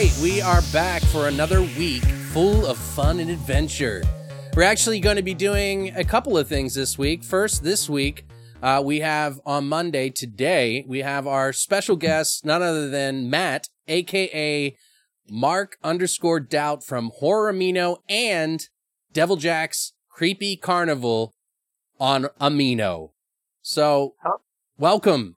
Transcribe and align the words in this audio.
Right. 0.00 0.18
We 0.22 0.40
are 0.40 0.62
back 0.72 1.02
for 1.02 1.28
another 1.28 1.60
week 1.60 2.04
full 2.32 2.64
of 2.64 2.78
fun 2.78 3.20
and 3.20 3.30
adventure. 3.30 4.02
We're 4.56 4.62
actually 4.62 4.98
going 4.98 5.16
to 5.16 5.22
be 5.22 5.34
doing 5.34 5.94
a 5.94 6.04
couple 6.04 6.38
of 6.38 6.48
things 6.48 6.74
this 6.74 6.96
week. 6.96 7.22
First, 7.22 7.62
this 7.62 7.86
week, 7.86 8.24
uh, 8.62 8.80
we 8.82 9.00
have 9.00 9.40
on 9.44 9.68
Monday, 9.68 10.08
today, 10.08 10.86
we 10.88 11.00
have 11.00 11.26
our 11.26 11.52
special 11.52 11.96
guest, 11.96 12.46
none 12.46 12.62
other 12.62 12.88
than 12.88 13.28
Matt, 13.28 13.68
aka 13.88 14.74
Mark 15.28 15.76
underscore 15.84 16.40
doubt 16.40 16.82
from 16.82 17.10
Horror 17.16 17.52
Amino 17.52 17.98
and 18.08 18.68
Devil 19.12 19.36
Jack's 19.36 19.92
Creepy 20.08 20.56
Carnival 20.56 21.34
on 21.98 22.28
Amino. 22.40 23.10
So, 23.60 24.14
welcome. 24.78 25.36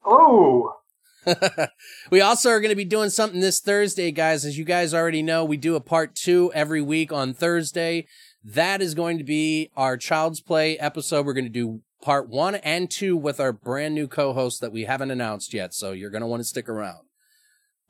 Hello. 0.00 0.83
we 2.10 2.20
also 2.20 2.50
are 2.50 2.60
going 2.60 2.70
to 2.70 2.76
be 2.76 2.84
doing 2.84 3.10
something 3.10 3.40
this 3.40 3.60
Thursday, 3.60 4.10
guys. 4.10 4.44
As 4.44 4.58
you 4.58 4.64
guys 4.64 4.92
already 4.94 5.22
know, 5.22 5.44
we 5.44 5.56
do 5.56 5.74
a 5.76 5.80
part 5.80 6.14
two 6.14 6.50
every 6.54 6.80
week 6.82 7.12
on 7.12 7.34
Thursday. 7.34 8.06
That 8.42 8.82
is 8.82 8.94
going 8.94 9.18
to 9.18 9.24
be 9.24 9.70
our 9.76 9.96
Child's 9.96 10.40
Play 10.40 10.78
episode. 10.78 11.24
We're 11.26 11.32
going 11.32 11.44
to 11.46 11.50
do 11.50 11.80
part 12.02 12.28
one 12.28 12.56
and 12.56 12.90
two 12.90 13.16
with 13.16 13.40
our 13.40 13.52
brand 13.52 13.94
new 13.94 14.06
co-host 14.06 14.60
that 14.60 14.72
we 14.72 14.84
haven't 14.84 15.10
announced 15.10 15.54
yet. 15.54 15.72
So 15.74 15.92
you're 15.92 16.10
going 16.10 16.20
to 16.20 16.26
want 16.26 16.40
to 16.40 16.44
stick 16.44 16.68
around. 16.68 17.06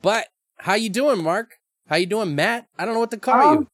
But 0.01 0.27
how 0.59 0.75
you 0.75 0.89
doing, 0.89 1.21
Mark? 1.23 1.55
How 1.87 1.97
you 1.97 2.05
doing, 2.05 2.35
Matt? 2.35 2.67
I 2.77 2.85
don't 2.85 2.93
know 2.93 2.99
what 3.01 3.11
to 3.11 3.17
call 3.17 3.41
Um, 3.57 3.67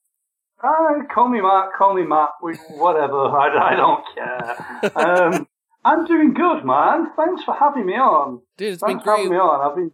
Uh, 0.63 1.03
call 1.13 1.29
me 1.29 1.41
Mark. 1.41 1.75
call 1.77 1.93
me 1.93 2.03
Matt, 2.03 2.29
we- 2.41 2.55
whatever, 2.77 3.25
I, 3.37 3.73
I 3.73 3.75
don't 3.75 4.03
care. 4.15 4.91
Um, 5.33 5.47
I'm 5.83 6.05
doing 6.05 6.33
good, 6.33 6.63
man. 6.63 7.07
Thanks 7.15 7.43
for 7.43 7.55
having 7.55 7.85
me 7.85 7.93
on. 7.93 8.41
Dude, 8.57 8.73
it's 8.73 8.81
been 8.81 8.89
Thanks 8.89 9.03
for 9.03 9.11
having 9.11 9.27
great. 9.29 9.37
me 9.37 9.41
on. 9.41 9.69
I've 9.69 9.75
been 9.75 9.91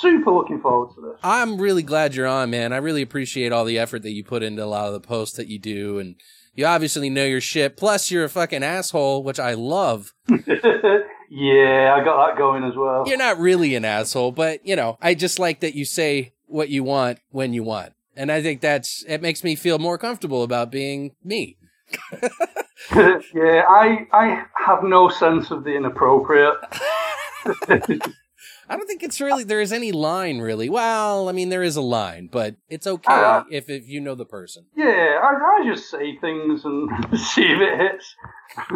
super 0.00 0.30
looking 0.30 0.60
forward 0.60 0.94
to 0.94 1.00
this. 1.02 1.20
I'm 1.22 1.60
really 1.60 1.82
glad 1.82 2.14
you're 2.14 2.26
on, 2.26 2.50
man. 2.50 2.72
I 2.72 2.78
really 2.78 3.02
appreciate 3.02 3.52
all 3.52 3.64
the 3.64 3.78
effort 3.78 4.02
that 4.02 4.12
you 4.12 4.24
put 4.24 4.42
into 4.42 4.64
a 4.64 4.66
lot 4.66 4.86
of 4.86 4.94
the 4.94 5.00
posts 5.00 5.36
that 5.36 5.48
you 5.48 5.58
do. 5.58 5.98
And 5.98 6.16
you 6.54 6.66
obviously 6.66 7.10
know 7.10 7.24
your 7.24 7.40
shit. 7.40 7.76
Plus, 7.76 8.10
you're 8.10 8.24
a 8.24 8.28
fucking 8.28 8.62
asshole, 8.62 9.22
which 9.22 9.38
I 9.38 9.54
love. 9.54 10.14
yeah, 10.28 11.94
I 11.94 12.04
got 12.04 12.26
that 12.26 12.38
going 12.38 12.64
as 12.64 12.74
well. 12.74 13.04
You're 13.06 13.18
not 13.18 13.38
really 13.38 13.74
an 13.74 13.84
asshole, 13.84 14.32
but 14.32 14.66
you 14.66 14.76
know, 14.76 14.96
I 15.00 15.14
just 15.14 15.38
like 15.38 15.60
that 15.60 15.74
you 15.74 15.84
say 15.84 16.32
what 16.46 16.70
you 16.70 16.84
want 16.84 17.20
when 17.30 17.52
you 17.52 17.62
want. 17.62 17.92
And 18.16 18.32
I 18.32 18.42
think 18.42 18.60
that's, 18.60 19.04
it 19.06 19.22
makes 19.22 19.44
me 19.44 19.54
feel 19.54 19.78
more 19.78 19.98
comfortable 19.98 20.42
about 20.42 20.72
being 20.72 21.14
me. 21.22 21.56
yeah, 22.94 23.64
I 23.68 24.06
I 24.12 24.44
have 24.54 24.82
no 24.82 25.08
sense 25.08 25.50
of 25.50 25.64
the 25.64 25.74
inappropriate. 25.74 26.54
I 28.70 28.76
don't 28.76 28.86
think 28.86 29.02
it's 29.02 29.20
really, 29.20 29.44
there 29.44 29.62
is 29.62 29.72
any 29.72 29.92
line 29.92 30.40
really. 30.40 30.68
Well, 30.68 31.28
I 31.28 31.32
mean, 31.32 31.48
there 31.48 31.62
is 31.62 31.76
a 31.76 31.80
line, 31.80 32.28
but 32.30 32.56
it's 32.68 32.86
okay 32.86 33.12
Uh, 33.12 33.44
if, 33.50 33.70
if 33.70 33.88
you 33.88 34.00
know 34.00 34.14
the 34.14 34.26
person. 34.26 34.66
Yeah, 34.76 35.20
I, 35.22 35.60
I 35.62 35.64
just 35.64 35.90
say 35.90 36.18
things 36.18 36.64
and 36.64 36.90
see 37.18 37.44
if 37.44 37.60
it 37.60 37.78
hits. 37.78 38.14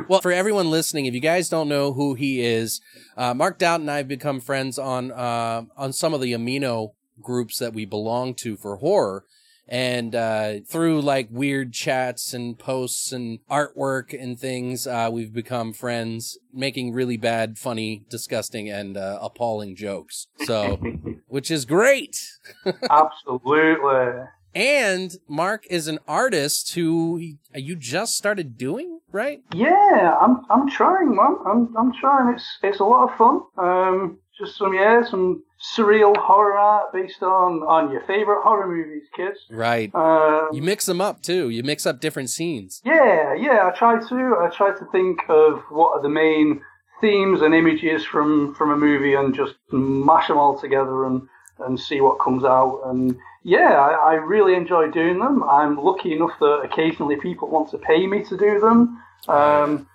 Well, 0.09 0.23
for 0.23 0.33
everyone 0.33 0.71
listening, 0.71 1.07
if 1.07 1.15
you 1.15 1.21
guys 1.21 1.49
don't 1.51 1.69
know 1.69 1.93
who 1.93 2.15
he 2.15 2.41
is, 2.41 2.81
uh, 3.17 3.35
Mark 3.35 3.59
Doubt 3.59 3.81
and 3.81 3.91
I 3.91 3.99
have 3.99 4.09
become 4.09 4.41
friends 4.41 4.79
on 4.79 5.11
uh, 5.13 5.65
on 5.77 5.93
some 5.93 6.15
of 6.15 6.21
the 6.21 6.33
amino 6.33 6.93
groups 7.21 7.59
that 7.59 7.75
we 7.75 7.85
belong 7.85 8.35
to 8.37 8.57
for 8.57 8.77
horror, 8.77 9.25
and 9.69 10.15
uh, 10.15 10.61
through 10.67 11.01
like 11.01 11.29
weird 11.31 11.73
chats 11.73 12.35
and 12.35 12.59
posts 12.59 13.13
and 13.13 13.39
artwork 13.51 14.19
and 14.19 14.39
things, 14.39 14.87
uh, 14.87 15.09
we've 15.13 15.33
become 15.33 15.73
friends, 15.73 16.39
making 16.53 16.93
really 16.93 17.17
bad, 17.17 17.59
funny, 17.59 18.05
disgusting, 18.11 18.69
and 18.69 18.97
uh, 18.97 19.19
appalling 19.21 19.77
jokes. 19.77 20.27
So, 20.45 20.81
which 21.27 21.51
is 21.51 21.65
great. 21.65 22.19
Absolutely. 22.91 24.25
And 24.55 25.17
Mark 25.29 25.65
is 25.71 25.89
an 25.89 25.99
artist 26.07 26.75
who 26.75 27.19
you 27.55 27.77
just 27.77 28.17
started 28.17 28.59
doing, 28.59 29.01
right? 29.11 29.43
Yeah, 29.55 30.15
I'm 30.21 30.43
I'm 30.51 30.69
trying, 30.69 31.17
man. 31.17 31.37
I'm 31.47 31.75
I'm 31.77 31.93
trying. 31.99 32.35
It's 32.35 32.59
it's 32.63 32.81
a 32.81 32.85
lot 32.85 33.11
of 33.11 33.17
fun. 33.17 33.41
Um, 33.57 34.19
just 34.39 34.57
some 34.57 34.75
yeah, 34.75 35.03
some 35.05 35.43
surreal 35.77 36.17
horror 36.17 36.57
art 36.59 36.93
based 36.93 37.23
on 37.23 37.63
on 37.63 37.91
your 37.91 38.01
favorite 38.03 38.43
horror 38.43 38.67
movies, 38.67 39.05
kids. 39.15 39.39
Right. 39.51 39.95
Um, 39.95 40.49
You 40.53 40.63
mix 40.63 40.87
them 40.87 41.01
up 41.01 41.23
too. 41.23 41.51
You 41.51 41.63
mix 41.63 41.87
up 41.87 42.01
different 42.01 42.31
scenes. 42.31 42.81
yeah, 42.85 43.35
yeah. 43.35 43.71
I 43.73 43.77
try 43.77 44.01
to 44.01 44.37
I 44.41 44.51
try 44.55 44.71
to 44.77 44.85
think 44.93 45.21
of 45.29 45.63
what 45.71 45.97
are 45.97 46.03
the 46.03 46.09
main 46.09 46.63
themes 47.01 47.43
and 47.43 47.55
images 47.55 48.05
from 48.05 48.55
from 48.55 48.71
a 48.71 48.77
movie 48.77 49.15
and 49.15 49.35
just 49.35 49.55
mash 49.71 50.29
them 50.29 50.39
all 50.39 50.59
together 50.59 51.05
and 51.05 51.29
and 51.59 51.79
see 51.79 52.01
what 52.01 52.19
comes 52.21 52.45
out. 52.45 52.81
And 52.87 53.17
yeah, 53.45 53.73
I, 53.73 54.13
I 54.13 54.15
really 54.15 54.55
enjoy 54.55 54.91
doing 54.91 55.19
them. 55.19 55.43
I'm 55.45 55.77
lucky 55.77 56.13
enough 56.13 56.33
that 56.41 56.61
occasionally 56.65 57.17
people 57.17 57.49
want 57.49 57.71
to 57.71 57.79
pay 57.79 58.07
me 58.07 58.23
to 58.25 58.37
do 58.37 58.61
them. 58.61 59.03
Um, 59.29 59.87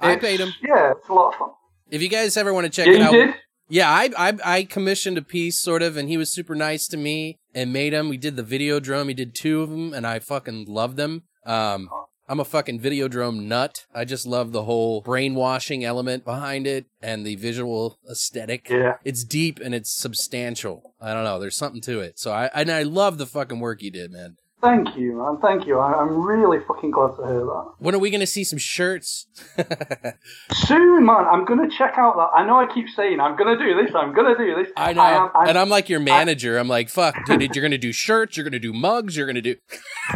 I 0.00 0.16
paid 0.16 0.40
him. 0.40 0.52
Yeah, 0.62 0.92
it's 0.92 1.08
a 1.08 1.12
lot 1.12 1.32
of 1.32 1.38
fun. 1.38 1.50
If 1.90 2.02
you 2.02 2.08
guys 2.08 2.36
ever 2.36 2.52
want 2.52 2.64
to 2.66 2.70
check 2.70 2.86
yeah, 2.86 2.94
it 2.94 3.00
out, 3.00 3.12
did. 3.12 3.34
Yeah, 3.68 3.90
I, 3.90 4.10
I 4.16 4.38
I 4.44 4.64
commissioned 4.64 5.18
a 5.18 5.22
piece 5.22 5.58
sort 5.58 5.82
of, 5.82 5.96
and 5.96 6.08
he 6.08 6.16
was 6.16 6.32
super 6.32 6.54
nice 6.54 6.86
to 6.88 6.96
me 6.96 7.38
and 7.54 7.72
made 7.72 7.92
them. 7.92 8.08
We 8.08 8.16
did 8.16 8.36
the 8.36 8.42
Videodrome. 8.42 9.08
He 9.08 9.14
did 9.14 9.34
two 9.34 9.62
of 9.62 9.70
them, 9.70 9.92
and 9.92 10.06
I 10.06 10.18
fucking 10.18 10.66
love 10.66 10.96
them. 10.96 11.24
Um, 11.44 11.88
I'm 12.30 12.40
a 12.40 12.44
fucking 12.44 12.80
Videodrome 12.80 13.44
nut. 13.44 13.86
I 13.94 14.04
just 14.04 14.26
love 14.26 14.52
the 14.52 14.64
whole 14.64 15.00
brainwashing 15.00 15.82
element 15.82 16.24
behind 16.24 16.66
it 16.66 16.84
and 17.00 17.26
the 17.26 17.36
visual 17.36 17.98
aesthetic. 18.10 18.68
Yeah. 18.68 18.96
It's 19.02 19.24
deep 19.24 19.60
and 19.60 19.74
it's 19.74 19.90
substantial. 19.90 20.94
I 21.00 21.14
don't 21.14 21.24
know. 21.24 21.38
There's 21.38 21.56
something 21.56 21.80
to 21.82 22.00
it. 22.00 22.18
So 22.18 22.30
I 22.32 22.50
and 22.52 22.70
I 22.70 22.82
love 22.82 23.16
the 23.16 23.26
fucking 23.26 23.60
work 23.60 23.82
you 23.82 23.90
did, 23.90 24.12
man. 24.12 24.36
Thank 24.60 24.96
you, 24.96 25.16
man. 25.18 25.38
Thank 25.40 25.66
you. 25.68 25.78
I, 25.78 25.92
I'm 26.00 26.20
really 26.20 26.58
fucking 26.66 26.90
glad 26.90 27.14
to 27.16 27.22
hear 27.26 27.40
that. 27.44 27.72
When 27.78 27.94
are 27.94 27.98
we 28.00 28.10
gonna 28.10 28.26
see 28.26 28.42
some 28.42 28.58
shirts? 28.58 29.28
Soon, 30.52 31.06
man. 31.06 31.26
I'm 31.30 31.44
gonna 31.44 31.68
check 31.70 31.94
out 31.96 32.16
that. 32.16 32.30
I 32.34 32.44
know 32.44 32.58
I 32.58 32.66
keep 32.72 32.88
saying 32.88 33.20
I'm 33.20 33.36
gonna 33.36 33.56
do 33.56 33.80
this. 33.80 33.94
I'm 33.94 34.12
gonna 34.14 34.36
do 34.36 34.56
this. 34.56 34.72
I 34.76 34.92
know. 34.94 35.02
am- 35.02 35.30
I'm- 35.34 35.48
and 35.50 35.58
I'm 35.58 35.68
like 35.68 35.88
your 35.88 36.00
manager. 36.00 36.58
I'm 36.58 36.66
like, 36.68 36.88
fuck, 36.88 37.14
dude, 37.26 37.54
you're 37.54 37.62
gonna 37.62 37.78
do 37.78 37.92
shirts, 37.92 38.36
you're 38.36 38.44
gonna 38.44 38.58
do 38.58 38.72
mugs, 38.72 39.16
you're 39.16 39.26
gonna 39.28 39.40
do 39.42 39.54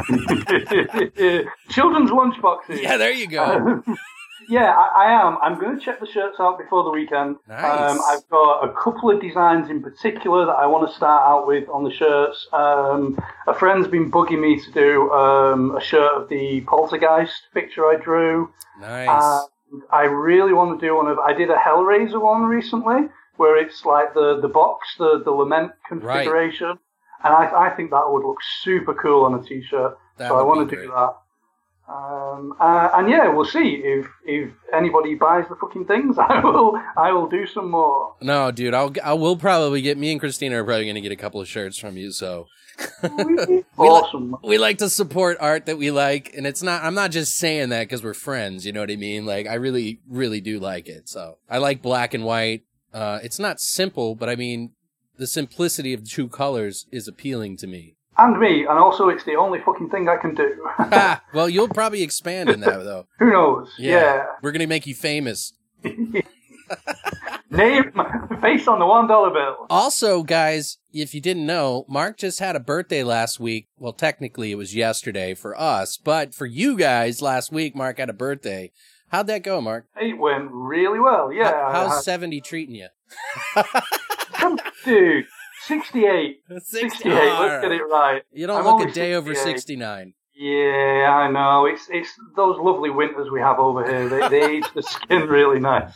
Children's 1.70 2.10
lunchboxes. 2.10 2.82
Yeah, 2.82 2.96
there 2.96 3.12
you 3.12 3.28
go. 3.28 3.82
Yeah, 4.48 4.72
I, 4.72 5.04
I 5.04 5.26
am. 5.26 5.38
I'm 5.42 5.58
going 5.60 5.78
to 5.78 5.84
check 5.84 6.00
the 6.00 6.06
shirts 6.06 6.36
out 6.40 6.58
before 6.58 6.84
the 6.84 6.90
weekend. 6.90 7.36
Nice. 7.48 7.90
Um, 7.92 8.00
I've 8.08 8.28
got 8.28 8.68
a 8.68 8.72
couple 8.72 9.10
of 9.10 9.20
designs 9.20 9.70
in 9.70 9.82
particular 9.82 10.46
that 10.46 10.52
I 10.52 10.66
want 10.66 10.88
to 10.88 10.94
start 10.94 11.22
out 11.28 11.46
with 11.46 11.68
on 11.68 11.84
the 11.84 11.90
shirts. 11.90 12.46
Um, 12.52 13.18
a 13.46 13.54
friend's 13.54 13.88
been 13.88 14.10
bugging 14.10 14.40
me 14.40 14.60
to 14.60 14.70
do 14.72 15.10
um, 15.12 15.76
a 15.76 15.80
shirt 15.80 16.12
of 16.12 16.28
the 16.28 16.62
poltergeist 16.62 17.48
picture 17.54 17.86
I 17.86 17.96
drew. 17.96 18.52
Nice. 18.80 19.08
Uh, 19.08 19.44
I 19.90 20.02
really 20.02 20.52
want 20.52 20.78
to 20.78 20.86
do 20.86 20.96
one 20.96 21.06
of. 21.06 21.18
I 21.18 21.32
did 21.32 21.50
a 21.50 21.56
Hellraiser 21.56 22.20
one 22.20 22.42
recently, 22.42 23.08
where 23.36 23.56
it's 23.56 23.84
like 23.84 24.14
the 24.14 24.40
the 24.40 24.48
box, 24.48 24.94
the 24.98 25.22
the 25.24 25.30
lament 25.30 25.72
configuration, 25.88 26.78
and 27.24 27.34
I 27.34 27.68
I 27.68 27.70
think 27.70 27.90
that 27.90 28.04
would 28.06 28.24
look 28.26 28.38
super 28.60 28.94
cool 28.94 29.24
on 29.24 29.34
a 29.34 29.42
t-shirt. 29.42 29.96
So 30.18 30.38
I 30.38 30.42
want 30.42 30.68
to 30.68 30.76
do 30.76 30.88
that. 30.88 31.14
Um, 31.88 32.54
uh, 32.60 32.90
and 32.94 33.10
yeah, 33.10 33.28
we'll 33.28 33.44
see 33.44 33.82
if 33.84 34.06
if 34.24 34.50
anybody 34.72 35.14
buys 35.14 35.48
the 35.48 35.56
fucking 35.56 35.86
things. 35.86 36.16
I 36.18 36.40
will 36.40 36.80
I 36.96 37.12
will 37.12 37.28
do 37.28 37.46
some 37.46 37.70
more. 37.70 38.14
No, 38.20 38.50
dude, 38.50 38.74
I'll 38.74 38.92
I 39.02 39.14
will 39.14 39.36
probably 39.36 39.82
get 39.82 39.98
me 39.98 40.12
and 40.12 40.20
Christina 40.20 40.60
are 40.60 40.64
probably 40.64 40.84
going 40.84 40.94
to 40.94 41.00
get 41.00 41.12
a 41.12 41.16
couple 41.16 41.40
of 41.40 41.48
shirts 41.48 41.78
from 41.78 41.96
you. 41.96 42.12
So 42.12 42.46
awesome. 43.76 44.36
we 44.42 44.58
like 44.58 44.78
to 44.78 44.88
support 44.88 45.36
art 45.40 45.66
that 45.66 45.76
we 45.76 45.90
like, 45.90 46.32
and 46.36 46.46
it's 46.46 46.62
not. 46.62 46.82
I'm 46.84 46.94
not 46.94 47.10
just 47.10 47.36
saying 47.36 47.70
that 47.70 47.82
because 47.82 48.02
we're 48.02 48.14
friends. 48.14 48.64
You 48.64 48.72
know 48.72 48.80
what 48.80 48.90
I 48.90 48.96
mean? 48.96 49.26
Like 49.26 49.46
I 49.46 49.54
really, 49.54 50.00
really 50.08 50.40
do 50.40 50.60
like 50.60 50.88
it. 50.88 51.08
So 51.08 51.38
I 51.50 51.58
like 51.58 51.82
black 51.82 52.14
and 52.14 52.24
white. 52.24 52.62
Uh, 52.94 53.18
it's 53.22 53.38
not 53.38 53.60
simple, 53.60 54.14
but 54.14 54.28
I 54.28 54.36
mean 54.36 54.72
the 55.16 55.26
simplicity 55.26 55.92
of 55.92 56.08
two 56.08 56.28
colors 56.28 56.86
is 56.90 57.06
appealing 57.06 57.56
to 57.58 57.66
me. 57.66 57.96
And 58.18 58.38
me, 58.38 58.60
and 58.60 58.78
also 58.78 59.08
it's 59.08 59.24
the 59.24 59.36
only 59.36 59.58
fucking 59.60 59.88
thing 59.90 60.08
I 60.08 60.16
can 60.16 60.34
do. 60.34 60.68
well, 61.34 61.48
you'll 61.48 61.68
probably 61.68 62.02
expand 62.02 62.50
in 62.50 62.60
that 62.60 62.84
though. 62.84 63.06
Who 63.18 63.30
knows? 63.30 63.72
Yeah. 63.78 63.90
Yeah. 64.16 64.24
We're 64.42 64.52
gonna 64.52 64.66
make 64.66 64.86
you 64.86 64.94
famous. 64.94 65.54
Name 67.50 67.92
face 68.40 68.66
on 68.66 68.78
the 68.78 68.86
one 68.86 69.06
dollar 69.06 69.30
bill. 69.30 69.66
Also, 69.68 70.22
guys, 70.22 70.78
if 70.92 71.14
you 71.14 71.20
didn't 71.20 71.44
know, 71.46 71.84
Mark 71.88 72.16
just 72.16 72.38
had 72.38 72.56
a 72.56 72.60
birthday 72.60 73.02
last 73.02 73.38
week. 73.40 73.68
Well, 73.78 73.92
technically 73.92 74.52
it 74.52 74.56
was 74.56 74.74
yesterday 74.74 75.34
for 75.34 75.58
us, 75.60 75.96
but 75.98 76.34
for 76.34 76.46
you 76.46 76.76
guys, 76.78 77.20
last 77.20 77.52
week 77.52 77.76
Mark 77.76 77.98
had 77.98 78.08
a 78.10 78.14
birthday. 78.14 78.72
How'd 79.08 79.26
that 79.26 79.42
go, 79.42 79.60
Mark? 79.60 79.86
It 80.00 80.16
went 80.18 80.48
really 80.50 80.98
well. 80.98 81.30
Yeah. 81.32 81.50
How- 81.50 81.66
I 81.68 81.72
how's 81.72 81.94
had- 81.96 82.04
70 82.04 82.40
treating 82.40 82.74
you? 82.74 82.88
Dude? 84.84 85.26
Sixty-eight. 85.66 86.42
60 86.48 86.60
Sixty-eight. 86.80 87.12
Let's 87.40 87.62
get 87.62 87.72
it 87.72 87.82
right. 87.82 88.22
You 88.32 88.46
don't 88.46 88.58
I'm 88.64 88.64
look 88.78 88.88
a 88.88 88.92
day 88.92 89.14
over 89.14 89.34
69. 89.34 90.14
Yeah, 90.34 91.12
I 91.14 91.30
know. 91.30 91.66
It's 91.66 91.86
it's 91.90 92.08
those 92.34 92.56
lovely 92.58 92.90
winters 92.90 93.28
we 93.30 93.38
have 93.40 93.58
over 93.58 93.84
here. 93.86 94.08
They, 94.08 94.28
they 94.28 94.56
age 94.56 94.64
the 94.74 94.82
skin 94.82 95.28
really 95.28 95.60
nice. 95.60 95.92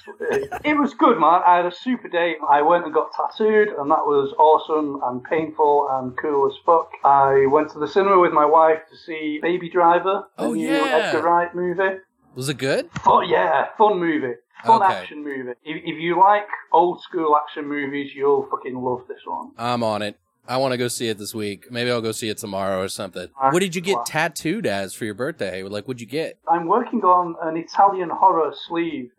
It 0.65 0.79
was 0.79 0.95
good, 0.95 1.19
man. 1.19 1.41
I 1.45 1.57
had 1.57 1.67
a 1.67 1.75
super 1.75 2.09
day. 2.09 2.35
I 2.49 2.63
went 2.63 2.85
and 2.85 2.93
got 2.95 3.09
tattooed, 3.13 3.69
and 3.69 3.91
that 3.91 4.05
was 4.07 4.33
awesome 4.39 5.01
and 5.05 5.25
painful 5.25 5.89
and 5.91 6.17
cool 6.19 6.47
as 6.47 6.57
fuck. 6.65 6.91
I 7.03 7.47
went 7.51 7.71
to 7.73 7.79
the 7.79 7.89
cinema 7.89 8.21
with 8.21 8.33
my 8.33 8.45
wife 8.45 8.81
to 8.91 8.97
see 8.97 9.39
Baby 9.43 9.71
Driver, 9.71 10.25
the 10.37 10.45
Oh, 10.45 10.53
new 10.53 10.69
yeah. 10.69 10.85
Edgar 11.13 11.23
Wright 11.23 11.53
movie. 11.55 11.99
Was 12.37 12.49
it 12.51 12.59
good? 12.59 12.91
Oh 13.07 13.23
yeah, 13.23 13.69
fun 13.79 13.99
movie. 13.99 14.35
Fun 14.65 14.83
Okay. 14.83 14.93
action 14.95 15.23
movie. 15.23 15.51
If, 15.65 15.77
if 15.85 15.99
you 16.01 16.19
like 16.19 16.47
old 16.73 17.03
school 17.03 17.37
action 17.37 17.67
movies, 17.69 18.13
you'll 18.15 18.47
fucking 18.51 18.75
love 18.75 19.03
this 19.09 19.21
one. 19.25 19.51
I'm 19.59 19.83
on 19.83 20.03
it. 20.03 20.19
I 20.49 20.59
want 20.59 20.73
to 20.73 20.79
go 20.79 20.87
see 20.89 21.09
it 21.09 21.19
this 21.19 21.35
week. 21.35 21.71
Maybe 21.73 21.91
I'll 21.91 22.01
go 22.01 22.13
see 22.13 22.29
it 22.29 22.39
tomorrow 22.39 22.81
or 22.81 22.89
something. 22.89 23.29
Alright, 23.37 23.53
What 23.53 23.61
did 23.61 23.75
you 23.75 23.81
get 23.81 23.97
well. 23.97 24.05
tattooed 24.05 24.65
as 24.67 24.95
for 24.95 25.05
your 25.05 25.15
birthday? 25.15 25.63
Like, 25.65 25.87
what'd 25.89 26.01
you 26.01 26.07
get? 26.07 26.39
I'm 26.49 26.67
working 26.67 27.03
on 27.03 27.35
an 27.43 27.57
Italian 27.57 28.11
horror 28.11 28.53
sleeve, 28.69 29.11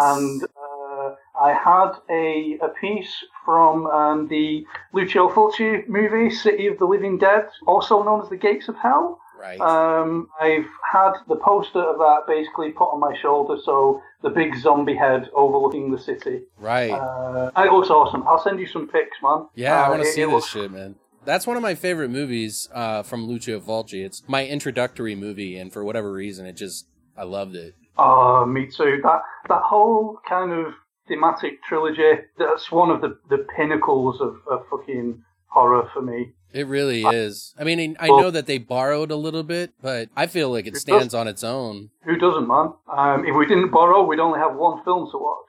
and 0.00 0.44
uh, 0.44 1.14
I 1.40 1.52
had 1.52 1.92
a 2.08 2.58
a 2.62 2.68
piece 2.68 3.12
from 3.44 3.86
um, 3.88 4.28
the 4.28 4.64
Lucio 4.92 5.28
Fulci 5.28 5.86
movie 5.88 6.30
City 6.30 6.68
of 6.68 6.78
the 6.78 6.84
Living 6.86 7.18
Dead, 7.18 7.48
also 7.66 8.02
known 8.04 8.22
as 8.22 8.28
The 8.28 8.36
Gates 8.36 8.68
of 8.68 8.76
Hell. 8.76 9.20
Right. 9.38 9.60
Um, 9.60 10.28
I've 10.40 10.64
had 10.92 11.12
the 11.28 11.36
poster 11.36 11.80
of 11.82 11.98
that 11.98 12.22
basically 12.26 12.70
put 12.72 12.86
on 12.92 13.00
my 13.00 13.16
shoulder, 13.20 13.56
so 13.62 14.00
the 14.22 14.30
big 14.30 14.56
zombie 14.56 14.96
head 14.96 15.28
overlooking 15.34 15.90
the 15.92 15.98
city. 15.98 16.42
right. 16.58 16.90
Uh, 16.90 17.50
it 17.56 17.72
looks 17.72 17.90
awesome. 17.90 18.24
I'll 18.26 18.42
send 18.42 18.58
you 18.60 18.66
some 18.66 18.88
pics, 18.88 19.16
man. 19.22 19.46
Yeah, 19.54 19.82
I 19.82 19.86
Uh, 19.86 19.90
want 19.90 20.02
to 20.02 20.08
see 20.08 20.24
this 20.24 20.32
looks- 20.32 20.46
shit, 20.48 20.70
man. 20.70 20.96
That's 21.24 21.46
one 21.46 21.56
of 21.56 21.62
my 21.62 21.74
favorite 21.74 22.10
movies 22.10 22.68
uh, 22.72 23.02
from 23.02 23.26
Lucio 23.26 23.58
Fulci. 23.60 24.04
It's 24.04 24.22
my 24.28 24.46
introductory 24.46 25.16
movie, 25.16 25.58
and 25.58 25.72
for 25.72 25.84
whatever 25.84 26.12
reason, 26.12 26.46
it 26.46 26.52
just 26.56 26.86
I 27.16 27.24
loved 27.24 27.56
it. 27.56 27.74
Oh, 27.98 28.46
me 28.46 28.66
too. 28.66 29.00
That 29.02 29.22
that 29.48 29.62
whole 29.62 30.18
kind 30.28 30.52
of 30.52 30.72
thematic 31.08 31.62
trilogy. 31.64 32.20
That's 32.38 32.70
one 32.70 32.90
of 32.90 33.00
the, 33.00 33.18
the 33.28 33.44
pinnacles 33.56 34.20
of, 34.20 34.36
of 34.50 34.66
fucking 34.70 35.22
horror 35.48 35.88
for 35.92 36.02
me. 36.02 36.32
It 36.56 36.66
really 36.66 37.02
is. 37.02 37.54
I 37.58 37.64
mean, 37.64 37.96
I 38.00 38.08
know 38.08 38.30
that 38.30 38.46
they 38.46 38.56
borrowed 38.56 39.10
a 39.10 39.16
little 39.16 39.42
bit, 39.42 39.74
but 39.82 40.08
I 40.16 40.26
feel 40.26 40.50
like 40.50 40.66
it 40.66 40.78
stands 40.78 41.12
on 41.12 41.28
its 41.28 41.44
own. 41.44 41.90
Who 42.04 42.16
doesn't, 42.16 42.48
man? 42.48 42.72
Um, 42.90 43.26
if 43.26 43.36
we 43.36 43.44
didn't 43.46 43.70
borrow, 43.70 44.06
we'd 44.06 44.20
only 44.20 44.38
have 44.38 44.56
one 44.56 44.82
film 44.82 45.06
to 45.10 45.18
watch. 45.18 45.46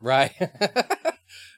Right. 0.00 0.32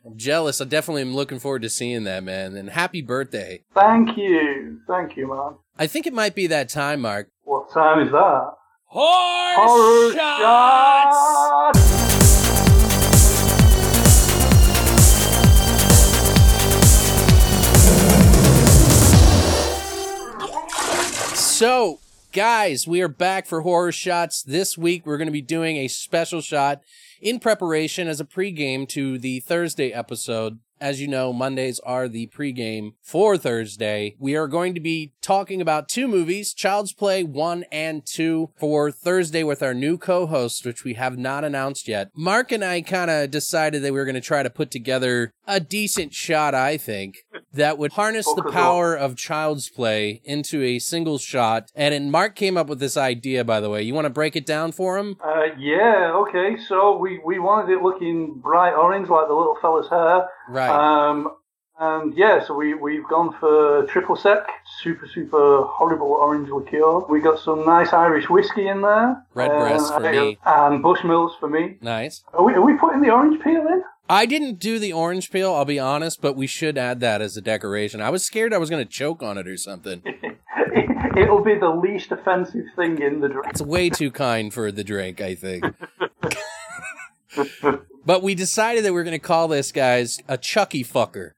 I'm 0.06 0.16
jealous. 0.16 0.62
I 0.62 0.64
definitely 0.64 1.02
am 1.02 1.14
looking 1.14 1.38
forward 1.40 1.60
to 1.62 1.68
seeing 1.68 2.04
that, 2.04 2.24
man. 2.24 2.56
And 2.56 2.70
happy 2.70 3.02
birthday. 3.02 3.64
Thank 3.74 4.16
you, 4.16 4.80
thank 4.86 5.14
you, 5.16 5.28
man. 5.28 5.56
I 5.78 5.86
think 5.86 6.06
it 6.06 6.14
might 6.14 6.34
be 6.34 6.46
that 6.46 6.70
time, 6.70 7.02
Mark. 7.02 7.28
What 7.42 7.70
time 7.74 8.00
is 8.00 8.12
that? 8.12 8.52
Horse, 8.86 9.56
Horror 9.58 10.12
shots! 10.14 11.76
shots! 11.76 11.85
So, 21.56 22.00
guys, 22.32 22.86
we 22.86 23.00
are 23.00 23.08
back 23.08 23.46
for 23.46 23.62
horror 23.62 23.90
shots. 23.90 24.42
This 24.42 24.76
week, 24.76 25.06
we're 25.06 25.16
going 25.16 25.28
to 25.28 25.32
be 25.32 25.40
doing 25.40 25.78
a 25.78 25.88
special 25.88 26.42
shot 26.42 26.82
in 27.18 27.40
preparation 27.40 28.08
as 28.08 28.20
a 28.20 28.26
pregame 28.26 28.86
to 28.90 29.16
the 29.16 29.40
Thursday 29.40 29.90
episode. 29.90 30.58
As 30.78 31.00
you 31.00 31.08
know, 31.08 31.32
Mondays 31.32 31.80
are 31.80 32.08
the 32.08 32.26
pregame 32.26 32.92
for 33.00 33.38
Thursday. 33.38 34.14
We 34.18 34.36
are 34.36 34.46
going 34.46 34.74
to 34.74 34.80
be 34.80 35.14
talking 35.22 35.62
about 35.62 35.88
two 35.88 36.06
movies, 36.06 36.52
Child's 36.52 36.92
Play 36.92 37.24
1 37.24 37.64
and 37.72 38.04
2 38.04 38.50
for 38.58 38.90
Thursday 38.90 39.42
with 39.42 39.62
our 39.62 39.72
new 39.72 39.96
co-host, 39.96 40.66
which 40.66 40.84
we 40.84 40.92
have 40.92 41.16
not 41.16 41.44
announced 41.44 41.88
yet. 41.88 42.10
Mark 42.14 42.52
and 42.52 42.62
I 42.62 42.82
kind 42.82 43.10
of 43.10 43.30
decided 43.30 43.82
that 43.82 43.94
we 43.94 43.98
were 43.98 44.04
going 44.04 44.16
to 44.16 44.20
try 44.20 44.42
to 44.42 44.50
put 44.50 44.70
together 44.70 45.32
a 45.46 45.60
decent 45.60 46.12
shot, 46.12 46.54
I 46.54 46.76
think, 46.76 47.14
that 47.56 47.76
would 47.78 47.92
harness 47.92 48.26
the 48.34 48.42
power 48.50 48.94
of 48.94 49.16
Child's 49.16 49.68
Play 49.68 50.22
into 50.24 50.62
a 50.62 50.78
single 50.78 51.18
shot. 51.18 51.70
And 51.74 52.10
Mark 52.12 52.34
came 52.36 52.56
up 52.56 52.68
with 52.68 52.78
this 52.78 52.96
idea, 52.96 53.44
by 53.44 53.60
the 53.60 53.68
way. 53.68 53.82
You 53.82 53.92
want 53.94 54.06
to 54.06 54.10
break 54.10 54.36
it 54.36 54.46
down 54.46 54.72
for 54.72 54.96
him? 54.98 55.16
Uh, 55.22 55.46
yeah, 55.58 56.12
okay. 56.14 56.56
So 56.68 56.96
we, 56.96 57.18
we 57.24 57.38
wanted 57.38 57.72
it 57.72 57.82
looking 57.82 58.34
bright 58.40 58.72
orange 58.74 59.08
like 59.08 59.26
the 59.28 59.34
little 59.34 59.56
fella's 59.60 59.88
hair. 59.88 60.28
Right. 60.48 60.70
Um, 60.70 61.32
and 61.78 62.16
yeah, 62.16 62.42
so 62.42 62.54
we, 62.54 62.72
we've 62.72 63.06
gone 63.08 63.34
for 63.38 63.84
triple 63.86 64.16
sec, 64.16 64.46
super, 64.80 65.06
super 65.06 65.62
horrible 65.64 66.12
orange 66.12 66.48
liqueur. 66.48 67.00
We 67.10 67.20
got 67.20 67.38
some 67.38 67.66
nice 67.66 67.92
Irish 67.92 68.30
whiskey 68.30 68.66
in 68.68 68.80
there. 68.80 69.22
Redbreast 69.34 69.92
Um, 69.92 70.02
for 70.02 70.10
me. 70.10 70.38
And 70.46 70.82
Bushmills 70.82 71.38
for 71.38 71.48
me. 71.50 71.76
nice. 71.82 72.24
Are 72.32 72.42
we, 72.44 72.54
are 72.54 72.62
we 72.62 72.78
putting 72.78 73.02
the 73.02 73.10
orange 73.10 73.42
peel 73.42 73.60
in? 73.66 73.82
I 74.08 74.26
didn't 74.26 74.58
do 74.58 74.78
the 74.78 74.92
orange 74.92 75.30
peel, 75.30 75.52
I'll 75.52 75.64
be 75.64 75.78
honest, 75.78 76.20
but 76.20 76.36
we 76.36 76.46
should 76.46 76.78
add 76.78 77.00
that 77.00 77.20
as 77.20 77.36
a 77.36 77.40
decoration. 77.40 78.00
I 78.00 78.10
was 78.10 78.24
scared 78.24 78.54
I 78.54 78.58
was 78.58 78.70
going 78.70 78.84
to 78.84 78.90
choke 78.90 79.22
on 79.22 79.36
it 79.38 79.48
or 79.48 79.56
something. 79.56 80.02
It'll 81.16 81.42
be 81.42 81.54
the 81.58 81.70
least 81.70 82.12
offensive 82.12 82.66
thing 82.76 83.00
in 83.00 83.20
the 83.20 83.28
drink. 83.28 83.46
It's 83.48 83.62
way 83.62 83.88
too 83.90 84.10
kind 84.10 84.52
for 84.52 84.70
the 84.70 84.84
drink, 84.84 85.20
I 85.20 85.34
think. 85.34 85.64
but 88.04 88.22
we 88.22 88.34
decided 88.34 88.84
that 88.84 88.92
we 88.92 89.00
are 89.00 89.04
going 89.04 89.12
to 89.12 89.18
call 89.18 89.48
this, 89.48 89.72
guys, 89.72 90.18
a 90.28 90.36
Chucky 90.36 90.84
fucker. 90.84 91.32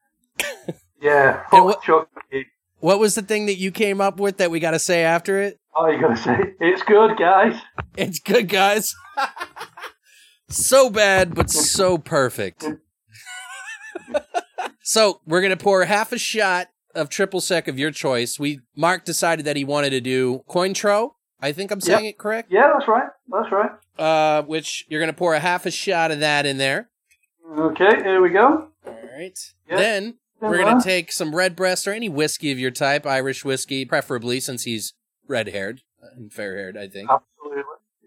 Yeah, 1.01 1.45
what- 1.51 1.83
Chucky. 1.83 2.47
What 2.81 3.01
was 3.01 3.17
the 3.17 3.23
thing 3.23 3.47
that 3.47 3.57
you 3.57 3.73
came 3.73 4.01
up 4.01 4.21
with 4.21 4.37
that 4.37 4.53
we 4.53 4.61
got 4.61 4.71
to 4.71 4.79
say 4.79 5.03
after 5.03 5.41
it? 5.43 5.59
Oh, 5.81 5.87
you 5.87 6.01
gotta 6.01 6.17
say, 6.17 6.55
it's 6.61 6.83
good, 6.83 7.17
guys. 7.17 7.55
It's 7.97 8.19
good, 8.19 8.49
guys. 8.49 8.97
so 10.49 10.90
bad, 10.90 11.35
but 11.35 11.50
so 11.50 11.99
perfect. 11.99 12.64
so 14.83 15.21
we're 15.26 15.43
gonna 15.43 15.57
pour 15.57 15.85
half 15.85 16.12
a 16.12 16.19
shot 16.19 16.69
of 16.95 17.09
triple 17.09 17.40
sec 17.40 17.69
of 17.69 17.78
your 17.78 17.90
choice. 17.90 18.38
We 18.38 18.61
Mark 18.76 19.05
decided 19.05 19.45
that 19.45 19.57
he 19.57 19.64
wanted 19.64 19.90
to 19.90 20.00
do 20.00 20.45
Cointreau. 20.49 21.12
I 21.40 21.52
think 21.52 21.71
I'm 21.71 21.81
saying 21.81 22.07
it 22.07 22.19
correct. 22.19 22.50
Yeah, 22.50 22.73
that's 22.73 22.88
right. 22.88 23.09
That's 23.28 23.52
right. 23.52 23.71
Uh, 23.99 24.43
which 24.43 24.85
you're 24.88 25.00
gonna 25.00 25.12
pour 25.12 25.35
a 25.35 25.40
half 25.40 25.67
a 25.67 25.71
shot 25.71 26.11
of 26.11 26.21
that 26.21 26.47
in 26.47 26.59
there. 26.59 26.90
Okay, 27.57 28.02
here 28.02 28.21
we 28.21 28.31
go. 28.31 28.69
All 28.87 28.99
right. 29.17 29.38
Yeah. 29.69 29.76
Then 29.76 30.19
we're 30.40 30.59
gonna 30.59 30.83
take 30.83 31.12
some 31.12 31.35
Redbreast 31.35 31.87
or 31.87 31.93
any 31.93 32.09
whiskey 32.09 32.50
of 32.52 32.59
your 32.59 32.71
type, 32.71 33.07
Irish 33.07 33.45
whiskey, 33.45 33.85
preferably 33.85 34.40
since 34.40 34.64
he's 34.64 34.95
red 35.26 35.49
haired 35.49 35.83
and 36.17 36.33
fair 36.33 36.57
haired. 36.57 36.76
I 36.76 36.88
think. 36.88 37.09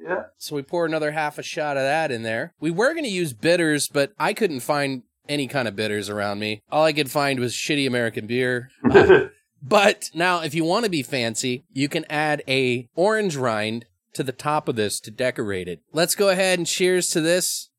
Yeah. 0.04 0.24
So 0.38 0.56
we 0.56 0.62
pour 0.64 0.86
another 0.86 1.12
half 1.12 1.38
a 1.38 1.44
shot 1.44 1.78
of 1.78 1.84
that 1.84 2.12
in 2.12 2.24
there. 2.24 2.54
We 2.60 2.72
were 2.72 2.94
going 2.94 3.04
to 3.04 3.10
use 3.10 3.34
bitters, 3.34 3.88
but 3.88 4.14
I 4.20 4.34
couldn't 4.34 4.62
find 4.62 5.04
any 5.30 5.48
kind 5.48 5.68
of 5.68 5.76
bitters 5.76 6.10
around 6.10 6.40
me. 6.40 6.64
All 6.72 6.84
I 6.86 6.94
could 6.94 7.12
find 7.12 7.40
was 7.40 7.54
shitty 7.54 7.86
American 7.88 8.28
beer. 8.28 8.70
But 9.64 10.10
now, 10.16 10.42
if 10.42 10.56
you 10.56 10.64
want 10.66 10.86
to 10.86 10.90
be 10.90 11.04
fancy, 11.04 11.66
you 11.72 11.88
can 11.88 12.04
add 12.10 12.42
a 12.48 12.90
orange 12.96 13.36
rind 13.36 13.86
to 14.14 14.24
the 14.24 14.32
top 14.32 14.68
of 14.68 14.76
this 14.76 15.00
to 15.02 15.12
decorate 15.12 15.68
it. 15.68 15.82
Let's 15.94 16.16
go 16.16 16.30
ahead 16.30 16.58
and 16.58 16.66
cheers 16.66 17.10
to 17.10 17.22
this. 17.22 17.70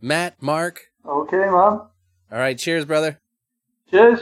Matt, 0.00 0.40
Mark. 0.40 0.86
okay, 1.06 1.36
man. 1.36 1.50
All 1.52 1.90
right, 2.30 2.56
cheers, 2.58 2.86
brother. 2.86 3.20
Cheers. 3.90 4.20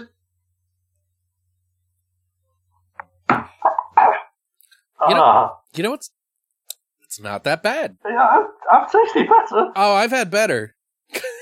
You 5.09 5.15
know- 5.15 5.23
ah, 5.23 5.59
You 5.75 5.83
know 5.85 5.91
what's 5.91 6.11
It's 7.15 7.21
not 7.23 7.45
that 7.45 7.63
bad. 7.63 7.97
Yeah, 8.05 8.21
I've, 8.21 8.47
I've 8.73 8.91
tasted 8.91 9.29
better. 9.29 9.71
Oh, 9.77 9.95
I've 9.95 10.11
had 10.11 10.33
better. 10.33 10.75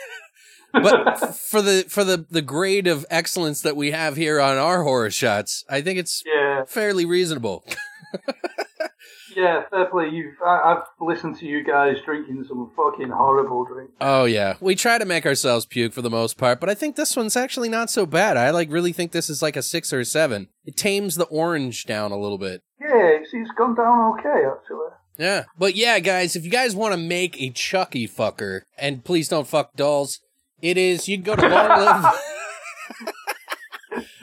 but 0.75 1.35
for 1.35 1.63
the 1.63 1.87
for 1.89 2.05
the 2.05 2.27
the 2.29 2.43
grade 2.43 2.87
of 2.87 3.07
excellence 3.09 3.63
that 3.63 3.75
we 3.75 3.91
have 3.93 4.17
here 4.17 4.39
on 4.39 4.59
our 4.59 4.83
horror 4.83 5.11
shots, 5.11 5.65
I 5.71 5.81
think 5.81 5.99
it's 5.99 6.23
Yeah, 6.27 6.65
fairly 6.67 7.07
reasonable. 7.07 7.65
yeah, 9.35 9.63
fair 9.71 9.87
play. 9.87 10.11
You've, 10.11 10.35
I, 10.45 10.75
I've 10.75 10.83
listened 11.01 11.39
to 11.39 11.47
you 11.47 11.65
guys 11.65 11.97
drinking 12.05 12.45
some 12.47 12.71
fucking 12.77 13.09
horrible 13.09 13.65
drink. 13.65 13.93
Oh 13.99 14.27
yeah, 14.27 14.57
we 14.61 14.75
try 14.75 14.99
to 14.99 15.07
make 15.07 15.25
ourselves 15.25 15.65
puke 15.65 15.95
for 15.95 16.03
the 16.03 16.11
most 16.11 16.37
part, 16.37 16.61
but 16.61 16.69
I 16.69 16.75
think 16.75 16.97
this 16.97 17.17
one's 17.17 17.35
actually 17.35 17.71
not 17.71 17.89
so 17.89 18.05
bad. 18.05 18.37
I 18.37 18.51
like 18.51 18.71
really 18.71 18.93
think 18.93 19.13
this 19.13 19.31
is 19.31 19.41
like 19.41 19.57
a 19.57 19.63
six 19.63 19.91
or 19.91 20.01
a 20.01 20.05
seven. 20.05 20.49
It 20.67 20.77
tames 20.77 21.15
the 21.15 21.25
orange 21.25 21.87
down 21.87 22.13
a 22.13 22.19
little 22.19 22.37
bit. 22.37 22.61
Yeah, 22.79 23.21
it's, 23.21 23.31
it's 23.33 23.51
gone 23.57 23.75
down 23.75 24.19
okay, 24.19 24.45
actually. 24.47 24.91
Yeah, 25.19 25.45
but 25.59 25.77
yeah, 25.77 25.99
guys, 25.99 26.37
if 26.37 26.45
you 26.45 26.51
guys 26.51 26.75
want 26.75 26.93
to 26.93 26.99
make 26.99 27.41
a 27.41 27.51
Chucky 27.51 28.09
fucker, 28.09 28.63
and 28.79 29.05
please 29.05 29.29
don't 29.29 29.47
fuck 29.47 29.75
dolls, 29.75 30.21
it 30.61 30.79
is 30.79 31.09
you 31.09 31.19
can 31.19 31.25
go 31.25 31.37
to 31.37 31.49
Long 31.49 31.69
Live. 31.81 32.15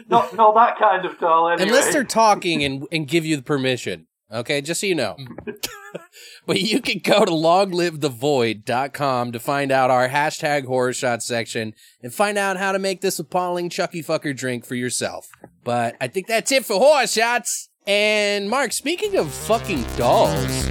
Not, 0.09 0.35
not 0.35 0.55
that 0.55 0.79
kind 0.79 1.05
of 1.05 1.19
doll, 1.19 1.49
anyway. 1.49 1.67
Unless 1.67 1.93
they're 1.93 2.03
talking 2.03 2.63
and, 2.63 2.87
and 2.91 3.07
give 3.07 3.25
you 3.25 3.35
the 3.35 3.43
permission. 3.43 4.07
Okay, 4.31 4.61
just 4.61 4.81
so 4.81 4.87
you 4.87 4.95
know. 4.95 5.17
but 6.45 6.61
you 6.61 6.81
can 6.81 6.99
go 6.99 7.25
to 7.25 7.31
longlivethevoid.com 7.31 9.31
to 9.31 9.39
find 9.39 9.71
out 9.71 9.89
our 9.89 10.09
hashtag 10.09 10.65
horror 10.65 10.93
shot 10.93 11.23
section 11.23 11.73
and 12.01 12.13
find 12.13 12.37
out 12.37 12.57
how 12.57 12.71
to 12.71 12.79
make 12.79 13.01
this 13.01 13.19
appalling 13.19 13.69
Chucky 13.69 14.03
fucker 14.03 14.35
drink 14.35 14.65
for 14.65 14.75
yourself. 14.75 15.27
But 15.63 15.95
I 15.99 16.07
think 16.07 16.27
that's 16.27 16.51
it 16.51 16.65
for 16.65 16.77
horror 16.77 17.07
shots. 17.07 17.69
And 17.87 18.49
Mark, 18.49 18.73
speaking 18.73 19.17
of 19.17 19.31
fucking 19.31 19.83
dolls, 19.97 20.67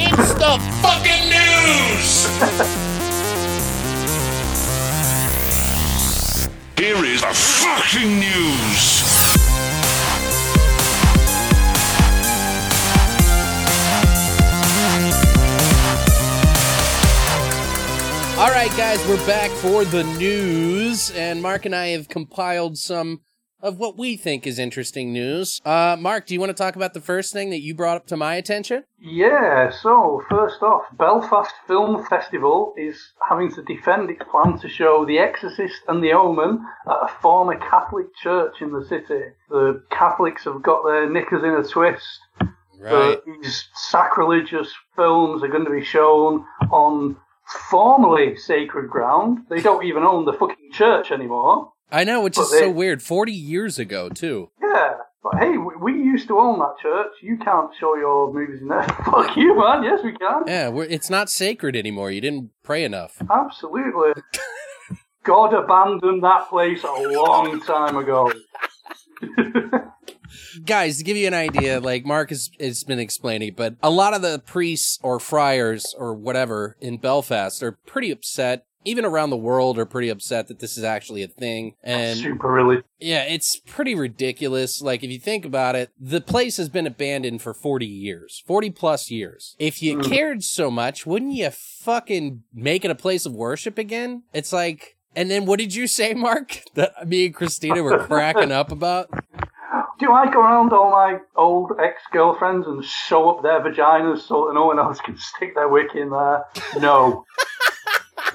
it's 0.00 0.34
the 0.34 0.58
fucking 0.82 1.28
news! 1.28 2.26
Here 6.78 7.04
is 7.04 7.20
the 7.22 7.34
fucking 7.34 8.20
news. 8.20 9.04
All 18.38 18.50
right, 18.50 18.70
guys, 18.76 19.04
we're 19.08 19.26
back 19.26 19.50
for 19.50 19.84
the 19.84 20.04
news, 20.16 21.10
and 21.10 21.42
Mark 21.42 21.66
and 21.66 21.74
I 21.74 21.88
have 21.88 22.08
compiled 22.08 22.78
some 22.78 23.22
of 23.60 23.78
what 23.78 23.96
we 23.98 24.16
think 24.16 24.46
is 24.46 24.58
interesting 24.58 25.12
news. 25.12 25.60
Uh, 25.64 25.96
Mark, 25.98 26.26
do 26.26 26.34
you 26.34 26.40
want 26.40 26.50
to 26.50 26.54
talk 26.54 26.76
about 26.76 26.94
the 26.94 27.00
first 27.00 27.32
thing 27.32 27.50
that 27.50 27.60
you 27.60 27.74
brought 27.74 27.96
up 27.96 28.06
to 28.06 28.16
my 28.16 28.34
attention? 28.34 28.84
Yeah, 29.00 29.70
so 29.70 30.22
first 30.28 30.62
off, 30.62 30.82
Belfast 30.96 31.52
Film 31.66 32.04
Festival 32.06 32.74
is 32.76 33.12
having 33.28 33.52
to 33.54 33.62
defend 33.62 34.10
its 34.10 34.22
plan 34.30 34.58
to 34.60 34.68
show 34.68 35.04
The 35.04 35.18
Exorcist 35.18 35.80
and 35.88 36.02
The 36.02 36.12
Omen 36.12 36.64
at 36.86 36.96
a 37.02 37.08
former 37.20 37.56
Catholic 37.56 38.14
church 38.16 38.60
in 38.60 38.72
the 38.72 38.84
city. 38.84 39.24
The 39.50 39.82
Catholics 39.90 40.44
have 40.44 40.62
got 40.62 40.84
their 40.84 41.08
knickers 41.10 41.42
in 41.42 41.50
a 41.50 41.64
twist. 41.64 42.20
Right. 42.80 43.18
These 43.42 43.68
sacrilegious 43.74 44.72
films 44.94 45.42
are 45.42 45.48
going 45.48 45.64
to 45.64 45.70
be 45.70 45.84
shown 45.84 46.44
on 46.70 47.16
formerly 47.70 48.36
sacred 48.36 48.88
ground. 48.88 49.38
They 49.48 49.60
don't 49.60 49.84
even 49.84 50.04
own 50.04 50.24
the 50.26 50.32
fucking 50.32 50.70
church 50.72 51.10
anymore. 51.10 51.72
I 51.90 52.04
know, 52.04 52.20
which 52.22 52.36
But 52.36 52.42
is 52.42 52.50
so 52.50 52.70
weird. 52.70 53.02
40 53.02 53.32
years 53.32 53.78
ago, 53.78 54.08
too. 54.08 54.50
Yeah, 54.62 54.94
but 55.22 55.38
hey, 55.38 55.56
we, 55.56 55.76
we 55.76 55.92
used 55.92 56.28
to 56.28 56.38
own 56.38 56.58
that 56.58 56.74
church. 56.82 57.12
You 57.22 57.38
can't 57.38 57.70
show 57.80 57.96
your 57.96 58.32
movies 58.32 58.60
in 58.60 58.68
there. 58.68 58.82
Fuck 59.04 59.36
you, 59.36 59.56
man. 59.58 59.82
Yes, 59.82 60.00
we 60.04 60.12
can. 60.12 60.42
Yeah, 60.46 60.68
we're, 60.68 60.84
it's 60.84 61.10
not 61.10 61.30
sacred 61.30 61.76
anymore. 61.76 62.10
You 62.10 62.20
didn't 62.20 62.50
pray 62.62 62.84
enough. 62.84 63.20
Absolutely. 63.30 64.22
God 65.24 65.52
abandoned 65.52 66.22
that 66.24 66.48
place 66.48 66.82
a 66.84 66.92
long 66.92 67.60
time 67.60 67.96
ago. 67.96 68.32
Guys, 70.64 70.98
to 70.98 71.04
give 71.04 71.16
you 71.16 71.26
an 71.26 71.34
idea, 71.34 71.80
like 71.80 72.04
Mark 72.04 72.30
has, 72.30 72.50
has 72.60 72.84
been 72.84 72.98
explaining, 72.98 73.54
but 73.56 73.76
a 73.82 73.90
lot 73.90 74.14
of 74.14 74.22
the 74.22 74.38
priests 74.38 74.98
or 75.02 75.18
friars 75.18 75.94
or 75.98 76.14
whatever 76.14 76.76
in 76.80 76.98
Belfast 76.98 77.62
are 77.62 77.72
pretty 77.72 78.10
upset. 78.10 78.64
Even 78.84 79.04
around 79.04 79.30
the 79.30 79.36
world 79.36 79.78
are 79.78 79.84
pretty 79.84 80.08
upset 80.08 80.48
that 80.48 80.60
this 80.60 80.78
is 80.78 80.84
actually 80.84 81.22
a 81.22 81.28
thing. 81.28 81.74
And 81.82 82.16
Super 82.18 82.48
religious. 82.48 82.84
Yeah, 83.00 83.22
it's 83.24 83.60
pretty 83.66 83.94
ridiculous. 83.94 84.80
Like, 84.80 85.02
if 85.02 85.10
you 85.10 85.18
think 85.18 85.44
about 85.44 85.74
it, 85.76 85.90
the 86.00 86.20
place 86.20 86.56
has 86.56 86.68
been 86.68 86.86
abandoned 86.86 87.42
for 87.42 87.52
40 87.54 87.86
years, 87.86 88.42
40 88.46 88.70
plus 88.70 89.10
years. 89.10 89.56
If 89.58 89.82
you 89.82 89.98
Mm. 89.98 90.08
cared 90.08 90.42
so 90.44 90.70
much, 90.70 91.06
wouldn't 91.06 91.32
you 91.34 91.50
fucking 91.50 92.42
make 92.54 92.84
it 92.84 92.90
a 92.90 92.94
place 92.94 93.26
of 93.26 93.32
worship 93.32 93.78
again? 93.78 94.22
It's 94.32 94.52
like, 94.52 94.96
and 95.16 95.30
then 95.30 95.44
what 95.46 95.58
did 95.58 95.74
you 95.74 95.86
say, 95.86 96.14
Mark? 96.14 96.60
That 96.74 97.08
me 97.08 97.26
and 97.26 97.34
Christina 97.34 97.82
were 97.82 97.98
cracking 97.98 98.52
up 98.52 98.70
about? 98.70 99.08
Do 99.98 100.12
I 100.12 100.30
go 100.30 100.40
around 100.40 100.72
all 100.72 100.92
my 100.92 101.18
old 101.34 101.72
ex-girlfriends 101.82 102.68
and 102.68 102.84
show 102.84 103.30
up 103.30 103.42
their 103.42 103.60
vaginas 103.60 104.20
so 104.20 104.46
that 104.46 104.54
no 104.54 104.66
one 104.66 104.78
else 104.78 105.00
can 105.00 105.16
stick 105.18 105.56
their 105.56 105.68
wick 105.68 105.88
in 105.96 106.10
there? 106.10 106.44
No. 106.78 107.24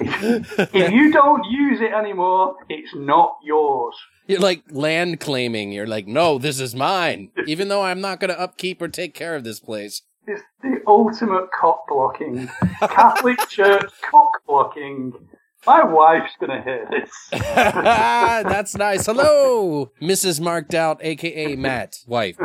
if 0.00 0.92
you 0.92 1.12
don't 1.12 1.44
use 1.44 1.80
it 1.80 1.92
anymore, 1.92 2.56
it's 2.68 2.94
not 2.94 3.36
yours. 3.44 3.94
You're 4.26 4.40
like 4.40 4.62
land 4.70 5.20
claiming. 5.20 5.72
You're 5.72 5.86
like, 5.86 6.06
no, 6.06 6.38
this 6.38 6.60
is 6.60 6.74
mine, 6.74 7.30
even 7.46 7.68
though 7.68 7.82
I'm 7.82 8.00
not 8.00 8.20
going 8.20 8.30
to 8.30 8.40
upkeep 8.40 8.80
or 8.80 8.88
take 8.88 9.14
care 9.14 9.36
of 9.36 9.44
this 9.44 9.60
place. 9.60 10.02
It's 10.26 10.42
the 10.62 10.80
ultimate 10.86 11.48
cock 11.58 11.82
blocking. 11.86 12.48
Catholic 12.80 13.38
Church 13.50 13.90
cock 14.10 14.40
blocking. 14.46 15.12
My 15.66 15.82
wife's 15.82 16.32
gonna 16.38 16.62
hear 16.62 16.86
this. 16.90 17.10
That's 17.30 18.74
nice. 18.76 19.06
Hello, 19.06 19.92
Mrs. 20.00 20.38
Marked 20.40 20.74
Out, 20.74 20.98
aka 21.02 21.56
Matt, 21.56 21.96
wife. 22.06 22.36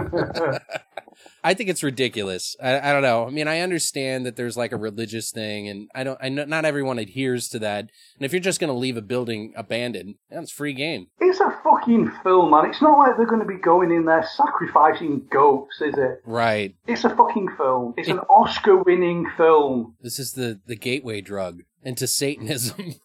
I 1.43 1.53
think 1.53 1.69
it's 1.69 1.83
ridiculous. 1.83 2.55
I, 2.61 2.89
I 2.89 2.93
don't 2.93 3.01
know. 3.01 3.25
I 3.25 3.29
mean, 3.29 3.47
I 3.47 3.59
understand 3.59 4.25
that 4.25 4.35
there's 4.35 4.57
like 4.57 4.71
a 4.71 4.77
religious 4.77 5.31
thing, 5.31 5.67
and 5.67 5.89
I 5.95 6.03
don't. 6.03 6.19
I 6.21 6.29
know 6.29 6.45
not 6.45 6.65
everyone 6.65 6.99
adheres 6.99 7.47
to 7.49 7.59
that. 7.59 7.89
And 8.17 8.25
if 8.25 8.33
you're 8.33 8.39
just 8.39 8.59
going 8.59 8.71
to 8.71 8.77
leave 8.77 8.97
a 8.97 9.01
building 9.01 9.53
abandoned, 9.55 10.15
that's 10.29 10.51
free 10.51 10.73
game. 10.73 11.07
It's 11.19 11.39
a 11.39 11.57
fucking 11.63 12.11
film, 12.23 12.51
man. 12.51 12.65
It's 12.65 12.81
not 12.81 12.97
like 12.97 13.17
they're 13.17 13.25
going 13.25 13.41
to 13.41 13.47
be 13.47 13.55
going 13.55 13.91
in 13.91 14.05
there 14.05 14.27
sacrificing 14.35 15.27
goats, 15.31 15.81
is 15.81 15.97
it? 15.97 16.21
Right. 16.25 16.75
It's 16.87 17.05
a 17.05 17.15
fucking 17.15 17.49
film. 17.57 17.93
It's 17.97 18.09
an 18.09 18.19
Oscar-winning 18.19 19.29
film. 19.37 19.95
This 20.01 20.19
is 20.19 20.33
the 20.33 20.59
the 20.65 20.75
gateway 20.75 21.21
drug 21.21 21.63
into 21.83 22.07
Satanism. 22.07 22.95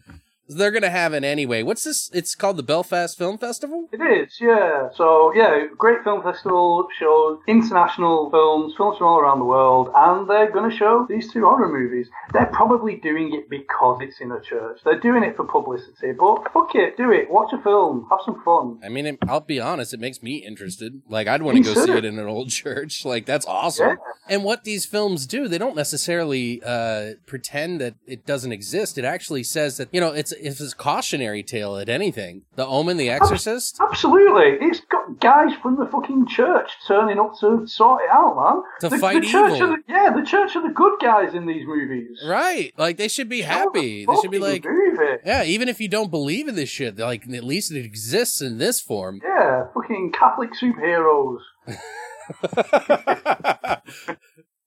They're 0.57 0.71
gonna 0.71 0.89
have 0.89 1.13
it 1.13 1.23
anyway. 1.23 1.63
What's 1.63 1.83
this? 1.83 2.09
It's 2.13 2.35
called 2.35 2.57
the 2.57 2.63
Belfast 2.63 3.17
Film 3.17 3.37
Festival. 3.37 3.87
It 3.91 4.01
is, 4.01 4.37
yeah. 4.39 4.89
So, 4.95 5.33
yeah, 5.35 5.65
great 5.77 6.03
film 6.03 6.23
festival 6.23 6.87
shows 6.97 7.39
international 7.47 8.29
films, 8.29 8.73
films 8.77 8.97
from 8.97 9.07
all 9.07 9.19
around 9.19 9.39
the 9.39 9.45
world, 9.45 9.89
and 9.95 10.29
they're 10.29 10.51
going 10.51 10.69
to 10.69 10.75
show 10.75 11.05
these 11.09 11.31
two 11.31 11.41
horror 11.41 11.67
movies. 11.67 12.07
They're 12.33 12.47
probably 12.47 12.95
doing 12.95 13.33
it 13.33 13.49
because 13.49 13.99
it's 14.01 14.19
in 14.19 14.31
a 14.31 14.41
church. 14.41 14.79
They're 14.83 14.99
doing 14.99 15.23
it 15.23 15.35
for 15.35 15.45
publicity, 15.45 16.11
but 16.17 16.43
fuck 16.53 16.75
it, 16.75 16.97
do 16.97 17.11
it. 17.11 17.29
Watch 17.29 17.53
a 17.53 17.61
film, 17.61 18.07
have 18.09 18.19
some 18.25 18.41
fun. 18.43 18.79
I 18.83 18.89
mean, 18.89 19.17
I'll 19.27 19.39
be 19.41 19.59
honest, 19.59 19.93
it 19.93 19.99
makes 19.99 20.21
me 20.21 20.35
interested. 20.37 21.01
Like, 21.07 21.27
I'd 21.27 21.41
want 21.41 21.57
to 21.57 21.63
go 21.63 21.85
see 21.85 21.91
it 21.91 22.05
in 22.05 22.19
an 22.19 22.27
old 22.27 22.49
church. 22.61 23.05
Like, 23.05 23.25
that's 23.25 23.45
awesome. 23.45 23.89
Yeah. 23.89 23.95
And 24.29 24.43
what 24.43 24.63
these 24.63 24.85
films 24.85 25.25
do, 25.25 25.47
they 25.47 25.57
don't 25.57 25.75
necessarily 25.75 26.61
uh, 26.63 27.11
pretend 27.25 27.81
that 27.81 27.95
it 28.05 28.25
doesn't 28.25 28.51
exist. 28.51 28.97
It 28.97 29.05
actually 29.05 29.43
says 29.43 29.77
that, 29.77 29.89
you 29.91 29.99
know, 29.99 30.11
it's, 30.11 30.31
it's 30.41 30.61
a 30.61 30.75
cautionary 30.75 31.43
tale 31.43 31.77
at 31.77 31.89
anything. 31.89 32.43
The 32.55 32.65
Omen, 32.65 32.97
The 32.97 33.09
Exorcist. 33.09 33.79
Absolutely. 33.81 34.65
It's 34.67 34.81
got 34.81 35.19
guys 35.19 35.51
from 35.61 35.77
the 35.77 35.85
fucking 35.85 36.27
church 36.27 36.69
turning 36.87 37.19
up 37.19 37.33
to 37.39 37.65
sort 37.67 38.03
it 38.03 38.09
out, 38.11 38.35
man. 38.35 38.63
To 38.81 38.89
the, 38.89 38.97
fight 38.97 39.21
the 39.21 39.27
church 39.27 39.53
evil. 39.55 39.73
Are 39.73 39.77
the, 39.77 39.83
yeah, 39.87 40.09
the 40.15 40.25
church 40.25 40.55
are 40.55 40.67
the 40.67 40.73
good 40.73 40.99
guys 41.01 41.33
in 41.33 41.45
these 41.45 41.65
movies. 41.65 42.21
Right. 42.25 42.73
Like, 42.77 42.97
they 42.97 43.07
should 43.07 43.29
be 43.29 43.41
happy. 43.41 44.05
the 44.05 44.11
They 44.13 44.21
should 44.21 44.31
be 44.31 44.39
like, 44.39 44.65
movie. 44.65 45.17
yeah, 45.25 45.43
even 45.43 45.69
if 45.69 45.79
you 45.79 45.87
don't 45.87 46.11
believe 46.11 46.47
in 46.47 46.55
this 46.55 46.69
shit, 46.69 46.97
like, 46.97 47.27
at 47.31 47.43
least 47.43 47.71
it 47.71 47.85
exists 47.85 48.41
in 48.41 48.57
this 48.57 48.81
form. 48.81 49.21
Yeah, 49.23 49.67
fucking 49.73 50.11
Catholic 50.11 50.51
superheroes. 50.53 51.39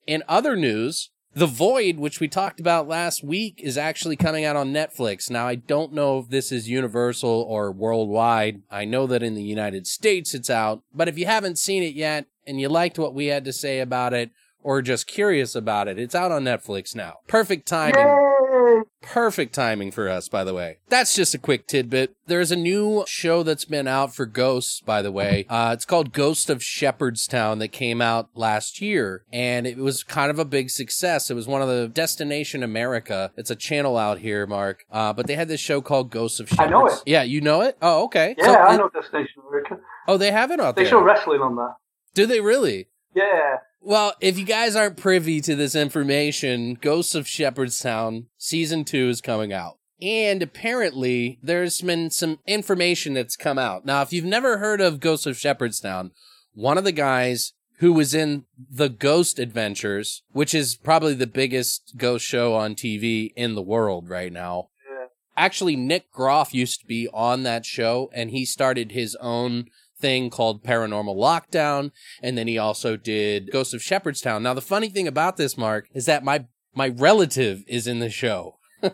In 0.07 0.23
other 0.27 0.55
news, 0.55 1.09
The 1.35 1.47
Void, 1.47 1.97
which 1.97 2.21
we 2.21 2.29
talked 2.29 2.61
about 2.61 2.87
last 2.87 3.21
week, 3.21 3.59
is 3.61 3.77
actually 3.77 4.15
coming 4.15 4.45
out 4.45 4.55
on 4.55 4.71
Netflix. 4.71 5.29
Now, 5.29 5.45
I 5.45 5.55
don't 5.55 5.91
know 5.91 6.19
if 6.19 6.29
this 6.29 6.49
is 6.49 6.69
universal 6.69 7.29
or 7.29 7.73
worldwide. 7.73 8.61
I 8.71 8.85
know 8.85 9.05
that 9.07 9.21
in 9.21 9.35
the 9.35 9.43
United 9.43 9.85
States 9.85 10.33
it's 10.33 10.49
out, 10.49 10.83
but 10.93 11.09
if 11.09 11.17
you 11.17 11.25
haven't 11.25 11.59
seen 11.59 11.83
it 11.83 11.93
yet 11.93 12.27
and 12.47 12.61
you 12.61 12.69
liked 12.69 12.97
what 12.97 13.13
we 13.13 13.25
had 13.25 13.43
to 13.43 13.51
say 13.51 13.81
about 13.81 14.13
it 14.13 14.31
or 14.63 14.81
just 14.81 15.07
curious 15.07 15.55
about 15.55 15.89
it, 15.89 15.99
it's 15.99 16.15
out 16.15 16.31
on 16.31 16.45
Netflix 16.45 16.95
now. 16.95 17.15
Perfect 17.27 17.67
timing. 17.67 17.99
Yay! 17.99 18.54
Perfect 19.01 19.53
timing 19.53 19.91
for 19.91 20.09
us, 20.09 20.27
by 20.29 20.43
the 20.43 20.53
way. 20.53 20.77
That's 20.89 21.13
just 21.15 21.33
a 21.35 21.37
quick 21.37 21.67
tidbit. 21.67 22.15
There's 22.27 22.51
a 22.51 22.55
new 22.55 23.03
show 23.07 23.43
that's 23.43 23.65
been 23.65 23.87
out 23.87 24.15
for 24.15 24.25
Ghosts, 24.25 24.81
by 24.81 25.01
the 25.01 25.11
way. 25.11 25.45
Uh, 25.49 25.71
it's 25.73 25.85
called 25.85 26.11
Ghost 26.11 26.49
of 26.49 26.63
Shepherdstown 26.63 27.59
that 27.59 27.67
came 27.69 28.01
out 28.01 28.29
last 28.35 28.81
year, 28.81 29.23
and 29.31 29.67
it 29.67 29.77
was 29.77 30.03
kind 30.03 30.31
of 30.31 30.39
a 30.39 30.45
big 30.45 30.69
success. 30.69 31.29
It 31.29 31.35
was 31.35 31.47
one 31.47 31.61
of 31.61 31.67
the 31.67 31.87
Destination 31.87 32.63
America. 32.63 33.31
It's 33.37 33.51
a 33.51 33.55
channel 33.55 33.97
out 33.97 34.19
here, 34.19 34.47
Mark. 34.47 34.85
Uh, 34.91 35.13
but 35.13 35.27
they 35.27 35.35
had 35.35 35.47
this 35.47 35.59
show 35.61 35.81
called 35.81 36.09
Ghosts 36.09 36.39
of 36.39 36.49
Shepherds. 36.49 36.67
I 36.67 36.69
know 36.71 36.87
it. 36.87 37.03
Yeah, 37.05 37.23
you 37.23 37.41
know 37.41 37.61
it? 37.61 37.77
Oh, 37.81 38.05
okay. 38.05 38.35
Yeah, 38.37 38.45
So 38.45 38.53
I 38.53 38.73
it- 38.73 38.77
know 38.77 38.89
Destination 38.89 39.43
America. 39.47 39.77
Oh, 40.07 40.17
they 40.17 40.31
have 40.31 40.51
it 40.51 40.59
out 40.59 40.75
They 40.75 40.83
there. 40.83 40.91
show 40.91 41.01
wrestling 41.01 41.41
on 41.41 41.55
that. 41.57 41.75
Do 42.13 42.25
they 42.25 42.39
really? 42.41 42.87
Yeah. 43.15 43.57
Well, 43.85 44.15
if 44.19 44.39
you 44.39 44.45
guys 44.45 44.75
aren't 44.75 44.97
privy 44.97 45.41
to 45.41 45.55
this 45.55 45.75
information, 45.75 46.73
Ghosts 46.73 47.13
of 47.13 47.27
Shepherdstown 47.27 48.25
season 48.35 48.83
two 48.83 49.09
is 49.09 49.21
coming 49.21 49.53
out. 49.53 49.77
And 50.01 50.41
apparently, 50.41 51.37
there's 51.43 51.81
been 51.81 52.09
some 52.09 52.39
information 52.47 53.13
that's 53.13 53.35
come 53.35 53.59
out. 53.59 53.85
Now, 53.85 54.01
if 54.01 54.11
you've 54.11 54.25
never 54.25 54.57
heard 54.57 54.81
of 54.81 54.99
Ghosts 54.99 55.27
of 55.27 55.37
Shepherdstown, 55.37 56.09
one 56.55 56.79
of 56.79 56.83
the 56.83 56.91
guys 56.91 57.53
who 57.77 57.93
was 57.93 58.15
in 58.15 58.45
The 58.57 58.89
Ghost 58.89 59.37
Adventures, 59.37 60.23
which 60.31 60.55
is 60.55 60.75
probably 60.75 61.13
the 61.13 61.27
biggest 61.27 61.93
ghost 61.95 62.25
show 62.25 62.55
on 62.55 62.73
TV 62.73 63.33
in 63.35 63.53
the 63.53 63.61
world 63.61 64.09
right 64.09 64.33
now. 64.33 64.69
Yeah. 64.89 65.05
Actually, 65.37 65.75
Nick 65.75 66.11
Groff 66.11 66.55
used 66.55 66.79
to 66.79 66.87
be 66.87 67.07
on 67.13 67.43
that 67.43 67.67
show, 67.67 68.09
and 68.15 68.31
he 68.31 68.45
started 68.45 68.93
his 68.93 69.15
own 69.21 69.67
thing 69.99 70.29
called 70.29 70.63
Paranormal 70.63 71.15
Lockdown 71.15 71.91
and 72.21 72.37
then 72.37 72.47
he 72.47 72.57
also 72.57 72.97
did 72.97 73.51
Ghost 73.51 73.73
of 73.73 73.81
Shepherdstown. 73.81 74.43
Now 74.43 74.53
the 74.53 74.61
funny 74.61 74.89
thing 74.89 75.07
about 75.07 75.37
this, 75.37 75.57
Mark, 75.57 75.87
is 75.93 76.05
that 76.05 76.23
my 76.23 76.45
my 76.73 76.89
relative 76.89 77.63
is 77.67 77.87
in 77.87 77.99
the 77.99 78.09
show. 78.09 78.57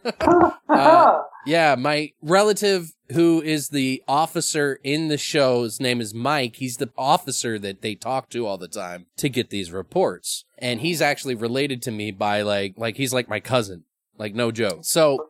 Uh, 0.70 1.24
Yeah, 1.46 1.75
my 1.77 2.12
relative 2.22 2.93
who 3.12 3.41
is 3.41 3.70
the 3.70 4.01
officer 4.08 4.79
in 4.84 5.10
the 5.10 5.17
show, 5.17 5.63
his 5.63 5.81
name 5.81 6.00
is 6.00 6.13
Mike. 6.13 6.55
He's 6.58 6.77
the 6.77 6.91
officer 6.98 7.60
that 7.60 7.81
they 7.81 7.96
talk 7.96 8.29
to 8.29 8.46
all 8.48 8.58
the 8.58 8.70
time 8.70 9.08
to 9.17 9.27
get 9.27 9.50
these 9.50 9.72
reports. 9.72 10.46
And 10.58 10.79
he's 10.79 11.01
actually 11.01 11.36
related 11.36 11.81
to 11.84 11.91
me 11.91 12.12
by 12.12 12.41
like 12.41 12.75
like 12.77 12.96
he's 12.96 13.13
like 13.13 13.27
my 13.27 13.39
cousin. 13.39 13.84
Like 14.17 14.34
no 14.36 14.51
joke. 14.51 14.81
So 14.84 15.27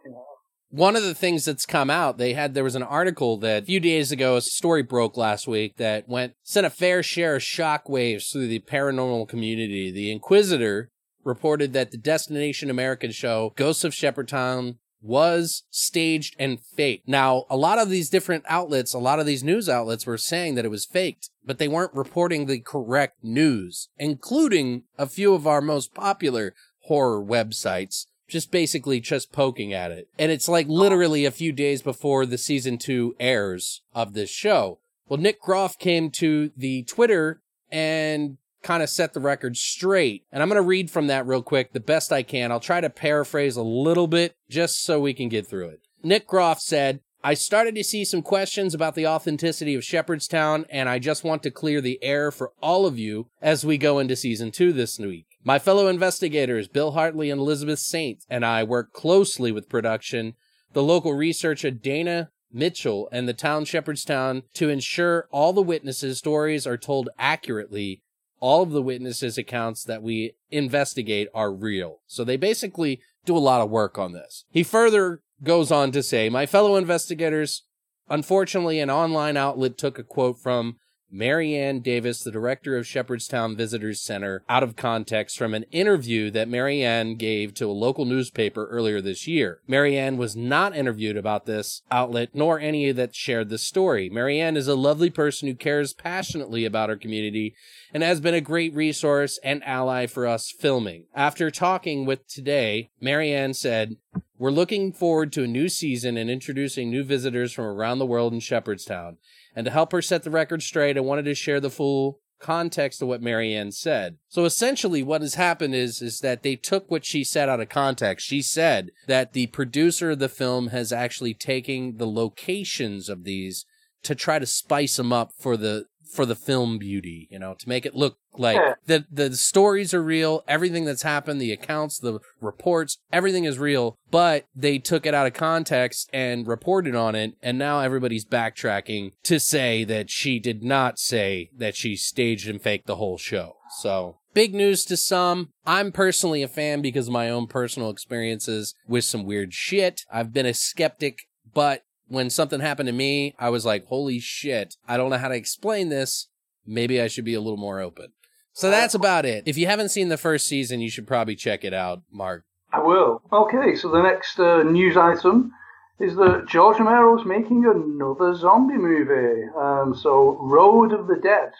one 0.72 0.96
of 0.96 1.04
the 1.04 1.14
things 1.14 1.46
that's 1.46 1.66
come 1.66 1.90
out, 1.90 2.18
they 2.18 2.34
had 2.34 2.54
there 2.54 2.64
was 2.64 2.76
an 2.76 2.84
article 2.84 3.38
that 3.38 3.64
a 3.64 3.66
few 3.66 3.80
days 3.80 4.12
ago, 4.12 4.38
a 4.38 4.42
story 4.42 4.82
broke 4.82 5.18
last 5.18 5.48
week 5.48 5.76
that 5.78 6.08
went 6.08 6.34
sent 6.44 6.66
a 6.66 6.70
fair 6.70 7.04
share 7.04 7.36
of 7.36 7.42
shockwaves 7.42 8.32
through 8.32 8.48
the 8.48 8.62
paranormal 8.62 9.28
community. 9.28 9.92
The 9.92 10.18
Inquisitr 10.18 10.88
reported 11.24 11.74
that 11.74 11.92
the 11.92 11.98
Destination 11.98 12.70
American 12.70 13.12
show 13.12 13.54
Ghosts 13.56 13.84
of 13.84 13.94
Shepherdstown 13.94 14.78
was 15.02 15.64
staged 15.72 16.36
and 16.40 16.60
faked. 16.60 17.08
Now, 17.08 17.46
a 17.50 17.58
lot 17.58 17.80
of 17.80 17.90
these 17.90 18.10
different 18.10 18.46
outlets, 18.48 18.94
a 18.94 19.00
lot 19.00 19.20
of 19.20 19.26
these 19.26 19.44
news 19.44 19.68
outlets 19.68 20.06
were 20.06 20.18
saying 20.18 20.56
that 20.56 20.66
it 20.66 20.72
was 20.72 20.86
faked, 20.86 21.30
but 21.44 21.58
they 21.58 21.68
weren't 21.68 21.94
reporting 21.94 22.46
the 22.46 22.60
correct 22.60 23.24
news, 23.24 23.90
including 23.98 24.84
a 24.98 25.08
few 25.08 25.34
of 25.34 25.48
our 25.48 25.62
most 25.62 25.94
popular 25.94 26.54
horror 26.86 27.24
websites 27.24 28.06
just 28.32 28.50
basically 28.50 29.00
just 29.00 29.32
poking 29.32 29.74
at 29.74 29.92
it. 29.92 30.08
And 30.18 30.32
it's 30.32 30.48
like 30.48 30.68
literally 30.68 31.26
a 31.26 31.32
few 31.32 31.52
days 31.52 31.82
before 31.82 32.26
the 32.26 32.38
season 32.38 32.78
two 32.78 33.14
airs 33.20 33.82
of 33.94 34.14
this 34.14 34.30
show. 34.30 34.80
Well, 35.08 35.20
Nick 35.20 35.42
Groff 35.42 35.78
came 35.78 36.10
to 36.12 36.52
the 36.56 36.84
Twitter 36.84 37.42
and 37.70 38.38
kind 38.64 38.82
of 38.82 38.90
set 38.90 39.14
the 39.14 39.20
record 39.20 39.58
straight. 39.58 40.24
And 40.32 40.42
I'm 40.42 40.48
going 40.48 40.62
to 40.62 40.68
read 40.68 40.90
from 40.90 41.08
that 41.08 41.28
real 41.28 41.44
quick, 41.44 41.74
the 41.74 41.80
best 41.82 42.14
I 42.14 42.24
can. 42.24 42.52
I'll 42.52 42.60
try 42.62 42.80
to 42.80 42.90
paraphrase 42.90 43.58
a 43.58 43.64
little 43.64 44.08
bit 44.08 44.36
just 44.50 44.82
so 44.82 45.02
we 45.02 45.14
can 45.14 45.28
get 45.28 45.46
through 45.46 45.68
it. 45.70 45.82
Nick 46.02 46.26
Groff 46.26 46.62
said, 46.62 47.02
I 47.24 47.34
started 47.34 47.76
to 47.76 47.84
see 47.84 48.06
some 48.06 48.22
questions 48.22 48.74
about 48.74 48.96
the 48.96 49.06
authenticity 49.06 49.76
of 49.76 49.84
Shepherdstown, 49.84 50.66
and 50.70 50.90
I 50.90 50.98
just 50.98 51.24
want 51.24 51.44
to 51.44 51.52
clear 51.52 51.80
the 51.80 52.00
air 52.02 52.32
for 52.32 52.52
all 52.64 52.88
of 52.88 52.98
you 52.98 53.28
as 53.42 53.64
we 53.64 53.78
go 53.78 54.00
into 54.00 54.16
season 54.16 54.52
two 54.52 54.74
this 54.74 54.98
week. 54.98 55.31
My 55.44 55.58
fellow 55.58 55.88
investigators, 55.88 56.68
Bill 56.68 56.92
Hartley 56.92 57.32
and 57.32 57.42
Elizabeth 57.42 57.80
Saint, 57.80 58.24
and 58.30 58.46
I 58.46 58.64
work 58.64 58.94
closely 58.94 59.52
with 59.52 59.70
production, 59.70 60.36
the 60.74 60.84
local 60.84 61.14
researcher 61.14 61.72
Dana 61.72 62.30
Mitchell, 62.54 63.10
and 63.12 63.28
the 63.28 63.34
town 63.34 63.66
Shepherdstown 63.66 64.44
to 64.54 64.70
ensure 64.70 65.28
all 65.32 65.52
the 65.52 65.62
witnesses' 65.62 66.20
stories 66.20 66.68
are 66.68 66.78
told 66.78 67.10
accurately. 67.18 68.04
All 68.40 68.64
of 68.64 68.72
the 68.72 68.82
witnesses' 68.82 69.38
accounts 69.38 69.84
that 69.84 70.04
we 70.04 70.34
investigate 70.50 71.28
are 71.34 71.54
real. 71.54 72.02
So 72.08 72.24
they 72.24 72.38
basically 72.38 73.00
do 73.26 73.38
a 73.38 73.40
lot 73.40 73.62
of 73.62 73.70
work 73.70 73.98
on 73.98 74.14
this. 74.14 74.46
He 74.50 74.64
further 74.64 75.22
goes 75.44 75.72
on 75.72 75.92
to 75.92 76.04
say, 76.04 76.30
My 76.30 76.46
fellow 76.46 76.76
investigators, 76.76 77.64
unfortunately, 78.10 78.80
an 78.80 78.90
online 78.90 79.38
outlet 79.38 79.78
took 79.78 79.98
a 79.98 80.04
quote 80.04 80.40
from 80.40 80.78
Marianne 81.12 81.82
Davis, 81.82 82.24
the 82.24 82.32
director 82.32 82.78
of 82.78 82.88
Shepherdstown 82.88 83.56
Visitors 83.56 84.02
Center, 84.02 84.44
out 84.48 84.64
of 84.64 84.76
context 84.76 85.38
from 85.38 85.54
an 85.54 85.66
interview 85.72 86.32
that 86.32 86.48
Marianne 86.48 87.16
gave 87.16 87.54
to 87.56 87.66
a 87.66 87.72
local 87.72 88.06
newspaper 88.06 88.68
earlier 88.68 89.02
this 89.02 89.28
year. 89.28 89.60
Marianne 89.68 90.18
was 90.18 90.36
not 90.36 90.76
interviewed 90.76 91.18
about 91.18 91.46
this 91.46 91.82
outlet, 91.92 92.30
nor 92.34 92.60
any 92.60 92.92
that 92.92 93.16
shared 93.16 93.50
the 93.50 93.58
story. 93.58 94.10
Marianne 94.10 94.56
is 94.56 94.68
a 94.68 94.76
lovely 94.76 95.10
person 95.10 95.48
who 95.48 95.56
cares 95.56 95.94
passionately 95.94 96.66
about 96.66 96.90
her 96.90 96.98
community 96.98 97.56
and 97.94 98.04
has 98.04 98.22
been 98.22 98.34
a 98.34 98.42
great 98.42 98.74
resource 98.74 99.38
and 99.44 99.64
ally 99.66 100.08
for 100.08 100.26
us 100.26 100.54
filming. 100.58 101.06
After 101.14 101.52
talking 101.52 102.06
with 102.06 102.28
Today, 102.28 102.90
Marianne 103.02 103.54
said, 103.54 103.98
We're 104.42 104.50
looking 104.50 104.92
forward 104.92 105.32
to 105.34 105.44
a 105.44 105.48
new 105.48 105.70
season 105.70 106.18
and 106.18 106.28
introducing 106.28 106.90
new 106.90 107.04
visitors 107.04 107.54
from 107.54 107.66
around 107.66 108.00
the 108.00 108.08
world 108.08 108.34
in 108.34 108.40
Shepherdstown. 108.40 109.18
And 109.56 109.66
to 109.66 109.72
help 109.72 109.92
her 109.92 110.02
set 110.02 110.24
the 110.24 110.32
record 110.32 110.64
straight, 110.64 110.98
I 110.98 111.02
wanted 111.02 111.26
to 111.26 111.36
share 111.36 111.60
the 111.60 111.70
full 111.70 112.22
context 112.40 113.04
of 113.04 113.08
what 113.08 113.22
Marianne 113.22 113.72
said. 113.72 114.18
So 114.30 114.46
essentially 114.46 115.04
what 115.04 115.22
has 115.22 115.36
happened 115.36 115.76
is 115.76 116.02
is 116.02 116.22
that 116.22 116.42
they 116.42 116.56
took 116.56 116.90
what 116.90 117.06
she 117.06 117.24
said 117.24 117.50
out 117.50 117.60
of 117.60 117.70
context. 117.70 118.26
She 118.26 118.42
said 118.42 118.90
that 119.06 119.34
the 119.34 119.46
producer 119.46 120.10
of 120.10 120.18
the 120.18 120.28
film 120.28 120.70
has 120.70 120.92
actually 120.92 121.36
taken 121.36 121.98
the 121.98 122.08
locations 122.08 123.10
of 123.10 123.26
these 123.26 123.68
to 124.02 124.16
try 124.16 124.40
to 124.40 124.48
spice 124.48 124.96
them 124.96 125.14
up 125.14 125.34
for 125.38 125.56
the 125.56 125.86
for 126.12 126.26
the 126.26 126.36
film 126.36 126.78
beauty, 126.78 127.28
you 127.32 127.40
know, 127.40 127.54
to 127.58 127.70
make 127.70 127.86
it 127.86 127.96
look 127.96 128.18
like 128.38 128.58
Yeah. 128.58 128.74
the 128.86 129.06
the 129.12 129.36
stories 129.36 129.94
are 129.94 130.02
real, 130.04 130.44
everything 130.48 130.86
that's 130.86 131.02
happened, 131.04 131.42
the 131.42 131.52
accounts, 131.52 132.00
the 132.00 132.20
reports, 132.40 132.98
everything 133.12 133.46
is 133.46 133.58
real, 133.60 133.98
but 134.10 134.46
they 134.56 134.78
took 134.78 135.06
it 135.06 135.14
out 135.14 135.28
of 135.28 135.34
context 135.34 136.10
and 136.14 136.48
reported 136.48 136.96
on 136.96 137.16
it, 137.16 137.34
and 137.42 137.58
now 137.58 137.80
everybody's 137.82 138.26
backtracking 138.26 139.12
to 139.24 139.40
say 139.40 139.84
that 139.86 140.10
she 140.10 140.40
did 140.40 140.64
not 140.64 141.00
say 141.00 141.50
that 141.58 141.76
she 141.76 141.96
staged 141.96 142.48
and 142.50 142.62
faked 142.62 142.88
the 142.88 142.96
whole 142.98 143.18
show. 143.18 143.56
So 143.80 144.18
Big 144.34 144.54
news 144.56 144.86
to 144.86 144.96
some. 144.96 145.50
I'm 145.66 145.92
personally 145.92 146.42
a 146.42 146.48
fan 146.48 146.82
because 146.82 147.08
of 147.08 147.14
my 147.14 147.30
own 147.30 147.48
personal 147.48 147.90
experiences 147.90 148.74
with 148.88 149.04
some 149.04 149.26
weird 149.26 149.54
shit. 149.54 150.06
I've 150.10 150.32
been 150.32 150.46
a 150.46 150.54
skeptic, 150.54 151.20
but 151.54 151.84
when 152.12 152.30
something 152.30 152.60
happened 152.60 152.88
to 152.88 152.94
me, 152.94 153.34
I 153.40 153.50
was 153.50 153.66
like, 153.66 153.86
holy 153.88 154.20
shit, 154.20 154.76
I 154.88 154.98
don't 154.98 155.10
know 155.10 155.18
how 155.18 155.30
to 155.30 155.36
explain 155.36 155.90
this. 155.90 156.28
Maybe 156.66 157.02
I 157.02 157.08
should 157.08 157.26
be 157.26 157.34
a 157.34 157.42
little 157.42 157.58
more 157.58 157.80
open. 157.80 158.12
So 158.54 158.70
that's 158.70 158.94
about 158.94 159.26
it. 159.26 159.44
If 159.46 159.58
you 159.58 159.66
haven't 159.68 159.90
seen 159.90 160.10
the 160.10 160.18
first 160.18 160.46
season, 160.46 160.82
you 160.82 160.90
should 160.90 161.08
probably 161.08 161.36
check 161.36 161.64
it 161.64 161.74
out, 161.74 162.02
Mark. 162.12 162.44
I 162.74 162.80
will. 162.80 163.22
Okay, 163.32 163.76
so 163.76 163.90
the 163.90 164.02
next 164.02 164.40
uh, 164.40 164.64
news 164.64 164.98
item 164.98 165.54
is 166.00 166.16
that 166.18 166.48
George 166.50 166.80
Romero's 166.80 167.26
making 167.26 167.66
another 167.66 168.36
zombie 168.36 168.78
movie. 168.78 169.48
Um, 169.58 169.96
so, 169.96 170.38
Road 170.42 170.92
of 170.92 171.08
the 171.08 171.16
Dead 171.16 171.52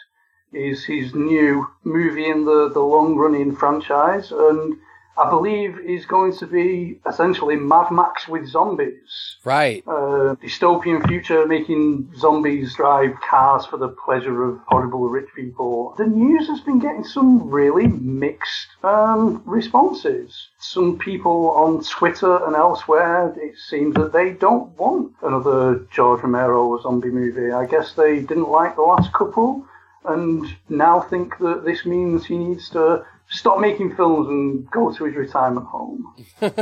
is 0.52 0.84
his 0.84 1.14
new 1.14 1.66
movie 1.84 2.28
in 2.28 2.44
the, 2.44 2.70
the 2.72 2.80
long 2.80 3.16
running 3.16 3.56
franchise, 3.56 4.32
and 4.32 4.76
I 5.16 5.28
believe 5.28 5.78
is 5.78 6.06
going 6.06 6.36
to 6.38 6.46
be 6.46 6.98
essentially 7.06 7.56
Mad 7.56 7.90
Max 7.90 8.26
with 8.26 8.48
zombies. 8.48 9.36
Right. 9.44 9.82
Uh, 9.86 10.36
dystopian 10.42 11.06
future 11.06 11.46
making 11.46 12.12
zombies 12.16 12.74
drive 12.74 13.14
cars 13.20 13.66
for 13.66 13.76
the 13.76 13.88
pleasure 13.88 14.42
of 14.44 14.60
horrible 14.66 15.08
rich 15.08 15.28
people. 15.36 15.94
The 15.98 16.06
news 16.06 16.48
has 16.48 16.60
been 16.60 16.78
getting 16.78 17.04
some 17.04 17.50
really 17.50 17.86
mixed 17.86 18.68
um, 18.82 19.42
responses. 19.44 20.48
Some 20.58 20.98
people 20.98 21.50
on 21.50 21.84
Twitter 21.84 22.44
and 22.46 22.56
elsewhere, 22.56 23.34
it 23.36 23.56
seems 23.58 23.94
that 23.96 24.12
they 24.12 24.30
don't 24.30 24.76
want 24.78 25.12
another 25.22 25.86
George 25.90 26.22
Romero 26.22 26.80
zombie 26.80 27.10
movie. 27.10 27.52
I 27.52 27.66
guess 27.66 27.92
they 27.92 28.20
didn't 28.20 28.48
like 28.48 28.76
the 28.76 28.82
last 28.82 29.12
couple 29.12 29.66
and 30.04 30.44
now 30.68 31.00
think 31.00 31.38
that 31.38 31.64
this 31.64 31.86
means 31.86 32.26
he 32.26 32.36
needs 32.36 32.68
to 32.70 33.04
stop 33.32 33.58
making 33.60 33.96
films 33.96 34.28
and 34.28 34.70
go 34.70 34.92
to 34.94 35.04
his 35.04 35.16
retirement 35.16 35.66
home. 35.66 36.14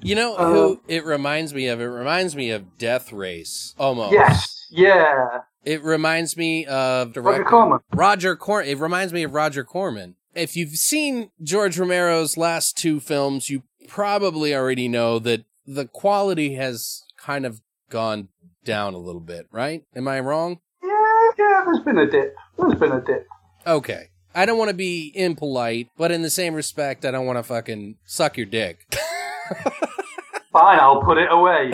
You 0.00 0.14
know 0.14 0.36
Uh, 0.36 0.46
who 0.52 0.80
it 0.86 1.04
reminds 1.04 1.52
me 1.52 1.66
of? 1.66 1.80
It 1.80 1.86
reminds 1.86 2.36
me 2.36 2.50
of 2.50 2.78
Death 2.78 3.12
Race. 3.12 3.74
Almost. 3.78 4.12
Yes, 4.12 4.66
yeah. 4.70 5.40
It 5.64 5.82
reminds 5.82 6.36
me 6.36 6.64
of 6.66 7.16
Roger 7.16 7.44
Corman. 7.44 7.80
Roger 7.92 8.36
Cor. 8.36 8.62
It 8.62 8.78
reminds 8.78 9.12
me 9.12 9.24
of 9.24 9.34
Roger 9.34 9.64
Corman. 9.64 10.14
If 10.34 10.56
you've 10.56 10.76
seen 10.76 11.30
George 11.42 11.78
Romero's 11.78 12.36
last 12.36 12.78
two 12.78 13.00
films, 13.00 13.50
you 13.50 13.64
probably 13.88 14.54
already 14.54 14.86
know 14.86 15.18
that 15.18 15.44
the 15.66 15.86
quality 15.86 16.54
has 16.54 17.02
kind 17.16 17.44
of 17.44 17.60
gone 17.90 18.28
down 18.64 18.94
a 18.94 18.98
little 18.98 19.20
bit, 19.20 19.46
right? 19.50 19.82
Am 19.96 20.06
I 20.06 20.20
wrong? 20.20 20.60
Yeah, 20.82 21.28
yeah. 21.38 21.62
There's 21.64 21.80
been 21.80 21.98
a 21.98 22.08
dip. 22.08 22.36
There's 22.56 22.78
been 22.78 22.92
a 22.92 23.00
dip. 23.00 23.26
Okay. 23.66 24.10
I 24.38 24.46
don't 24.46 24.56
want 24.56 24.68
to 24.68 24.76
be 24.76 25.10
impolite, 25.16 25.88
but 25.96 26.12
in 26.12 26.22
the 26.22 26.30
same 26.30 26.54
respect, 26.54 27.04
I 27.04 27.10
don't 27.10 27.26
want 27.26 27.40
to 27.40 27.42
fucking 27.42 27.96
suck 28.04 28.36
your 28.36 28.46
dick. 28.46 28.86
Fine, 30.52 30.78
I'll 30.78 31.02
put 31.02 31.18
it 31.18 31.26
away. 31.28 31.72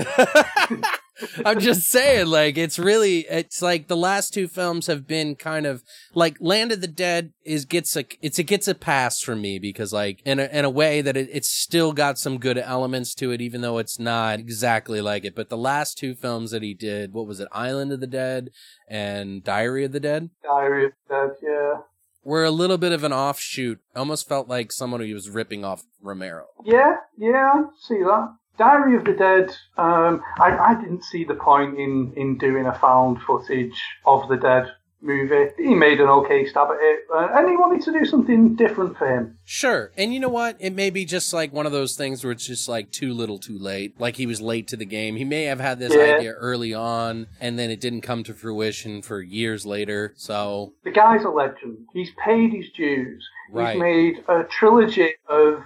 I'm 1.44 1.60
just 1.60 1.82
saying, 1.82 2.28
like, 2.28 2.56
it's 2.56 2.78
really, 2.78 3.26
it's 3.28 3.60
like 3.60 3.88
the 3.88 3.98
last 3.98 4.32
two 4.32 4.48
films 4.48 4.86
have 4.86 5.06
been 5.06 5.36
kind 5.36 5.66
of 5.66 5.84
like 6.14 6.38
Land 6.40 6.72
of 6.72 6.80
the 6.80 6.88
Dead 6.88 7.34
is 7.44 7.66
gets 7.66 7.94
a, 7.98 8.06
it's, 8.22 8.38
it 8.38 8.44
gets 8.44 8.66
a 8.66 8.74
pass 8.74 9.20
from 9.20 9.42
me 9.42 9.58
because 9.58 9.92
like 9.92 10.22
in 10.24 10.40
a, 10.40 10.44
in 10.44 10.64
a 10.64 10.70
way 10.70 11.02
that 11.02 11.18
it, 11.18 11.28
it's 11.30 11.50
still 11.50 11.92
got 11.92 12.18
some 12.18 12.38
good 12.38 12.56
elements 12.56 13.14
to 13.16 13.30
it, 13.30 13.42
even 13.42 13.60
though 13.60 13.76
it's 13.76 13.98
not 13.98 14.38
exactly 14.38 15.02
like 15.02 15.26
it. 15.26 15.36
But 15.36 15.50
the 15.50 15.58
last 15.58 15.98
two 15.98 16.14
films 16.14 16.50
that 16.52 16.62
he 16.62 16.72
did, 16.72 17.12
what 17.12 17.26
was 17.26 17.40
it? 17.40 17.48
Island 17.52 17.92
of 17.92 18.00
the 18.00 18.06
Dead 18.06 18.48
and 18.88 19.44
Diary 19.44 19.84
of 19.84 19.92
the 19.92 20.00
Dead? 20.00 20.30
Diary 20.42 20.86
of 20.86 20.92
the 21.06 21.14
Dead, 21.14 21.30
yeah. 21.42 21.80
Were 22.24 22.44
a 22.44 22.50
little 22.50 22.78
bit 22.78 22.92
of 22.92 23.04
an 23.04 23.12
offshoot. 23.12 23.80
Almost 23.94 24.28
felt 24.28 24.48
like 24.48 24.72
someone 24.72 25.00
who 25.00 25.12
was 25.12 25.30
ripping 25.30 25.64
off 25.64 25.84
Romero. 26.00 26.46
Yeah, 26.64 26.96
yeah, 27.18 27.64
see 27.80 27.98
that. 27.98 28.34
Diary 28.56 28.96
of 28.96 29.04
the 29.04 29.12
Dead, 29.12 29.50
um, 29.76 30.22
I, 30.38 30.56
I 30.56 30.74
didn't 30.80 31.02
see 31.04 31.24
the 31.24 31.34
point 31.34 31.78
in, 31.78 32.12
in 32.16 32.38
doing 32.38 32.66
a 32.66 32.78
found 32.78 33.20
footage 33.22 33.82
of 34.06 34.28
the 34.28 34.36
Dead 34.36 34.72
movie. 35.04 35.50
He 35.58 35.74
made 35.74 36.00
an 36.00 36.08
okay 36.08 36.46
stab 36.46 36.68
at 36.70 36.76
it, 36.80 37.00
uh, 37.14 37.28
and 37.34 37.48
he 37.48 37.56
wanted 37.56 37.82
to 37.82 37.92
do 37.92 38.04
something 38.04 38.54
different 38.56 38.96
for 38.96 39.06
him. 39.06 39.38
Sure. 39.44 39.92
And 39.96 40.12
you 40.14 40.20
know 40.20 40.28
what? 40.28 40.56
It 40.58 40.74
may 40.74 40.90
be 40.90 41.04
just 41.04 41.32
like 41.32 41.52
one 41.52 41.66
of 41.66 41.72
those 41.72 41.94
things 41.96 42.24
where 42.24 42.32
it's 42.32 42.46
just 42.46 42.68
like 42.68 42.90
too 42.90 43.12
little 43.12 43.38
too 43.38 43.58
late. 43.58 44.00
Like 44.00 44.16
he 44.16 44.26
was 44.26 44.40
late 44.40 44.66
to 44.68 44.76
the 44.76 44.84
game. 44.86 45.16
He 45.16 45.24
may 45.24 45.44
have 45.44 45.60
had 45.60 45.78
this 45.78 45.94
Yeah. 45.94 46.16
idea 46.16 46.32
early 46.32 46.72
on 46.74 47.26
and 47.40 47.58
then 47.58 47.70
it 47.70 47.80
didn't 47.80 48.00
come 48.00 48.24
to 48.24 48.34
fruition 48.34 49.02
for 49.02 49.20
years 49.20 49.66
later. 49.66 50.12
So, 50.16 50.72
The 50.84 50.90
guy's 50.90 51.24
a 51.24 51.28
legend. 51.30 51.78
He's 51.92 52.10
paid 52.24 52.52
his 52.52 52.70
dues. 52.76 53.28
Right. 53.52 53.72
He's 53.74 53.80
made 53.80 54.24
a 54.28 54.44
trilogy 54.44 55.10
of 55.28 55.62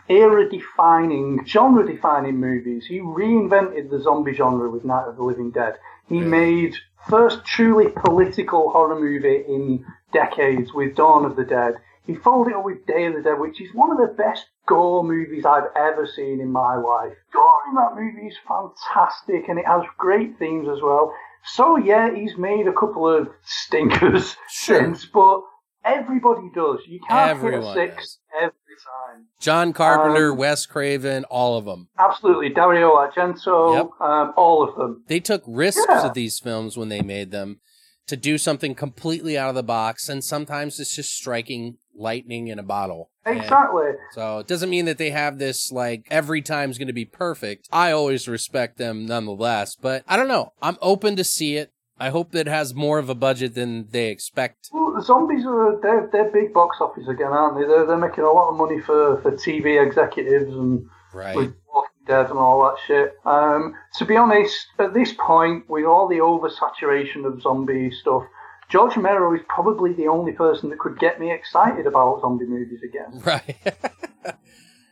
era-defining, 0.53 1.45
genre-defining 1.47 2.37
movies. 2.37 2.87
He 2.87 2.99
reinvented 3.01 3.91
the 3.91 4.01
zombie 4.01 4.35
genre 4.35 4.71
with 4.71 4.85
Night 4.85 5.07
of 5.07 5.17
the 5.17 5.23
Living 5.23 5.51
Dead. 5.51 5.75
He 6.09 6.17
Yeah. 6.19 6.25
made 6.25 6.75
first 7.09 7.45
truly 7.45 7.91
political 7.91 8.71
horror 8.71 8.99
movie 8.99 9.45
in 9.47 9.85
decades 10.13 10.73
with 10.73 10.95
Dawn 10.97 11.25
of 11.25 11.37
the 11.37 11.45
Dead. 11.45 11.75
He 12.07 12.15
followed 12.15 12.49
it 12.49 12.55
up 12.55 12.65
with 12.65 12.87
Day 12.87 13.05
of 13.07 13.15
the 13.15 13.23
Dead, 13.23 13.39
which 13.39 13.61
is 13.61 13.69
one 13.75 13.91
of 13.91 13.99
the 13.99 14.15
best 14.15 14.47
gore 14.67 15.05
movies 15.05 15.45
I've 15.45 15.71
ever 15.77 16.07
seen 16.07 16.41
in 16.41 16.51
my 16.51 16.77
life. 16.77 17.13
Gore 17.33 17.61
in 17.69 17.75
that 17.75 17.95
movie 17.95 18.27
is 18.29 18.37
fantastic, 18.49 19.49
and 19.49 19.59
it 19.59 19.67
has 19.67 19.83
great 19.99 20.39
themes 20.39 20.69
as 20.69 20.81
well. 20.83 21.13
So 21.45 21.77
yeah, 21.77 22.15
he's 22.15 22.37
made 22.37 22.67
a 22.67 22.73
couple 22.73 23.07
of 23.09 23.29
stinkers 23.45 24.37
Sure. 24.51 24.81
since, 24.81 25.05
but 25.05 25.43
everybody 25.85 26.51
does. 26.55 26.81
You 26.87 27.01
can't 27.07 27.31
Everyone 27.31 27.63
hit 27.77 27.91
a 27.91 27.93
six 27.97 28.19
does. 28.41 28.51
Time. 28.79 29.27
John 29.41 29.73
Carpenter, 29.73 30.33
Um, 30.33 30.39
Wes 30.39 30.67
Craven, 30.67 31.25
all 31.25 31.57
of 31.59 31.65
them. 31.65 31.89
Absolutely, 31.99 32.49
Dario 32.51 32.95
Argento, 32.97 33.75
Yep. 33.77 34.01
um, 34.01 34.33
all 34.37 34.63
of 34.69 34.77
them. 34.77 35.05
They 35.09 35.21
took 35.21 35.43
risks 35.47 35.85
Yeah. 35.89 36.05
with 36.05 36.15
these 36.15 36.39
films 36.39 36.77
when 36.77 36.89
they 36.89 37.03
made 37.03 37.31
them 37.31 37.61
to 38.07 38.17
do 38.17 38.39
something 38.39 38.75
completely 38.75 39.37
out 39.37 39.51
of 39.51 39.55
the 39.55 39.63
box 39.63 40.09
and 40.09 40.25
sometimes 40.25 40.81
it's 40.81 40.95
just 40.97 41.13
striking 41.13 41.77
lightning 41.95 42.49
in 42.49 42.59
a 42.59 42.63
bottle. 42.63 43.11
And- 43.27 43.39
Exactly. 43.39 43.91
So 44.13 44.39
it 44.39 44.47
doesn't 44.47 44.71
mean 44.71 44.87
that 44.87 44.97
they 44.97 45.11
have 45.11 45.39
this 45.39 45.71
like 45.71 46.07
every 46.11 46.41
time's 46.41 46.79
going 46.79 46.87
to 46.89 46.95
be 46.95 47.05
perfect. 47.05 47.69
I 47.71 47.91
always 47.93 48.27
respect 48.27 48.79
them 48.79 49.05
nonetheless, 49.05 49.75
but 49.77 50.05
I 50.09 50.17
don't 50.17 50.29
know. 50.29 50.53
I'm 50.63 50.79
open 50.81 51.17
to 51.17 51.25
see 51.25 51.57
it. 51.57 51.71
I 52.01 52.11
hope 52.11 52.33
that 52.33 52.47
it 52.47 52.51
has 52.51 52.75
more 52.75 52.99
of 52.99 53.09
a 53.09 53.15
budget 53.15 53.55
than 53.55 53.89
they 53.91 54.09
expect. 54.09 54.69
Well, 54.73 54.93
the 54.95 55.03
zombies 55.03 55.45
are 55.47 55.79
they're, 55.81 56.09
they're 56.13 56.31
big 56.31 56.53
box 56.53 56.77
office 56.81 57.09
again, 57.09 57.29
aren't 57.33 57.59
they? 57.59 57.67
They're, 57.67 57.87
they're 57.87 57.97
making 57.97 58.25
a 58.25 58.31
lot 58.31 58.51
of 58.51 58.57
money 58.57 58.81
for, 58.81 59.21
for 59.23 59.33
TV 59.33 59.85
executives 59.85 60.53
and 60.53 60.89
Right. 61.13 61.35
with 61.35 61.55
Walking 61.75 62.05
Dead 62.07 62.29
and 62.31 62.39
all 62.39 62.63
that 62.65 62.77
shit. 62.87 63.15
Um, 63.25 63.75
to 63.99 64.05
be 64.05 64.17
honest, 64.17 64.67
at 64.79 64.93
this 64.95 65.13
point, 65.19 65.69
with 65.69 65.85
all 65.87 66.07
the 66.07 66.19
oversaturation 66.19 67.25
of 67.25 67.41
zombie 67.43 67.91
stuff, 67.91 68.25
George 68.69 68.95
Romero 68.97 69.35
is 69.35 69.41
probably 69.49 69.95
the 69.95 70.07
only 70.09 70.33
person 70.33 70.69
that 70.69 70.79
could 70.79 70.99
get 70.99 71.19
me 71.19 71.33
excited 71.33 71.87
about 71.87 72.21
zombie 72.21 72.45
movies 72.47 72.81
again. 72.83 73.23
Right. 73.25 73.57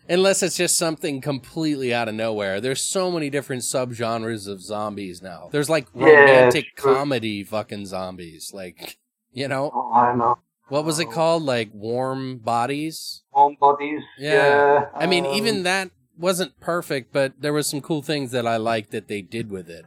Unless 0.08 0.42
it's 0.42 0.56
just 0.56 0.76
something 0.78 1.20
completely 1.20 1.92
out 1.92 2.08
of 2.08 2.14
nowhere. 2.14 2.60
There's 2.60 2.80
so 2.82 3.10
many 3.10 3.30
different 3.30 3.62
subgenres 3.62 4.46
of 4.48 4.60
zombies 4.62 5.22
now. 5.22 5.48
There's 5.52 5.68
like 5.70 5.86
romantic 5.94 6.76
true. 6.76 6.94
comedy 6.94 7.42
fucking 7.44 7.86
zombies. 7.86 8.52
Like, 8.54 8.98
you 9.32 9.48
know, 9.48 9.70
Oh, 9.74 9.92
I 9.92 10.14
know. 10.14 10.38
what 10.68 10.84
was 10.84 10.98
it 10.98 11.10
called? 11.10 11.42
Like 11.42 11.70
warm 11.72 12.38
bodies? 12.38 13.22
Warm 13.34 13.56
bodies. 13.60 14.02
Yeah. 14.18 14.32
Yeah. 14.32 14.84
I 14.94 15.06
mean, 15.06 15.26
um, 15.26 15.32
even 15.32 15.62
that 15.64 15.90
wasn't 16.18 16.58
perfect, 16.60 17.12
but 17.12 17.34
there 17.40 17.52
was 17.52 17.66
some 17.66 17.80
cool 17.80 18.02
things 18.02 18.30
that 18.32 18.46
I 18.46 18.56
liked 18.56 18.90
that 18.92 19.08
they 19.08 19.20
did 19.22 19.50
with 19.50 19.68
it. 19.68 19.84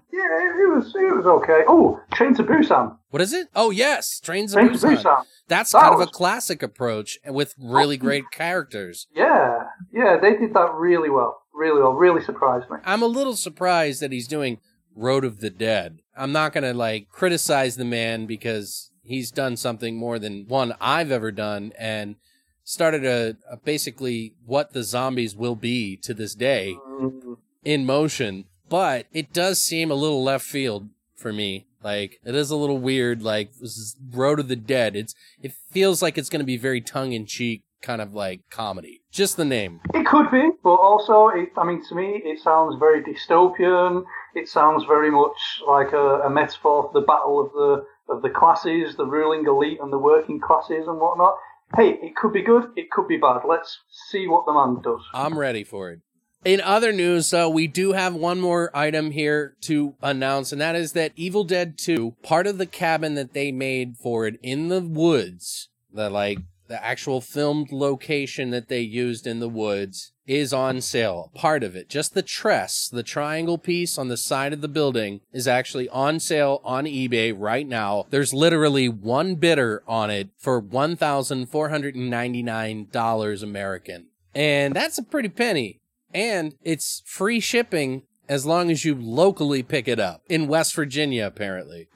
It 0.62 0.76
was 0.76 0.94
it 0.96 1.16
was 1.16 1.26
okay. 1.26 1.64
Oh, 1.68 2.00
Train 2.14 2.34
to 2.36 2.44
Busan. 2.44 2.98
What 3.12 3.22
is 3.22 3.34
it? 3.34 3.48
Oh 3.56 3.72
yes, 3.72 4.20
Trains 4.20 4.54
Train 4.54 4.68
to 4.68 4.74
Busan. 4.74 4.98
Busan. 4.98 5.26
That's 5.48 5.72
That 5.72 5.82
kind 5.82 5.96
of 5.96 6.02
a 6.02 6.08
classic 6.12 6.62
approach 6.62 7.18
with 7.26 7.56
really 7.58 7.98
great 7.98 8.26
characters. 8.32 9.08
Yeah, 9.16 9.64
yeah, 9.94 10.18
they 10.22 10.36
did 10.36 10.54
that 10.54 10.74
really 10.74 11.10
well. 11.10 11.42
Really 11.54 11.82
well. 11.82 11.94
Really 11.94 12.22
surprised 12.22 12.70
me. 12.70 12.78
I'm 12.86 13.02
a 13.02 13.08
little 13.08 13.36
surprised 13.36 14.02
that 14.02 14.12
he's 14.12 14.28
doing 14.28 14.60
Road 14.96 15.24
of 15.24 15.40
the 15.40 15.50
Dead. 15.50 16.00
I'm 16.16 16.32
not 16.32 16.52
gonna 16.54 16.74
like 16.74 17.08
criticize 17.10 17.78
the 17.78 17.86
man 17.86 18.26
because 18.26 18.92
he's 19.02 19.32
done 19.32 19.56
something 19.58 19.96
more 19.96 20.20
than 20.20 20.46
one 20.48 20.74
I've 20.82 21.12
ever 21.12 21.32
done 21.32 21.72
and 21.80 22.16
started 22.64 23.04
a, 23.06 23.36
a 23.50 23.58
basically 23.58 24.36
what 24.46 24.74
the 24.74 24.84
zombies 24.84 25.36
will 25.36 25.56
be 25.56 25.96
to 25.98 26.14
this 26.14 26.36
day 26.36 26.76
Mm, 26.86 27.38
in 27.64 27.86
motion, 27.86 28.46
but 28.70 29.08
it 29.12 29.34
does 29.34 29.62
seem 29.62 29.92
a 29.92 29.96
little 29.96 30.24
left 30.24 30.46
field 30.46 30.90
for 31.16 31.34
me. 31.34 31.66
Like 31.84 32.20
it 32.26 32.36
is 32.36 32.52
a 32.52 32.56
little 32.56 32.78
weird. 32.78 33.22
Like 33.22 33.54
this 33.54 33.78
is 33.78 33.96
Road 34.12 34.40
of 34.40 34.48
the 34.48 34.56
Dead. 34.56 34.96
It's 34.96 35.16
it 35.42 35.54
feels 35.72 36.02
like 36.02 36.18
it's 36.18 36.30
going 36.30 36.42
to 36.42 36.46
be 36.46 36.58
very 36.58 36.82
tongue 36.82 37.14
in 37.14 37.26
cheek, 37.26 37.64
kind 37.82 38.02
of 38.02 38.14
like 38.14 38.42
comedy. 38.50 39.02
Just 39.12 39.38
the 39.38 39.46
name. 39.46 39.80
It 39.94 40.06
could 40.06 40.30
be, 40.30 40.50
but 40.64 40.76
also, 40.76 41.30
it, 41.30 41.50
I 41.58 41.66
mean, 41.66 41.84
to 41.88 41.96
me, 41.96 42.22
it 42.24 42.40
sounds 42.40 42.76
very 42.78 43.02
dystopian. 43.02 44.04
It 44.36 44.48
sounds 44.48 44.84
very 44.86 45.10
much 45.10 45.38
like 45.68 45.94
a, 45.94 46.22
a 46.26 46.30
metaphor 46.30 46.92
for 46.92 47.00
the 47.00 47.06
battle 47.06 47.40
of 47.40 47.52
the 47.54 47.86
of 48.14 48.22
the 48.22 48.30
classes, 48.30 48.96
the 48.98 49.06
ruling 49.06 49.46
elite 49.46 49.80
and 49.82 49.94
the 49.94 50.00
working 50.00 50.40
classes 50.40 50.86
and 50.88 51.00
whatnot. 51.00 51.36
Hey, 51.76 52.00
it 52.02 52.16
could 52.16 52.34
be 52.34 52.42
good. 52.42 52.64
It 52.76 52.90
could 52.90 53.08
be 53.08 53.18
bad. 53.18 53.42
Let's 53.48 53.80
see 54.10 54.28
what 54.28 54.46
the 54.46 54.54
man 54.54 54.82
does. 54.82 55.02
I'm 55.14 55.38
ready 55.38 55.64
for 55.64 55.92
it. 55.92 56.00
In 56.46 56.62
other 56.62 56.94
news, 56.94 57.30
though, 57.30 57.50
we 57.50 57.68
do 57.68 57.92
have 57.92 58.16
one 58.16 58.40
more 58.40 58.72
item 58.74 59.12
here 59.12 59.58
to 59.62 59.96
announce, 60.02 60.54
and 60.54 60.62
that 60.62 60.76
is 60.76 60.94
that 60.94 61.12
Evil 61.18 61.44
Dead 61.44 61.78
2, 61.78 62.16
part 62.24 62.48
of 62.48 62.58
the 62.58 62.66
cabin 62.66 63.16
that 63.16 63.34
they 63.34 63.52
made 63.52 63.98
for 63.98 64.26
it 64.26 64.40
in 64.42 64.70
the 64.70 64.80
woods, 64.80 65.68
the 65.94 66.10
like 66.10 66.40
the 66.70 66.82
actual 66.84 67.20
filmed 67.20 67.74
location 67.74 68.52
that 68.52 68.70
they 68.70 68.80
used 68.80 69.28
in 69.28 69.40
the 69.40 69.50
woods 69.50 70.14
is 70.28 70.54
on 70.54 70.80
sale. 70.80 71.32
Part 71.34 71.64
of 71.64 71.76
it, 71.76 71.90
just 71.90 72.14
the 72.14 72.22
tress, 72.22 72.88
the 72.88 73.04
triangle 73.04 73.58
piece 73.58 73.98
on 73.98 74.08
the 74.08 74.16
side 74.16 74.54
of 74.54 74.62
the 74.62 74.68
building 74.68 75.22
is 75.34 75.48
actually 75.48 75.90
on 75.90 76.20
sale 76.20 76.62
on 76.64 76.86
eBay 76.86 77.34
right 77.36 77.68
now. 77.68 78.06
There's 78.12 78.32
literally 78.34 78.88
one 78.88 79.34
bidder 79.36 79.84
on 79.88 80.12
it 80.12 80.30
for 80.38 80.62
$1,499 80.62 83.44
American. 83.44 84.06
And 84.36 84.76
that's 84.76 85.00
a 85.00 85.04
pretty 85.04 85.30
penny. 85.30 85.80
And 86.14 86.56
it's 86.64 87.04
free 87.06 87.40
shipping 87.40 88.04
as 88.28 88.46
long 88.46 88.70
as 88.70 88.86
you 88.86 88.96
locally 88.96 89.64
pick 89.64 89.88
it 89.88 90.00
up 90.00 90.22
in 90.30 90.48
West 90.48 90.76
Virginia, 90.76 91.26
apparently. 91.26 91.88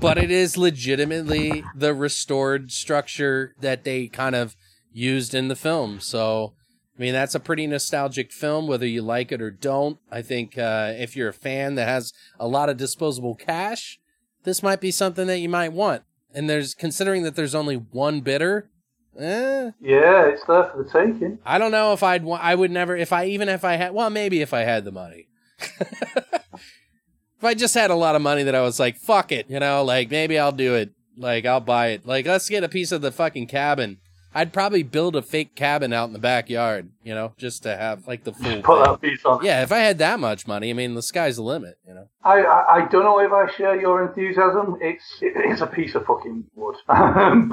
But 0.00 0.18
it 0.18 0.30
is 0.30 0.58
legitimately 0.58 1.64
the 1.74 1.94
restored 1.94 2.70
structure 2.70 3.54
that 3.60 3.84
they 3.84 4.08
kind 4.08 4.34
of 4.34 4.54
used 4.92 5.34
in 5.34 5.48
the 5.48 5.56
film. 5.56 6.00
So, 6.00 6.54
I 6.96 7.00
mean, 7.00 7.14
that's 7.14 7.34
a 7.34 7.40
pretty 7.40 7.66
nostalgic 7.66 8.30
film, 8.30 8.66
whether 8.66 8.86
you 8.86 9.00
like 9.02 9.32
it 9.32 9.40
or 9.40 9.50
don't. 9.50 9.98
I 10.10 10.20
think 10.20 10.58
uh, 10.58 10.92
if 10.96 11.16
you're 11.16 11.30
a 11.30 11.34
fan 11.34 11.74
that 11.76 11.88
has 11.88 12.12
a 12.38 12.46
lot 12.46 12.68
of 12.68 12.76
disposable 12.76 13.34
cash, 13.34 13.98
this 14.44 14.62
might 14.62 14.80
be 14.80 14.90
something 14.90 15.26
that 15.26 15.38
you 15.38 15.48
might 15.48 15.72
want. 15.72 16.02
And 16.34 16.50
there's 16.50 16.74
considering 16.74 17.22
that 17.22 17.36
there's 17.36 17.54
only 17.54 17.76
one 17.76 18.20
bidder, 18.20 18.68
eh, 19.18 19.70
Yeah, 19.80 20.26
it's 20.26 20.44
there 20.46 20.64
for 20.70 20.82
the 20.82 20.90
taking. 20.90 21.38
I 21.44 21.58
don't 21.58 21.72
know 21.72 21.92
if 21.92 22.02
I'd 22.02 22.24
wa- 22.24 22.38
I 22.40 22.54
would 22.54 22.70
never 22.70 22.96
if 22.96 23.12
I 23.12 23.26
even 23.26 23.48
if 23.48 23.64
I 23.64 23.74
had 23.76 23.92
well 23.92 24.10
maybe 24.10 24.40
if 24.42 24.52
I 24.54 24.60
had 24.60 24.84
the 24.84 24.92
money. 24.92 25.28
if 25.58 27.42
I 27.42 27.54
just 27.54 27.74
had 27.74 27.90
a 27.90 27.94
lot 27.94 28.16
of 28.16 28.22
money 28.22 28.42
that 28.42 28.54
I 28.54 28.60
was 28.62 28.78
like 28.80 28.96
fuck 28.96 29.32
it, 29.32 29.48
you 29.48 29.60
know, 29.60 29.84
like 29.84 30.10
maybe 30.10 30.38
I'll 30.38 30.52
do 30.52 30.74
it. 30.74 30.90
Like 31.16 31.44
I'll 31.46 31.60
buy 31.60 31.88
it. 31.88 32.06
Like 32.06 32.26
let's 32.26 32.48
get 32.48 32.64
a 32.64 32.68
piece 32.68 32.92
of 32.92 33.02
the 33.02 33.12
fucking 33.12 33.46
cabin. 33.46 33.98
I'd 34.34 34.52
probably 34.52 34.82
build 34.82 35.14
a 35.16 35.22
fake 35.22 35.54
cabin 35.54 35.92
out 35.92 36.06
in 36.08 36.12
the 36.12 36.18
backyard, 36.18 36.90
you 37.04 37.14
know, 37.14 37.32
just 37.36 37.62
to 37.62 37.76
have 37.76 38.06
like 38.08 38.24
the 38.24 38.32
full. 38.32 38.62
Put 38.62 38.84
that 38.84 39.00
piece 39.00 39.24
on. 39.24 39.44
Yeah, 39.44 39.62
if 39.62 39.70
I 39.70 39.78
had 39.78 39.98
that 39.98 40.18
much 40.18 40.46
money, 40.46 40.70
I 40.70 40.72
mean, 40.72 40.94
the 40.94 41.02
sky's 41.02 41.36
the 41.36 41.42
limit, 41.42 41.78
you 41.86 41.94
know. 41.94 42.08
I, 42.24 42.40
I, 42.42 42.74
I 42.76 42.88
don't 42.88 43.04
know 43.04 43.20
if 43.20 43.32
I 43.32 43.50
share 43.56 43.80
your 43.80 44.06
enthusiasm. 44.06 44.76
It's 44.80 45.04
it's 45.20 45.60
a 45.60 45.66
piece 45.66 45.94
of 45.94 46.04
fucking 46.06 46.44
wood. 46.54 46.76
but 46.86 46.96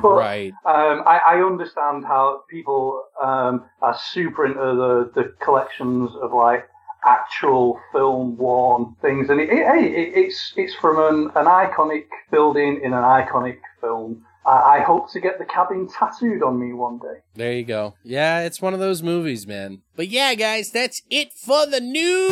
Right. 0.04 0.54
um, 0.66 1.04
I, 1.06 1.20
I 1.26 1.44
understand 1.44 2.06
how 2.06 2.44
people 2.50 3.04
um, 3.22 3.66
are 3.82 3.98
super 3.98 4.46
into 4.46 4.60
the, 4.60 5.12
the 5.14 5.34
collections 5.40 6.10
of 6.22 6.34
like 6.34 6.68
actual 7.06 7.80
film 7.92 8.38
worn 8.38 8.96
things, 9.02 9.30
and 9.30 9.40
it, 9.40 9.50
it, 9.50 9.66
hey, 9.68 9.86
it, 9.86 10.14
it's 10.16 10.54
it's 10.56 10.74
from 10.76 10.98
an, 11.00 11.32
an 11.36 11.46
iconic 11.46 12.06
building 12.32 12.80
in 12.84 12.94
an 12.94 13.04
iconic 13.04 13.58
film. 13.82 14.24
I, 14.46 14.80
hope 14.82 15.12
to 15.12 15.20
get 15.20 15.38
the 15.38 15.46
cabin 15.46 15.88
tattooed 15.88 16.42
on 16.42 16.60
me 16.60 16.74
one 16.74 16.98
day. 16.98 17.20
There 17.36 17.54
you 17.54 17.64
go. 17.64 17.94
Yeah, 18.04 18.42
it's 18.42 18.62
one 18.62 18.74
of 18.74 18.80
those 18.80 19.04
movies, 19.04 19.46
man. 19.46 19.82
But 19.96 20.08
yeah, 20.08 20.34
guys, 20.34 20.72
that's 20.72 21.04
it 21.10 21.34
for 21.34 21.66
the 21.68 21.80
news. 21.80 22.32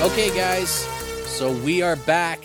Okay, 0.00 0.34
guys, 0.34 0.70
so 1.26 1.52
we 1.52 1.82
are 1.82 1.96
back, 1.96 2.40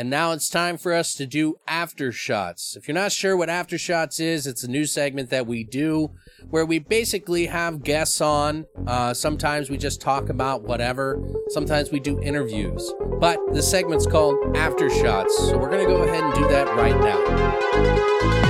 and 0.00 0.08
now 0.08 0.32
it's 0.32 0.48
time 0.48 0.78
for 0.78 0.94
us 0.94 1.12
to 1.12 1.26
do 1.26 1.56
aftershots. 1.68 2.74
If 2.74 2.88
you're 2.88 2.94
not 2.94 3.12
sure 3.12 3.36
what 3.36 3.50
aftershots 3.50 4.18
is, 4.18 4.46
it's 4.46 4.64
a 4.64 4.70
new 4.70 4.86
segment 4.86 5.28
that 5.28 5.46
we 5.46 5.62
do 5.62 6.12
where 6.48 6.64
we 6.64 6.78
basically 6.78 7.44
have 7.48 7.82
guests 7.82 8.22
on. 8.22 8.64
Uh, 8.86 9.12
sometimes 9.12 9.68
we 9.68 9.76
just 9.76 10.00
talk 10.00 10.30
about 10.30 10.62
whatever, 10.62 11.22
sometimes 11.50 11.90
we 11.90 12.00
do 12.00 12.18
interviews. 12.22 12.90
But 13.20 13.40
the 13.52 13.62
segment's 13.62 14.06
called 14.06 14.36
aftershots, 14.54 15.32
so 15.32 15.58
we're 15.58 15.68
gonna 15.68 15.84
go 15.84 16.02
ahead 16.04 16.24
and 16.24 16.32
do 16.32 16.48
that 16.48 16.66
right 16.76 16.98
now. 16.98 18.49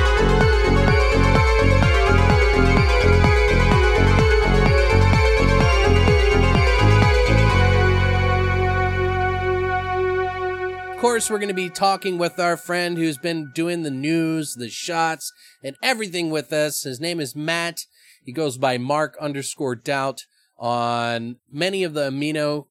Course, 11.01 11.31
we're 11.31 11.39
going 11.39 11.49
to 11.49 11.55
be 11.55 11.71
talking 11.71 12.19
with 12.19 12.39
our 12.39 12.57
friend 12.57 12.99
who's 12.99 13.17
been 13.19 13.51
doing 13.55 13.83
the 13.83 13.91
news, 13.91 14.55
the 14.55 14.69
shots, 14.69 15.33
and 15.65 15.77
everything 15.83 16.31
with 16.31 16.53
us. 16.53 16.83
His 16.83 17.01
name 17.01 17.21
is 17.21 17.35
Matt. 17.35 17.87
He 18.23 18.33
goes 18.33 18.59
by 18.59 18.77
Mark 18.77 19.17
underscore 19.21 19.75
doubt 19.77 20.27
on 20.59 21.37
many 21.51 21.85
of 21.85 21.95
the 21.95 22.11
amino 22.11 22.67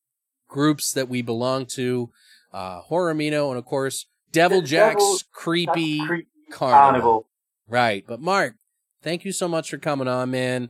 groups 0.47 0.93
that 0.93 1.09
we 1.09 1.21
belong 1.23 1.65
to. 1.65 2.11
Uh, 2.53 2.81
Horror 2.81 3.13
Amino, 3.13 3.49
and 3.49 3.57
of 3.57 3.65
course, 3.65 4.05
Devil 4.31 4.61
The 4.61 4.67
Jack's 4.67 4.95
Devil- 5.03 5.19
creepy, 5.31 6.05
creepy 6.05 6.27
carnival. 6.51 6.79
carnival. 6.79 7.27
Right. 7.67 8.05
But 8.07 8.21
Mark, 8.21 8.55
thank 9.01 9.25
you 9.25 9.31
so 9.31 9.47
much 9.47 9.69
for 9.71 9.77
coming 9.77 10.07
on, 10.07 10.31
man. 10.31 10.69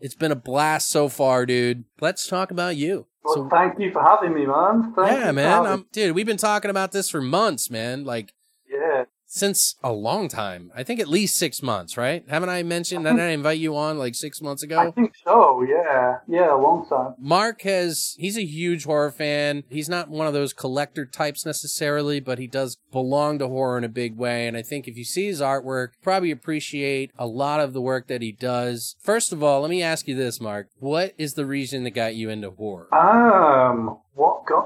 It's 0.00 0.14
been 0.14 0.32
a 0.32 0.36
blast 0.36 0.88
so 0.90 1.08
far, 1.08 1.46
dude. 1.46 1.84
Let's 2.00 2.26
talk 2.26 2.50
about 2.50 2.76
you. 2.76 3.06
Well, 3.26 3.34
So 3.34 3.48
thank 3.48 3.78
you 3.80 3.90
for 3.90 4.02
having 4.02 4.34
me, 4.34 4.46
man. 4.46 4.92
Thank 4.94 5.18
yeah, 5.18 5.32
man. 5.32 5.84
dude, 5.90 6.14
we've 6.14 6.26
been 6.26 6.36
talking 6.36 6.70
about 6.70 6.92
this 6.92 7.10
for 7.10 7.20
months, 7.20 7.70
man. 7.70 8.04
Like 8.04 8.32
Yeah. 8.70 9.04
Since 9.36 9.76
a 9.84 9.92
long 9.92 10.28
time. 10.28 10.72
I 10.74 10.82
think 10.82 10.98
at 10.98 11.08
least 11.08 11.36
six 11.36 11.62
months, 11.62 11.96
right? 11.96 12.24
Haven't 12.28 12.48
I 12.48 12.62
mentioned? 12.62 13.04
Didn't 13.04 13.20
I 13.20 13.28
invite 13.28 13.58
you 13.58 13.76
on 13.76 13.98
like 13.98 14.14
six 14.14 14.40
months 14.40 14.62
ago? 14.62 14.78
I 14.78 14.90
think 14.90 15.12
so, 15.24 15.62
yeah. 15.62 16.18
Yeah, 16.26 16.54
a 16.54 16.56
long 16.56 16.86
time. 16.88 17.14
Mark 17.18 17.60
has, 17.62 18.14
he's 18.18 18.38
a 18.38 18.44
huge 18.44 18.84
horror 18.84 19.10
fan. 19.10 19.64
He's 19.68 19.88
not 19.88 20.08
one 20.08 20.26
of 20.26 20.32
those 20.32 20.54
collector 20.54 21.04
types 21.04 21.44
necessarily, 21.44 22.18
but 22.18 22.38
he 22.38 22.46
does 22.46 22.78
belong 22.90 23.38
to 23.38 23.48
horror 23.48 23.76
in 23.76 23.84
a 23.84 23.90
big 23.90 24.16
way. 24.16 24.46
And 24.46 24.56
I 24.56 24.62
think 24.62 24.88
if 24.88 24.96
you 24.96 25.04
see 25.04 25.26
his 25.26 25.40
artwork, 25.42 25.88
probably 26.02 26.30
appreciate 26.30 27.10
a 27.18 27.26
lot 27.26 27.60
of 27.60 27.74
the 27.74 27.82
work 27.82 28.06
that 28.08 28.22
he 28.22 28.32
does. 28.32 28.96
First 29.02 29.32
of 29.32 29.42
all, 29.42 29.60
let 29.60 29.70
me 29.70 29.82
ask 29.82 30.08
you 30.08 30.14
this, 30.14 30.40
Mark. 30.40 30.68
What 30.78 31.14
is 31.18 31.34
the 31.34 31.44
reason 31.44 31.84
that 31.84 31.90
got 31.90 32.14
you 32.14 32.30
into 32.30 32.50
horror? 32.50 32.92
Um, 32.94 33.98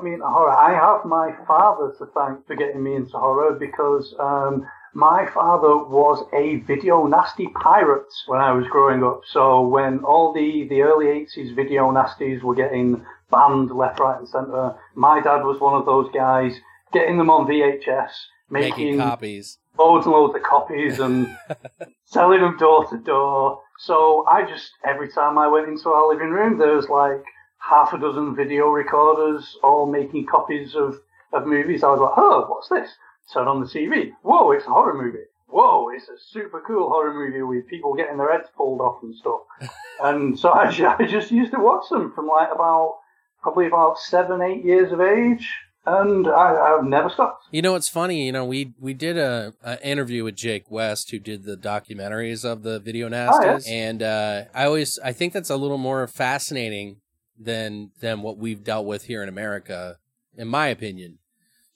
got 0.00 0.04
me 0.04 0.14
into 0.14 0.26
horror? 0.26 0.50
I 0.50 0.72
have 0.72 1.04
my 1.04 1.32
father 1.46 1.92
to 1.98 2.06
thank 2.14 2.46
for 2.46 2.56
getting 2.56 2.82
me 2.82 2.94
into 2.96 3.12
horror 3.12 3.54
because 3.54 4.14
um, 4.18 4.66
my 4.94 5.26
father 5.32 5.76
was 5.76 6.26
a 6.32 6.56
video 6.66 7.06
nasty 7.06 7.48
pirate 7.48 8.12
when 8.26 8.40
I 8.40 8.52
was 8.52 8.66
growing 8.70 9.04
up. 9.04 9.22
So 9.30 9.66
when 9.66 10.00
all 10.00 10.32
the, 10.32 10.66
the 10.68 10.82
early 10.82 11.06
80s 11.06 11.54
video 11.54 11.90
nasties 11.90 12.42
were 12.42 12.54
getting 12.54 13.04
banned 13.30 13.70
left, 13.70 14.00
right, 14.00 14.18
and 14.18 14.28
centre, 14.28 14.74
my 14.94 15.20
dad 15.20 15.42
was 15.44 15.60
one 15.60 15.74
of 15.74 15.86
those 15.86 16.10
guys 16.12 16.58
getting 16.92 17.18
them 17.18 17.30
on 17.30 17.46
VHS, 17.46 18.10
Making 18.50 18.70
making 18.70 18.98
copies. 18.98 19.58
loads 19.78 20.06
and 20.06 20.12
loads 20.12 20.34
of 20.34 20.42
copies 20.42 20.98
and 20.98 21.36
selling 22.04 22.40
them 22.40 22.56
door 22.58 22.84
to 22.90 22.98
door. 22.98 23.60
So 23.78 24.24
I 24.26 24.42
just, 24.44 24.72
every 24.84 25.08
time 25.12 25.38
I 25.38 25.46
went 25.46 25.68
into 25.68 25.88
our 25.90 26.08
living 26.08 26.30
room, 26.30 26.58
there 26.58 26.74
was 26.74 26.88
like 26.88 27.22
half 27.60 27.92
a 27.92 27.98
dozen 27.98 28.34
video 28.34 28.68
recorders 28.68 29.56
all 29.62 29.86
making 29.86 30.26
copies 30.26 30.74
of, 30.74 30.98
of 31.32 31.46
movies. 31.46 31.84
I 31.84 31.90
was 31.90 32.00
like, 32.00 32.12
oh, 32.16 32.46
what's 32.48 32.68
this? 32.68 32.90
Turn 33.32 33.46
on 33.46 33.60
the 33.60 33.66
TV. 33.66 34.12
Whoa, 34.22 34.50
it's 34.50 34.66
a 34.66 34.70
horror 34.70 35.00
movie. 35.00 35.24
Whoa, 35.46 35.90
it's 35.90 36.08
a 36.08 36.18
super 36.32 36.62
cool 36.66 36.88
horror 36.88 37.12
movie 37.12 37.42
with 37.42 37.66
people 37.68 37.94
getting 37.94 38.18
their 38.18 38.32
heads 38.32 38.48
pulled 38.56 38.80
off 38.80 39.02
and 39.02 39.14
stuff. 39.14 39.40
and 40.02 40.38
so 40.38 40.50
I, 40.50 40.68
I 40.98 41.06
just 41.06 41.30
used 41.30 41.52
to 41.52 41.60
watch 41.60 41.84
them 41.90 42.12
from 42.14 42.26
like 42.26 42.48
about, 42.52 42.98
probably 43.42 43.66
about 43.66 43.98
seven, 43.98 44.42
eight 44.42 44.64
years 44.64 44.92
of 44.92 45.00
age. 45.00 45.48
And 45.86 46.28
I, 46.28 46.76
I've 46.76 46.84
never 46.84 47.08
stopped. 47.08 47.46
You 47.50 47.62
know, 47.62 47.74
it's 47.74 47.88
funny. 47.88 48.26
You 48.26 48.32
know, 48.32 48.44
we 48.44 48.74
we 48.78 48.92
did 48.92 49.16
a, 49.16 49.54
a 49.64 49.80
interview 49.84 50.24
with 50.24 50.36
Jake 50.36 50.70
West, 50.70 51.10
who 51.10 51.18
did 51.18 51.44
the 51.44 51.56
documentaries 51.56 52.44
of 52.44 52.62
the 52.62 52.78
video 52.78 53.08
nasties, 53.08 53.66
yeah. 53.66 53.72
and 53.72 54.02
uh, 54.02 54.44
I 54.54 54.66
always 54.66 54.98
I 54.98 55.12
think 55.14 55.32
that's 55.32 55.48
a 55.48 55.56
little 55.56 55.78
more 55.78 56.06
fascinating 56.06 57.00
than 57.40 57.90
than 58.00 58.22
what 58.22 58.36
we've 58.36 58.62
dealt 58.62 58.86
with 58.86 59.04
here 59.04 59.22
in 59.22 59.28
America, 59.28 59.98
in 60.36 60.46
my 60.48 60.66
opinion. 60.68 61.18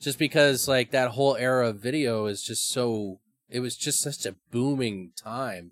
Just 0.00 0.18
because 0.18 0.68
like 0.68 0.90
that 0.90 1.12
whole 1.12 1.36
era 1.36 1.68
of 1.70 1.76
video 1.80 2.26
is 2.26 2.42
just 2.42 2.68
so 2.68 3.20
it 3.48 3.60
was 3.60 3.76
just 3.76 4.00
such 4.02 4.26
a 4.26 4.36
booming 4.50 5.12
time. 5.16 5.70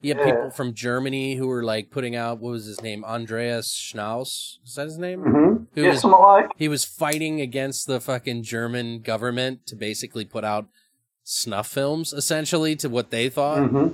You 0.00 0.14
have 0.14 0.24
Yeah. 0.24 0.32
people 0.34 0.50
from 0.52 0.74
Germany 0.74 1.34
who 1.34 1.48
were 1.48 1.64
like 1.64 1.90
putting 1.90 2.14
out 2.16 2.38
what 2.38 2.50
was 2.52 2.66
his 2.66 2.80
name 2.80 3.04
Andreas 3.04 3.68
Schnaas 3.74 4.58
is 4.64 4.74
that 4.76 4.84
his 4.86 4.96
name? 4.98 5.20
hmm 5.22 5.64
Who 5.74 5.82
yeah, 5.82 5.90
was- 5.90 6.04
like 6.04 6.50
he 6.56 6.68
was 6.68 6.84
fighting 6.84 7.40
against 7.40 7.86
the 7.86 8.00
fucking 8.00 8.44
German 8.44 9.00
government 9.00 9.66
to 9.66 9.76
basically 9.76 10.24
put 10.24 10.44
out 10.44 10.68
snuff 11.24 11.66
films, 11.68 12.12
essentially, 12.14 12.74
to 12.76 12.88
what 12.88 13.10
they 13.10 13.28
thought. 13.28 13.68
hmm 13.68 13.88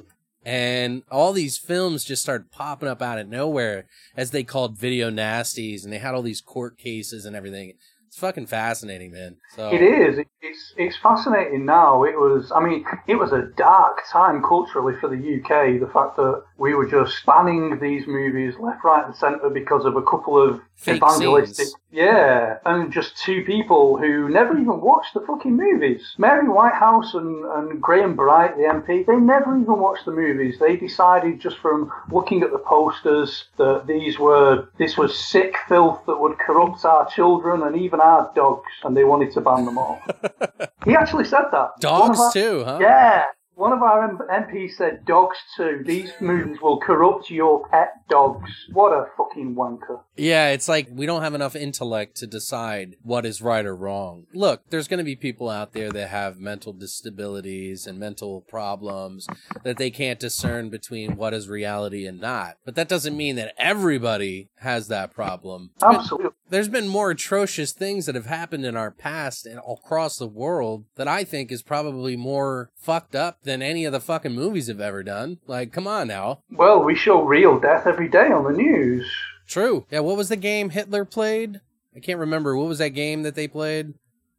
And 0.44 1.02
all 1.11 1.33
these 1.33 1.57
films 1.57 2.04
just 2.04 2.22
started 2.22 2.50
popping 2.50 2.88
up 2.88 3.00
out 3.00 3.18
of 3.18 3.28
nowhere 3.28 3.87
as 4.16 4.30
they 4.30 4.44
called 4.44 4.76
video 4.76 5.11
nasties, 5.11 5.85
and 5.85 5.92
they 5.92 5.98
had 5.98 6.14
all 6.14 6.22
these 6.22 6.42
court 6.42 6.76
cases 6.76 7.24
and 7.24 7.35
everything. 7.35 7.74
It's 8.14 8.20
fucking 8.20 8.46
fascinating, 8.46 9.11
man. 9.11 9.38
So 9.57 9.70
It 9.72 9.83
is. 9.83 10.24
It's 10.40 10.74
it's 10.77 10.96
fascinating 10.98 11.64
now. 11.64 12.05
It 12.05 12.14
was. 12.14 12.53
I 12.55 12.61
mean, 12.61 12.85
it 13.09 13.16
was 13.16 13.33
a 13.33 13.50
dark 13.57 14.03
time 14.09 14.40
culturally 14.40 14.94
for 15.00 15.09
the 15.09 15.16
UK. 15.16 15.81
The 15.81 15.90
fact 15.92 16.14
that 16.16 16.44
we 16.57 16.74
were 16.74 16.87
just 16.87 17.27
banning 17.27 17.77
these 17.81 18.07
movies 18.07 18.55
left, 18.61 18.85
right, 18.85 19.05
and 19.05 19.16
centre 19.16 19.50
because 19.50 19.85
of 19.85 19.96
a 19.96 20.03
couple 20.03 20.40
of 20.40 20.61
Fake 20.77 20.98
evangelistic. 20.98 21.66
scenes. 21.66 21.77
Yeah, 21.90 22.59
and 22.66 22.92
just 22.92 23.16
two 23.16 23.42
people 23.44 23.96
who 23.96 24.29
never 24.29 24.53
even 24.59 24.81
watched 24.81 25.14
the 25.14 25.20
fucking 25.20 25.57
movies. 25.57 26.14
Mary 26.18 26.48
Whitehouse 26.48 27.14
and, 27.14 27.44
and 27.44 27.81
Graham 27.81 28.16
Bright, 28.16 28.57
the 28.57 28.64
MP, 28.64 29.07
they 29.07 29.16
never 29.16 29.57
even 29.57 29.79
watched 29.79 30.05
the 30.05 30.11
movies. 30.12 30.59
They 30.59 30.77
decided 30.77 31.40
just 31.40 31.57
from 31.59 31.92
looking 32.11 32.42
at 32.42 32.50
the 32.50 32.59
posters 32.59 33.44
that 33.57 33.87
these 33.87 34.18
were 34.18 34.68
this 34.77 34.98
was 34.98 35.16
sick 35.18 35.55
filth 35.68 36.00
that 36.07 36.20
would 36.20 36.38
corrupt 36.38 36.85
our 36.85 37.09
children 37.09 37.62
and 37.62 37.77
even 37.77 38.00
our 38.04 38.30
dogs, 38.34 38.70
and 38.84 38.96
they 38.96 39.04
wanted 39.04 39.32
to 39.32 39.40
ban 39.40 39.64
them 39.64 39.78
all. 39.78 39.98
he 40.84 40.94
actually 40.94 41.24
said 41.24 41.44
that. 41.52 41.68
Dogs 41.80 42.20
our- 42.20 42.32
too, 42.32 42.62
huh? 42.64 42.78
Yeah. 42.80 43.24
One 43.56 43.72
of 43.72 43.82
our 43.82 44.02
M- 44.10 44.18
MPs 44.42 44.72
said 44.76 45.04
dogs 45.04 45.36
too. 45.56 45.84
These 45.86 46.10
movies 46.20 46.58
will 46.60 46.80
corrupt 46.80 47.30
your 47.30 47.68
pet 47.68 47.92
dogs. 48.10 48.50
What 48.72 48.90
a 48.92 49.06
fucking 49.16 49.54
wanker. 49.54 50.00
Yeah, 50.16 50.50
it's 50.50 50.68
like 50.68 50.88
we 50.90 51.07
don't 51.07 51.22
have 51.22 51.35
enough 51.35 51.57
intellect 51.57 52.16
to 52.18 52.27
decide 52.27 52.96
what 53.03 53.27
is 53.27 53.42
right 53.42 53.66
or 53.66 53.74
wrong. 53.74 54.27
Look, 54.33 54.62
there's 54.70 54.88
going 54.88 54.98
to 54.98 55.05
be 55.05 55.16
people 55.16 55.50
out 55.50 55.72
there 55.72 55.90
that 55.90 56.09
have 56.09 56.38
mental 56.38 56.72
disabilities 56.72 57.87
and 57.87 57.98
mental 57.98 58.42
problems 58.42 59.27
that 59.64 59.77
they 59.77 59.90
can't 59.90 60.20
discern 60.20 60.70
between 60.70 61.16
what 61.16 61.35
is 61.35 61.48
reality 61.48 62.07
and 62.07 62.20
not. 62.20 62.57
But 62.64 62.74
that 62.77 62.88
doesn't 62.88 63.16
mean 63.16 63.37
that 63.37 63.55
everybody 63.59 64.50
has 64.59 64.88
that 64.88 65.12
problem. 65.12 65.70
Absolutely. 65.83 66.31
There's 66.48 66.68
been 66.68 66.88
more 66.88 67.11
atrocious 67.11 67.72
things 67.72 68.07
that 68.07 68.14
have 68.14 68.27
happened 68.27 68.64
in 68.64 68.77
our 68.77 68.90
past 68.90 69.46
and 69.46 69.61
across 69.66 70.16
the 70.18 70.29
world 70.29 70.85
that 70.94 71.09
I 71.09 71.24
think 71.24 71.50
is 71.50 71.62
probably 71.62 72.16
more 72.16 72.70
fucked 72.77 73.16
up 73.16 73.42
than 73.42 73.62
any 73.62 73.85
of 73.85 73.92
the 73.92 74.00
fucking 74.00 74.35
movies 74.35 74.68
have 74.68 74.81
ever 74.81 75.03
done. 75.03 75.38
Like, 75.46 75.72
come 75.72 75.87
on 75.87 76.07
now. 76.07 76.42
Well, 76.50 76.85
we 76.85 76.94
show 76.94 77.22
real 77.22 77.59
death 77.59 77.87
every 77.87 78.09
day 78.09 78.29
on 78.31 78.44
the 78.44 78.57
news. 78.57 79.11
True. 79.46 79.87
Yeah, 79.90 80.00
what 80.00 80.16
was 80.16 80.28
the 80.28 80.37
game 80.37 80.70
Hitler 80.70 81.04
played? 81.04 81.61
I 81.96 82.00
can't 82.00 82.18
remember 82.18 82.57
what 82.57 82.66
was 82.68 82.78
that 82.78 82.90
game 82.90 83.22
that 83.22 83.35
they 83.35 83.46
played. 83.48 83.94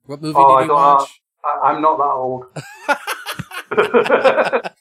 What 0.06 0.22
movie 0.22 0.36
Oh, 0.38 0.60
did 0.60 0.68
you 0.68 0.74
watch? 0.74 1.22
I, 1.44 1.60
I'm 1.70 1.82
not 1.82 1.98
that 1.98 2.04
old. 2.04 2.46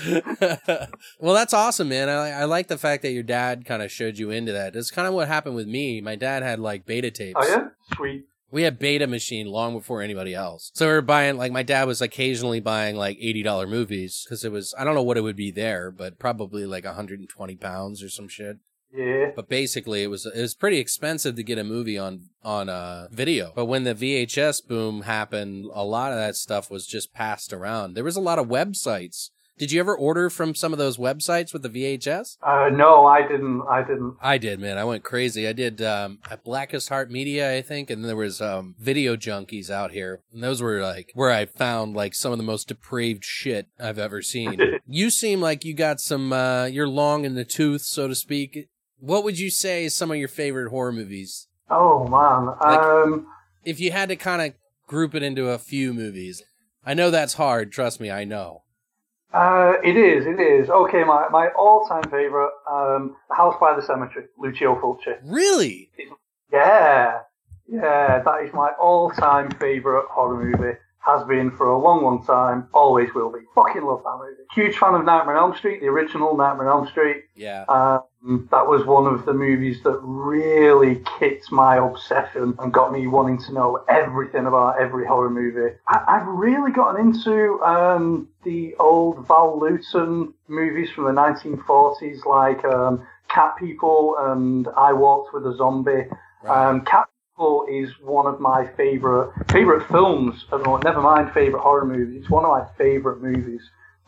well, 1.20 1.34
that's 1.34 1.52
awesome, 1.54 1.88
man. 1.88 2.08
I, 2.08 2.30
I 2.30 2.44
like 2.44 2.68
the 2.68 2.78
fact 2.78 3.02
that 3.02 3.12
your 3.12 3.22
dad 3.22 3.64
kind 3.64 3.82
of 3.82 3.90
showed 3.90 4.18
you 4.18 4.30
into 4.30 4.52
that. 4.52 4.72
That's 4.74 4.90
kind 4.90 5.08
of 5.08 5.14
what 5.14 5.28
happened 5.28 5.56
with 5.56 5.66
me. 5.66 6.00
My 6.00 6.16
dad 6.16 6.42
had 6.42 6.58
like 6.60 6.86
beta 6.86 7.10
tapes. 7.10 7.38
oh 7.42 7.48
yeah, 7.48 7.68
sweet. 7.96 8.26
We 8.52 8.62
had 8.62 8.78
beta 8.80 9.06
machine 9.06 9.46
long 9.46 9.74
before 9.74 10.02
anybody 10.02 10.34
else. 10.34 10.72
So 10.74 10.86
we 10.86 10.92
were 10.92 11.02
buying 11.02 11.36
like 11.36 11.52
my 11.52 11.62
dad 11.62 11.86
was 11.86 12.02
occasionally 12.02 12.60
buying 12.60 12.96
like 12.96 13.16
eighty 13.20 13.42
dollar 13.42 13.66
movies 13.66 14.24
because 14.24 14.44
it 14.44 14.50
was 14.52 14.74
I 14.78 14.84
don't 14.84 14.94
know 14.94 15.02
what 15.02 15.16
it 15.16 15.22
would 15.22 15.36
be 15.36 15.50
there, 15.52 15.90
but 15.90 16.18
probably 16.18 16.66
like 16.66 16.84
hundred 16.84 17.20
and 17.20 17.28
twenty 17.28 17.54
pounds 17.56 18.02
or 18.02 18.08
some 18.08 18.28
shit. 18.28 18.56
Yeah. 18.92 19.30
But 19.34 19.48
basically, 19.48 20.02
it 20.02 20.08
was 20.08 20.26
it 20.26 20.40
was 20.40 20.54
pretty 20.54 20.78
expensive 20.78 21.36
to 21.36 21.42
get 21.42 21.58
a 21.58 21.64
movie 21.64 21.98
on 21.98 22.30
on 22.42 22.68
uh, 22.68 23.08
video. 23.10 23.52
But 23.54 23.66
when 23.66 23.84
the 23.84 23.94
VHS 23.94 24.66
boom 24.66 25.02
happened, 25.02 25.66
a 25.72 25.84
lot 25.84 26.12
of 26.12 26.18
that 26.18 26.36
stuff 26.36 26.70
was 26.70 26.86
just 26.86 27.12
passed 27.12 27.52
around. 27.52 27.94
There 27.94 28.04
was 28.04 28.16
a 28.16 28.20
lot 28.20 28.38
of 28.38 28.48
websites. 28.48 29.30
Did 29.60 29.72
you 29.72 29.80
ever 29.80 29.94
order 29.94 30.30
from 30.30 30.54
some 30.54 30.72
of 30.72 30.78
those 30.78 30.96
websites 30.96 31.52
with 31.52 31.60
the 31.60 31.68
VHS? 31.68 32.38
Uh, 32.42 32.70
no, 32.72 33.04
I 33.06 33.20
didn't. 33.20 33.60
I 33.68 33.82
didn't. 33.82 34.16
I 34.18 34.38
did, 34.38 34.58
man. 34.58 34.78
I 34.78 34.84
went 34.84 35.04
crazy. 35.04 35.46
I 35.46 35.52
did 35.52 35.82
um, 35.82 36.18
at 36.30 36.42
Blackest 36.42 36.88
Heart 36.88 37.10
Media, 37.10 37.54
I 37.54 37.60
think, 37.60 37.90
and 37.90 38.02
there 38.02 38.16
was 38.16 38.40
um, 38.40 38.74
Video 38.78 39.16
Junkies 39.16 39.68
out 39.68 39.90
here, 39.90 40.22
and 40.32 40.42
those 40.42 40.62
were 40.62 40.80
like 40.80 41.10
where 41.12 41.30
I 41.30 41.44
found 41.44 41.94
like 41.94 42.14
some 42.14 42.32
of 42.32 42.38
the 42.38 42.44
most 42.44 42.68
depraved 42.68 43.22
shit 43.22 43.68
I've 43.78 43.98
ever 43.98 44.22
seen. 44.22 44.58
you 44.86 45.10
seem 45.10 45.42
like 45.42 45.62
you 45.62 45.74
got 45.74 46.00
some. 46.00 46.32
Uh, 46.32 46.64
you're 46.64 46.88
long 46.88 47.26
in 47.26 47.34
the 47.34 47.44
tooth, 47.44 47.82
so 47.82 48.08
to 48.08 48.14
speak. 48.14 48.70
What 49.00 49.24
would 49.24 49.38
you 49.38 49.50
say 49.50 49.84
is 49.84 49.94
some 49.94 50.10
of 50.10 50.16
your 50.16 50.28
favorite 50.28 50.70
horror 50.70 50.92
movies? 50.92 51.48
Oh 51.68 52.06
man. 52.06 52.46
Like- 52.60 52.80
Um. 52.80 53.26
If 53.64 53.78
you 53.78 53.92
had 53.92 54.08
to 54.08 54.16
kind 54.16 54.40
of 54.40 54.54
group 54.86 55.14
it 55.14 55.22
into 55.22 55.48
a 55.50 55.58
few 55.58 55.92
movies, 55.92 56.42
I 56.84 56.94
know 56.94 57.10
that's 57.10 57.34
hard. 57.34 57.72
Trust 57.72 58.00
me, 58.00 58.10
I 58.10 58.24
know. 58.24 58.62
Uh, 59.34 59.74
it 59.84 59.96
is. 59.96 60.24
It 60.26 60.40
is. 60.40 60.68
Okay, 60.70 61.04
my 61.04 61.28
my 61.30 61.48
all 61.58 61.86
time 61.86 62.02
favorite. 62.10 62.50
Um, 62.70 63.16
House 63.30 63.54
by 63.60 63.76
the 63.76 63.82
Cemetery. 63.82 64.24
Lucio 64.38 64.74
Fulci. 64.80 65.14
Really? 65.24 65.90
Yeah. 66.52 67.20
Yeah. 67.68 68.22
That 68.24 68.42
is 68.44 68.52
my 68.52 68.70
all 68.80 69.10
time 69.10 69.50
favorite 69.60 70.06
horror 70.10 70.42
movie. 70.42 70.76
Has 71.02 71.26
been 71.26 71.50
for 71.50 71.66
a 71.66 71.78
long, 71.78 72.02
long 72.04 72.24
time. 72.24 72.68
Always 72.74 73.08
will 73.14 73.32
be. 73.32 73.38
Fucking 73.54 73.82
love 73.82 74.02
that 74.04 74.18
movie. 74.18 74.42
Huge 74.52 74.76
fan 74.76 74.94
of 74.94 75.04
Nightmare 75.04 75.38
on 75.38 75.50
Elm 75.50 75.56
Street, 75.56 75.80
the 75.80 75.86
original 75.86 76.36
Nightmare 76.36 76.70
on 76.70 76.80
Elm 76.80 76.88
Street. 76.88 77.24
Yeah. 77.34 77.64
Um, 77.68 78.48
that 78.50 78.66
was 78.66 78.84
one 78.84 79.06
of 79.06 79.24
the 79.24 79.32
movies 79.32 79.82
that 79.82 79.98
really 80.02 81.02
kicked 81.18 81.50
my 81.50 81.78
obsession 81.78 82.54
and 82.58 82.70
got 82.70 82.92
me 82.92 83.06
wanting 83.06 83.38
to 83.44 83.52
know 83.54 83.82
everything 83.88 84.44
about 84.44 84.78
every 84.78 85.06
horror 85.06 85.30
movie. 85.30 85.74
I, 85.88 86.04
I've 86.06 86.26
really 86.26 86.70
gotten 86.70 87.00
into 87.00 87.58
um, 87.62 88.28
the 88.44 88.74
old 88.78 89.26
Val 89.26 89.58
Lewton 89.58 90.34
movies 90.48 90.90
from 90.90 91.04
the 91.04 91.12
1940s, 91.12 92.26
like 92.26 92.62
um, 92.66 93.06
Cat 93.28 93.54
People 93.58 94.16
and 94.18 94.68
I 94.76 94.92
Walked 94.92 95.32
with 95.32 95.46
a 95.46 95.56
Zombie. 95.56 96.04
Right. 96.42 96.68
Um, 96.68 96.82
Cat 96.82 97.08
People 97.40 97.64
is 97.70 97.88
one 98.02 98.26
of 98.26 98.38
my 98.38 98.66
favorite 98.76 99.32
favorite 99.50 99.88
films. 99.88 100.44
Never 100.52 101.00
mind 101.00 101.32
favorite 101.32 101.62
horror 101.62 101.86
movies. 101.86 102.20
It's 102.20 102.30
one 102.30 102.44
of 102.44 102.50
my 102.50 102.66
favorite 102.76 103.22
movies. 103.22 103.62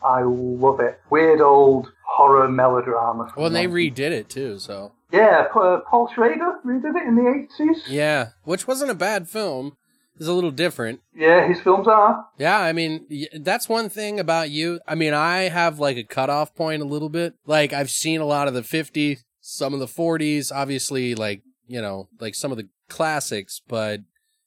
I 0.05 0.21
love 0.21 0.79
it. 0.79 0.99
Weird 1.09 1.41
old 1.41 1.91
horror 2.05 2.47
melodrama. 2.47 3.33
well, 3.35 3.47
and 3.47 3.55
they 3.55 3.65
redid 3.65 4.11
it 4.11 4.29
too, 4.29 4.59
so. 4.59 4.91
Yeah, 5.11 5.47
Paul 5.51 6.11
Schrader 6.13 6.59
redid 6.63 6.95
it 6.95 7.07
in 7.07 7.15
the 7.15 7.27
eighties. 7.27 7.81
Yeah, 7.87 8.29
which 8.43 8.67
wasn't 8.67 8.91
a 8.91 8.95
bad 8.95 9.27
film. 9.27 9.77
It's 10.17 10.27
a 10.27 10.33
little 10.33 10.51
different. 10.51 11.01
Yeah, 11.15 11.47
his 11.47 11.59
films 11.59 11.87
are. 11.87 12.27
Yeah, 12.37 12.59
I 12.59 12.71
mean, 12.71 13.07
that's 13.39 13.67
one 13.67 13.89
thing 13.89 14.19
about 14.19 14.51
you. 14.51 14.79
I 14.87 14.93
mean, 14.93 15.15
I 15.15 15.49
have 15.49 15.79
like 15.79 15.97
a 15.97 16.03
cutoff 16.03 16.53
point 16.53 16.83
a 16.83 16.85
little 16.85 17.09
bit. 17.09 17.33
Like, 17.47 17.73
I've 17.73 17.89
seen 17.89 18.21
a 18.21 18.25
lot 18.25 18.47
of 18.47 18.53
the 18.53 18.61
50s, 18.61 19.21
some 19.41 19.73
of 19.73 19.79
the 19.79 19.87
40s, 19.87 20.51
obviously, 20.53 21.15
like, 21.15 21.41
you 21.65 21.81
know, 21.81 22.09
like 22.19 22.35
some 22.35 22.51
of 22.51 22.57
the 22.59 22.67
classics, 22.93 23.61
but 23.67 24.01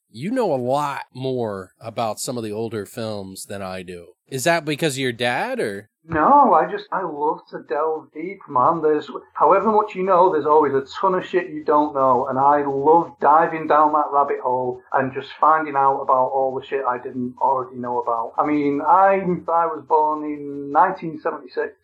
you 0.09 0.31
know 0.31 0.53
a 0.53 0.55
lot 0.55 1.03
more 1.13 1.73
about 1.81 2.19
some 2.19 2.37
of 2.37 2.43
the 2.43 2.51
older 2.51 2.85
films 2.85 3.45
than 3.45 3.61
I 3.61 3.83
do. 3.83 4.13
Is 4.27 4.45
that 4.45 4.65
because 4.65 4.95
of 4.95 4.99
your 4.99 5.11
dad 5.11 5.59
or? 5.59 5.89
No, 6.09 6.53
I 6.53 6.71
just 6.71 6.85
I 6.93 7.01
love 7.01 7.41
to 7.51 7.63
delve 7.67 8.13
deep, 8.13 8.39
man. 8.47 8.81
There's 8.81 9.09
however 9.33 9.69
much 9.73 9.93
you 9.93 10.03
know, 10.03 10.31
there's 10.31 10.45
always 10.45 10.73
a 10.73 10.85
ton 11.01 11.15
of 11.15 11.25
shit 11.25 11.49
you 11.49 11.65
don't 11.65 11.93
know, 11.93 12.27
and 12.27 12.39
I 12.39 12.65
love 12.65 13.11
diving 13.19 13.67
down 13.67 13.91
that 13.91 14.11
rabbit 14.13 14.39
hole 14.41 14.81
and 14.93 15.13
just 15.13 15.29
finding 15.39 15.75
out 15.75 15.99
about 15.99 16.31
all 16.31 16.57
the 16.57 16.65
shit 16.65 16.85
I 16.87 16.97
didn't 16.97 17.35
already 17.41 17.75
know 17.75 17.99
about. 17.99 18.33
I 18.37 18.45
mean, 18.45 18.79
I 18.81 19.15
I 19.51 19.65
was 19.65 19.83
born 19.85 20.23
in 20.23 20.71
1976, 20.71 21.75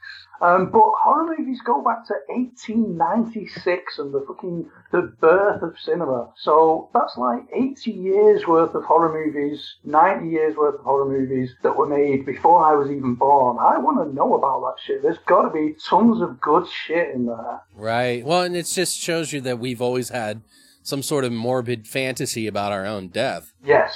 um, 0.44 0.70
but 0.72 0.92
horror 1.02 1.36
movies 1.38 1.62
go 1.66 1.82
back 1.82 2.06
to 2.08 2.14
1896 2.28 3.98
and 3.98 4.14
the 4.14 4.26
fucking 4.28 4.70
the 4.92 5.04
birth 5.22 5.62
of 5.64 5.80
cinema. 5.80 6.32
So 6.36 6.90
that's 6.94 7.16
like 7.16 7.44
80 7.54 7.92
years 7.92 8.46
worth 8.46 8.76
of 8.76 8.84
horror 8.84 9.14
movies, 9.14 9.76
90 9.86 10.28
years 10.28 10.58
worth 10.58 10.76
of 10.76 10.82
horror 10.82 11.08
movies 11.08 11.56
that 11.64 11.78
were 11.78 11.88
made 11.88 12.26
before 12.26 12.66
I 12.66 12.76
was 12.76 12.92
even 12.92 13.16
born. 13.16 13.58
I 13.58 13.78
want 13.78 14.06
to 14.06 14.14
know 14.14 14.34
about 14.34 14.60
that 14.62 14.84
shit. 14.84 15.02
There's 15.02 15.18
got 15.20 15.44
to 15.44 15.50
be 15.50 15.76
tons 15.88 16.22
of 16.22 16.42
good 16.42 16.68
shit 16.68 17.16
in 17.16 17.26
there. 17.26 17.62
Right. 17.74 18.26
Well, 18.26 18.42
and 18.42 18.56
it 18.58 18.66
just 18.66 19.00
shows 19.00 19.32
you 19.32 19.40
that 19.42 19.60
we've 19.60 19.82
always 19.82 20.10
had 20.10 20.42
some 20.82 21.02
sort 21.02 21.24
of 21.24 21.32
morbid 21.32 21.88
fantasy 21.88 22.48
about 22.48 22.74
our 22.74 22.86
own 22.86 23.08
death. 23.08 23.54
Yes. 23.64 23.96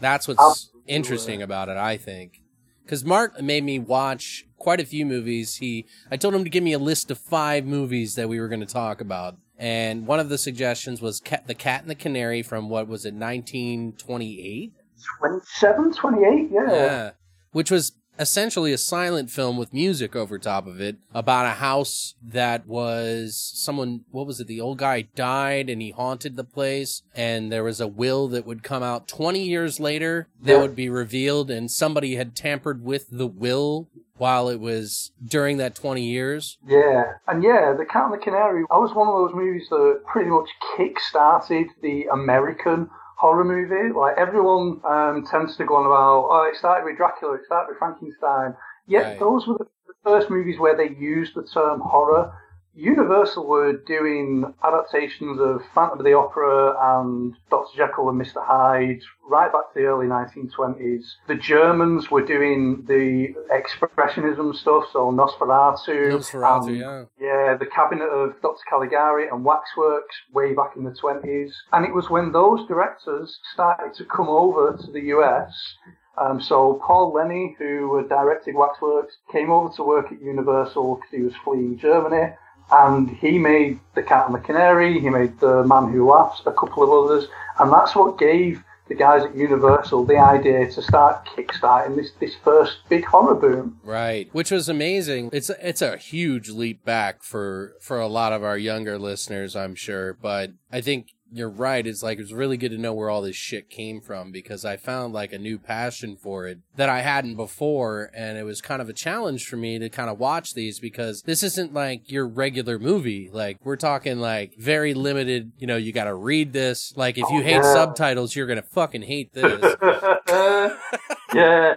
That's 0.00 0.26
what's 0.26 0.40
Absolutely. 0.42 0.92
interesting 0.92 1.40
about 1.40 1.68
it, 1.68 1.76
I 1.76 1.96
think. 1.98 2.40
Because 2.84 3.04
Mark 3.04 3.40
made 3.40 3.62
me 3.62 3.78
watch 3.78 4.44
quite 4.64 4.80
a 4.80 4.86
few 4.86 5.04
movies. 5.04 5.56
He, 5.56 5.84
I 6.10 6.16
told 6.16 6.34
him 6.34 6.42
to 6.42 6.48
give 6.48 6.64
me 6.64 6.72
a 6.72 6.78
list 6.78 7.10
of 7.10 7.18
five 7.18 7.66
movies 7.66 8.14
that 8.14 8.30
we 8.30 8.40
were 8.40 8.48
going 8.48 8.60
to 8.60 8.66
talk 8.66 9.02
about, 9.02 9.36
and 9.58 10.06
one 10.06 10.18
of 10.18 10.30
the 10.30 10.38
suggestions 10.38 11.02
was 11.02 11.20
Cat, 11.20 11.46
The 11.46 11.54
Cat 11.54 11.82
and 11.82 11.90
the 11.90 11.94
Canary 11.94 12.42
from 12.42 12.70
what 12.70 12.88
was 12.88 13.04
it, 13.04 13.12
1928? 13.12 14.72
27, 15.18 15.92
28, 15.92 16.50
yeah. 16.50 16.72
Yeah. 16.72 17.10
Which 17.52 17.70
was 17.70 17.92
essentially 18.18 18.72
a 18.72 18.78
silent 18.78 19.30
film 19.30 19.56
with 19.56 19.72
music 19.72 20.14
over 20.14 20.38
top 20.38 20.66
of 20.66 20.80
it 20.80 20.96
about 21.12 21.46
a 21.46 21.50
house 21.50 22.14
that 22.22 22.66
was 22.66 23.52
someone, 23.54 24.04
what 24.10 24.26
was 24.26 24.40
it? 24.40 24.46
The 24.46 24.60
old 24.60 24.78
guy 24.78 25.02
died 25.14 25.68
and 25.68 25.82
he 25.82 25.90
haunted 25.90 26.36
the 26.36 26.44
place 26.44 27.02
and 27.14 27.50
there 27.50 27.64
was 27.64 27.80
a 27.80 27.88
will 27.88 28.28
that 28.28 28.46
would 28.46 28.62
come 28.62 28.82
out 28.82 29.08
20 29.08 29.42
years 29.42 29.80
later 29.80 30.28
that 30.42 30.60
would 30.60 30.76
be 30.76 30.88
revealed 30.88 31.50
and 31.50 31.70
somebody 31.70 32.16
had 32.16 32.36
tampered 32.36 32.84
with 32.84 33.08
the 33.10 33.26
will 33.26 33.88
while 34.16 34.48
it 34.48 34.60
was 34.60 35.10
during 35.26 35.56
that 35.56 35.74
20 35.74 36.02
years. 36.02 36.58
Yeah, 36.66 37.14
and 37.26 37.42
yeah, 37.42 37.74
The 37.76 37.84
Cat 37.84 38.04
and 38.04 38.14
the 38.14 38.18
Canary. 38.18 38.64
I 38.70 38.78
was 38.78 38.94
one 38.94 39.08
of 39.08 39.14
those 39.14 39.34
movies 39.34 39.66
that 39.70 40.02
pretty 40.06 40.30
much 40.30 40.48
kick-started 40.76 41.66
the 41.82 42.06
American 42.12 42.88
horror 43.24 43.44
movie. 43.44 43.88
Like 43.96 44.16
everyone 44.18 44.80
um, 44.84 45.24
tends 45.30 45.56
to 45.56 45.64
go 45.64 45.76
on 45.80 45.86
about, 45.86 46.28
oh, 46.30 46.44
it 46.50 46.56
started 46.56 46.84
with 46.84 46.96
Dracula, 46.98 47.34
it 47.36 47.46
started 47.46 47.68
with 47.72 47.78
Frankenstein. 47.78 48.54
Yet 48.86 49.04
Right. 49.04 49.18
those 49.18 49.46
were 49.46 49.56
the 49.58 49.66
the 49.86 49.94
first 50.04 50.28
movies 50.30 50.58
where 50.58 50.76
they 50.76 50.90
used 50.96 51.32
the 51.34 51.44
term 51.44 51.80
horror. 51.80 52.32
Universal 52.76 53.46
were 53.46 53.72
doing 53.72 54.52
adaptations 54.64 55.38
of 55.40 55.62
Phantom 55.74 55.98
of 55.98 56.04
the 56.04 56.14
Opera 56.14 56.74
and 56.98 57.34
Dr. 57.48 57.76
Jekyll 57.76 58.08
and 58.08 58.20
Mr. 58.20 58.44
Hyde 58.44 59.00
right 59.28 59.52
back 59.52 59.72
to 59.72 59.80
the 59.80 59.86
early 59.86 60.06
1920s. 60.06 61.04
The 61.28 61.36
Germans 61.36 62.10
were 62.10 62.24
doing 62.24 62.84
the 62.86 63.34
expressionism 63.52 64.54
stuff, 64.56 64.84
so 64.92 65.12
Nosferatu. 65.12 66.12
Nosferatu, 66.12 66.68
and, 66.68 66.76
yeah. 66.76 67.04
yeah, 67.20 67.56
the 67.56 67.66
Cabinet 67.66 68.08
of 68.08 68.40
Dr. 68.42 68.62
Caligari 68.68 69.28
and 69.28 69.44
Waxworks 69.44 70.16
way 70.32 70.52
back 70.52 70.72
in 70.76 70.84
the 70.84 70.90
20s. 70.90 71.52
And 71.72 71.84
it 71.84 71.94
was 71.94 72.10
when 72.10 72.32
those 72.32 72.66
directors 72.66 73.38
started 73.52 73.94
to 73.94 74.04
come 74.04 74.28
over 74.28 74.76
to 74.76 74.90
the 74.90 75.00
US. 75.16 75.76
Um, 76.16 76.40
so 76.40 76.80
Paul 76.84 77.12
Leni, 77.12 77.56
who 77.58 78.04
directed 78.08 78.54
Waxworks, 78.54 79.14
came 79.32 79.50
over 79.50 79.74
to 79.76 79.82
work 79.82 80.12
at 80.12 80.20
Universal 80.22 80.96
because 80.96 81.10
he 81.10 81.22
was 81.22 81.34
fleeing 81.44 81.78
Germany. 81.78 82.32
And 82.70 83.10
he 83.10 83.38
made 83.38 83.78
The 83.94 84.02
Cat 84.02 84.26
and 84.26 84.34
the 84.34 84.40
Canary, 84.40 84.98
he 85.00 85.10
made 85.10 85.38
The 85.40 85.64
Man 85.64 85.92
Who 85.92 86.10
Laughs, 86.10 86.42
a 86.46 86.52
couple 86.52 86.82
of 86.82 86.90
others. 86.90 87.28
And 87.58 87.72
that's 87.72 87.94
what 87.94 88.18
gave 88.18 88.62
the 88.88 88.94
guys 88.94 89.24
at 89.24 89.34
Universal 89.34 90.04
the 90.04 90.18
idea 90.18 90.70
to 90.70 90.82
start 90.82 91.26
kickstarting 91.26 91.96
this, 91.96 92.10
this 92.20 92.34
first 92.42 92.78
big 92.88 93.04
horror 93.04 93.34
boom. 93.34 93.80
Right, 93.82 94.28
which 94.32 94.50
was 94.50 94.68
amazing. 94.68 95.30
It's 95.32 95.50
it's 95.50 95.80
a 95.82 95.96
huge 95.96 96.50
leap 96.50 96.84
back 96.84 97.22
for 97.22 97.74
for 97.80 97.98
a 97.98 98.08
lot 98.08 98.32
of 98.32 98.44
our 98.44 98.58
younger 98.58 98.98
listeners, 98.98 99.56
I'm 99.56 99.74
sure. 99.74 100.14
But 100.14 100.52
I 100.70 100.80
think 100.80 101.08
you're 101.34 101.50
right. 101.50 101.86
It's 101.86 102.02
like 102.02 102.18
it's 102.18 102.32
really 102.32 102.56
good 102.56 102.70
to 102.70 102.78
know 102.78 102.94
where 102.94 103.10
all 103.10 103.20
this 103.22 103.36
shit 103.36 103.68
came 103.68 104.00
from 104.00 104.30
because 104.32 104.64
I 104.64 104.76
found 104.76 105.12
like 105.12 105.32
a 105.32 105.38
new 105.38 105.58
passion 105.58 106.16
for 106.16 106.46
it 106.46 106.58
that 106.76 106.88
I 106.88 107.00
hadn't 107.00 107.36
before, 107.36 108.10
and 108.14 108.38
it 108.38 108.44
was 108.44 108.60
kind 108.60 108.80
of 108.80 108.88
a 108.88 108.92
challenge 108.92 109.46
for 109.46 109.56
me 109.56 109.78
to 109.78 109.88
kind 109.88 110.08
of 110.08 110.18
watch 110.18 110.54
these 110.54 110.78
because 110.80 111.22
this 111.22 111.42
isn't 111.42 111.74
like 111.74 112.10
your 112.10 112.26
regular 112.26 112.78
movie. 112.78 113.28
Like 113.32 113.58
we're 113.64 113.76
talking 113.76 114.18
like 114.20 114.54
very 114.58 114.94
limited. 114.94 115.52
You 115.58 115.66
know, 115.66 115.76
you 115.76 115.92
got 115.92 116.04
to 116.04 116.14
read 116.14 116.52
this. 116.52 116.92
Like 116.96 117.18
if 117.18 117.28
you 117.30 117.40
Oh, 117.40 117.42
hate 117.42 117.64
subtitles, 117.64 118.36
you're 118.36 118.46
gonna 118.46 118.62
fucking 118.62 119.02
hate 119.02 119.32
this. 119.34 119.76
yeah, 121.34 121.74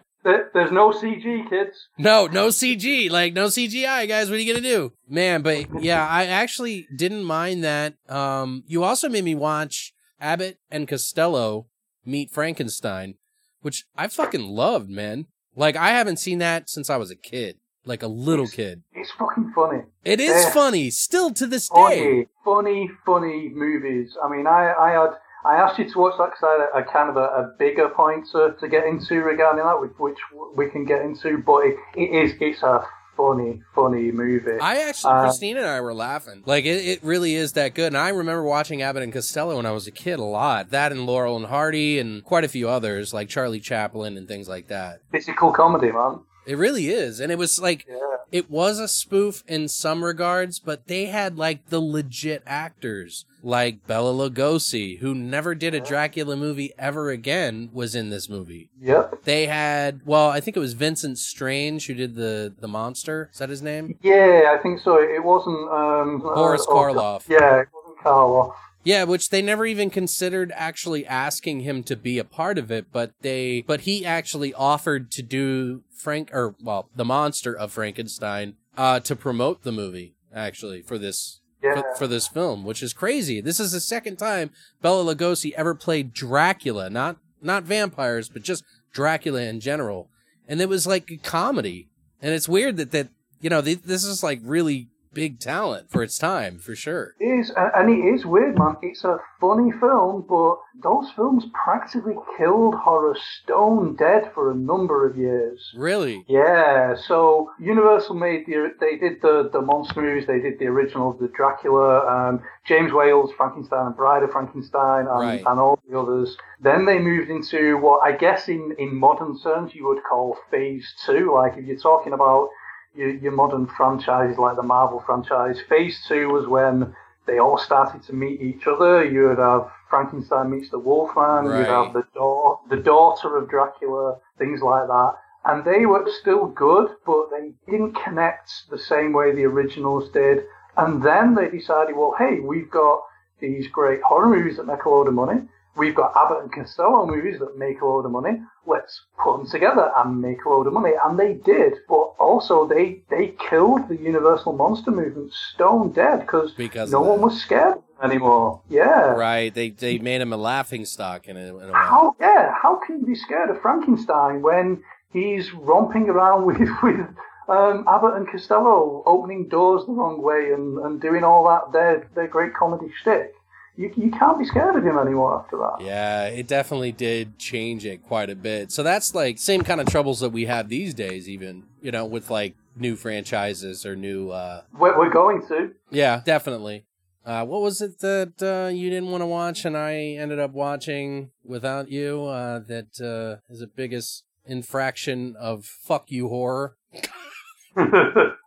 there's 0.54 0.72
no 0.72 0.92
CG, 0.92 1.50
kids. 1.50 1.88
No, 1.98 2.28
no 2.28 2.48
CG. 2.48 3.10
Like 3.10 3.34
no 3.34 3.48
CGI, 3.48 4.08
guys. 4.08 4.30
What 4.30 4.36
are 4.38 4.42
you 4.42 4.54
gonna 4.54 4.64
do, 4.66 4.94
man? 5.08 5.42
But 5.42 5.82
yeah, 5.84 6.08
I 6.08 6.26
actually 6.26 6.88
didn't 6.96 7.24
mind 7.24 7.64
that. 7.64 7.96
Um, 8.10 8.64
you 8.68 8.84
also 8.84 9.10
made 9.10 9.24
me 9.24 9.36
watch 9.36 9.94
Abbott 10.20 10.58
and 10.72 10.88
Costello 10.88 11.68
meet 12.06 12.32
Frankenstein, 12.32 13.16
which 13.62 13.86
I 13.96 14.08
fucking 14.08 14.42
loved, 14.44 14.90
man. 14.90 15.26
Like 15.56 15.76
I 15.76 15.90
haven't 15.90 16.18
seen 16.18 16.40
that 16.40 16.70
since 16.70 16.90
I 16.90 16.98
was 16.98 17.10
a 17.12 17.16
kid, 17.16 17.58
like 17.86 18.04
a 18.04 18.08
little 18.08 18.48
kid. 18.48 18.84
It's 18.94 19.12
fucking 19.18 19.52
funny. 19.56 19.84
It 20.04 20.20
is 20.20 20.44
Yeah. 20.46 20.52
funny 20.52 20.90
still 20.90 21.32
to 21.34 21.48
this 21.48 21.70
day. 21.70 21.76
Funny, 21.76 22.28
funny, 22.46 22.92
funny 23.06 23.50
movies. 23.54 24.16
I 24.24 24.30
mean, 24.30 24.46
I, 24.48 24.74
I 24.74 24.92
had. 24.92 25.10
I 25.48 25.56
asked 25.56 25.80
you 25.80 25.90
to 25.90 26.00
watch 26.00 26.16
that 26.18 26.32
because 26.32 26.44
I 26.44 26.52
had 26.52 26.84
a, 26.84 26.88
a 26.90 26.92
kind 26.92 27.10
of 27.10 27.18
a, 27.18 27.20
a 27.22 27.54
bigger 27.58 27.90
point 27.90 28.28
to, 28.34 28.56
to 28.60 28.68
get 28.68 28.86
into 28.86 29.16
regarding 29.22 29.64
that, 29.64 29.80
which, 29.80 29.92
which 29.98 30.18
we 30.56 30.70
can 30.70 30.86
get 30.86 31.02
into. 31.02 31.38
But 31.38 31.60
it, 31.68 31.76
it 31.96 32.10
is 32.26 32.34
it's 32.40 32.62
a 32.64 32.86
funny, 33.16 33.62
funny 33.74 34.12
movie. 34.12 34.60
I 34.62 34.82
actually, 34.90 35.14
Uh, 35.14 35.22
Christina 35.24 35.62
and 35.62 35.70
I 35.70 35.82
were 35.82 35.94
laughing. 35.94 36.44
Like 36.46 36.66
it, 36.66 36.86
it 36.86 37.04
really 37.04 37.34
is 37.34 37.54
that 37.54 37.74
good. 37.74 37.88
And 37.88 37.98
I 37.98 38.10
remember 38.10 38.44
watching 38.44 38.82
Abbott 38.82 39.04
and 39.04 39.12
Costello 39.14 39.56
when 39.58 39.66
I 39.66 39.72
was 39.72 39.88
a 39.88 39.92
kid 39.92 40.20
a 40.20 40.24
lot. 40.24 40.70
That 40.72 40.92
and 40.92 41.06
Laurel 41.06 41.36
and 41.38 41.46
Hardy 41.48 41.98
and 41.98 42.24
quite 42.24 42.44
a 42.44 42.48
few 42.50 42.70
others 42.70 43.14
like 43.14 43.30
Charlie 43.30 43.60
Chaplin 43.60 44.18
and 44.18 44.28
things 44.28 44.48
like 44.48 44.68
that. 44.68 45.00
Physical 45.12 45.52
comedy, 45.52 45.92
man. 45.92 46.20
It 46.46 46.58
really 46.58 46.90
is. 46.90 47.20
And 47.20 47.32
it 47.32 47.38
was 47.38 47.60
like, 47.60 47.86
Yeah. 47.90 47.98
it 48.32 48.50
was 48.52 48.80
a 48.80 48.88
spoof 48.88 49.44
in 49.48 49.68
some 49.68 50.04
regards, 50.04 50.60
but 50.60 50.88
they 50.88 51.08
had 51.08 51.38
like 51.38 51.70
the 51.70 51.82
legit 51.82 52.44
actors 52.46 53.26
like 53.48 53.88
Bela 53.88 54.12
Lugosi, 54.12 55.00
who 55.00 55.16
never 55.16 55.56
did 55.56 55.74
a 55.74 55.80
Dracula 55.80 56.36
movie 56.36 56.74
ever 56.78 57.10
again, 57.10 57.70
was 57.72 57.96
in 57.96 58.10
this 58.10 58.28
movie. 58.28 58.70
Yep. 58.82 59.24
They 59.24 59.46
had, 59.46 60.02
well, 60.06 60.30
I 60.30 60.42
think 60.42 60.58
it 60.58 60.60
was 60.60 60.74
Vincent 60.74 61.18
Strange 61.18 61.88
who 61.88 61.94
did 61.94 62.16
the, 62.16 62.54
the 62.60 62.68
monster. 62.68 63.30
Is 63.32 63.40
that 63.40 63.50
his 63.50 63.62
name? 63.62 63.98
Yeah, 64.02 64.54
I 64.54 64.62
think 64.62 64.82
so. 64.82 64.98
It 65.02 65.24
wasn't 65.24 65.70
um, 65.70 66.20
Boris 66.20 66.68
uh, 66.68 66.72
Karloff. 66.72 67.30
Yeah, 67.30 67.62
it 67.62 67.70
wasn't 67.74 67.98
Karloff. 68.04 68.54
Yeah, 68.84 69.06
which 69.06 69.30
they 69.30 69.42
never 69.42 69.66
even 69.66 69.90
considered 69.90 70.52
actually 70.54 71.06
asking 71.06 71.62
him 71.62 71.84
to 71.84 71.96
be 71.96 72.20
a 72.20 72.24
part 72.26 72.58
of 72.58 72.70
it, 72.70 72.88
but 72.92 73.12
they 73.22 73.64
but 73.68 73.82
he 73.82 74.06
actually 74.06 74.54
offered 74.54 75.12
to 75.12 75.22
do 75.22 75.84
Frank 75.94 76.30
or 76.34 76.56
well, 76.62 76.90
the 76.96 77.04
monster 77.04 77.54
of 77.54 77.74
Frankenstein 77.74 78.56
uh 78.78 79.02
to 79.02 79.14
promote 79.14 79.64
the 79.64 79.74
movie 79.74 80.16
actually 80.34 80.82
for 80.82 80.98
this 80.98 81.42
Yeah. 81.62 81.82
for, 81.82 81.96
for 81.96 82.08
this 82.08 82.28
film, 82.28 82.64
which 82.64 82.84
is 82.84 82.94
crazy. 82.94 83.42
This 83.42 83.60
is 83.60 83.72
the 83.72 83.80
second 83.80 84.18
time 84.18 84.52
Bela 84.82 85.16
Lugosi 85.16 85.54
ever 85.56 85.74
played 85.74 86.14
Dracula, 86.14 86.90
not 86.90 87.18
not 87.42 87.64
vampires, 87.64 88.30
but 88.30 88.44
just 88.44 88.64
Dracula 88.92 89.42
in 89.42 89.60
general. 89.60 90.10
And 90.48 90.62
it 90.62 90.70
was 90.70 90.88
like 90.88 91.10
a 91.12 91.18
comedy. 91.18 91.90
And 92.22 92.34
it's 92.34 92.50
weird 92.50 92.78
that 92.78 92.92
that 92.92 93.10
you 93.40 93.50
know, 93.50 93.62
th- 93.62 93.84
this 93.84 94.04
is 94.04 94.24
like 94.24 94.40
really 94.44 94.90
big 95.14 95.40
talent 95.40 95.90
for 95.90 96.04
its 96.04 96.18
time, 96.18 96.60
for 96.60 96.76
sure. 96.76 97.16
It 97.20 97.26
is, 97.26 97.52
and 97.56 97.90
it 97.90 98.00
is 98.16 98.26
weird, 98.26 98.58
man. 98.58 98.76
It's 98.82 99.04
a 99.04 99.18
funny 99.40 99.72
film, 99.80 100.26
but 100.28 100.58
those 100.84 101.10
films 101.16 101.46
practically 101.54 102.16
killed 102.38 102.76
horror 102.76 103.16
stone 103.44 103.96
dead 103.96 104.32
for 104.34 104.52
a 104.52 104.56
number 104.56 105.08
of 105.10 105.18
years. 105.18 105.74
Really? 105.76 106.24
Yeah, 106.28 106.96
so 107.08 107.52
Universal 107.60 108.16
made 108.16 108.46
the 108.46 108.74
they 108.80 108.98
did 108.98 109.22
the 109.22 109.50
the 109.52 109.62
monster 109.62 110.02
movies. 110.02 110.28
They 110.28 110.40
did 110.40 110.60
the 110.60 110.66
original, 110.66 111.14
the 111.14 111.28
Dracula, 111.36 112.06
um, 112.08 112.42
James 112.68 112.92
Whale's 112.94 113.32
Frankenstein 113.38 113.88
and 113.88 113.96
Bride 113.96 114.24
of 114.24 114.32
Frankenstein, 114.32 115.08
and, 115.08 115.20
Right. 115.20 115.44
and 115.46 115.60
all 115.60 115.80
the 115.90 116.00
others. 116.00 116.38
Then 116.62 116.86
they 116.86 117.00
moved 117.00 117.30
into 117.30 117.78
what 117.78 118.02
I 118.04 118.12
guess 118.16 118.48
in 118.48 118.76
in 118.78 118.96
modern 118.96 119.40
terms 119.40 119.74
you 119.74 119.88
would 119.88 120.04
call 120.04 120.38
Phase 120.52 120.88
Two. 121.06 121.34
Like 121.34 121.58
if 121.58 121.66
you're 121.66 121.78
talking 121.78 122.14
about 122.14 122.50
your, 122.98 123.10
your 123.12 123.32
modern 123.32 123.68
franchises 123.68 124.38
like 124.38 124.56
the 124.56 124.64
Marvel 124.64 125.04
franchise, 125.06 125.60
Phase 125.70 126.04
Two 126.08 126.30
was 126.30 126.48
when 126.48 126.96
they 127.26 127.40
all 127.40 127.58
started 127.58 128.04
to 128.04 128.14
meet 128.14 128.42
each 128.42 128.68
other. 128.68 129.04
You 129.06 129.28
would 129.28 129.38
have 129.38 129.70
Frankenstein 129.90 130.50
meets 130.50 130.70
the 130.70 130.80
Wolfman. 130.80 131.46
Right. 131.46 131.60
You'd 131.60 131.68
have 131.68 131.94
the 131.94 132.04
da- 132.14 132.58
the 132.70 132.78
daughter 132.78 133.38
of 133.38 133.50
Dracula, 133.50 134.18
things 134.38 134.62
like 134.62 134.88
that. 134.88 135.14
And 135.46 135.64
they 135.64 135.86
were 135.86 136.06
still 136.22 136.48
good, 136.48 136.90
but 137.06 137.30
they 137.32 137.54
didn't 137.72 137.94
connect 137.94 138.52
the 138.70 138.78
same 138.78 139.14
way 139.14 139.34
the 139.34 139.46
originals 139.46 140.10
did. 140.12 140.44
And 140.76 141.02
then 141.02 141.36
they 141.36 141.50
decided, 141.50 141.96
well, 141.96 142.16
hey, 142.18 142.40
we've 142.40 142.70
got 142.70 143.02
these 143.40 143.68
great 143.70 144.02
horror 144.02 144.28
movies 144.28 144.58
that 144.58 144.66
make 144.66 144.84
a 144.84 144.90
load 144.90 145.08
of 145.08 145.14
money. 145.14 145.42
We've 145.78 145.96
got 145.96 146.14
Abbott 146.16 146.44
and 146.44 146.52
Costello 146.52 147.06
movies 147.06 147.40
that 147.40 147.58
make 147.58 147.82
a 147.82 147.86
load 147.86 148.06
of 148.06 148.12
money. 148.12 148.42
Let's 148.66 149.02
put 149.24 149.38
them 149.38 149.48
together 149.48 149.92
and 149.96 150.22
make 150.22 150.44
a 150.46 150.50
load 150.50 150.68
of 150.68 150.74
money. 150.74 150.94
And 151.04 151.20
they 151.20 151.36
did. 151.36 151.74
But 151.88 152.14
also, 152.20 152.68
they, 152.68 153.04
they 153.10 153.36
killed 153.50 153.88
the 153.88 153.96
Universal 153.96 154.54
Monster 154.54 154.92
movement 154.92 155.34
stone 155.54 155.92
dead 155.92 156.22
because 156.22 156.52
Because 156.54 156.92
no 156.92 157.02
one 157.02 157.22
was 157.22 157.40
scared 157.40 157.78
anymore. 158.02 158.62
Yeah. 158.70 159.12
Right. 159.12 159.54
They 159.54 159.70
they 159.70 159.98
made 160.00 160.22
him 160.22 160.34
a 160.34 160.38
laughing 160.38 160.86
stock 160.86 161.28
in 161.28 161.38
a, 161.38 161.40
in 161.40 161.50
a 161.50 161.68
way. 161.68 161.72
How 161.74 162.16
yeah? 162.20 162.54
How 162.62 162.80
can 162.86 163.00
you 163.00 163.06
be 163.06 163.16
scared 163.16 163.50
of 163.50 163.62
Frankenstein 163.62 164.42
when 164.42 164.84
he's 165.12 165.54
romping 165.54 166.10
around 166.10 166.46
with 166.48 166.70
with 166.84 167.08
um, 167.48 167.86
Abbott 167.88 168.16
and 168.16 168.30
Costello, 168.30 169.04
opening 169.06 169.48
doors 169.48 169.86
the 169.86 169.94
wrong 169.94 170.22
way 170.22 170.52
and, 170.54 170.78
and 170.80 171.02
doing 171.02 171.24
all 171.24 171.48
that 171.48 171.72
their 171.72 172.10
their 172.16 172.28
great 172.28 172.54
comedy 172.54 172.92
shtick? 173.02 173.34
You 173.78 173.94
you 173.96 174.12
can't 174.12 174.40
be 174.40 174.46
scared 174.46 174.76
of 174.76 174.84
him 174.84 174.98
anymore 174.98 175.40
after 175.40 175.58
that. 175.58 175.86
Yeah, 175.86 176.26
it 176.26 176.48
definitely 176.48 176.92
did 176.92 177.38
change 177.38 177.86
it 177.86 178.04
quite 178.04 178.30
a 178.30 178.36
bit. 178.36 178.72
So 178.72 178.82
that's 178.84 179.14
like 179.14 179.38
same 179.38 179.62
kind 179.64 179.80
of 179.80 179.88
troubles 179.88 180.20
that 180.22 180.32
we 180.32 180.46
have 180.46 180.68
these 180.68 180.94
days, 180.94 181.30
even 181.30 181.64
you 181.82 181.92
know, 181.92 182.06
with 182.06 182.30
like 182.32 182.56
new 182.76 182.96
franchises 182.96 183.86
or 183.86 183.96
new. 183.96 184.32
uh 184.32 184.64
We're, 184.78 184.98
we're 184.98 185.12
going 185.12 185.46
to. 185.48 185.72
Yeah, 185.92 186.22
definitely. 186.26 186.86
Uh, 187.24 187.44
what 187.46 187.62
was 187.62 187.82
it 187.82 188.00
that 188.00 188.42
uh, 188.42 188.70
you 188.70 188.90
didn't 188.90 189.12
want 189.12 189.22
to 189.22 189.26
watch 189.28 189.66
and 189.66 189.78
I 189.78 189.96
ended 189.96 190.40
up 190.40 190.52
watching 190.52 191.32
without 191.44 191.92
you? 191.92 192.24
Uh, 192.24 192.60
that 192.60 193.02
uh, 193.02 193.42
is 193.52 193.60
the 193.60 193.68
biggest 193.68 194.24
infraction 194.46 195.36
of 195.38 195.66
fuck 195.66 196.10
you 196.10 196.30
horror. 196.30 196.78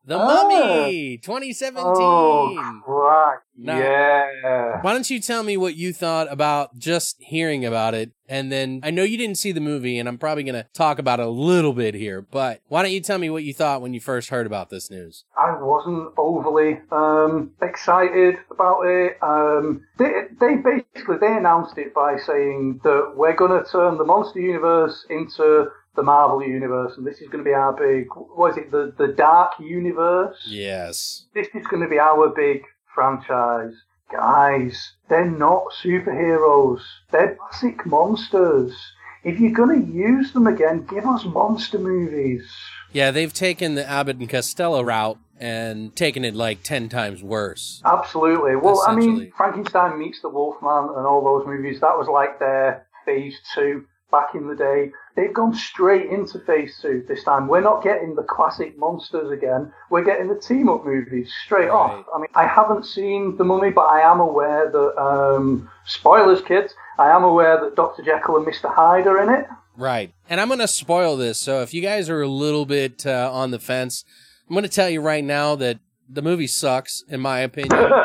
The 0.06 0.16
Ah. 0.18 0.26
Mummy, 0.26 1.18
2017. 1.18 1.84
oh. 1.86 3.34
Now- 3.56 3.78
yeah. 3.78 4.80
Why 4.80 4.92
don't 4.92 5.08
you 5.10 5.20
tell 5.20 5.42
me 5.42 5.56
what 5.56 5.76
you 5.76 5.92
thought 5.92 6.26
about 6.32 6.78
just 6.78 7.16
hearing 7.20 7.64
about 7.64 7.94
it? 7.94 8.10
And 8.28 8.50
then 8.50 8.80
I 8.82 8.90
know 8.90 9.02
you 9.02 9.18
didn't 9.18 9.36
see 9.38 9.52
the 9.52 9.60
movie, 9.60 9.98
and 9.98 10.08
I'm 10.08 10.16
probably 10.16 10.42
going 10.44 10.54
to 10.54 10.66
talk 10.72 10.98
about 10.98 11.20
it 11.20 11.26
a 11.26 11.28
little 11.30 11.72
bit 11.74 11.94
here, 11.94 12.22
but 12.22 12.60
why 12.68 12.82
don't 12.82 12.92
you 12.92 13.00
tell 13.00 13.18
me 13.18 13.28
what 13.28 13.44
you 13.44 13.52
thought 13.52 13.82
when 13.82 13.92
you 13.92 14.00
first 14.00 14.30
heard 14.30 14.46
about 14.46 14.70
this 14.70 14.90
news? 14.90 15.24
I 15.36 15.56
wasn't 15.60 16.12
overly 16.16 16.80
um, 16.90 17.50
excited 17.60 18.36
about 18.50 18.82
it. 18.82 19.18
Um, 19.22 19.82
they, 19.98 20.10
they 20.40 20.54
basically 20.56 21.18
they 21.20 21.36
announced 21.36 21.76
it 21.76 21.92
by 21.92 22.16
saying 22.18 22.80
that 22.84 23.12
we're 23.16 23.34
going 23.36 23.62
to 23.62 23.68
turn 23.70 23.98
the 23.98 24.04
monster 24.04 24.40
universe 24.40 25.04
into 25.10 25.66
the 25.96 26.02
Marvel 26.02 26.42
universe, 26.42 26.96
and 26.96 27.06
this 27.06 27.20
is 27.20 27.28
going 27.28 27.44
to 27.44 27.48
be 27.48 27.54
our 27.54 27.72
big. 27.72 28.06
What 28.14 28.52
is 28.52 28.58
it? 28.58 28.70
The 28.70 28.94
the 28.96 29.08
Dark 29.08 29.52
Universe. 29.58 30.38
Yes. 30.46 31.26
This 31.34 31.48
is 31.54 31.66
going 31.66 31.82
to 31.82 31.88
be 31.88 31.98
our 31.98 32.28
big 32.28 32.62
franchise. 32.94 33.74
Guys, 34.12 34.92
they're 35.08 35.30
not 35.30 35.64
superheroes. 35.82 36.80
They're 37.12 37.38
basic 37.52 37.86
monsters. 37.86 38.74
If 39.22 39.38
you're 39.38 39.52
going 39.52 39.86
to 39.86 39.92
use 39.92 40.32
them 40.32 40.46
again, 40.46 40.86
give 40.86 41.06
us 41.06 41.24
monster 41.24 41.78
movies. 41.78 42.50
Yeah, 42.92 43.10
they've 43.10 43.32
taken 43.32 43.74
the 43.74 43.88
Abbott 43.88 44.16
and 44.16 44.28
Costello 44.28 44.82
route 44.82 45.18
and 45.38 45.94
taken 45.94 46.24
it 46.24 46.34
like 46.34 46.62
10 46.62 46.88
times 46.88 47.22
worse. 47.22 47.80
Absolutely. 47.84 48.56
Well, 48.56 48.82
I 48.86 48.94
mean, 48.94 49.30
Frankenstein 49.36 49.98
meets 49.98 50.20
the 50.22 50.28
Wolfman 50.28 50.94
and 50.96 51.06
all 51.06 51.22
those 51.22 51.46
movies, 51.46 51.80
that 51.80 51.96
was 51.96 52.08
like 52.08 52.38
their 52.38 52.86
phase 53.04 53.38
two 53.54 53.84
back 54.10 54.34
in 54.34 54.48
the 54.48 54.56
day. 54.56 54.90
They've 55.16 55.32
gone 55.34 55.54
straight 55.54 56.10
into 56.10 56.38
phase 56.40 56.78
two 56.80 57.04
this 57.08 57.24
time. 57.24 57.48
We're 57.48 57.60
not 57.60 57.82
getting 57.82 58.14
the 58.14 58.22
classic 58.22 58.78
monsters 58.78 59.30
again. 59.30 59.72
We're 59.90 60.04
getting 60.04 60.28
the 60.28 60.38
team 60.40 60.68
up 60.68 60.84
movies 60.84 61.30
straight 61.44 61.68
Right. 61.68 61.70
off. 61.70 62.06
I 62.14 62.18
mean, 62.18 62.28
I 62.34 62.46
haven't 62.46 62.86
seen 62.86 63.36
The 63.36 63.44
Mummy, 63.44 63.70
but 63.70 63.82
I 63.86 64.00
am 64.00 64.20
aware 64.20 64.70
that, 64.70 65.02
um, 65.02 65.68
spoilers, 65.84 66.40
kids, 66.42 66.74
I 66.98 67.10
am 67.10 67.24
aware 67.24 67.60
that 67.60 67.74
Dr. 67.76 68.02
Jekyll 68.02 68.36
and 68.36 68.46
Mr. 68.46 68.72
Hyde 68.72 69.06
are 69.06 69.20
in 69.22 69.28
it. 69.30 69.46
Right. 69.76 70.12
And 70.28 70.40
I'm 70.40 70.48
going 70.48 70.60
to 70.60 70.68
spoil 70.68 71.16
this. 71.16 71.40
So 71.40 71.62
if 71.62 71.72
you 71.74 71.82
guys 71.82 72.08
are 72.10 72.22
a 72.22 72.28
little 72.28 72.66
bit 72.66 73.04
uh, 73.06 73.30
on 73.32 73.50
the 73.50 73.58
fence, 73.58 74.04
I'm 74.48 74.54
going 74.54 74.62
to 74.64 74.68
tell 74.68 74.88
you 74.90 75.00
right 75.00 75.24
now 75.24 75.54
that 75.56 75.78
the 76.08 76.22
movie 76.22 76.46
sucks, 76.46 77.02
in 77.08 77.20
my 77.20 77.40
opinion. 77.40 77.90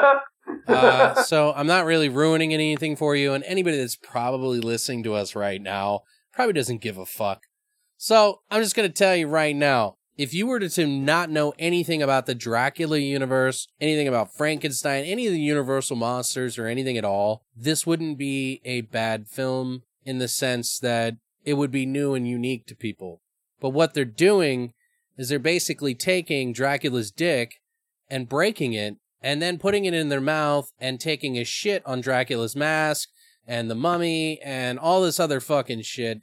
Uh, 0.68 1.22
so 1.24 1.54
I'm 1.56 1.68
not 1.68 1.86
really 1.86 2.10
ruining 2.10 2.52
anything 2.52 2.96
for 2.96 3.16
you, 3.16 3.34
and 3.34 3.44
anybody 3.44 3.78
that's 3.78 3.96
probably 3.96 4.60
listening 4.60 5.04
to 5.04 5.14
us 5.14 5.36
right 5.36 5.62
now 5.62 6.02
probably 6.36 6.54
doesn't 6.54 6.82
give 6.82 6.98
a 6.98 7.06
fuck. 7.06 7.44
So 7.98 8.42
I'm 8.52 8.62
just 8.62 8.76
gonna 8.76 8.90
tell 8.90 9.16
you 9.16 9.28
right 9.28 9.56
now. 9.56 9.96
If 10.18 10.34
you 10.34 10.48
were 10.48 10.60
to, 10.60 10.70
to 10.70 10.88
not 10.88 11.30
know 11.30 11.54
anything 11.60 12.02
about 12.02 12.26
the 12.26 12.36
Dracula 12.36 13.00
universe, 13.00 13.68
anything 13.82 14.08
about 14.08 14.34
Frankenstein, 14.34 15.04
any 15.04 15.28
of 15.28 15.34
the 15.34 15.42
Universal 15.42 15.98
monsters, 15.98 16.58
or 16.58 16.68
anything 16.68 16.98
at 16.98 17.04
all, 17.04 17.44
this 17.54 17.86
wouldn't 17.86 18.18
be 18.18 18.62
a 18.64 18.82
bad 18.82 19.28
film 19.28 19.84
in 20.06 20.20
the 20.20 20.30
sense 20.30 20.80
that 20.80 21.16
it 21.44 21.56
would 21.56 21.72
be 21.72 21.86
new 21.86 22.14
and 22.14 22.28
unique 22.28 22.66
to 22.68 22.76
people. 22.76 23.22
But 23.60 23.72
what 23.72 23.94
they're 23.94 24.06
doing 24.06 24.74
is 25.18 25.30
they're 25.30 25.40
basically 25.40 25.96
taking 25.96 26.54
Dracula's 26.54 27.12
dick 27.12 27.56
and 28.10 28.30
breaking 28.30 28.74
it 28.74 28.96
and 29.22 29.42
then 29.42 29.58
putting 29.58 29.86
it 29.86 29.94
in 29.94 30.10
their 30.10 30.22
mouth 30.22 30.72
and 30.80 31.00
taking 31.00 31.38
a 31.38 31.44
shit 31.44 31.86
on 31.86 32.00
Dracula's 32.00 32.56
mask 32.56 33.10
and 33.48 33.70
the 33.70 33.76
mummy 33.76 34.42
and 34.42 34.80
all 34.80 35.02
this 35.02 35.20
other 35.20 35.40
fucking 35.40 35.82
shit. 35.82 36.22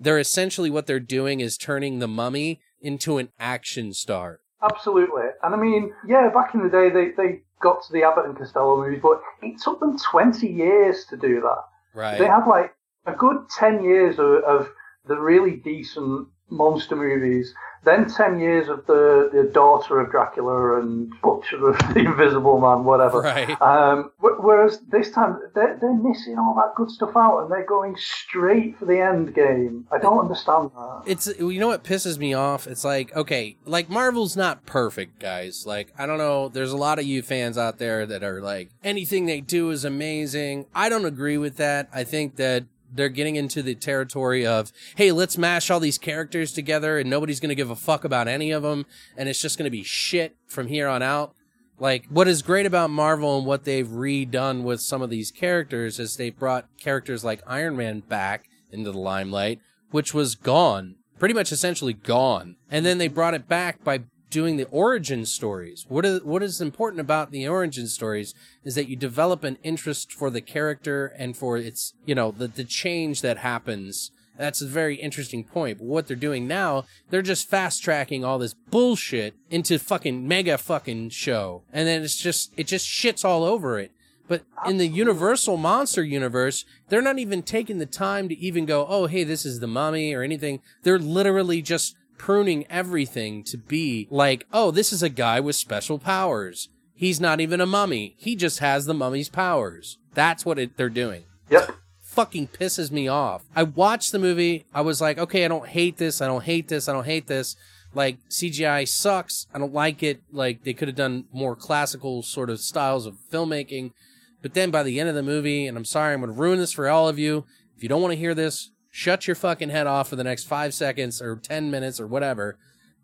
They're 0.00 0.18
essentially 0.18 0.70
what 0.70 0.86
they're 0.86 1.00
doing 1.00 1.40
is 1.40 1.56
turning 1.56 1.98
the 1.98 2.08
mummy 2.08 2.60
into 2.80 3.18
an 3.18 3.30
action 3.38 3.92
star. 3.92 4.40
Absolutely. 4.62 5.22
And 5.42 5.54
I 5.54 5.58
mean, 5.58 5.92
yeah, 6.06 6.28
back 6.32 6.54
in 6.54 6.62
the 6.62 6.68
day, 6.68 6.90
they, 6.90 7.10
they 7.16 7.40
got 7.60 7.82
to 7.86 7.92
the 7.92 8.02
Abbott 8.04 8.26
and 8.26 8.36
Costello 8.36 8.82
movies, 8.82 9.00
but 9.02 9.20
it 9.42 9.60
took 9.60 9.80
them 9.80 9.98
20 9.98 10.46
years 10.46 11.04
to 11.10 11.16
do 11.16 11.40
that. 11.40 11.64
Right. 11.94 12.18
They 12.18 12.26
had 12.26 12.46
like 12.46 12.74
a 13.06 13.12
good 13.12 13.48
10 13.58 13.82
years 13.82 14.18
of, 14.18 14.42
of 14.44 14.68
the 15.06 15.16
really 15.16 15.56
decent 15.56 16.28
monster 16.52 16.96
movies, 16.96 17.54
then 17.84 18.08
10 18.08 18.38
years 18.38 18.68
of 18.68 18.86
the, 18.86 19.28
the 19.32 19.50
daughter 19.52 19.98
of 19.98 20.10
Dracula 20.10 20.80
and 20.80 21.12
Butcher 21.20 21.68
of 21.68 21.78
the 21.94 22.00
Invisible 22.00 22.60
Man, 22.60 22.84
whatever. 22.84 23.20
Right. 23.20 23.60
Um, 23.60 24.12
whereas 24.20 24.78
this 24.90 25.10
time, 25.10 25.40
they're, 25.54 25.76
they're 25.80 25.94
missing 25.94 26.38
all 26.38 26.54
that 26.54 26.74
good 26.76 26.90
stuff 26.90 27.16
out 27.16 27.40
and 27.40 27.50
they're 27.50 27.66
going 27.66 27.96
straight 27.96 28.78
for 28.78 28.84
the 28.84 29.00
end 29.00 29.34
game. 29.34 29.86
I 29.90 29.98
don't 29.98 30.18
understand 30.18 30.70
that. 30.76 31.02
It's 31.06 31.26
you 31.38 31.58
know 31.58 31.68
what 31.68 31.82
pisses 31.82 32.18
me 32.18 32.34
off? 32.34 32.66
It's 32.66 32.84
like, 32.84 33.14
okay, 33.16 33.56
like 33.64 33.90
Marvel's 33.90 34.36
not 34.36 34.64
perfect, 34.64 35.18
guys. 35.18 35.66
Like, 35.66 35.92
I 35.98 36.06
don't 36.06 36.18
know, 36.18 36.48
there's 36.48 36.72
a 36.72 36.76
lot 36.76 36.98
of 37.00 37.04
you 37.04 37.22
fans 37.22 37.58
out 37.58 37.78
there 37.78 38.06
that 38.06 38.22
are 38.22 38.40
like 38.40 38.70
anything 38.84 39.26
they 39.26 39.40
do 39.40 39.70
is 39.70 39.84
amazing. 39.84 40.66
I 40.74 40.88
don't 40.88 41.04
agree 41.04 41.38
with 41.38 41.56
that. 41.56 41.88
I 41.92 42.04
think 42.04 42.36
that 42.36 42.64
they're 42.92 43.08
getting 43.08 43.36
into 43.36 43.62
the 43.62 43.74
territory 43.74 44.46
of, 44.46 44.72
hey, 44.96 45.12
let's 45.12 45.38
mash 45.38 45.70
all 45.70 45.80
these 45.80 45.98
characters 45.98 46.52
together 46.52 46.98
and 46.98 47.08
nobody's 47.08 47.40
going 47.40 47.48
to 47.48 47.54
give 47.54 47.70
a 47.70 47.76
fuck 47.76 48.04
about 48.04 48.28
any 48.28 48.50
of 48.50 48.62
them 48.62 48.86
and 49.16 49.28
it's 49.28 49.40
just 49.40 49.58
going 49.58 49.64
to 49.64 49.70
be 49.70 49.82
shit 49.82 50.36
from 50.46 50.66
here 50.66 50.88
on 50.88 51.02
out. 51.02 51.34
Like, 51.78 52.06
what 52.08 52.28
is 52.28 52.42
great 52.42 52.66
about 52.66 52.90
Marvel 52.90 53.38
and 53.38 53.46
what 53.46 53.64
they've 53.64 53.88
redone 53.88 54.62
with 54.62 54.80
some 54.80 55.02
of 55.02 55.10
these 55.10 55.30
characters 55.32 55.98
is 55.98 56.16
they 56.16 56.30
brought 56.30 56.68
characters 56.78 57.24
like 57.24 57.42
Iron 57.46 57.76
Man 57.76 58.00
back 58.00 58.48
into 58.70 58.92
the 58.92 58.98
limelight, 58.98 59.60
which 59.90 60.14
was 60.14 60.34
gone, 60.36 60.96
pretty 61.18 61.34
much 61.34 61.50
essentially 61.50 61.92
gone. 61.92 62.56
And 62.70 62.86
then 62.86 62.98
they 62.98 63.08
brought 63.08 63.34
it 63.34 63.48
back 63.48 63.82
by 63.82 64.02
doing 64.32 64.56
the 64.56 64.66
origin 64.70 65.24
stories. 65.26 65.86
What 65.88 66.04
is 66.04 66.24
what 66.24 66.42
is 66.42 66.60
important 66.60 67.00
about 67.00 67.30
the 67.30 67.46
origin 67.46 67.86
stories 67.86 68.34
is 68.64 68.74
that 68.74 68.88
you 68.88 68.96
develop 68.96 69.44
an 69.44 69.58
interest 69.62 70.12
for 70.12 70.30
the 70.30 70.40
character 70.40 71.12
and 71.16 71.36
for 71.36 71.56
its, 71.56 71.94
you 72.06 72.16
know, 72.16 72.32
the 72.32 72.48
the 72.48 72.64
change 72.64 73.20
that 73.20 73.38
happens. 73.38 74.10
That's 74.38 74.62
a 74.62 74.66
very 74.66 74.96
interesting 74.96 75.44
point. 75.44 75.78
But 75.78 75.86
what 75.86 76.06
they're 76.08 76.16
doing 76.16 76.48
now, 76.48 76.86
they're 77.10 77.22
just 77.22 77.48
fast 77.48 77.84
tracking 77.84 78.24
all 78.24 78.38
this 78.38 78.54
bullshit 78.54 79.34
into 79.50 79.78
fucking 79.78 80.26
mega 80.26 80.56
fucking 80.56 81.10
show. 81.10 81.62
And 81.70 81.86
then 81.86 82.02
it's 82.02 82.16
just 82.16 82.52
it 82.56 82.66
just 82.66 82.88
shits 82.88 83.24
all 83.24 83.44
over 83.44 83.78
it. 83.78 83.92
But 84.28 84.44
in 84.66 84.78
the 84.78 84.86
Universal 84.86 85.58
Monster 85.58 86.02
universe, 86.02 86.64
they're 86.88 87.02
not 87.02 87.18
even 87.18 87.42
taking 87.42 87.76
the 87.78 87.86
time 87.86 88.30
to 88.30 88.38
even 88.38 88.64
go, 88.64 88.86
oh, 88.88 89.06
hey, 89.06 89.24
this 89.24 89.44
is 89.44 89.60
the 89.60 89.66
mummy 89.66 90.14
or 90.14 90.22
anything. 90.22 90.62
They're 90.84 90.98
literally 90.98 91.60
just 91.60 91.96
pruning 92.22 92.64
everything 92.70 93.42
to 93.42 93.56
be 93.56 94.06
like, 94.08 94.46
oh, 94.52 94.70
this 94.70 94.92
is 94.92 95.02
a 95.02 95.08
guy 95.08 95.40
with 95.40 95.56
special 95.56 95.98
powers. 95.98 96.68
He's 96.94 97.20
not 97.20 97.40
even 97.40 97.60
a 97.60 97.66
mummy. 97.66 98.14
He 98.16 98.36
just 98.36 98.60
has 98.60 98.86
the 98.86 98.94
mummy's 98.94 99.28
powers. 99.28 99.98
That's 100.14 100.46
what 100.46 100.56
it, 100.56 100.76
they're 100.76 100.88
doing. 100.88 101.24
Yep. 101.50 101.74
Fucking 102.00 102.46
pisses 102.46 102.92
me 102.92 103.08
off. 103.08 103.42
I 103.56 103.64
watched 103.64 104.12
the 104.12 104.20
movie. 104.20 104.66
I 104.72 104.82
was 104.82 105.00
like, 105.00 105.18
okay, 105.18 105.44
I 105.44 105.48
don't 105.48 105.66
hate 105.66 105.96
this. 105.96 106.22
I 106.22 106.28
don't 106.28 106.44
hate 106.44 106.68
this. 106.68 106.88
I 106.88 106.92
don't 106.92 107.06
hate 107.06 107.26
this. 107.26 107.56
Like 107.92 108.18
CGI 108.28 108.86
sucks. 108.86 109.48
I 109.52 109.58
don't 109.58 109.74
like 109.74 110.04
it. 110.04 110.22
Like 110.30 110.62
they 110.62 110.74
could 110.74 110.86
have 110.86 110.96
done 110.96 111.24
more 111.32 111.56
classical 111.56 112.22
sort 112.22 112.50
of 112.50 112.60
styles 112.60 113.04
of 113.04 113.16
filmmaking. 113.32 113.94
But 114.42 114.54
then 114.54 114.70
by 114.70 114.84
the 114.84 115.00
end 115.00 115.08
of 115.08 115.16
the 115.16 115.24
movie, 115.24 115.66
and 115.66 115.76
I'm 115.76 115.84
sorry, 115.84 116.14
I'm 116.14 116.20
going 116.20 116.32
to 116.32 116.40
ruin 116.40 116.60
this 116.60 116.72
for 116.72 116.88
all 116.88 117.08
of 117.08 117.18
you. 117.18 117.46
If 117.76 117.82
you 117.82 117.88
don't 117.88 118.00
want 118.00 118.12
to 118.12 118.18
hear 118.18 118.32
this, 118.32 118.70
shut 118.92 119.26
your 119.26 119.34
fucking 119.34 119.70
head 119.70 119.88
off 119.88 120.08
for 120.08 120.16
the 120.16 120.22
next 120.22 120.44
five 120.44 120.72
seconds 120.72 121.20
or 121.20 121.34
10 121.34 121.70
minutes 121.70 121.98
or 121.98 122.06
whatever. 122.06 122.58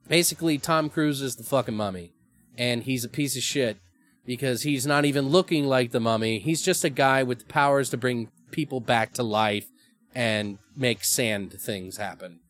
Basically, 0.06 0.58
Tom 0.58 0.88
Cruise 0.88 1.20
is 1.20 1.34
the 1.34 1.42
fucking 1.42 1.74
mummy. 1.74 2.12
And 2.56 2.84
he's 2.84 3.04
a 3.04 3.08
piece 3.08 3.36
of 3.36 3.42
shit 3.42 3.78
because 4.24 4.62
he's 4.62 4.86
not 4.86 5.04
even 5.04 5.28
looking 5.28 5.66
like 5.66 5.90
the 5.90 6.00
mummy. 6.00 6.38
He's 6.38 6.62
just 6.62 6.84
a 6.84 6.90
guy 6.90 7.22
with 7.22 7.48
powers 7.48 7.90
to 7.90 7.96
bring 7.96 8.30
people 8.50 8.80
back 8.80 9.14
to 9.14 9.22
life 9.22 9.66
and 10.14 10.58
make 10.76 11.02
sand 11.04 11.52
things 11.52 11.96
happen. 11.96 12.40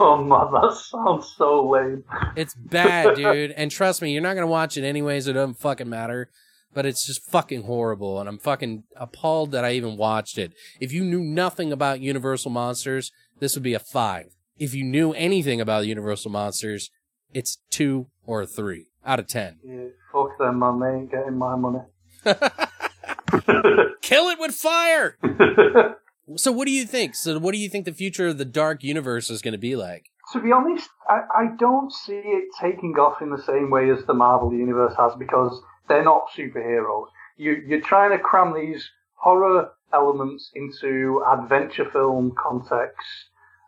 Oh 0.00 0.16
man, 0.16 0.52
that 0.52 0.74
sounds 0.74 1.32
so 1.36 1.68
lame. 1.68 2.04
It's 2.36 2.54
bad, 2.54 3.14
dude. 3.14 3.52
And 3.52 3.70
trust 3.70 4.02
me, 4.02 4.12
you're 4.12 4.22
not 4.22 4.34
going 4.34 4.42
to 4.42 4.50
watch 4.50 4.76
it 4.76 4.84
anyways. 4.84 5.28
It 5.28 5.34
doesn't 5.34 5.58
fucking 5.58 5.88
matter. 5.88 6.30
But 6.74 6.86
it's 6.86 7.06
just 7.06 7.24
fucking 7.30 7.62
horrible. 7.62 8.20
And 8.20 8.28
I'm 8.28 8.38
fucking 8.38 8.84
appalled 8.96 9.52
that 9.52 9.64
I 9.64 9.72
even 9.72 9.96
watched 9.96 10.38
it. 10.38 10.52
If 10.80 10.92
you 10.92 11.04
knew 11.04 11.22
nothing 11.22 11.72
about 11.72 12.00
Universal 12.00 12.50
Monsters, 12.50 13.12
this 13.38 13.54
would 13.54 13.62
be 13.62 13.74
a 13.74 13.78
five. 13.78 14.34
If 14.58 14.74
you 14.74 14.84
knew 14.84 15.12
anything 15.12 15.60
about 15.60 15.86
Universal 15.86 16.30
Monsters, 16.32 16.90
it's 17.32 17.58
two 17.70 18.08
or 18.26 18.42
a 18.42 18.46
three 18.46 18.88
out 19.04 19.18
of 19.18 19.26
ten. 19.26 19.58
Yeah, 19.64 19.86
fuck 20.12 20.36
them, 20.38 20.58
man. 20.58 20.80
They 20.80 20.98
ain't 20.98 21.10
getting 21.10 21.38
my 21.38 21.56
money. 21.56 21.80
Kill 24.02 24.28
it 24.28 24.38
with 24.38 24.54
fire! 24.54 25.16
So 26.36 26.50
what 26.50 26.66
do 26.66 26.72
you 26.72 26.86
think? 26.86 27.14
So 27.14 27.38
what 27.38 27.52
do 27.52 27.58
you 27.58 27.68
think 27.68 27.84
the 27.84 27.92
future 27.92 28.28
of 28.28 28.38
the 28.38 28.46
dark 28.46 28.82
universe 28.82 29.28
is 29.28 29.42
going 29.42 29.52
to 29.52 29.58
be 29.58 29.76
like? 29.76 30.06
to 30.32 30.40
be 30.40 30.52
honest, 30.52 30.88
I, 31.08 31.20
I 31.34 31.44
don't 31.58 31.92
see 31.92 32.14
it 32.24 32.44
taking 32.60 32.94
off 32.94 33.20
in 33.20 33.30
the 33.30 33.42
same 33.42 33.70
way 33.70 33.90
as 33.90 34.04
the 34.06 34.14
Marvel 34.14 34.52
universe 34.52 34.94
has 34.98 35.12
because 35.18 35.60
they're 35.88 36.04
not 36.04 36.28
superheroes. 36.36 37.06
You, 37.36 37.62
you're 37.66 37.80
trying 37.80 38.10
to 38.10 38.18
cram 38.18 38.54
these 38.54 38.90
horror 39.14 39.70
elements 39.92 40.50
into 40.54 41.22
adventure 41.26 41.88
film 41.90 42.32
context. 42.36 43.06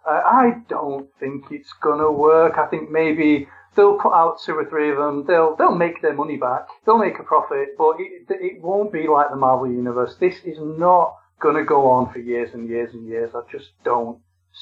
Uh, 0.09 0.23
I 0.25 0.53
don't 0.69 1.09
think 1.19 1.47
it's 1.51 1.73
gonna 1.83 2.11
work. 2.11 2.59
I 2.59 2.67
think 2.67 2.91
maybe 2.91 3.49
they'll 3.75 3.99
put 3.99 4.13
out 4.13 4.41
two 4.45 4.55
or 4.55 4.65
three 4.69 4.91
of 4.91 4.99
them. 4.99 5.25
They'll 5.27 5.57
they'll 5.57 5.75
make 5.75 6.01
their 6.03 6.15
money 6.15 6.37
back. 6.37 6.67
They'll 6.85 6.99
make 6.99 7.19
a 7.19 7.25
profit, 7.25 7.77
but 7.77 7.97
it, 7.99 8.27
it 8.29 8.63
won't 8.63 8.93
be 8.93 9.09
like 9.09 9.31
the 9.31 9.37
Marvel 9.37 9.71
universe. 9.71 10.17
This 10.21 10.37
is 10.45 10.59
not 10.61 11.17
gonna 11.41 11.65
go 11.65 11.91
on 11.91 12.13
for 12.13 12.19
years 12.19 12.51
and 12.55 12.69
years 12.69 12.95
and 12.95 13.07
years. 13.07 13.31
I 13.35 13.41
just 13.51 13.71
don't 13.85 14.19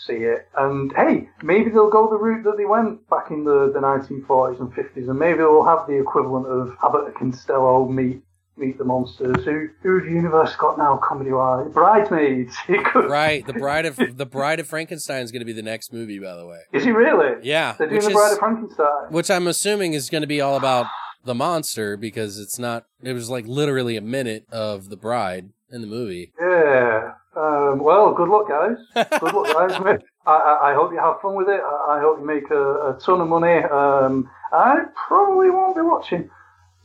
see 0.06 0.14
it. 0.24 0.48
And 0.56 0.92
hey, 0.96 1.28
maybe 1.42 1.70
they'll 1.70 1.90
go 1.90 2.08
the 2.08 2.16
route 2.16 2.44
that 2.44 2.56
they 2.56 2.64
went 2.64 3.08
back 3.08 3.30
in 3.30 3.44
the, 3.44 3.70
the 3.72 3.80
1940s 3.80 4.60
and 4.60 4.72
50s, 4.72 5.08
and 5.08 5.18
maybe 5.18 5.38
they'll 5.38 5.64
have 5.64 5.86
the 5.86 5.98
equivalent 6.00 6.46
of 6.46 6.76
Abbott 6.82 7.06
and 7.06 7.32
Costello 7.32 7.88
meet 7.88 8.22
meet 8.56 8.78
the 8.78 8.84
monsters. 8.84 9.44
Who 9.44 9.68
who's 9.82 10.04
the 10.04 10.10
universe 10.10 10.54
got 10.56 10.78
now 10.78 10.96
comedy 11.02 11.32
wise? 11.32 11.72
Bridesmaids. 11.72 12.56
Right, 12.94 13.44
the 13.46 13.52
bride 13.64 13.86
of 13.86 13.96
the 13.96 14.26
bride 14.26 14.60
of 14.60 14.66
Frankenstein 14.68 15.22
is 15.22 15.32
going 15.32 15.40
to 15.40 15.46
be 15.46 15.52
the 15.52 15.62
next 15.62 15.92
movie, 15.92 16.18
by 16.18 16.34
the 16.36 16.46
way. 16.46 16.60
Is 16.72 16.84
he 16.84 16.90
really? 16.90 17.36
Yeah, 17.42 17.74
They're 17.78 17.88
doing 17.88 18.00
the 18.00 18.08
is- 18.08 18.12
Bride 18.12 18.32
of 18.32 18.38
Frankenstein. 18.38 19.10
Which 19.10 19.30
I'm 19.30 19.46
assuming 19.46 19.94
is 19.94 20.08
going 20.10 20.22
to 20.22 20.28
be 20.28 20.40
all 20.40 20.56
about 20.56 20.86
the 21.24 21.34
monster 21.34 21.96
because 21.96 22.38
it's 22.38 22.58
not. 22.58 22.84
It 23.02 23.12
was 23.12 23.28
like 23.30 23.46
literally 23.46 23.96
a 23.96 24.00
minute 24.00 24.46
of 24.52 24.88
the 24.88 24.96
bride 24.96 25.50
in 25.70 25.80
the 25.80 25.86
movie. 25.88 26.32
Yeah. 26.40 27.12
Um, 27.36 27.78
well, 27.82 28.12
good 28.14 28.28
luck, 28.28 28.48
guys. 28.48 28.76
Good 29.20 29.32
luck, 29.32 29.46
guys. 29.52 30.00
I, 30.26 30.30
I, 30.30 30.70
I 30.70 30.74
hope 30.74 30.92
you 30.92 30.98
have 30.98 31.20
fun 31.20 31.34
with 31.34 31.48
it. 31.48 31.60
I, 31.60 31.96
I 31.96 32.00
hope 32.00 32.18
you 32.20 32.26
make 32.26 32.50
a, 32.50 32.94
a 32.94 32.98
ton 33.00 33.20
of 33.20 33.28
money. 33.28 33.58
Um, 33.64 34.28
I 34.52 34.82
probably 35.08 35.50
won't 35.50 35.74
be 35.76 35.82
watching. 35.82 36.30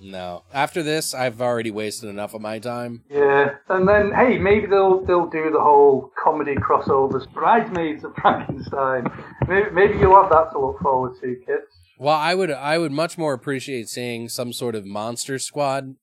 No, 0.01 0.43
after 0.53 0.81
this, 0.81 1.13
I've 1.13 1.41
already 1.41 1.71
wasted 1.71 2.09
enough 2.09 2.33
of 2.33 2.41
my 2.41 2.57
time. 2.59 3.03
Yeah, 3.09 3.55
and 3.67 3.87
then 3.87 4.13
hey, 4.13 4.37
maybe 4.37 4.65
they'll 4.65 5.03
they'll 5.03 5.29
do 5.29 5.51
the 5.51 5.59
whole 5.59 6.11
comedy 6.23 6.55
crossovers, 6.55 7.29
bridesmaids 7.33 8.05
of 8.05 8.15
Frankenstein. 8.15 9.05
Maybe, 9.47 9.69
maybe 9.71 9.97
you'll 9.99 10.15
have 10.21 10.31
that 10.31 10.51
to 10.53 10.59
look 10.59 10.79
forward 10.79 11.15
to, 11.21 11.35
kids. 11.45 11.67
Well, 11.97 12.15
I 12.15 12.33
would 12.33 12.49
I 12.49 12.77
would 12.77 12.93
much 12.93 13.17
more 13.17 13.33
appreciate 13.33 13.89
seeing 13.89 14.29
some 14.29 14.53
sort 14.53 14.73
of 14.73 14.85
monster 14.85 15.37
squad, 15.37 15.95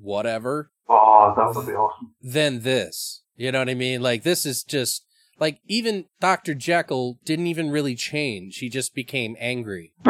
whatever, 0.00 0.70
Oh, 0.88 1.32
that 1.36 1.54
would 1.56 1.66
be 1.66 1.72
awesome. 1.74 2.14
than 2.20 2.60
this. 2.62 3.22
You 3.36 3.52
know 3.52 3.60
what 3.60 3.68
I 3.68 3.74
mean? 3.74 4.00
Like 4.02 4.22
this 4.22 4.46
is 4.46 4.62
just 4.62 5.04
like 5.38 5.58
even 5.66 6.06
Dr. 6.20 6.54
Jekyll 6.54 7.18
didn't 7.24 7.46
even 7.48 7.70
really 7.70 7.94
change. 7.94 8.58
He 8.58 8.68
just 8.68 8.94
became 8.94 9.36
angry. 9.40 9.92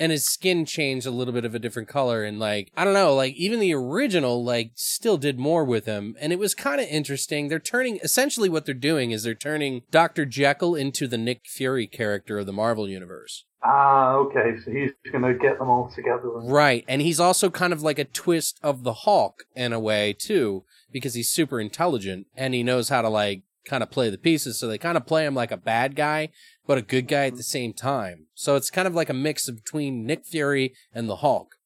and 0.00 0.12
his 0.12 0.26
skin 0.26 0.64
changed 0.64 1.06
a 1.06 1.10
little 1.10 1.34
bit 1.34 1.44
of 1.44 1.54
a 1.54 1.58
different 1.58 1.88
color 1.88 2.22
and 2.22 2.38
like 2.38 2.70
i 2.76 2.84
don't 2.84 2.94
know 2.94 3.14
like 3.14 3.34
even 3.34 3.58
the 3.60 3.74
original 3.74 4.44
like 4.44 4.70
still 4.74 5.16
did 5.18 5.38
more 5.38 5.64
with 5.64 5.86
him 5.86 6.16
and 6.20 6.32
it 6.32 6.38
was 6.38 6.54
kind 6.54 6.80
of 6.80 6.86
interesting 6.88 7.48
they're 7.48 7.58
turning 7.58 7.98
essentially 8.02 8.48
what 8.48 8.64
they're 8.64 8.74
doing 8.74 9.10
is 9.10 9.22
they're 9.24 9.34
turning 9.34 9.82
dr 9.90 10.24
jekyll 10.26 10.74
into 10.74 11.06
the 11.08 11.18
nick 11.18 11.40
fury 11.46 11.86
character 11.86 12.38
of 12.38 12.46
the 12.46 12.52
marvel 12.52 12.88
universe 12.88 13.44
Ah, 13.60 14.12
okay. 14.12 14.52
So 14.64 14.70
he's 14.70 14.92
going 15.10 15.24
to 15.24 15.34
get 15.34 15.58
them 15.58 15.68
all 15.68 15.90
together. 15.92 16.28
right 16.30 16.84
and 16.86 17.02
he's 17.02 17.18
also 17.18 17.50
kind 17.50 17.72
of 17.72 17.82
like 17.82 17.98
a 17.98 18.04
twist 18.04 18.56
of 18.62 18.84
the 18.84 18.92
hulk 18.92 19.46
in 19.56 19.72
a 19.72 19.80
way 19.80 20.12
too 20.12 20.62
because 20.90 21.14
he's 21.14 21.30
super 21.30 21.60
intelligent 21.60 22.26
and 22.36 22.54
he 22.54 22.62
knows 22.62 22.88
how 22.88 23.02
to 23.02 23.08
like 23.08 23.42
kind 23.64 23.82
of 23.82 23.90
play 23.90 24.08
the 24.08 24.18
pieces 24.18 24.58
so 24.58 24.66
they 24.66 24.78
kind 24.78 24.96
of 24.96 25.06
play 25.06 25.26
him 25.26 25.34
like 25.34 25.52
a 25.52 25.56
bad 25.56 25.94
guy 25.94 26.30
but 26.66 26.78
a 26.78 26.82
good 26.82 27.08
guy 27.08 27.26
at 27.26 27.32
the 27.32 27.38
mm-hmm. 27.38 27.42
same 27.42 27.72
time. 27.72 28.26
So 28.34 28.54
it's 28.54 28.70
kind 28.70 28.86
of 28.86 28.94
like 28.94 29.08
a 29.08 29.14
mix 29.14 29.50
between 29.50 30.06
nick 30.06 30.24
fury 30.24 30.74
and 30.92 31.08
the 31.08 31.16
hulk. 31.16 31.56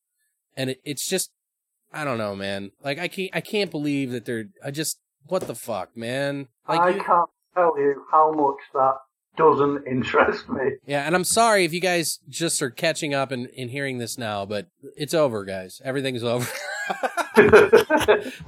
And 0.57 0.71
it, 0.71 0.81
it's 0.85 1.07
just 1.07 1.33
i 1.93 2.05
don't 2.05 2.19
know 2.19 2.35
man. 2.35 2.71
Like 2.83 2.99
i 2.99 3.09
can't 3.09 3.31
i 3.35 3.41
can't 3.41 3.71
believe 3.71 4.13
that 4.13 4.25
they're 4.25 4.47
i 4.65 4.71
just 4.71 5.01
what 5.27 5.47
the 5.47 5.55
fuck 5.55 5.97
man? 5.97 6.49
Like 6.69 6.81
I 6.81 6.91
you- 6.91 7.03
can't 7.03 7.31
tell 7.55 7.75
you 7.77 8.05
how 8.11 8.33
much 8.33 8.61
that 8.73 8.95
doesn't 9.37 9.87
interest 9.91 10.49
me. 10.49 10.73
yeah 10.87 11.07
and 11.07 11.15
i'm 11.15 11.25
sorry 11.25 11.65
if 11.65 11.73
you 11.73 11.81
guys 11.81 12.19
just 12.29 12.61
are 12.61 12.71
catching 12.71 13.15
up 13.15 13.31
and, 13.31 13.49
and 13.57 13.71
hearing 13.71 13.99
this 13.99 14.19
now 14.19 14.45
but 14.45 14.67
it's 14.97 15.15
over 15.15 15.45
guys. 15.45 15.81
Everything's 15.85 16.23
over. 16.23 16.47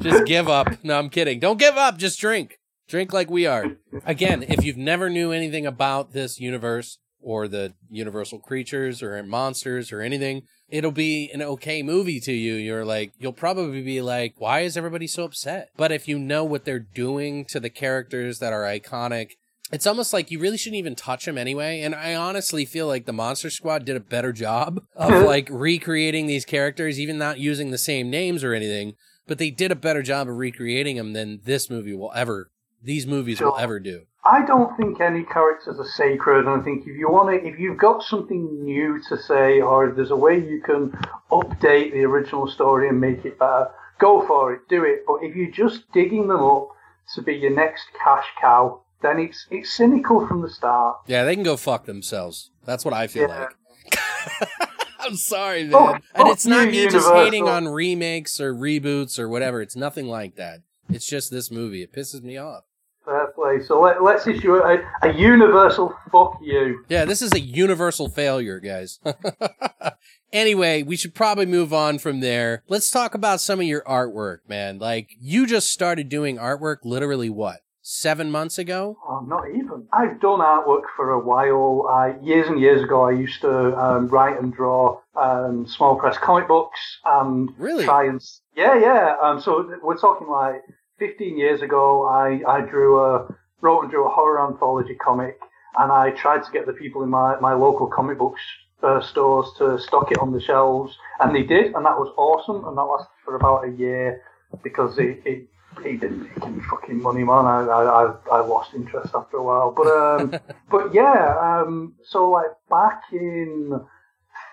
Just 0.01 0.26
give 0.26 0.49
up. 0.49 0.85
No 0.85 0.99
i'm 0.99 1.09
kidding. 1.11 1.41
Don't 1.41 1.59
give 1.59 1.76
up. 1.76 1.97
Just 1.99 2.20
drink. 2.20 2.59
Drink 2.89 3.12
like 3.12 3.30
we 3.30 3.47
are. 3.47 3.76
Again 4.05 4.43
if 4.43 4.64
you've 4.64 4.76
never 4.76 5.09
knew 5.09 5.32
anything 5.32 5.66
about 5.66 6.12
this 6.12 6.39
universe 6.41 6.99
or 7.20 7.49
the 7.49 7.72
universal 7.91 8.39
creatures 8.39 9.03
or 9.03 9.22
monsters 9.22 9.91
or 9.93 10.01
anything 10.03 10.43
it'll 10.68 10.91
be 10.91 11.30
an 11.32 11.41
okay 11.41 11.82
movie 11.82 12.20
to 12.20 12.32
you. 12.32 12.55
You're 12.55 12.85
like 12.85 13.12
you'll 13.18 13.32
probably 13.32 13.82
be 13.82 14.03
like 14.03 14.35
why 14.39 14.61
is 14.61 14.76
everybody 14.76 15.07
so 15.07 15.24
upset? 15.24 15.68
But 15.76 15.93
if 15.93 16.09
you 16.09 16.18
know 16.18 16.45
what 16.45 16.64
they're 16.64 16.78
doing 16.78 17.45
to 17.47 17.61
the 17.61 17.70
characters 17.70 18.39
that 18.41 18.53
are 18.53 18.62
iconic 18.64 19.32
it's 19.72 19.86
almost 19.86 20.12
like 20.12 20.30
you 20.30 20.38
really 20.38 20.58
shouldn't 20.58 20.78
even 20.78 20.94
touch 20.94 21.24
them 21.24 21.38
anyway. 21.38 21.80
And 21.80 21.94
I 21.94 22.14
honestly 22.14 22.64
feel 22.64 22.86
like 22.86 23.06
the 23.06 23.12
Monster 23.12 23.50
Squad 23.50 23.84
did 23.84 23.96
a 23.96 24.00
better 24.00 24.32
job 24.32 24.84
of 24.94 25.12
hmm. 25.12 25.24
like 25.24 25.48
recreating 25.50 26.26
these 26.26 26.44
characters, 26.44 27.00
even 27.00 27.18
not 27.18 27.38
using 27.38 27.70
the 27.70 27.78
same 27.78 28.10
names 28.10 28.44
or 28.44 28.54
anything. 28.54 28.94
But 29.26 29.38
they 29.38 29.50
did 29.50 29.72
a 29.72 29.76
better 29.76 30.02
job 30.02 30.28
of 30.28 30.36
recreating 30.36 30.96
them 30.96 31.14
than 31.14 31.40
this 31.44 31.70
movie 31.70 31.94
will 31.94 32.12
ever, 32.14 32.50
these 32.82 33.06
movies 33.06 33.40
will 33.40 33.56
ever 33.58 33.80
do. 33.80 34.02
I 34.26 34.44
don't 34.44 34.74
think 34.76 35.00
any 35.00 35.22
characters 35.22 35.78
are 35.78 35.84
sacred, 35.96 36.46
and 36.46 36.60
I 36.60 36.64
think 36.64 36.82
if 36.86 36.96
you 36.96 37.10
want 37.10 37.28
to, 37.30 37.46
if 37.46 37.58
you've 37.58 37.78
got 37.78 38.02
something 38.02 38.64
new 38.64 39.00
to 39.08 39.18
say, 39.18 39.60
or 39.60 39.88
if 39.88 39.96
there's 39.96 40.10
a 40.10 40.16
way 40.16 40.38
you 40.38 40.62
can 40.62 40.90
update 41.30 41.92
the 41.92 42.04
original 42.04 42.46
story 42.48 42.88
and 42.88 42.98
make 42.98 43.24
it 43.24 43.38
better, 43.38 43.70
go 43.98 44.26
for 44.26 44.54
it, 44.54 44.60
do 44.68 44.82
it. 44.84 45.04
But 45.06 45.18
if 45.22 45.36
you're 45.36 45.50
just 45.50 45.90
digging 45.92 46.28
them 46.28 46.42
up 46.42 46.68
to 47.14 47.22
be 47.22 47.34
your 47.34 47.54
next 47.54 47.84
cash 48.02 48.24
cow, 48.40 48.80
then 49.05 49.18
it's 49.18 49.46
it's 49.50 49.72
cynical 49.76 50.26
from 50.26 50.40
the 50.42 50.48
start. 50.50 50.98
Yeah, 51.07 51.24
they 51.24 51.34
can 51.34 51.44
go 51.44 51.57
fuck 51.57 51.84
themselves. 51.86 52.50
That's 52.64 52.84
what 52.84 52.94
I 52.94 53.07
feel 53.07 53.28
Yeah. 53.28 53.48
like. 53.92 53.98
I'm 55.00 55.16
sorry, 55.16 55.64
man. 55.64 56.00
And 56.14 56.28
it's 56.28 56.46
not 56.46 56.68
me 56.68 56.88
just 56.88 57.12
hating 57.12 57.46
on 57.46 57.68
remakes 57.68 58.40
or 58.40 58.55
reboots 58.55 59.18
or 59.18 59.28
whatever. 59.28 59.61
It's 59.61 59.76
nothing 59.76 60.07
like 60.07 60.36
that. 60.36 60.61
It's 60.88 61.07
just 61.07 61.30
this 61.30 61.50
movie. 61.50 61.82
It 61.82 61.92
pisses 61.92 62.22
me 62.22 62.38
off. 62.38 62.64
Fair 63.05 63.26
play. 63.34 63.61
So 63.62 63.78
let, 63.82 64.02
let's 64.02 64.26
issue 64.26 64.55
a, 64.55 64.78
a 65.02 65.12
universal 65.12 65.94
fuck 66.11 66.38
you. 66.42 66.84
Yeah, 66.88 67.05
this 67.05 67.20
is 67.20 67.32
a 67.34 67.40
universal 67.40 68.09
failure, 68.09 68.61
guys. 68.61 68.98
anyway, 70.32 70.82
we 70.82 70.96
should 70.96 71.14
probably 71.14 71.44
move 71.46 71.72
on 71.74 71.98
from 71.98 72.20
there. 72.20 72.62
Let's 72.66 72.90
talk 72.90 73.14
about 73.14 73.40
some 73.42 73.61
of 73.61 73.66
your 73.66 73.82
artwork, 73.82 74.38
man. 74.48 74.78
Like, 74.78 75.11
you 75.20 75.46
just 75.46 75.70
started 75.70 76.09
doing 76.09 76.38
artwork 76.38 76.78
literally 76.84 77.28
what? 77.28 77.61
Seven 77.87 78.30
months 78.30 78.57
ago? 78.57 78.97
Oh, 79.07 79.20
not 79.28 79.51
even. 79.51 79.87
I've 79.93 80.18
done 80.18 80.41
artwork 80.41 80.85
for 80.97 81.11
a 81.11 81.18
while. 81.18 81.87
I, 81.87 82.14
years 82.22 82.49
and 82.49 82.59
years 82.59 82.82
ago, 82.82 83.03
I 83.05 83.11
used 83.11 83.43
to 83.43 83.76
um, 83.78 84.09
write 84.09 84.41
and 84.41 84.55
draw 84.55 85.01
um, 85.14 85.66
small 85.66 85.95
press 85.97 86.16
comic 86.16 86.49
books 86.49 86.80
and 87.05 87.51
Really? 87.59 87.85
try 87.85 88.07
and 88.07 88.22
yeah, 88.57 88.74
yeah. 88.80 89.16
Um, 89.22 89.39
so 89.39 89.70
we're 89.82 89.99
talking 89.99 90.28
like 90.28 90.62
15 90.99 91.37
years 91.37 91.61
ago. 91.61 92.07
I 92.07 92.41
I 92.49 92.62
drew 92.62 93.01
a 93.05 93.28
wrote 93.61 93.82
and 93.82 93.91
drew 93.91 94.07
a 94.07 94.11
horror 94.11 94.41
anthology 94.51 94.95
comic, 94.95 95.39
and 95.76 95.93
I 95.93 96.12
tried 96.12 96.43
to 96.45 96.51
get 96.53 96.64
the 96.64 96.72
people 96.72 97.03
in 97.03 97.11
my 97.11 97.39
my 97.39 97.53
local 97.53 97.87
comic 97.87 98.16
books 98.16 98.41
uh, 98.82 99.03
stores 99.03 99.49
to 99.59 99.78
stock 99.78 100.11
it 100.11 100.16
on 100.20 100.32
the 100.32 100.41
shelves, 100.41 100.97
and 101.20 101.37
they 101.37 101.43
did, 101.43 101.74
and 101.74 101.85
that 101.85 101.99
was 101.99 102.11
awesome. 102.16 102.64
And 102.66 102.78
that 102.78 102.82
lasted 102.82 103.12
for 103.26 103.37
about 103.37 103.68
a 103.68 103.72
year 103.72 104.22
because 104.62 104.97
it. 104.99 105.20
it 105.26 105.49
it 105.85 106.01
didn't 106.01 106.22
make 106.22 106.43
any 106.45 106.61
fucking 106.70 107.01
money, 107.03 107.25
man. 107.25 107.45
I, 107.47 107.61
I, 107.64 108.05
I- 108.05 108.14
I 108.33 108.41
lost 108.41 108.75
interest 108.75 109.14
after 109.14 109.37
a 109.39 109.43
while, 109.43 109.70
but 109.70 109.87
um, 109.87 110.35
but 110.70 110.93
yeah. 110.95 111.37
Um, 111.41 111.95
so 112.05 112.29
like 112.31 112.51
back 112.70 113.03
in 113.12 113.81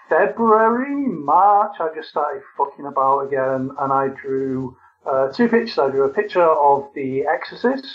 February, 0.10 1.08
March, 1.08 1.76
I 1.80 1.90
just 1.96 2.10
started 2.10 2.42
fucking 2.58 2.86
about 2.86 3.22
again, 3.28 3.72
and 3.80 3.94
I 3.94 4.10
drew 4.10 4.76
uh, 5.06 5.30
two 5.32 5.48
pictures. 5.48 5.78
I 5.80 5.90
drew 5.90 6.04
a 6.06 6.10
picture 6.14 6.44
of 6.44 6.90
The 6.96 7.26
Exorcist, 7.26 7.88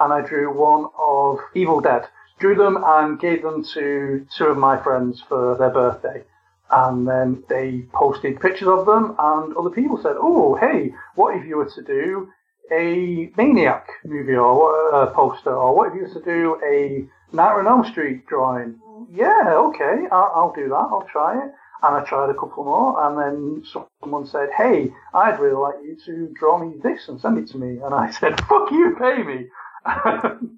and 0.00 0.12
I 0.12 0.20
drew 0.20 0.52
one 0.56 0.86
of 0.98 1.38
Evil 1.54 1.80
Dead. 1.80 2.06
Drew 2.38 2.54
them 2.54 2.78
and 2.84 3.18
gave 3.18 3.42
them 3.42 3.64
to 3.74 4.26
two 4.36 4.44
of 4.46 4.58
my 4.58 4.76
friends 4.82 5.22
for 5.28 5.56
their 5.56 5.70
birthday. 5.70 6.22
And 6.70 7.06
then 7.08 7.42
they 7.48 7.84
posted 7.92 8.40
pictures 8.40 8.68
of 8.68 8.86
them, 8.86 9.14
and 9.18 9.56
other 9.56 9.70
people 9.70 9.98
said, 10.02 10.16
"Oh, 10.18 10.54
hey, 10.56 10.92
what 11.14 11.36
if 11.36 11.46
you 11.46 11.56
were 11.56 11.70
to 11.70 11.82
do 11.82 12.28
a 12.70 13.30
Maniac 13.36 13.86
movie 14.04 14.34
or 14.34 14.90
a 14.90 15.12
poster, 15.12 15.54
or 15.54 15.74
what 15.74 15.88
if 15.88 15.94
you 15.94 16.02
were 16.02 16.08
to 16.08 16.22
do 16.22 16.60
a 16.64 17.06
Nightmare 17.34 17.60
on 17.60 17.66
Elm 17.66 17.84
Street 17.90 18.26
drawing?" 18.26 18.78
Mm. 18.86 19.06
Yeah, 19.12 19.54
okay, 19.54 20.06
I'll, 20.10 20.32
I'll 20.34 20.52
do 20.54 20.68
that. 20.68 20.74
I'll 20.74 21.08
try 21.10 21.36
it. 21.44 21.52
And 21.82 21.94
I 21.94 22.04
tried 22.04 22.30
a 22.30 22.34
couple 22.34 22.64
more, 22.64 23.04
and 23.06 23.18
then 23.18 23.64
someone 24.02 24.26
said, 24.26 24.48
"Hey, 24.56 24.92
I'd 25.14 25.38
really 25.38 25.56
like 25.56 25.76
you 25.84 25.96
to 26.06 26.32
draw 26.38 26.58
me 26.58 26.76
this 26.82 27.08
and 27.08 27.20
send 27.20 27.38
it 27.38 27.48
to 27.48 27.58
me." 27.58 27.78
And 27.78 27.94
I 27.94 28.10
said, 28.10 28.40
"Fuck 28.46 28.70
you, 28.70 28.96
pay 28.98 29.22
me." 29.22 29.48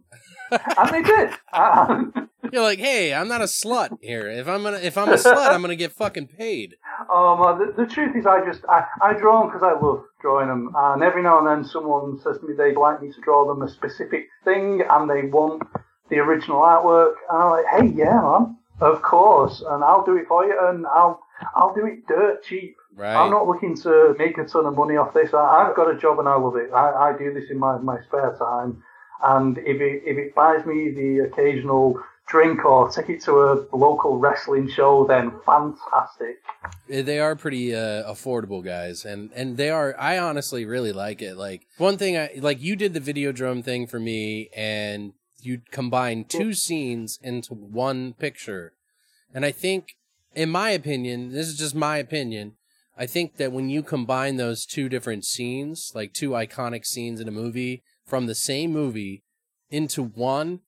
and 0.50 0.90
they 0.90 1.02
did. 1.02 1.30
And- 1.52 2.28
You're 2.52 2.62
like, 2.62 2.78
hey, 2.78 3.12
I'm 3.12 3.28
not 3.28 3.40
a 3.42 3.44
slut 3.44 3.98
here. 4.00 4.26
If 4.28 4.48
I'm 4.48 4.62
gonna, 4.62 4.78
if 4.78 4.96
I'm 4.96 5.08
a 5.10 5.16
slut, 5.16 5.50
I'm 5.52 5.60
gonna 5.60 5.76
get 5.76 5.92
fucking 5.92 6.28
paid. 6.28 6.76
Um, 7.12 7.40
uh, 7.42 7.54
the, 7.58 7.74
the 7.76 7.86
truth 7.86 8.16
is, 8.16 8.24
I 8.26 8.44
just 8.44 8.64
I, 8.68 8.84
I 9.02 9.12
draw 9.14 9.40
them 9.40 9.48
because 9.50 9.62
I 9.62 9.78
love 9.78 10.04
drawing 10.22 10.48
them, 10.48 10.72
and 10.74 11.02
every 11.02 11.22
now 11.22 11.38
and 11.38 11.46
then 11.46 11.64
someone 11.70 12.18
says 12.22 12.38
to 12.38 12.46
me 12.46 12.54
they'd 12.56 12.76
like 12.76 13.02
me 13.02 13.12
to 13.12 13.20
draw 13.20 13.46
them 13.46 13.62
a 13.62 13.68
specific 13.68 14.28
thing, 14.44 14.82
and 14.88 15.10
they 15.10 15.22
want 15.28 15.62
the 16.10 16.16
original 16.18 16.60
artwork, 16.62 17.14
and 17.30 17.42
I'm 17.42 17.50
like, 17.50 17.66
hey, 17.66 17.94
yeah, 17.98 18.20
man, 18.22 18.56
of 18.80 19.02
course, 19.02 19.62
and 19.68 19.84
I'll 19.84 20.04
do 20.04 20.16
it 20.16 20.26
for 20.26 20.44
you, 20.46 20.56
and 20.68 20.86
I'll 20.86 21.20
I'll 21.54 21.74
do 21.74 21.84
it 21.86 22.06
dirt 22.06 22.44
cheap. 22.44 22.76
Right. 22.96 23.14
I'm 23.14 23.30
not 23.30 23.46
looking 23.46 23.76
to 23.82 24.14
make 24.18 24.38
a 24.38 24.44
ton 24.44 24.66
of 24.66 24.74
money 24.74 24.96
off 24.96 25.12
this. 25.14 25.32
I, 25.34 25.38
I've 25.68 25.76
got 25.76 25.94
a 25.94 25.96
job 25.98 26.18
and 26.18 26.28
I 26.28 26.34
love 26.34 26.56
it. 26.56 26.72
I, 26.74 27.10
I 27.10 27.16
do 27.16 27.32
this 27.32 27.44
in 27.48 27.56
my, 27.58 27.78
my 27.78 28.00
spare 28.08 28.34
time, 28.36 28.82
and 29.22 29.58
if 29.58 29.80
it 29.80 30.02
if 30.04 30.16
it 30.18 30.34
buys 30.34 30.64
me 30.66 30.90
the 30.90 31.28
occasional 31.30 32.00
drink 32.28 32.64
or 32.64 32.90
ticket 32.90 33.22
to 33.22 33.32
a 33.32 33.66
local 33.76 34.18
wrestling 34.18 34.68
show, 34.68 35.06
then 35.06 35.32
fantastic. 35.44 36.36
They 36.88 37.18
are 37.18 37.34
pretty 37.34 37.74
uh, 37.74 38.10
affordable 38.10 38.64
guys, 38.64 39.04
and 39.04 39.30
and 39.34 39.56
they 39.56 39.70
are. 39.70 39.94
I 39.98 40.18
honestly 40.18 40.64
really 40.64 40.92
like 40.92 41.22
it. 41.22 41.36
Like 41.36 41.66
one 41.78 41.98
thing, 41.98 42.16
I 42.16 42.30
like 42.38 42.60
you 42.60 42.76
did 42.76 42.94
the 42.94 43.00
Videodrome 43.00 43.64
thing 43.64 43.86
for 43.86 43.98
me, 43.98 44.50
and 44.54 45.14
you 45.40 45.62
combined 45.70 46.28
two 46.28 46.52
scenes 46.52 47.18
into 47.22 47.54
one 47.54 48.12
picture, 48.14 48.74
and 49.34 49.44
I 49.44 49.52
think, 49.52 49.96
in 50.34 50.50
my 50.50 50.70
opinion, 50.70 51.32
this 51.32 51.48
is 51.48 51.58
just 51.58 51.74
my 51.74 51.96
opinion. 51.96 52.54
I 53.00 53.06
think 53.06 53.36
that 53.36 53.52
when 53.52 53.68
you 53.68 53.84
combine 53.84 54.36
those 54.36 54.66
two 54.66 54.88
different 54.88 55.24
scenes, 55.24 55.92
like 55.94 56.12
two 56.12 56.30
iconic 56.30 56.84
scenes 56.84 57.20
in 57.20 57.28
a 57.28 57.32
movie 57.32 57.84
from 58.08 58.26
the 58.26 58.34
same 58.34 58.72
movie, 58.72 59.22
into 59.70 60.02
one, 60.02 60.60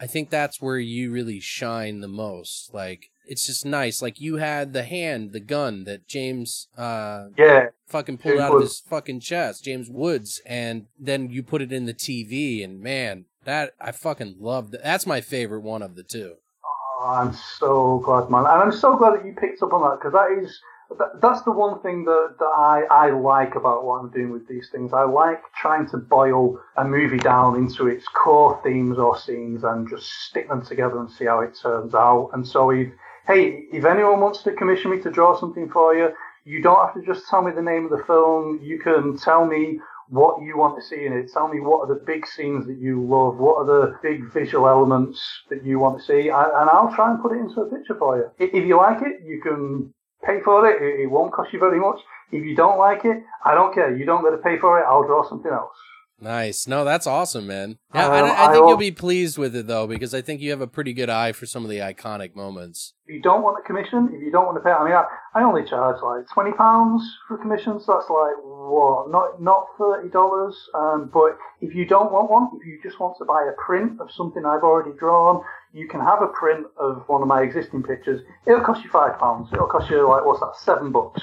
I 0.00 0.06
think 0.06 0.30
that's 0.30 0.60
where 0.60 0.78
you 0.78 1.10
really 1.10 1.40
shine 1.40 2.00
the 2.00 2.08
most. 2.08 2.72
Like 2.74 3.10
it's 3.26 3.46
just 3.46 3.64
nice. 3.64 4.00
Like 4.02 4.20
you 4.20 4.36
had 4.36 4.72
the 4.72 4.84
hand, 4.84 5.32
the 5.32 5.40
gun 5.40 5.84
that 5.84 6.08
James 6.08 6.68
uh 6.76 7.26
Yeah, 7.36 7.66
fucking 7.86 8.18
pulled 8.18 8.34
James 8.34 8.42
out 8.42 8.54
of 8.54 8.62
his 8.62 8.80
fucking 8.80 9.20
chest, 9.20 9.64
James 9.64 9.88
Woods, 9.90 10.40
and 10.46 10.86
then 10.98 11.30
you 11.30 11.42
put 11.42 11.62
it 11.62 11.72
in 11.72 11.86
the 11.86 11.94
TV 11.94 12.64
and 12.64 12.80
man, 12.80 13.26
that 13.44 13.74
I 13.80 13.92
fucking 13.92 14.36
loved. 14.38 14.72
That. 14.72 14.82
That's 14.82 15.06
my 15.06 15.20
favorite 15.20 15.62
one 15.62 15.82
of 15.82 15.94
the 15.94 16.02
two. 16.02 16.34
Oh, 16.64 17.20
I'm 17.20 17.34
so 17.58 18.02
glad, 18.04 18.30
man, 18.30 18.40
and 18.40 18.62
I'm 18.62 18.72
so 18.72 18.96
glad 18.96 19.18
that 19.18 19.26
you 19.26 19.32
picked 19.32 19.62
up 19.62 19.72
on 19.72 19.82
that 19.82 19.98
because 20.00 20.12
that 20.12 20.42
is 20.42 20.60
that, 20.98 21.20
that's 21.20 21.42
the 21.42 21.52
one 21.52 21.80
thing 21.80 22.04
that, 22.04 22.36
that 22.38 22.44
I, 22.44 22.84
I 22.90 23.10
like 23.10 23.54
about 23.54 23.84
what 23.84 24.00
I'm 24.00 24.10
doing 24.10 24.30
with 24.30 24.48
these 24.48 24.68
things. 24.70 24.92
I 24.92 25.04
like 25.04 25.42
trying 25.60 25.88
to 25.90 25.98
boil 25.98 26.58
a 26.76 26.84
movie 26.84 27.18
down 27.18 27.56
into 27.56 27.88
its 27.88 28.06
core 28.08 28.60
themes 28.62 28.98
or 28.98 29.18
scenes 29.18 29.64
and 29.64 29.88
just 29.88 30.08
stick 30.28 30.48
them 30.48 30.64
together 30.64 30.98
and 30.98 31.10
see 31.10 31.26
how 31.26 31.40
it 31.40 31.58
turns 31.60 31.94
out. 31.94 32.30
And 32.32 32.46
so 32.46 32.70
if 32.70 32.88
hey, 33.26 33.64
if 33.72 33.84
anyone 33.84 34.20
wants 34.20 34.42
to 34.42 34.52
commission 34.52 34.90
me 34.90 35.00
to 35.02 35.10
draw 35.10 35.38
something 35.38 35.68
for 35.68 35.94
you, 35.94 36.08
you 36.44 36.62
don't 36.62 36.82
have 36.82 36.94
to 36.94 37.02
just 37.06 37.28
tell 37.28 37.42
me 37.42 37.52
the 37.52 37.62
name 37.62 37.84
of 37.84 37.90
the 37.90 38.02
film. 38.04 38.58
You 38.62 38.78
can 38.78 39.18
tell 39.18 39.44
me 39.44 39.80
what 40.08 40.40
you 40.40 40.56
want 40.56 40.80
to 40.80 40.82
see 40.82 41.04
in 41.04 41.12
it. 41.12 41.30
Tell 41.30 41.48
me 41.48 41.60
what 41.60 41.80
are 41.80 41.94
the 41.94 42.02
big 42.06 42.26
scenes 42.26 42.66
that 42.66 42.78
you 42.78 43.04
love. 43.04 43.36
What 43.36 43.56
are 43.58 43.66
the 43.66 43.98
big 44.02 44.32
visual 44.32 44.66
elements 44.66 45.20
that 45.50 45.62
you 45.62 45.78
want 45.78 46.00
to 46.00 46.04
see, 46.06 46.28
and 46.28 46.70
I'll 46.70 46.94
try 46.94 47.10
and 47.10 47.20
put 47.20 47.32
it 47.32 47.40
into 47.40 47.60
a 47.60 47.70
picture 47.70 47.94
for 47.94 48.16
you. 48.16 48.30
If 48.38 48.64
you 48.64 48.78
like 48.78 49.02
it, 49.02 49.22
you 49.26 49.42
can 49.42 49.92
pay 50.24 50.40
for 50.44 50.68
it. 50.68 50.82
It 50.82 51.10
won't 51.10 51.32
cost 51.32 51.52
you 51.52 51.58
very 51.58 51.80
much. 51.80 51.98
If 52.30 52.44
you 52.44 52.54
don't 52.54 52.78
like 52.78 53.04
it, 53.04 53.22
I 53.44 53.54
don't 53.54 53.74
care. 53.74 53.96
You 53.96 54.04
don't 54.04 54.22
got 54.22 54.30
to 54.30 54.38
pay 54.38 54.58
for 54.58 54.78
it. 54.80 54.84
I'll 54.84 55.06
draw 55.06 55.28
something 55.28 55.50
else. 55.50 55.72
Nice. 56.20 56.66
No, 56.66 56.84
that's 56.84 57.06
awesome, 57.06 57.46
man. 57.46 57.78
Yeah, 57.94 58.06
um, 58.06 58.12
I, 58.12 58.46
I, 58.46 58.52
think 58.52 58.64
I, 58.64 58.68
you'll 58.68 58.76
be 58.76 58.90
pleased 58.90 59.38
with 59.38 59.54
it 59.54 59.68
though, 59.68 59.86
because 59.86 60.14
I 60.14 60.20
think 60.20 60.40
you 60.40 60.50
have 60.50 60.60
a 60.60 60.66
pretty 60.66 60.92
good 60.92 61.08
eye 61.08 61.30
for 61.30 61.46
some 61.46 61.62
of 61.62 61.70
the 61.70 61.78
iconic 61.78 62.34
moments. 62.34 62.94
If 63.06 63.14
you 63.14 63.22
don't 63.22 63.42
want 63.42 63.56
a 63.62 63.66
commission, 63.66 64.10
if 64.12 64.20
you 64.20 64.32
don't 64.32 64.44
want 64.44 64.56
to 64.56 64.60
pay, 64.60 64.70
I 64.70 64.84
mean, 64.84 64.94
I, 64.94 65.04
I 65.34 65.44
only 65.44 65.64
charge 65.64 66.02
like 66.02 66.28
twenty 66.28 66.52
pounds 66.52 67.02
for 67.28 67.38
commissions. 67.38 67.86
So 67.86 67.94
that's 67.94 68.10
like 68.10 68.34
what, 68.42 69.10
not 69.10 69.40
not 69.40 69.66
thirty 69.78 70.08
dollars. 70.08 70.56
Um, 70.74 71.08
but 71.12 71.38
if 71.60 71.74
you 71.74 71.86
don't 71.86 72.10
want 72.10 72.30
one, 72.30 72.48
if 72.60 72.66
you 72.66 72.80
just 72.82 72.98
want 72.98 73.16
to 73.18 73.24
buy 73.24 73.48
a 73.48 73.54
print 73.64 74.00
of 74.00 74.10
something 74.10 74.44
I've 74.44 74.64
already 74.64 74.98
drawn, 74.98 75.44
you 75.72 75.88
can 75.88 76.00
have 76.00 76.22
a 76.22 76.28
print 76.28 76.66
of 76.78 77.04
one 77.06 77.22
of 77.22 77.28
my 77.28 77.42
existing 77.42 77.82
pictures. 77.82 78.22
It'll 78.46 78.60
cost 78.60 78.82
you 78.84 78.90
five 78.90 79.18
pounds. 79.18 79.48
It'll 79.52 79.66
cost 79.66 79.90
you 79.90 80.08
like 80.08 80.24
what's 80.24 80.40
that, 80.40 80.56
seven 80.56 80.92
bucks. 80.92 81.22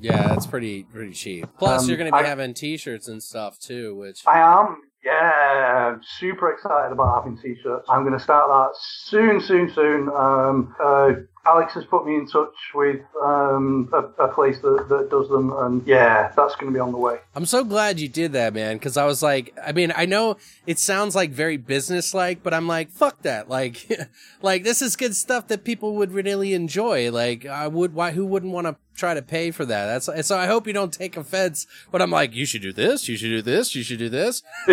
Yeah, 0.00 0.34
it's 0.34 0.46
pretty 0.46 0.84
pretty 0.84 1.12
cheap. 1.12 1.46
Plus, 1.58 1.82
um, 1.82 1.88
you're 1.88 1.98
going 1.98 2.10
to 2.10 2.16
be 2.16 2.22
I, 2.22 2.26
having 2.26 2.54
T-shirts 2.54 3.08
and 3.08 3.22
stuff 3.22 3.58
too, 3.58 3.96
which 3.96 4.22
I 4.26 4.38
am. 4.38 4.82
Yeah, 5.04 5.96
super 6.18 6.52
excited 6.52 6.92
about 6.92 7.22
having 7.22 7.38
T-shirts. 7.38 7.86
I'm 7.88 8.02
going 8.02 8.18
to 8.18 8.22
start 8.22 8.48
that 8.48 8.78
soon, 8.78 9.40
soon, 9.40 9.72
soon. 9.72 10.08
Um, 10.08 10.74
uh, 10.82 11.10
Alex 11.48 11.72
has 11.74 11.84
put 11.86 12.04
me 12.04 12.14
in 12.14 12.26
touch 12.26 12.54
with 12.74 13.00
um, 13.22 13.88
a, 13.94 14.24
a, 14.24 14.28
place 14.28 14.58
that, 14.60 14.86
that 14.90 15.08
does 15.10 15.30
them, 15.30 15.50
and 15.50 15.86
yeah, 15.86 16.30
that's 16.36 16.54
going 16.56 16.70
to 16.70 16.76
be 16.76 16.80
on 16.80 16.92
the 16.92 16.98
way. 16.98 17.20
I'm 17.34 17.46
so 17.46 17.64
glad 17.64 17.98
you 17.98 18.08
did 18.08 18.32
that, 18.32 18.52
man, 18.52 18.76
because 18.76 18.98
I 18.98 19.06
was 19.06 19.22
like, 19.22 19.56
I 19.64 19.72
mean, 19.72 19.90
I 19.96 20.04
know 20.04 20.36
it 20.66 20.78
sounds 20.78 21.16
like 21.16 21.30
very 21.30 21.56
business-like, 21.56 22.42
but 22.42 22.52
I'm 22.52 22.66
like, 22.66 22.90
fuck 22.90 23.22
that, 23.22 23.48
like, 23.48 23.90
like 24.42 24.62
this 24.62 24.82
is 24.82 24.94
good 24.94 25.16
stuff 25.16 25.48
that 25.48 25.64
people 25.64 25.94
would 25.96 26.12
really 26.12 26.52
enjoy. 26.52 27.10
Like, 27.10 27.46
I 27.46 27.66
would, 27.66 27.94
why, 27.94 28.10
who 28.10 28.26
wouldn't 28.26 28.52
want 28.52 28.66
to 28.66 28.76
try 28.94 29.14
to 29.14 29.22
pay 29.22 29.50
for 29.50 29.64
that? 29.64 29.86
That's 30.04 30.26
so. 30.26 30.36
I 30.36 30.46
hope 30.46 30.66
you 30.66 30.74
don't 30.74 30.92
take 30.92 31.16
offense, 31.16 31.66
but 31.90 32.02
I'm 32.02 32.10
like, 32.10 32.34
you 32.34 32.44
should 32.44 32.62
do 32.62 32.74
this, 32.74 33.08
you 33.08 33.16
should 33.16 33.30
do 33.30 33.42
this, 33.42 33.74
you 33.74 33.82
should 33.82 33.98
do 33.98 34.10
this. 34.10 34.42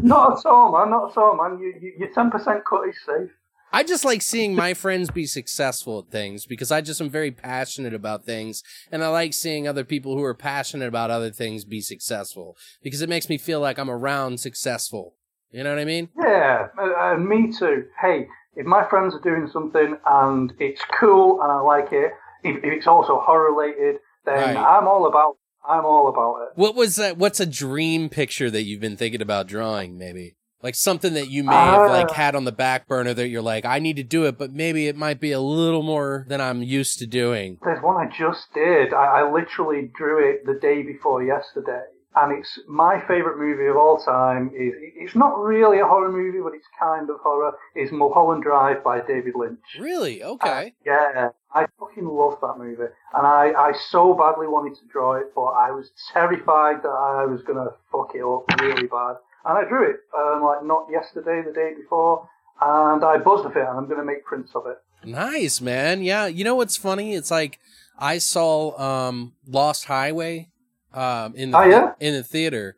not 0.00 0.38
at 0.38 0.46
all, 0.46 0.70
man. 0.72 0.90
Not 0.90 1.10
at 1.10 1.16
all, 1.16 1.36
man. 1.36 1.58
You, 1.58 1.74
you, 1.80 1.92
your 1.98 2.12
ten 2.12 2.30
percent 2.30 2.64
cut 2.64 2.88
is 2.88 2.96
safe. 3.04 3.30
I 3.76 3.82
just 3.82 4.06
like 4.06 4.22
seeing 4.22 4.54
my 4.54 4.72
friends 4.72 5.10
be 5.10 5.26
successful 5.26 5.98
at 5.98 6.10
things 6.10 6.46
because 6.46 6.72
I 6.72 6.80
just 6.80 6.98
am 6.98 7.10
very 7.10 7.30
passionate 7.30 7.92
about 7.92 8.24
things 8.24 8.62
and 8.90 9.04
I 9.04 9.08
like 9.08 9.34
seeing 9.34 9.68
other 9.68 9.84
people 9.84 10.16
who 10.16 10.22
are 10.22 10.32
passionate 10.32 10.88
about 10.88 11.10
other 11.10 11.30
things 11.30 11.66
be 11.66 11.82
successful 11.82 12.56
because 12.82 13.02
it 13.02 13.10
makes 13.10 13.28
me 13.28 13.36
feel 13.36 13.60
like 13.60 13.78
I'm 13.78 13.90
around 13.90 14.40
successful. 14.40 15.16
You 15.50 15.62
know 15.62 15.68
what 15.68 15.78
I 15.78 15.84
mean? 15.84 16.08
Yeah, 16.18 16.68
uh, 16.78 16.92
uh, 16.98 17.18
me 17.18 17.52
too. 17.52 17.84
Hey, 18.00 18.28
if 18.54 18.64
my 18.64 18.88
friends 18.88 19.14
are 19.14 19.20
doing 19.20 19.46
something 19.52 19.98
and 20.06 20.54
it's 20.58 20.80
cool 20.98 21.42
and 21.42 21.52
I 21.52 21.60
like 21.60 21.92
it, 21.92 22.12
if, 22.44 22.56
if 22.56 22.64
it's 22.64 22.86
also 22.86 23.20
horror 23.20 23.52
related, 23.52 24.00
then 24.24 24.38
right. 24.38 24.56
I'm 24.56 24.88
all 24.88 25.06
about 25.06 25.36
I'm 25.68 25.84
all 25.84 26.08
about 26.08 26.44
it. 26.44 26.48
What 26.54 26.76
was 26.76 26.96
that? 26.96 27.18
What's 27.18 27.40
a 27.40 27.46
dream 27.46 28.08
picture 28.08 28.50
that 28.50 28.62
you've 28.62 28.80
been 28.80 28.96
thinking 28.96 29.20
about 29.20 29.48
drawing? 29.48 29.98
Maybe 29.98 30.36
like 30.62 30.74
something 30.74 31.14
that 31.14 31.30
you 31.30 31.44
may 31.44 31.54
have 31.54 31.90
like 31.90 32.08
ah. 32.10 32.14
had 32.14 32.34
on 32.34 32.44
the 32.44 32.52
back 32.52 32.88
burner 32.88 33.14
that 33.14 33.28
you're 33.28 33.42
like, 33.42 33.64
I 33.64 33.78
need 33.78 33.96
to 33.96 34.02
do 34.02 34.24
it, 34.24 34.38
but 34.38 34.52
maybe 34.52 34.88
it 34.88 34.96
might 34.96 35.20
be 35.20 35.32
a 35.32 35.40
little 35.40 35.82
more 35.82 36.26
than 36.28 36.40
I'm 36.40 36.62
used 36.62 36.98
to 37.00 37.06
doing. 37.06 37.58
There's 37.62 37.82
one 37.82 37.96
I 37.96 38.10
just 38.10 38.52
did. 38.54 38.92
I, 38.92 39.20
I 39.20 39.32
literally 39.32 39.90
drew 39.94 40.30
it 40.30 40.46
the 40.46 40.54
day 40.54 40.82
before 40.82 41.22
yesterday. 41.22 41.82
And 42.18 42.38
it's 42.38 42.58
my 42.66 42.98
favorite 43.06 43.38
movie 43.38 43.66
of 43.66 43.76
all 43.76 44.02
time. 44.02 44.50
Is 44.56 44.72
It's 44.96 45.14
not 45.14 45.38
really 45.38 45.80
a 45.80 45.84
horror 45.84 46.10
movie, 46.10 46.38
but 46.42 46.54
it's 46.54 46.66
kind 46.80 47.10
of 47.10 47.16
horror. 47.22 47.52
Is 47.74 47.92
Mulholland 47.92 48.42
Drive 48.42 48.82
by 48.82 49.00
David 49.00 49.34
Lynch. 49.36 49.60
Really? 49.78 50.22
Okay. 50.22 50.68
Uh, 50.68 50.70
yeah. 50.86 51.28
I 51.54 51.66
fucking 51.78 52.06
love 52.06 52.38
that 52.40 52.54
movie. 52.56 52.90
And 53.12 53.26
I, 53.26 53.52
I 53.52 53.72
so 53.90 54.14
badly 54.14 54.46
wanted 54.46 54.76
to 54.76 54.86
draw 54.90 55.16
it, 55.16 55.32
but 55.34 55.52
I 55.60 55.70
was 55.72 55.90
terrified 56.14 56.82
that 56.82 56.88
I 56.88 57.26
was 57.26 57.42
going 57.42 57.58
to 57.58 57.74
fuck 57.92 58.12
it 58.14 58.24
up 58.24 58.44
really 58.62 58.86
bad 58.86 59.16
and 59.46 59.58
I 59.58 59.68
drew 59.68 59.90
it 59.90 59.96
um, 60.16 60.42
like 60.42 60.64
not 60.64 60.86
yesterday, 60.90 61.42
the 61.46 61.52
day 61.52 61.72
before, 61.76 62.28
and 62.60 63.04
I 63.04 63.18
buzzed 63.18 63.46
of 63.46 63.56
it, 63.56 63.60
and 63.60 63.78
I'm 63.78 63.86
going 63.86 64.00
to 64.00 64.04
make 64.04 64.24
prints 64.24 64.52
of 64.54 64.66
it. 64.66 64.78
Nice, 65.04 65.60
man. 65.60 66.02
Yeah, 66.02 66.26
you 66.26 66.44
know 66.44 66.56
what's 66.56 66.76
funny? 66.76 67.14
It's 67.14 67.30
like 67.30 67.58
I 67.98 68.18
saw 68.18 68.78
um, 68.78 69.34
Lost 69.46 69.84
Highway 69.84 70.48
um, 70.92 71.34
in 71.34 71.50
the 71.52 71.58
oh, 71.58 71.64
yeah? 71.64 71.92
in 72.00 72.14
the 72.14 72.22
theater, 72.22 72.76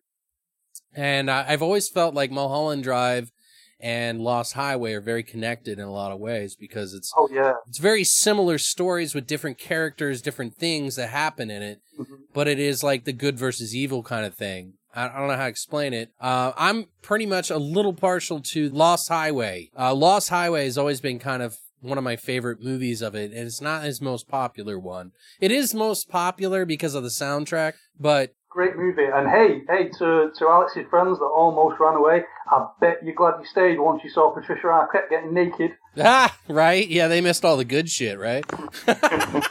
and 0.94 1.30
I, 1.30 1.46
I've 1.48 1.62
always 1.62 1.88
felt 1.88 2.14
like 2.14 2.30
Mulholland 2.30 2.82
Drive 2.82 3.32
and 3.80 4.20
Lost 4.20 4.54
Highway 4.54 4.92
are 4.94 5.00
very 5.00 5.22
connected 5.22 5.78
in 5.78 5.84
a 5.84 5.92
lot 5.92 6.10
of 6.10 6.18
ways 6.18 6.56
because 6.56 6.94
it's 6.94 7.12
oh 7.16 7.28
yeah 7.32 7.52
it's 7.68 7.78
very 7.78 8.02
similar 8.02 8.58
stories 8.58 9.14
with 9.14 9.26
different 9.26 9.58
characters, 9.58 10.20
different 10.20 10.56
things 10.56 10.96
that 10.96 11.10
happen 11.10 11.50
in 11.50 11.62
it, 11.62 11.80
mm-hmm. 11.98 12.14
but 12.34 12.48
it 12.48 12.58
is 12.58 12.82
like 12.82 13.04
the 13.04 13.12
good 13.12 13.38
versus 13.38 13.74
evil 13.74 14.02
kind 14.02 14.26
of 14.26 14.34
thing. 14.34 14.74
I 14.98 15.18
don't 15.18 15.28
know 15.28 15.36
how 15.36 15.44
to 15.44 15.48
explain 15.48 15.94
it. 15.94 16.10
Uh, 16.20 16.52
I'm 16.56 16.86
pretty 17.02 17.26
much 17.26 17.50
a 17.50 17.58
little 17.58 17.92
partial 17.92 18.40
to 18.40 18.68
Lost 18.70 19.08
Highway. 19.08 19.70
Uh, 19.78 19.94
Lost 19.94 20.28
Highway 20.28 20.64
has 20.64 20.76
always 20.76 21.00
been 21.00 21.18
kind 21.18 21.42
of 21.42 21.58
one 21.80 21.98
of 21.98 22.04
my 22.04 22.16
favorite 22.16 22.60
movies 22.60 23.00
of 23.02 23.14
it, 23.14 23.30
and 23.30 23.46
it's 23.46 23.60
not 23.60 23.84
his 23.84 24.00
most 24.00 24.26
popular 24.26 24.76
one. 24.78 25.12
It 25.40 25.52
is 25.52 25.72
most 25.72 26.08
popular 26.08 26.64
because 26.64 26.96
of 26.96 27.04
the 27.04 27.10
soundtrack, 27.10 27.74
but 28.00 28.34
great 28.50 28.76
movie. 28.76 29.04
And 29.04 29.28
hey, 29.28 29.62
hey, 29.68 29.88
to 29.98 30.32
to 30.36 30.48
Alex's 30.48 30.86
friends 30.90 31.20
that 31.20 31.24
almost 31.24 31.78
ran 31.78 31.94
away, 31.94 32.24
I 32.50 32.66
bet 32.80 33.04
you're 33.04 33.14
glad 33.14 33.38
you 33.38 33.46
stayed 33.46 33.78
once 33.78 34.02
you 34.02 34.10
saw 34.10 34.34
Patricia 34.34 34.66
Arquette 34.66 35.10
getting 35.10 35.32
naked. 35.32 35.76
Ah, 35.96 36.36
right? 36.48 36.88
Yeah, 36.88 37.06
they 37.06 37.20
missed 37.20 37.44
all 37.44 37.56
the 37.56 37.64
good 37.64 37.88
shit, 37.88 38.18
right? 38.18 38.44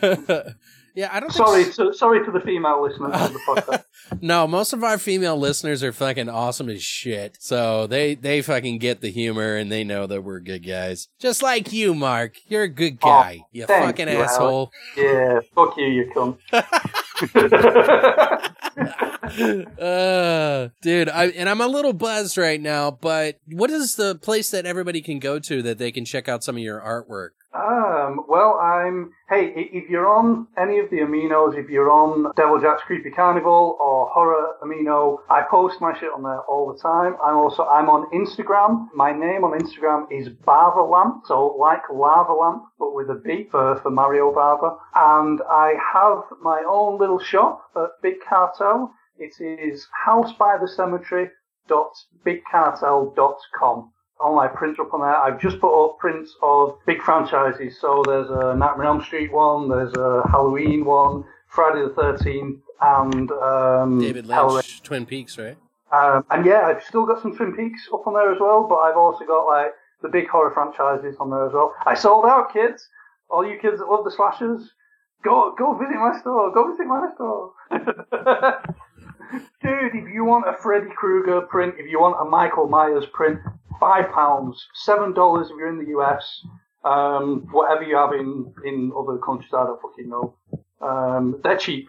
Yeah, 0.94 1.08
I 1.10 1.20
don't. 1.20 1.32
Sorry, 1.32 1.64
to, 1.64 1.92
sorry 1.94 2.24
to 2.24 2.30
the 2.30 2.40
female 2.40 2.82
listeners 2.82 3.14
of 3.14 3.32
the 3.32 3.38
podcast. 3.40 3.84
no, 4.20 4.46
most 4.46 4.72
of 4.72 4.84
our 4.84 4.98
female 4.98 5.38
listeners 5.38 5.82
are 5.82 5.92
fucking 5.92 6.28
awesome 6.28 6.68
as 6.68 6.82
shit. 6.82 7.38
So 7.40 7.86
they 7.86 8.14
they 8.14 8.42
fucking 8.42 8.78
get 8.78 9.00
the 9.00 9.10
humor 9.10 9.56
and 9.56 9.72
they 9.72 9.84
know 9.84 10.06
that 10.06 10.22
we're 10.22 10.40
good 10.40 10.66
guys. 10.66 11.08
Just 11.18 11.42
like 11.42 11.72
you, 11.72 11.94
Mark. 11.94 12.36
You're 12.46 12.64
a 12.64 12.68
good 12.68 12.98
oh, 13.02 13.08
guy. 13.08 13.38
Oh, 13.40 13.46
you 13.52 13.66
fucking 13.66 14.08
you, 14.08 14.18
asshole. 14.18 14.72
Yeah, 14.96 15.40
fuck 15.54 15.76
you, 15.78 15.86
you 15.86 16.12
cunt. 16.14 16.38
uh, 19.80 20.68
dude, 20.82 21.08
I, 21.08 21.26
and 21.28 21.48
I'm 21.48 21.60
a 21.60 21.66
little 21.66 21.92
buzzed 21.92 22.36
right 22.36 22.60
now, 22.60 22.90
but 22.90 23.38
what 23.46 23.70
is 23.70 23.94
the 23.94 24.16
place 24.16 24.50
that 24.50 24.66
everybody 24.66 25.00
can 25.00 25.18
go 25.18 25.38
to 25.38 25.62
that 25.62 25.78
they 25.78 25.92
can 25.92 26.04
check 26.04 26.28
out 26.28 26.44
some 26.44 26.56
of 26.56 26.62
your 26.62 26.80
artwork? 26.80 27.30
Um, 27.54 28.24
well, 28.28 28.58
I'm. 28.58 29.12
Hey, 29.28 29.52
if 29.54 29.90
you're 29.90 30.08
on 30.08 30.46
any 30.56 30.78
of 30.78 30.88
the 30.90 30.98
aminos, 30.98 31.58
if 31.58 31.68
you're 31.68 31.90
on 31.90 32.32
Devil 32.34 32.58
Jack's 32.60 32.82
Creepy 32.82 33.10
Carnival 33.10 33.76
or 33.78 34.08
Horror 34.08 34.54
Amino, 34.62 35.18
I 35.28 35.42
post 35.42 35.78
my 35.80 35.92
shit 35.98 36.08
on 36.14 36.22
there 36.22 36.40
all 36.40 36.72
the 36.72 36.78
time. 36.80 37.14
I'm 37.22 37.36
also 37.36 37.64
I'm 37.64 37.90
on 37.90 38.08
Instagram. 38.10 38.88
My 38.94 39.12
name 39.12 39.44
on 39.44 39.58
Instagram 39.58 40.06
is 40.10 40.30
Bava 40.30 40.88
Lamp, 40.90 41.24
so 41.26 41.54
like 41.58 41.82
lava 41.92 42.32
lamp, 42.32 42.62
but 42.78 42.94
with 42.94 43.10
a 43.10 43.20
B 43.22 43.48
for 43.50 43.78
for 43.82 43.90
Mario 43.90 44.32
Bava. 44.32 44.78
And 44.94 45.40
I 45.50 45.74
have 45.92 46.22
my 46.40 46.64
own 46.66 46.98
little 46.98 47.20
shop 47.20 47.70
at 47.76 47.90
Big 48.02 48.14
Cartel. 48.26 48.94
It 49.18 49.34
is 49.40 49.86
House 50.06 50.32
by 54.22 54.30
the 54.30 54.30
Cemetery 54.30 54.30
dot 54.30 54.30
bigcartel.com 54.30 54.30
all 54.30 54.36
my 54.36 54.48
prints 54.48 54.80
up 54.80 54.94
on 54.94 55.00
there. 55.00 55.16
I've 55.16 55.40
just 55.40 55.60
put 55.60 55.84
up 55.84 55.98
prints 55.98 56.36
of 56.42 56.78
big 56.86 57.02
franchises. 57.02 57.80
So 57.80 58.02
there's 58.06 58.30
a 58.30 58.54
Nightmare 58.56 58.86
on 58.86 58.96
Elm 58.96 59.04
Street 59.04 59.32
one, 59.32 59.68
there's 59.68 59.92
a 59.94 60.22
Halloween 60.30 60.84
one, 60.84 61.24
Friday 61.48 61.82
the 61.82 61.90
13th, 61.90 62.60
and 62.80 63.30
um, 63.32 64.00
David 64.00 64.26
Lynch. 64.26 64.82
Twin 64.82 65.06
Peaks, 65.06 65.38
right? 65.38 65.56
Um, 65.92 66.24
and 66.30 66.46
yeah, 66.46 66.62
I've 66.62 66.82
still 66.82 67.04
got 67.04 67.20
some 67.20 67.36
Twin 67.36 67.54
Peaks 67.54 67.88
up 67.92 68.06
on 68.06 68.14
there 68.14 68.32
as 68.32 68.40
well, 68.40 68.66
but 68.68 68.76
I've 68.76 68.96
also 68.96 69.26
got 69.26 69.44
like 69.46 69.72
the 70.00 70.08
big 70.08 70.28
horror 70.28 70.50
franchises 70.50 71.16
on 71.20 71.30
there 71.30 71.46
as 71.46 71.52
well. 71.52 71.74
I 71.86 71.94
sold 71.94 72.24
out, 72.24 72.52
kids. 72.52 72.88
All 73.28 73.46
you 73.46 73.58
kids 73.58 73.78
that 73.78 73.86
love 73.86 74.04
the 74.04 74.10
slashers, 74.10 74.70
go 75.22 75.54
go 75.56 75.74
visit 75.74 75.96
my 75.96 76.18
store. 76.20 76.52
Go 76.52 76.70
visit 76.70 76.86
my 76.86 77.08
store. 77.14 77.52
Dude, 79.62 79.94
if 79.94 80.12
you 80.12 80.24
want 80.24 80.48
a 80.48 80.52
Freddy 80.52 80.90
Krueger 80.94 81.40
print, 81.42 81.76
if 81.78 81.90
you 81.90 82.00
want 82.00 82.16
a 82.20 82.24
Michael 82.28 82.68
Myers 82.68 83.06
print, 83.12 83.38
five 83.82 84.12
pounds, 84.12 84.64
seven 84.74 85.12
dollars 85.12 85.48
if 85.50 85.56
you're 85.58 85.68
in 85.68 85.84
the 85.84 85.90
US, 85.98 86.24
um, 86.84 87.48
whatever 87.50 87.82
you 87.82 87.96
have 87.96 88.12
in, 88.12 88.54
in 88.64 88.92
other 88.96 89.18
countries, 89.18 89.50
I 89.52 89.64
don't 89.64 89.82
fucking 89.82 90.08
know. 90.08 90.36
Um, 90.80 91.40
they're 91.42 91.56
cheap. 91.56 91.88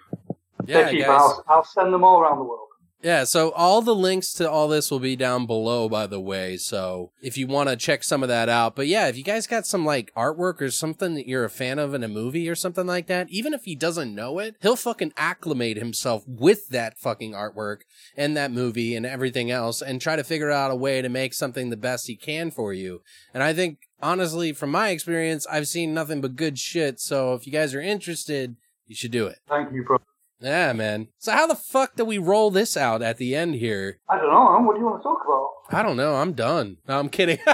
Yeah, 0.66 0.82
they're 0.82 0.92
cheap. 0.92 1.06
I'll, 1.08 1.44
I'll 1.48 1.64
send 1.64 1.94
them 1.94 2.04
all 2.04 2.20
around 2.20 2.40
the 2.40 2.46
world. 2.46 2.63
Yeah, 3.04 3.26
so 3.26 3.52
all 3.52 3.82
the 3.82 3.94
links 3.94 4.32
to 4.36 4.50
all 4.50 4.70
this 4.70 4.90
will 4.90 5.00
be 5.00 5.18
down 5.18 5.46
below, 5.46 5.90
by 5.90 6.08
the 6.08 6.22
way. 6.22 6.56
So 6.56 7.12
if 7.22 7.38
you 7.38 7.48
want 7.48 7.68
to 7.68 7.76
check 7.76 8.02
some 8.02 8.24
of 8.24 8.30
that 8.30 8.48
out. 8.48 8.78
But 8.78 8.88
yeah, 8.88 9.08
if 9.08 9.18
you 9.18 9.26
guys 9.26 9.46
got 9.46 9.66
some 9.66 9.86
like 9.86 10.14
artwork 10.16 10.62
or 10.62 10.72
something 10.72 11.14
that 11.16 11.28
you're 11.28 11.44
a 11.44 11.50
fan 11.50 11.80
of 11.80 11.94
in 11.94 12.04
a 12.04 12.08
movie 12.08 12.50
or 12.50 12.56
something 12.56 12.88
like 12.88 13.08
that, 13.08 13.28
even 13.30 13.54
if 13.54 13.66
he 13.66 13.76
doesn't 13.76 14.16
know 14.16 14.40
it, 14.40 14.56
he'll 14.62 14.78
fucking 14.78 15.12
acclimate 15.18 15.76
himself 15.76 16.24
with 16.26 16.70
that 16.70 16.98
fucking 16.98 17.34
artwork 17.34 17.82
and 18.16 18.38
that 18.38 18.52
movie 18.52 18.96
and 18.96 19.06
everything 19.06 19.52
else 19.52 19.82
and 19.82 20.00
try 20.00 20.16
to 20.16 20.24
figure 20.24 20.52
out 20.52 20.72
a 20.72 20.76
way 20.76 21.02
to 21.02 21.10
make 21.10 21.34
something 21.34 21.70
the 21.70 21.78
best 21.78 22.08
he 22.08 22.16
can 22.16 22.52
for 22.52 22.72
you. 22.72 23.02
And 23.34 23.44
I 23.44 23.54
think, 23.54 23.80
honestly, 24.02 24.54
from 24.54 24.72
my 24.72 24.90
experience, 24.90 25.46
I've 25.48 25.68
seen 25.68 25.94
nothing 25.94 26.22
but 26.22 26.38
good 26.38 26.58
shit. 26.58 27.02
So 27.02 27.34
if 27.34 27.46
you 27.46 27.52
guys 27.52 27.76
are 27.76 27.82
interested, 27.82 28.56
you 28.88 28.96
should 28.96 29.12
do 29.12 29.28
it. 29.28 29.40
Thank 29.50 29.74
you, 29.74 29.84
bro. 29.84 29.98
Yeah, 30.44 30.74
man. 30.74 31.08
So 31.20 31.32
how 31.32 31.48
the 31.48 31.56
fuck 31.56 31.96
do 31.96 32.04
we 32.04 32.18
roll 32.18 32.52
this 32.52 32.76
out 32.76 33.02
at 33.02 33.18
the 33.18 33.34
end 33.36 33.56
here? 33.56 34.00
I 34.10 34.18
don't 34.18 34.30
know. 34.30 34.60
What 34.68 34.74
do 34.76 34.80
you 34.82 34.86
want 34.86 35.00
to 35.00 35.04
talk 35.04 35.20
about? 35.26 35.50
I 35.80 35.82
don't 35.82 35.96
know. 35.96 36.16
I'm 36.16 36.34
done. 36.34 36.78
No, 36.88 37.00
I'm 37.00 37.08
kidding. 37.10 37.38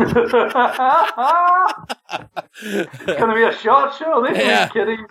it's 0.00 0.32
gonna 3.18 3.34
be 3.34 3.42
a 3.44 3.52
short 3.58 3.94
show 3.94 4.22
this 4.28 4.38
Yeah. 4.38 4.64
week, 4.64 4.72
kidding. 4.74 5.06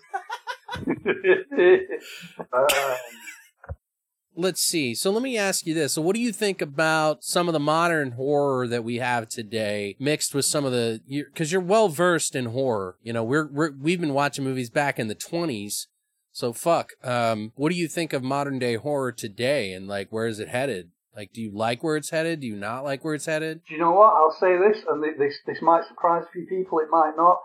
uh, 2.54 2.68
Let's 4.40 4.62
see. 4.62 4.94
So 4.94 5.10
let 5.10 5.24
me 5.24 5.36
ask 5.36 5.66
you 5.66 5.74
this. 5.74 5.94
So 5.94 6.02
what 6.04 6.14
do 6.16 6.22
you 6.22 6.32
think 6.32 6.62
about 6.62 7.24
some 7.24 7.48
of 7.50 7.54
the 7.54 7.60
modern 7.60 8.12
horror 8.12 8.68
that 8.68 8.84
we 8.84 8.98
have 8.98 9.28
today 9.30 9.96
mixed 10.00 10.36
with 10.36 10.46
some 10.46 10.64
of 10.64 10.72
the 10.72 11.02
cuz 11.36 11.52
you're 11.52 11.60
well 11.60 11.90
versed 11.90 12.36
in 12.36 12.46
horror. 12.46 12.98
You 13.02 13.14
know, 13.14 13.24
we're 13.24 13.48
we're 13.48 13.72
we've 13.72 14.00
been 14.00 14.14
watching 14.14 14.44
movies 14.44 14.70
back 14.70 15.00
in 15.00 15.08
the 15.08 15.16
20s. 15.16 15.88
So 16.38 16.54
fuck. 16.54 16.94
Um 17.04 17.52
what 17.56 17.72
do 17.72 17.76
you 17.76 17.88
think 17.88 18.14
of 18.14 18.22
modern 18.22 18.60
day 18.60 18.76
horror 18.76 19.12
today 19.12 19.74
and 19.74 19.88
like 19.88 20.10
where 20.12 20.28
is 20.28 20.40
it 20.40 20.50
headed? 20.50 20.92
Like 21.16 21.34
do 21.34 21.42
you 21.42 21.50
like 21.50 21.82
where 21.82 21.98
it's 21.98 22.12
headed? 22.12 22.42
Do 22.42 22.48
you 22.48 22.56
not 22.56 22.84
like 22.84 23.04
where 23.04 23.16
it's 23.16 23.26
headed? 23.26 23.62
do 23.68 23.74
you 23.74 23.80
know 23.80 23.94
what? 23.94 24.14
I'll 24.14 24.38
say 24.40 24.56
this, 24.56 24.84
and 24.88 25.04
this 25.04 25.40
this 25.48 25.64
might 25.64 25.88
surprise 25.88 26.26
a 26.30 26.32
few 26.32 26.46
people. 26.46 26.78
It 26.78 26.92
might 26.92 27.14
not. 27.18 27.40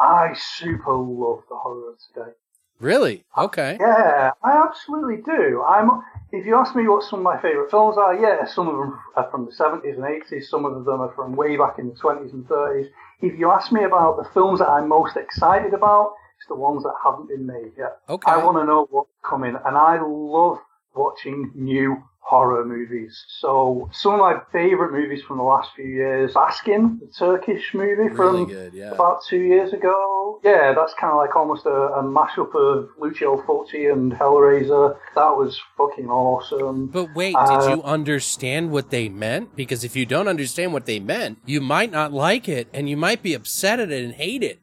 I 0.00 0.34
super 0.34 0.92
love 0.92 1.44
the 1.48 1.54
horror 1.54 1.90
of 1.90 1.98
today. 2.12 2.32
Really? 2.80 3.24
Okay. 3.38 3.76
Yeah, 3.78 4.32
I 4.42 4.66
absolutely 4.66 5.18
do. 5.22 5.62
I'm. 5.62 6.02
If 6.32 6.44
you 6.44 6.56
ask 6.56 6.74
me 6.74 6.88
what 6.88 7.04
some 7.04 7.20
of 7.20 7.24
my 7.24 7.40
favourite 7.40 7.70
films 7.70 7.96
are, 7.96 8.12
yeah, 8.12 8.44
some 8.44 8.66
of 8.66 8.74
them 8.74 8.98
are 9.14 9.30
from 9.30 9.46
the 9.46 9.52
seventies 9.52 9.94
and 9.96 10.04
eighties. 10.04 10.50
Some 10.50 10.64
of 10.64 10.84
them 10.84 11.00
are 11.00 11.14
from 11.14 11.36
way 11.36 11.56
back 11.56 11.78
in 11.78 11.90
the 11.90 11.94
twenties 11.94 12.32
and 12.32 12.44
thirties. 12.48 12.90
If 13.20 13.38
you 13.38 13.52
ask 13.52 13.70
me 13.70 13.84
about 13.84 14.16
the 14.16 14.28
films 14.34 14.58
that 14.58 14.68
I'm 14.68 14.88
most 14.88 15.16
excited 15.16 15.74
about, 15.74 16.14
the 16.48 16.54
ones 16.56 16.82
that 16.82 16.94
haven't 17.04 17.28
been 17.28 17.46
made 17.46 17.72
yet. 17.76 17.98
Okay. 18.08 18.30
I 18.30 18.42
want 18.44 18.58
to 18.58 18.64
know 18.64 18.86
what's 18.90 19.10
coming, 19.24 19.56
and 19.64 19.76
I 19.76 20.00
love 20.02 20.58
watching 20.94 21.50
new 21.54 22.02
horror 22.24 22.64
movies. 22.64 23.24
So 23.40 23.90
some 23.92 24.14
of 24.14 24.20
my 24.20 24.40
favourite 24.52 24.92
movies 24.92 25.22
from 25.22 25.38
the 25.38 25.42
last 25.42 25.70
few 25.74 25.84
years, 25.86 26.32
Baskin, 26.32 27.00
the 27.00 27.06
Turkish 27.18 27.74
movie 27.74 27.94
Really 27.94 28.14
from 28.16 28.46
good. 28.46 28.72
Yeah. 28.72 28.92
about 28.92 29.24
two 29.28 29.40
years 29.40 29.72
ago. 29.72 30.40
Yeah, 30.44 30.72
that's 30.72 30.94
kind 30.94 31.10
of 31.12 31.18
like 31.18 31.34
almost 31.34 31.66
a, 31.66 31.70
a 31.70 32.02
mashup 32.02 32.54
of 32.54 32.90
Lucio 32.98 33.42
Fulci 33.42 33.92
and 33.92 34.12
Hellraiser. 34.12 34.96
That 35.16 35.36
was 35.36 35.60
fucking 35.76 36.08
awesome. 36.08 36.86
But 36.86 37.08
wait, 37.14 37.34
Uh, 37.36 37.60
did 37.60 37.76
you 37.76 37.82
understand 37.82 38.70
what 38.70 38.90
they 38.90 39.08
meant? 39.08 39.56
Because 39.56 39.82
if 39.82 39.96
you 39.96 40.06
don't 40.06 40.28
understand 40.28 40.72
what 40.72 40.86
they 40.86 41.00
meant, 41.00 41.38
you 41.44 41.60
might 41.60 41.90
not 41.90 42.12
like 42.12 42.48
it 42.48 42.68
and 42.72 42.88
you 42.88 42.96
might 42.96 43.22
be 43.22 43.34
upset 43.34 43.80
at 43.80 43.90
it 43.90 44.04
and 44.04 44.14
hate 44.14 44.42
it. 44.44 44.60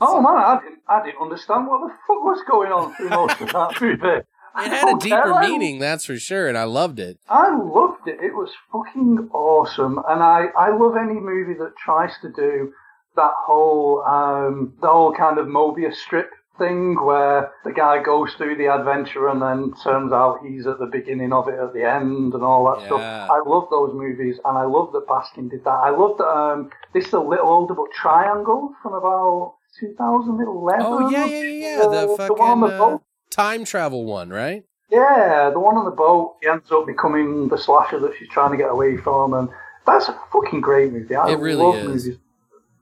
Oh 0.00 0.20
man, 0.20 0.36
I 0.36 0.60
didn't, 0.62 0.80
I 0.88 1.04
didn't 1.04 1.20
understand 1.22 1.66
what 1.66 1.80
the 1.86 1.94
fuck 2.06 2.22
was 2.24 2.42
going 2.48 2.72
on 2.72 2.94
through 2.94 3.10
most 3.10 3.40
of 3.40 3.48
that 3.52 3.80
movie. 3.80 4.22
It 4.58 4.70
had 4.70 4.96
a 4.96 4.98
deeper 4.98 5.34
I- 5.34 5.46
meaning, 5.46 5.80
that's 5.80 6.06
for 6.06 6.16
sure, 6.18 6.48
and 6.48 6.56
I 6.56 6.64
loved 6.64 6.98
it. 6.98 7.18
I 7.28 7.54
loved 7.54 8.08
it. 8.08 8.18
It 8.22 8.34
was 8.34 8.50
fucking 8.72 9.28
awesome, 9.34 9.98
and 10.08 10.22
I, 10.22 10.46
I 10.56 10.70
love 10.74 10.96
any 10.96 11.20
movie 11.20 11.52
that 11.58 11.74
tries 11.76 12.12
to 12.22 12.30
do 12.32 12.72
that 13.16 13.32
whole 13.44 14.02
um, 14.06 14.72
the 14.80 14.88
whole 14.88 15.12
kind 15.14 15.38
of 15.38 15.46
Mobius 15.46 15.96
strip 15.96 16.30
thing 16.56 16.96
where 17.04 17.52
the 17.66 17.72
guy 17.72 18.02
goes 18.02 18.32
through 18.38 18.56
the 18.56 18.64
adventure 18.74 19.28
and 19.28 19.42
then 19.42 19.74
turns 19.84 20.10
out 20.10 20.38
he's 20.42 20.66
at 20.66 20.78
the 20.78 20.86
beginning 20.86 21.34
of 21.34 21.48
it 21.48 21.58
at 21.60 21.74
the 21.74 21.84
end 21.84 22.32
and 22.32 22.42
all 22.42 22.64
that 22.64 22.80
Yeah. 22.80 22.86
stuff. 22.86 23.30
I 23.30 23.42
love 23.46 23.68
those 23.70 23.92
movies, 23.92 24.38
and 24.42 24.56
I 24.56 24.62
love 24.64 24.90
that 24.92 25.06
Baskin 25.06 25.50
did 25.50 25.64
that. 25.64 25.80
I 25.84 25.90
love 25.90 26.16
that 26.16 26.28
um, 26.28 26.70
this 26.94 27.08
is 27.08 27.12
a 27.12 27.20
little 27.20 27.46
older 27.48 27.74
but 27.74 27.92
Triangle 27.92 28.72
from 28.82 28.94
about 28.94 29.55
2011. 29.78 30.84
Oh 30.86 31.08
yeah, 31.10 31.26
yeah, 31.26 31.42
yeah. 31.42 31.80
Uh, 31.82 31.88
The 32.00 32.06
one 32.06 32.16
fucking 32.18 32.36
on 32.44 32.60
the 32.60 32.66
uh, 32.66 32.78
boat. 32.78 33.02
time 33.30 33.64
travel 33.64 34.04
one, 34.04 34.30
right? 34.30 34.64
Yeah, 34.90 35.50
the 35.52 35.58
one 35.60 35.76
on 35.76 35.84
the 35.84 35.90
boat. 35.90 36.36
He 36.42 36.48
ends 36.48 36.70
up 36.70 36.86
becoming 36.86 37.48
the 37.48 37.58
slasher 37.58 37.98
that 38.00 38.12
she's 38.18 38.28
trying 38.28 38.52
to 38.52 38.56
get 38.56 38.70
away 38.70 38.96
from, 38.96 39.34
and 39.34 39.48
that's 39.86 40.08
a 40.08 40.18
fucking 40.32 40.60
great 40.60 40.92
movie. 40.92 41.14
I 41.14 41.30
It 41.32 41.38
really 41.38 41.62
love 41.64 41.74
is. 41.76 42.06
movies 42.06 42.18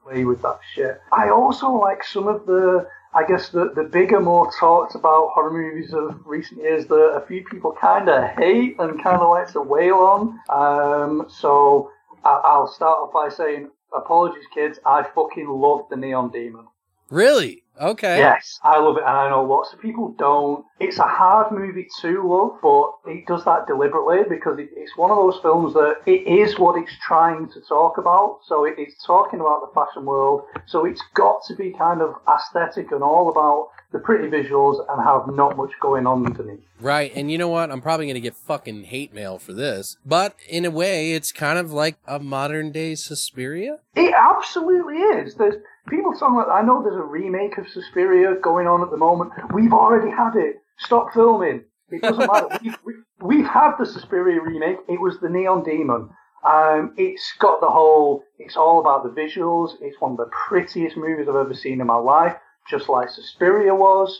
play 0.05 0.25
with 0.25 0.43
that 0.43 0.59
shit. 0.75 1.01
I 1.13 1.31
also 1.31 1.71
like 1.71 2.05
some 2.05 2.29
of 2.29 2.45
the, 2.45 2.87
I 3.15 3.25
guess 3.27 3.49
the 3.49 3.73
the 3.75 3.85
bigger, 3.85 4.21
more 4.21 4.51
talked 4.61 4.95
about 4.95 5.31
horror 5.33 5.51
movies 5.51 5.95
of 5.95 6.21
recent 6.27 6.61
years 6.61 6.87
that 6.89 6.95
a 6.95 7.25
few 7.27 7.43
people 7.45 7.73
kind 7.81 8.09
of 8.11 8.23
hate 8.37 8.77
and 8.79 9.03
kind 9.03 9.23
of 9.23 9.31
like 9.31 9.51
to 9.53 9.63
wail 9.63 9.95
on. 9.97 10.39
Um, 10.51 11.27
so 11.31 11.91
I, 12.23 12.41
I'll 12.45 12.67
start 12.69 12.99
off 12.99 13.13
by 13.15 13.31
saying, 13.35 13.71
apologies, 13.97 14.45
kids. 14.53 14.79
I 14.85 15.05
fucking 15.15 15.49
love 15.49 15.87
the 15.89 15.97
Neon 15.97 16.31
Demon. 16.31 16.67
Really? 17.11 17.65
Okay. 17.81 18.19
Yes, 18.19 18.61
I 18.63 18.79
love 18.79 18.97
it, 18.99 19.03
and 19.03 19.11
I 19.11 19.29
know 19.31 19.43
lots 19.43 19.73
of 19.73 19.81
people 19.81 20.15
don't. 20.17 20.65
It's 20.79 20.99
a 20.99 21.03
hard 21.03 21.51
movie 21.51 21.89
to 22.03 22.29
love, 22.29 22.59
but 22.63 23.11
it 23.11 23.27
does 23.27 23.45
that 23.45 23.67
deliberately 23.67 24.19
because 24.29 24.59
it, 24.61 24.71
it's 24.77 24.97
one 24.97 25.11
of 25.11 25.17
those 25.17 25.41
films 25.43 25.75
that 25.75 25.97
it 26.07 26.27
is 26.27 26.57
what 26.59 26.81
it's 26.81 26.93
trying 27.05 27.49
to 27.49 27.61
talk 27.63 27.99
about. 27.99 28.41
So 28.47 28.65
it, 28.65 28.75
it's 28.79 28.95
talking 29.05 29.41
about 29.41 29.63
the 29.63 29.75
fashion 29.75 30.05
world. 30.05 30.43
So 30.67 30.85
it's 30.85 31.03
got 31.15 31.45
to 31.49 31.57
be 31.57 31.73
kind 31.73 32.01
of 32.01 32.15
aesthetic 32.29 32.93
and 32.93 33.03
all 33.03 33.29
about 33.29 33.71
the 33.91 33.99
pretty 33.99 34.29
visuals 34.29 34.85
and 34.91 35.03
have 35.05 35.35
not 35.35 35.57
much 35.57 35.71
going 35.81 36.07
on 36.07 36.27
underneath. 36.27 36.65
Right. 36.81 37.13
And 37.15 37.31
you 37.31 37.39
know 37.39 37.49
what? 37.49 37.71
I'm 37.71 37.81
probably 37.81 38.07
going 38.07 38.15
to 38.15 38.21
get 38.21 38.35
fucking 38.35 38.85
hate 38.85 39.15
mail 39.15 39.39
for 39.39 39.53
this. 39.53 39.97
But 40.05 40.35
in 40.49 40.65
a 40.65 40.71
way, 40.71 41.13
it's 41.13 41.33
kind 41.33 41.59
of 41.59 41.73
like 41.73 41.97
a 42.07 42.19
modern 42.19 42.73
day 42.73 42.97
Suspiria. 42.97 43.79
It 43.95 44.13
absolutely 44.17 44.97
is. 44.97 45.37
There's 45.37 45.63
people 45.89 46.13
talking 46.13 46.37
about. 46.37 46.51
I 46.51 46.63
know 46.63 46.83
there's 46.83 46.97
a 46.97 47.03
remake 47.03 47.59
of 47.59 47.69
Suspiria 47.69 48.37
going 48.43 48.67
on 48.67 48.83
at 48.83 48.91
the 48.91 48.97
moment. 48.97 49.33
We've 49.53 49.73
already 49.73 50.11
had 50.11 50.37
it. 50.37 50.57
Stop 50.79 51.13
filming. 51.13 51.65
It 51.91 52.03
doesn't 52.03 52.27
matter. 52.33 52.59
We've, 52.63 52.79
we've, 52.85 53.05
we've 53.21 53.47
had 53.47 53.77
the 53.79 53.87
Suspiria 53.87 54.41
remake. 54.41 54.79
It 54.89 55.01
was 55.01 55.19
the 55.21 55.29
Neon 55.29 55.65
Demon. 55.65 56.11
Um, 56.45 56.95
it's 56.97 57.33
got 57.39 57.61
the 57.61 57.69
whole. 57.69 58.25
It's 58.39 58.57
all 58.57 58.81
about 58.81 59.03
the 59.05 59.21
visuals. 59.21 59.73
It's 59.81 60.01
one 60.01 60.13
of 60.13 60.19
the 60.19 60.31
prettiest 60.49 60.97
movies 60.97 61.27
I've 61.29 61.37
ever 61.37 61.55
seen 61.55 61.81
in 61.81 61.87
my 61.87 61.97
life. 61.97 62.37
Just 62.69 62.89
like 62.89 63.11
Suspiria 63.11 63.75
was. 63.75 64.19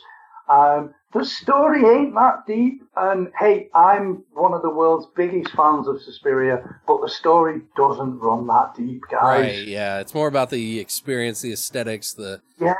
Um, 0.49 0.93
the 1.15 1.25
story 1.25 1.83
ain't 1.83 2.13
that 2.13 2.45
deep, 2.45 2.83
and 2.95 3.31
hey, 3.39 3.69
I'm 3.73 4.23
one 4.33 4.53
of 4.53 4.61
the 4.61 4.69
world's 4.69 5.07
biggest 5.15 5.55
fans 5.55 5.87
of 5.87 5.99
Suspiria, 6.01 6.61
but 6.85 7.01
the 7.01 7.09
story 7.09 7.61
doesn't 7.75 8.19
run 8.19 8.45
that 8.47 8.75
deep, 8.77 9.01
guys. 9.09 9.41
Right. 9.55 9.67
Yeah. 9.67 9.99
It's 9.99 10.13
more 10.13 10.27
about 10.27 10.51
the 10.51 10.79
experience, 10.79 11.41
the 11.41 11.53
aesthetics, 11.53 12.13
the 12.13 12.41
Yeah, 12.59 12.75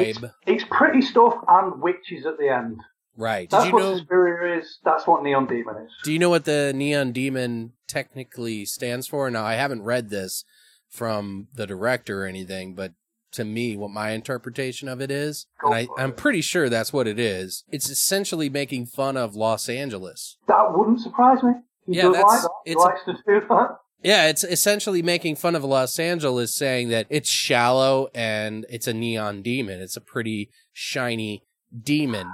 it's, 0.00 0.18
vibe. 0.20 0.32
it's 0.46 0.64
pretty 0.70 1.02
stuff 1.02 1.34
and 1.48 1.80
witches 1.82 2.26
at 2.26 2.38
the 2.38 2.48
end. 2.48 2.80
right. 3.16 3.48
Did 3.50 3.56
That's 3.56 3.66
you 3.66 3.72
what 3.72 3.82
know? 3.82 3.96
Suspiria 3.96 4.58
is. 4.60 4.78
That's 4.84 5.06
what 5.06 5.22
Neon 5.24 5.46
Demon 5.46 5.76
is. 5.78 5.90
Do 6.04 6.12
you 6.12 6.18
know 6.18 6.30
what 6.30 6.44
the 6.44 6.72
neon 6.74 7.12
demon 7.12 7.72
technically 7.88 8.64
stands 8.66 9.06
for? 9.06 9.30
Now, 9.30 9.44
I 9.44 9.54
haven't 9.54 9.82
read 9.82 10.10
this 10.10 10.44
from 10.88 11.48
the 11.54 11.66
director 11.66 12.22
or 12.24 12.26
anything, 12.26 12.74
but 12.74 12.92
to 13.32 13.44
me, 13.44 13.76
what 13.76 13.90
my 13.90 14.10
interpretation 14.10 14.88
of 14.88 15.00
it 15.00 15.10
is, 15.10 15.46
Go 15.60 15.72
and 15.72 15.88
I, 15.98 16.02
I'm 16.02 16.12
pretty 16.12 16.40
sure 16.40 16.68
that's 16.68 16.92
what 16.92 17.06
it 17.06 17.18
is. 17.18 17.64
It's 17.70 17.88
essentially 17.90 18.48
making 18.48 18.86
fun 18.86 19.16
of 19.16 19.34
Los 19.34 19.68
Angeles. 19.68 20.36
That 20.48 20.76
wouldn't 20.76 21.00
surprise 21.00 21.42
me. 21.42 21.52
Yeah, 21.86 22.08
that's- 22.08 22.22
like 22.24 22.42
that. 22.42 22.50
It's 22.66 22.80
likes 22.80 23.04
to 23.06 23.12
do 23.26 23.40
that. 23.48 23.76
Yeah, 24.04 24.26
it's 24.26 24.42
essentially 24.42 25.00
making 25.00 25.36
fun 25.36 25.54
of 25.54 25.62
Los 25.62 25.98
Angeles, 25.98 26.52
saying 26.54 26.88
that 26.88 27.06
it's 27.08 27.28
shallow 27.30 28.08
and 28.14 28.66
it's 28.68 28.88
a 28.88 28.92
neon 28.92 29.42
demon. 29.42 29.80
It's 29.80 29.96
a 29.96 30.00
pretty 30.00 30.50
shiny 30.72 31.44
demon. 31.80 32.26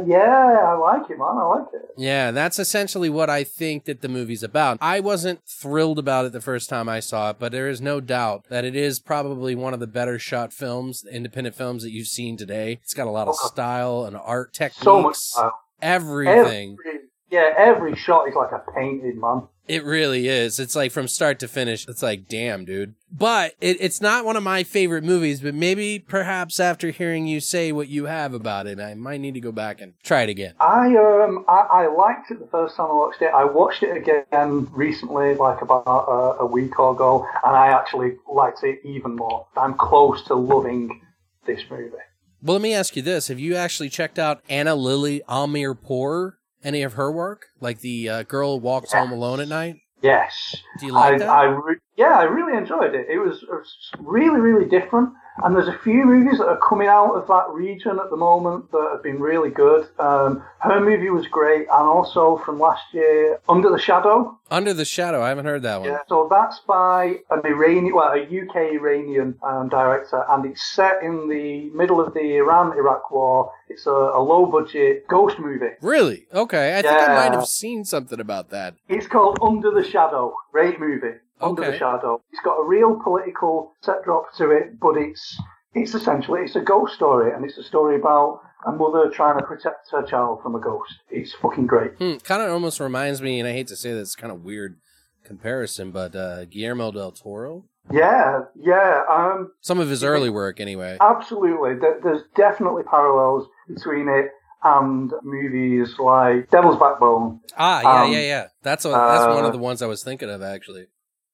Ah, 0.00 0.04
yeah, 0.06 0.58
I 0.68 0.74
like 0.74 1.10
it, 1.10 1.18
man. 1.18 1.28
I 1.28 1.44
like 1.44 1.66
it. 1.74 1.90
Yeah, 1.96 2.30
that's 2.30 2.58
essentially 2.58 3.10
what 3.10 3.28
I 3.30 3.44
think 3.44 3.84
that 3.84 4.00
the 4.00 4.08
movie's 4.08 4.42
about. 4.42 4.78
I 4.80 5.00
wasn't 5.00 5.40
thrilled 5.46 5.98
about 5.98 6.24
it 6.24 6.32
the 6.32 6.40
first 6.40 6.68
time 6.70 6.88
I 6.88 7.00
saw 7.00 7.30
it, 7.30 7.36
but 7.38 7.52
there 7.52 7.68
is 7.68 7.80
no 7.80 8.00
doubt 8.00 8.44
that 8.48 8.64
it 8.64 8.74
is 8.76 8.98
probably 9.00 9.54
one 9.54 9.74
of 9.74 9.80
the 9.80 9.86
better 9.86 10.18
shot 10.18 10.52
films, 10.52 11.04
independent 11.10 11.54
films 11.56 11.82
that 11.82 11.90
you've 11.90 12.06
seen 12.08 12.36
today. 12.36 12.80
It's 12.82 12.94
got 12.94 13.06
a 13.06 13.10
lot 13.10 13.28
of 13.28 13.34
style 13.36 14.04
and 14.04 14.16
art 14.16 14.52
techniques, 14.52 14.82
So 14.82 15.02
much 15.02 15.16
style. 15.16 15.58
everything. 15.80 16.76
Every, 16.86 17.00
yeah, 17.30 17.50
every 17.56 17.94
shot 17.96 18.28
is 18.28 18.34
like 18.34 18.52
a 18.52 18.62
painted 18.74 19.16
man. 19.16 19.48
It 19.68 19.84
really 19.84 20.26
is. 20.26 20.58
It's 20.58 20.74
like 20.74 20.90
from 20.90 21.06
start 21.06 21.38
to 21.38 21.48
finish. 21.48 21.86
It's 21.86 22.02
like, 22.02 22.28
damn, 22.28 22.64
dude. 22.64 22.94
But 23.12 23.54
it, 23.60 23.76
it's 23.78 24.00
not 24.00 24.24
one 24.24 24.36
of 24.36 24.42
my 24.42 24.64
favorite 24.64 25.04
movies. 25.04 25.40
But 25.40 25.54
maybe, 25.54 26.00
perhaps, 26.00 26.58
after 26.58 26.90
hearing 26.90 27.26
you 27.28 27.38
say 27.38 27.70
what 27.70 27.88
you 27.88 28.06
have 28.06 28.34
about 28.34 28.66
it, 28.66 28.80
I 28.80 28.94
might 28.94 29.20
need 29.20 29.34
to 29.34 29.40
go 29.40 29.52
back 29.52 29.80
and 29.80 29.94
try 30.02 30.22
it 30.22 30.28
again. 30.28 30.54
I 30.58 30.96
um 30.96 31.44
I, 31.46 31.66
I 31.70 31.86
liked 31.86 32.32
it 32.32 32.40
the 32.40 32.48
first 32.48 32.76
time 32.76 32.90
I 32.90 32.94
watched 32.94 33.22
it. 33.22 33.30
I 33.32 33.44
watched 33.44 33.82
it 33.84 33.96
again 33.96 34.68
recently, 34.72 35.34
like 35.34 35.62
about 35.62 35.84
a, 35.86 36.42
a 36.42 36.46
week 36.46 36.78
or 36.80 36.92
ago, 36.92 37.26
and 37.44 37.54
I 37.54 37.68
actually 37.68 38.16
liked 38.30 38.64
it 38.64 38.80
even 38.84 39.14
more. 39.14 39.46
I'm 39.56 39.74
close 39.74 40.24
to 40.26 40.34
loving 40.34 41.00
this 41.46 41.60
movie. 41.70 41.90
Well, 42.42 42.54
let 42.54 42.62
me 42.62 42.74
ask 42.74 42.96
you 42.96 43.02
this: 43.02 43.28
Have 43.28 43.38
you 43.38 43.54
actually 43.54 43.90
checked 43.90 44.18
out 44.18 44.42
Ana 44.48 44.74
Lily 44.74 45.22
Amirpour? 45.28 46.32
Any 46.64 46.82
of 46.82 46.94
her 46.94 47.10
work, 47.10 47.46
like 47.60 47.80
the 47.80 48.08
uh, 48.08 48.22
girl 48.24 48.60
walks 48.60 48.92
home 48.92 49.12
alone 49.12 49.40
at 49.40 49.48
night? 49.48 49.76
Yes. 50.02 50.56
Do 50.78 50.86
you 50.86 50.92
like 50.92 51.14
I, 51.14 51.18
that? 51.18 51.28
I 51.28 51.44
re- 51.44 51.76
yeah, 51.96 52.18
I 52.18 52.24
really 52.24 52.56
enjoyed 52.56 52.94
it. 52.94 53.06
It 53.08 53.18
was, 53.18 53.42
it 53.42 53.50
was 53.50 53.90
really, 53.98 54.40
really 54.40 54.68
different. 54.68 55.10
And 55.38 55.56
there's 55.56 55.68
a 55.68 55.78
few 55.78 56.04
movies 56.04 56.38
that 56.38 56.46
are 56.46 56.58
coming 56.58 56.88
out 56.88 57.14
of 57.14 57.26
that 57.28 57.46
region 57.50 57.98
at 57.98 58.10
the 58.10 58.16
moment 58.16 58.70
that 58.72 58.90
have 58.92 59.02
been 59.02 59.20
really 59.20 59.50
good. 59.50 59.88
Um, 59.98 60.42
her 60.60 60.80
movie 60.80 61.10
was 61.10 61.26
great, 61.26 61.62
and 61.62 61.86
also 61.88 62.36
from 62.44 62.58
last 62.58 62.82
year, 62.92 63.38
Under 63.48 63.70
the 63.70 63.78
Shadow. 63.78 64.38
Under 64.50 64.74
the 64.74 64.84
Shadow. 64.84 65.22
I 65.22 65.28
haven't 65.30 65.46
heard 65.46 65.62
that 65.62 65.80
one. 65.80 65.88
Yeah, 65.88 65.98
so 66.08 66.28
that's 66.30 66.60
by 66.60 67.20
an 67.30 67.40
Iranian, 67.44 67.94
well, 67.94 68.12
a 68.12 68.22
UK 68.22 68.74
Iranian 68.74 69.36
um, 69.42 69.68
director, 69.68 70.24
and 70.28 70.44
it's 70.44 70.62
set 70.62 71.02
in 71.02 71.28
the 71.28 71.70
middle 71.70 72.00
of 72.00 72.12
the 72.12 72.36
Iran-Iraq 72.36 73.10
war. 73.10 73.52
It's 73.68 73.86
a, 73.86 73.90
a 73.90 74.22
low-budget 74.22 75.08
ghost 75.08 75.38
movie. 75.38 75.74
Really? 75.80 76.26
Okay. 76.32 76.78
I 76.78 76.82
think 76.82 76.94
I 76.94 77.14
might 77.14 77.32
have 77.32 77.46
seen 77.46 77.84
something 77.84 78.20
about 78.20 78.50
that. 78.50 78.74
It's 78.88 79.06
called 79.06 79.38
Under 79.40 79.70
the 79.70 79.82
Shadow. 79.82 80.34
Great 80.52 80.78
movie. 80.78 81.16
Under 81.42 81.62
Okay. 81.62 81.72
the 81.72 81.78
Shadow. 81.78 82.20
It's 82.32 82.42
got 82.42 82.56
a 82.56 82.64
real 82.64 82.98
political 83.02 83.72
set 83.82 84.02
drop 84.04 84.32
to 84.38 84.50
it, 84.50 84.78
but 84.80 84.96
it's 84.96 85.38
it's 85.74 85.94
essentially 85.94 86.42
it's 86.42 86.56
a 86.56 86.60
ghost 86.60 86.94
story, 86.94 87.32
and 87.34 87.44
it's 87.44 87.58
a 87.58 87.62
story 87.62 87.96
about 87.96 88.40
a 88.66 88.72
mother 88.72 89.10
trying 89.10 89.38
to 89.38 89.44
protect 89.44 89.90
her 89.90 90.02
child 90.02 90.40
from 90.42 90.54
a 90.54 90.60
ghost. 90.60 90.92
It's 91.10 91.32
fucking 91.34 91.66
great. 91.66 91.92
Hmm, 91.98 92.16
kind 92.18 92.42
of 92.42 92.50
almost 92.52 92.78
reminds 92.80 93.20
me, 93.20 93.40
and 93.40 93.48
I 93.48 93.52
hate 93.52 93.66
to 93.68 93.76
say 93.76 93.92
this, 93.92 94.14
kind 94.14 94.32
of 94.32 94.44
weird 94.44 94.76
comparison, 95.24 95.90
but 95.90 96.14
uh, 96.14 96.44
Guillermo 96.46 96.92
del 96.92 97.12
Toro. 97.12 97.64
Yeah, 97.90 98.42
yeah. 98.54 99.02
Um, 99.10 99.52
Some 99.60 99.80
of 99.80 99.88
his 99.88 100.04
early 100.04 100.30
work, 100.30 100.60
anyway. 100.60 100.98
absolutely. 101.00 101.74
There's 102.02 102.22
definitely 102.36 102.84
parallels 102.84 103.48
between 103.66 104.08
it 104.08 104.26
and 104.62 105.12
movies 105.24 105.96
like 105.98 106.48
Devil's 106.50 106.78
Backbone. 106.78 107.40
Ah, 107.58 107.80
yeah, 107.82 108.02
um, 108.04 108.12
yeah, 108.12 108.20
yeah. 108.20 108.46
That's 108.62 108.84
a, 108.84 108.90
that's 108.90 109.26
one 109.34 109.44
uh, 109.44 109.48
of 109.48 109.52
the 109.52 109.58
ones 109.58 109.82
I 109.82 109.86
was 109.86 110.04
thinking 110.04 110.30
of, 110.30 110.42
actually. 110.42 110.86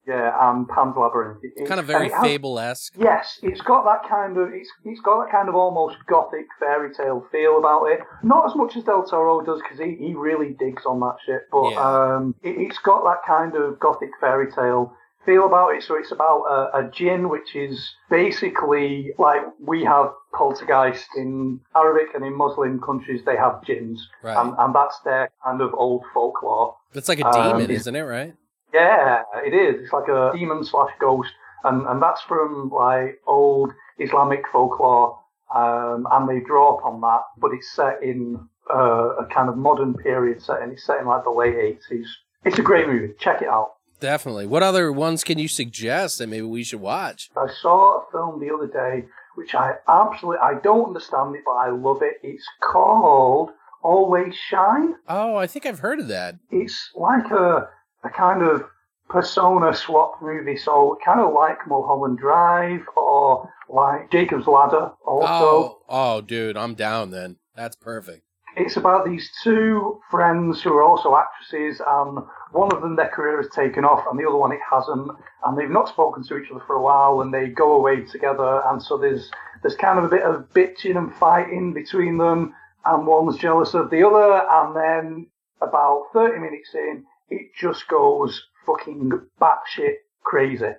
Yeah, 0.08 0.32
and 0.50 0.66
Pan's 0.68 0.96
Labyrinth. 0.96 1.40
It- 1.42 1.66
Kind 1.68 1.78
of 1.80 1.86
very 1.86 2.08
has- 2.08 2.22
fable 2.22 2.58
esque. 2.58 2.94
Yes, 2.98 3.38
it's 3.42 3.60
got 3.60 3.84
that 3.84 4.08
kind 4.08 4.38
of 4.38 4.52
it's 4.54 4.70
it's 4.84 5.00
got 5.02 5.22
that 5.24 5.30
kind 5.30 5.48
of 5.50 5.54
almost 5.54 5.96
gothic 6.08 6.46
fairy 6.58 6.92
tale 6.94 7.26
feel 7.30 7.58
about 7.58 7.84
it. 7.92 8.00
Not 8.22 8.46
as 8.46 8.54
much 8.56 8.76
as 8.76 8.84
Del 8.84 9.04
Toro 9.04 9.42
does 9.42 9.60
because 9.62 9.78
he, 9.78 9.96
he 10.06 10.14
really 10.14 10.56
digs 10.58 10.84
on 10.86 10.98
that 11.00 11.16
shit, 11.26 11.42
but 11.52 11.70
Yeah. 11.72 11.80
um, 12.16 12.34
it, 12.42 12.56
it's 12.56 12.78
got 12.78 13.04
that 13.04 13.20
kind 13.26 13.54
of 13.54 13.78
gothic 13.78 14.10
fairy 14.20 14.50
tale 14.50 14.94
feel 15.26 15.44
about 15.44 15.74
it. 15.74 15.82
So 15.82 15.94
it's 15.96 16.10
about 16.12 16.42
a, 16.44 16.78
a 16.78 16.90
jinn, 16.90 17.28
which 17.28 17.54
is 17.54 17.94
basically 18.08 19.12
like 19.18 19.42
we 19.60 19.84
have 19.84 20.10
poltergeist 20.32 21.06
in 21.16 21.60
Arabic 21.74 22.08
and 22.14 22.24
in 22.24 22.34
Muslim 22.36 22.80
countries 22.80 23.22
they 23.26 23.36
have 23.36 23.62
jinns, 23.64 24.08
Right. 24.22 24.36
and, 24.36 24.54
and 24.58 24.74
that's 24.74 24.98
their 25.00 25.30
kind 25.44 25.60
of 25.60 25.74
old 25.74 26.04
folklore. 26.14 26.76
It's 26.94 27.08
like 27.08 27.20
a 27.20 27.26
um, 27.26 27.32
demon, 27.32 27.62
it's- 27.64 27.80
isn't 27.80 27.96
it, 27.96 28.02
right? 28.02 28.34
Yeah, 28.72 29.22
it 29.44 29.54
is. 29.54 29.82
It's 29.82 29.92
like 29.92 30.08
a 30.08 30.30
demon 30.34 30.64
slash 30.64 30.90
ghost, 31.00 31.30
and 31.64 31.86
and 31.86 32.02
that's 32.02 32.20
from 32.22 32.70
like 32.70 33.20
old 33.26 33.72
Islamic 33.98 34.42
folklore, 34.52 35.18
um, 35.54 36.06
and 36.10 36.28
they 36.28 36.40
draw 36.44 36.76
upon 36.76 37.00
that, 37.00 37.22
but 37.38 37.52
it's 37.52 37.70
set 37.74 38.02
in 38.02 38.38
uh, 38.72 39.16
a 39.16 39.26
kind 39.26 39.48
of 39.48 39.56
modern 39.56 39.94
period 39.94 40.42
setting. 40.42 40.70
It's 40.72 40.84
set 40.84 41.00
in 41.00 41.06
like 41.06 41.24
the 41.24 41.30
late 41.30 41.54
eighties. 41.56 42.08
It's 42.44 42.58
a 42.58 42.62
great 42.62 42.86
movie. 42.86 43.14
Check 43.18 43.42
it 43.42 43.48
out. 43.48 43.72
Definitely. 44.00 44.46
What 44.46 44.62
other 44.62 44.92
ones 44.92 45.24
can 45.24 45.38
you 45.38 45.48
suggest 45.48 46.18
that 46.18 46.28
maybe 46.28 46.46
we 46.46 46.62
should 46.62 46.80
watch? 46.80 47.30
I 47.36 47.48
saw 47.60 48.00
a 48.02 48.10
film 48.12 48.38
the 48.38 48.54
other 48.54 48.68
day, 48.68 49.06
which 49.34 49.54
I 49.56 49.72
absolutely 49.88 50.38
I 50.40 50.54
don't 50.62 50.88
understand 50.88 51.34
it, 51.34 51.42
but 51.44 51.52
I 51.52 51.70
love 51.70 52.02
it. 52.02 52.14
It's 52.22 52.46
called 52.62 53.50
Always 53.82 54.34
Shine. 54.36 54.94
Oh, 55.08 55.34
I 55.34 55.46
think 55.48 55.66
I've 55.66 55.80
heard 55.80 55.98
of 55.98 56.08
that. 56.08 56.36
it's 56.52 56.90
like 56.94 57.28
a 57.32 57.68
a 58.04 58.08
kind 58.10 58.42
of 58.42 58.64
persona 59.08 59.74
swap 59.74 60.20
movie, 60.20 60.56
so 60.56 60.98
kind 61.04 61.20
of 61.20 61.32
like 61.32 61.66
Mulholland 61.66 62.18
Drive 62.18 62.82
or 62.96 63.48
like 63.68 64.10
Jacob's 64.10 64.46
Ladder. 64.46 64.90
Also, 65.06 65.26
Oh, 65.28 65.82
oh, 65.88 66.20
dude, 66.20 66.56
I'm 66.56 66.74
down 66.74 67.10
then. 67.10 67.36
That's 67.54 67.76
perfect. 67.76 68.22
it's 68.56 68.76
about 68.76 69.04
these 69.06 69.30
two 69.42 70.00
friends 70.10 70.60
who 70.62 70.72
are 70.74 70.82
also 70.82 71.16
actresses, 71.16 71.80
and 71.86 72.18
one 72.52 72.72
of 72.72 72.82
them 72.82 72.96
their 72.96 73.08
career 73.08 73.36
has 73.40 73.50
taken 73.54 73.84
off, 73.84 74.04
and 74.10 74.18
the 74.18 74.26
other 74.28 74.36
one 74.36 74.52
it 74.52 74.60
hasn't, 74.70 75.10
and 75.44 75.56
they've 75.56 75.70
not 75.70 75.88
spoken 75.88 76.22
to 76.24 76.36
each 76.38 76.50
other 76.50 76.62
for 76.66 76.74
a 76.76 76.82
while, 76.82 77.20
and 77.20 77.32
they 77.32 77.46
go 77.48 77.72
away 77.72 78.02
together, 78.02 78.62
and 78.66 78.82
so 78.82 78.96
there's 78.98 79.30
there's 79.62 79.74
kind 79.76 79.98
of 79.98 80.04
a 80.04 80.08
bit 80.08 80.22
of 80.22 80.48
bitching 80.54 80.96
and 80.96 81.14
fighting 81.16 81.72
between 81.72 82.18
them, 82.18 82.54
and 82.84 83.06
one's 83.06 83.36
jealous 83.38 83.74
of 83.74 83.90
the 83.90 84.06
other, 84.06 84.42
and 84.50 84.76
then 84.76 85.26
about 85.60 86.04
30 86.12 86.38
minutes 86.38 86.70
in, 86.74 87.04
it 87.30 87.50
just 87.60 87.88
goes 87.88 88.42
fucking 88.66 89.10
batshit 89.40 89.94
crazy. 90.22 90.72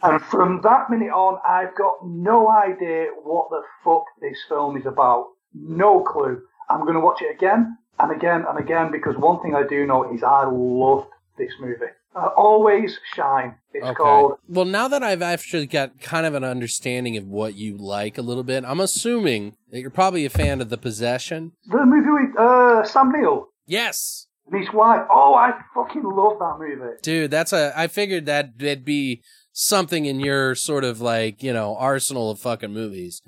and 0.03 0.21
from 0.23 0.61
that 0.63 0.89
minute 0.89 1.11
on, 1.11 1.39
I've 1.47 1.75
got 1.77 2.05
no 2.05 2.49
idea 2.49 3.07
what 3.23 3.49
the 3.49 3.61
fuck 3.83 4.03
this 4.21 4.37
film 4.49 4.77
is 4.77 4.85
about. 4.85 5.27
No 5.53 6.01
clue. 6.01 6.41
I'm 6.69 6.81
going 6.81 6.93
to 6.95 6.99
watch 7.01 7.21
it 7.21 7.33
again 7.35 7.77
and 7.99 8.11
again 8.11 8.45
and 8.47 8.57
again 8.57 8.91
because 8.91 9.15
one 9.17 9.41
thing 9.41 9.55
I 9.55 9.63
do 9.67 9.85
know 9.85 10.13
is 10.13 10.23
I 10.23 10.45
loved 10.45 11.09
this 11.37 11.51
movie. 11.59 11.91
Uh, 12.15 12.27
Always 12.35 12.99
Shine. 13.15 13.55
It's 13.73 13.85
Okay. 13.85 13.95
called. 13.95 14.33
Well, 14.49 14.65
now 14.65 14.89
that 14.89 15.01
I've 15.01 15.21
actually 15.21 15.65
got 15.65 16.01
kind 16.01 16.25
of 16.25 16.33
an 16.33 16.43
understanding 16.43 17.15
of 17.15 17.25
what 17.25 17.55
you 17.55 17.77
like 17.77 18.17
a 18.17 18.21
little 18.21 18.43
bit, 18.43 18.65
I'm 18.65 18.81
assuming 18.81 19.55
that 19.71 19.79
you're 19.79 19.89
probably 19.89 20.25
a 20.25 20.29
fan 20.29 20.59
of 20.59 20.69
The 20.69 20.77
Possession. 20.77 21.53
The 21.67 21.85
movie 21.85 22.09
with 22.27 22.37
uh, 22.37 22.83
Sam 22.83 23.11
Neill 23.13 23.47
Yes. 23.65 24.27
And 24.51 24.59
his 24.59 24.73
wife. 24.73 25.01
Oh, 25.09 25.33
I 25.33 25.51
fucking 25.73 26.03
love 26.03 26.39
that 26.39 26.57
movie. 26.59 26.97
Dude, 27.01 27.31
that's 27.31 27.53
a. 27.53 27.73
I 27.75 27.87
figured 27.87 28.25
that 28.25 28.57
that'd 28.59 28.85
be 28.85 29.21
something 29.53 30.05
in 30.05 30.19
your 30.19 30.55
sort 30.55 30.83
of 30.83 31.01
like, 31.01 31.43
you 31.43 31.53
know, 31.53 31.75
arsenal 31.77 32.31
of 32.31 32.39
fucking 32.39 32.71
movies. 32.73 33.21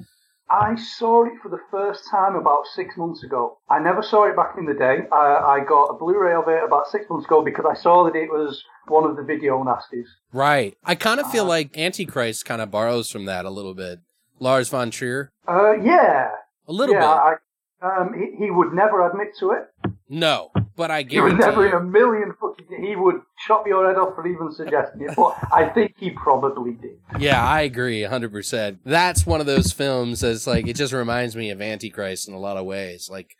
I 0.50 0.76
saw 0.76 1.26
it 1.26 1.34
for 1.42 1.50
the 1.50 1.58
first 1.72 2.04
time 2.12 2.36
about 2.36 2.66
six 2.76 2.96
months 2.96 3.24
ago. 3.24 3.58
I 3.70 3.80
never 3.80 4.04
saw 4.04 4.26
it 4.26 4.36
back 4.36 4.56
in 4.58 4.66
the 4.66 4.74
day. 4.74 5.00
I, 5.12 5.58
I 5.58 5.60
got 5.68 5.86
a 5.86 5.98
Blu-ray 5.98 6.34
of 6.36 6.48
it 6.48 6.64
about 6.64 6.88
six 6.92 7.06
months 7.10 7.26
ago 7.26 7.44
because 7.44 7.66
I 7.68 7.74
saw 7.74 8.04
that 8.04 8.16
it 8.16 8.30
was 8.30 8.64
one 8.88 9.10
of 9.10 9.16
the 9.16 9.24
video 9.24 9.64
nasties. 9.64 10.06
Right. 10.32 10.78
I 10.84 10.94
kind 10.96 11.20
of 11.20 11.32
feel 11.32 11.46
like 11.46 11.76
Antichrist 11.78 12.46
kind 12.46 12.62
of 12.62 12.70
borrows 12.70 13.10
from 13.10 13.26
that 13.26 13.46
a 13.46 13.50
little 13.50 13.74
bit. 13.74 14.00
Lars 14.40 14.70
von 14.70 14.92
Trier. 14.92 15.32
Uh, 15.48 15.74
yeah, 15.82 16.30
A 16.68 16.72
little 16.74 16.96
yeah. 16.96 17.02
bit. 17.02 17.40
I, 17.88 18.02
um, 18.02 18.14
he, 18.14 18.46
he 18.46 18.52
would 18.52 18.74
never 18.74 19.10
admit 19.10 19.30
to 19.40 19.52
it. 19.52 19.64
No, 20.08 20.52
but 20.76 20.92
I 20.92 21.04
He 21.04 21.20
would 21.20 21.38
guarantee 21.38 21.46
never 21.46 21.66
in 21.66 21.72
you. 21.72 21.78
a 21.78 21.84
million 21.84 22.34
fucking. 22.40 22.84
He 22.86 22.96
would 22.96 23.22
chop 23.48 23.68
your 23.68 23.88
head 23.88 23.98
off 23.98 24.16
for 24.16 24.28
even 24.28 24.52
suggesting 24.52 25.02
it. 25.02 25.16
But 25.16 25.36
I 25.52 25.70
think 25.70 25.96
he 25.98 26.10
probably 26.12 26.74
did. 26.74 26.98
Yeah, 27.20 27.44
I 27.44 27.62
agree 27.62 28.02
100%. 28.02 28.80
That's 28.84 29.26
one 29.26 29.40
of 29.40 29.46
those 29.46 29.72
films 29.72 30.22
that's 30.22 30.48
like, 30.48 30.68
it 30.68 30.76
just 30.76 30.94
reminds 30.94 31.36
me 31.36 31.50
of 31.50 31.62
Antichrist 31.62 32.28
in 32.28 32.34
a 32.34 32.40
lot 32.40 32.58
of 32.58 32.66
ways. 32.66 33.10
Like, 33.10 33.36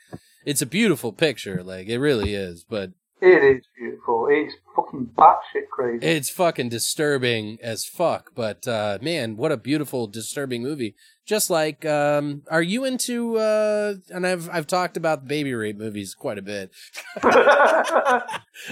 it's 0.46 0.62
a 0.62 0.66
beautiful 0.66 1.14
picture. 1.14 1.64
Like, 1.64 1.88
it 1.88 2.00
really 2.00 2.34
is. 2.34 2.64
But 2.64 2.92
It 3.26 3.42
is 3.42 3.64
beautiful. 3.78 4.28
It's 4.30 4.54
fucking 4.76 5.12
batshit 5.18 5.70
crazy. 5.72 6.06
it's 6.06 6.30
fucking 6.30 6.68
disturbing 6.68 7.58
as 7.64 7.86
fuck. 7.86 8.32
But, 8.36 8.68
uh, 8.68 8.98
man, 9.02 9.38
what 9.38 9.54
a 9.54 9.56
beautiful, 9.56 10.08
disturbing 10.08 10.62
movie. 10.62 10.96
Just 11.26 11.50
like, 11.50 11.86
um, 11.86 12.42
are 12.52 12.62
you 12.62 12.84
into, 12.84 13.38
uh, 13.38 13.94
and 14.10 14.28
I've, 14.28 14.50
I've 14.50 14.68
talked 14.68 14.98
about 14.98 15.26
baby 15.26 15.54
rape 15.54 15.78
movies 15.78 16.14
quite 16.14 16.38
a 16.38 16.42
bit. 16.42 16.72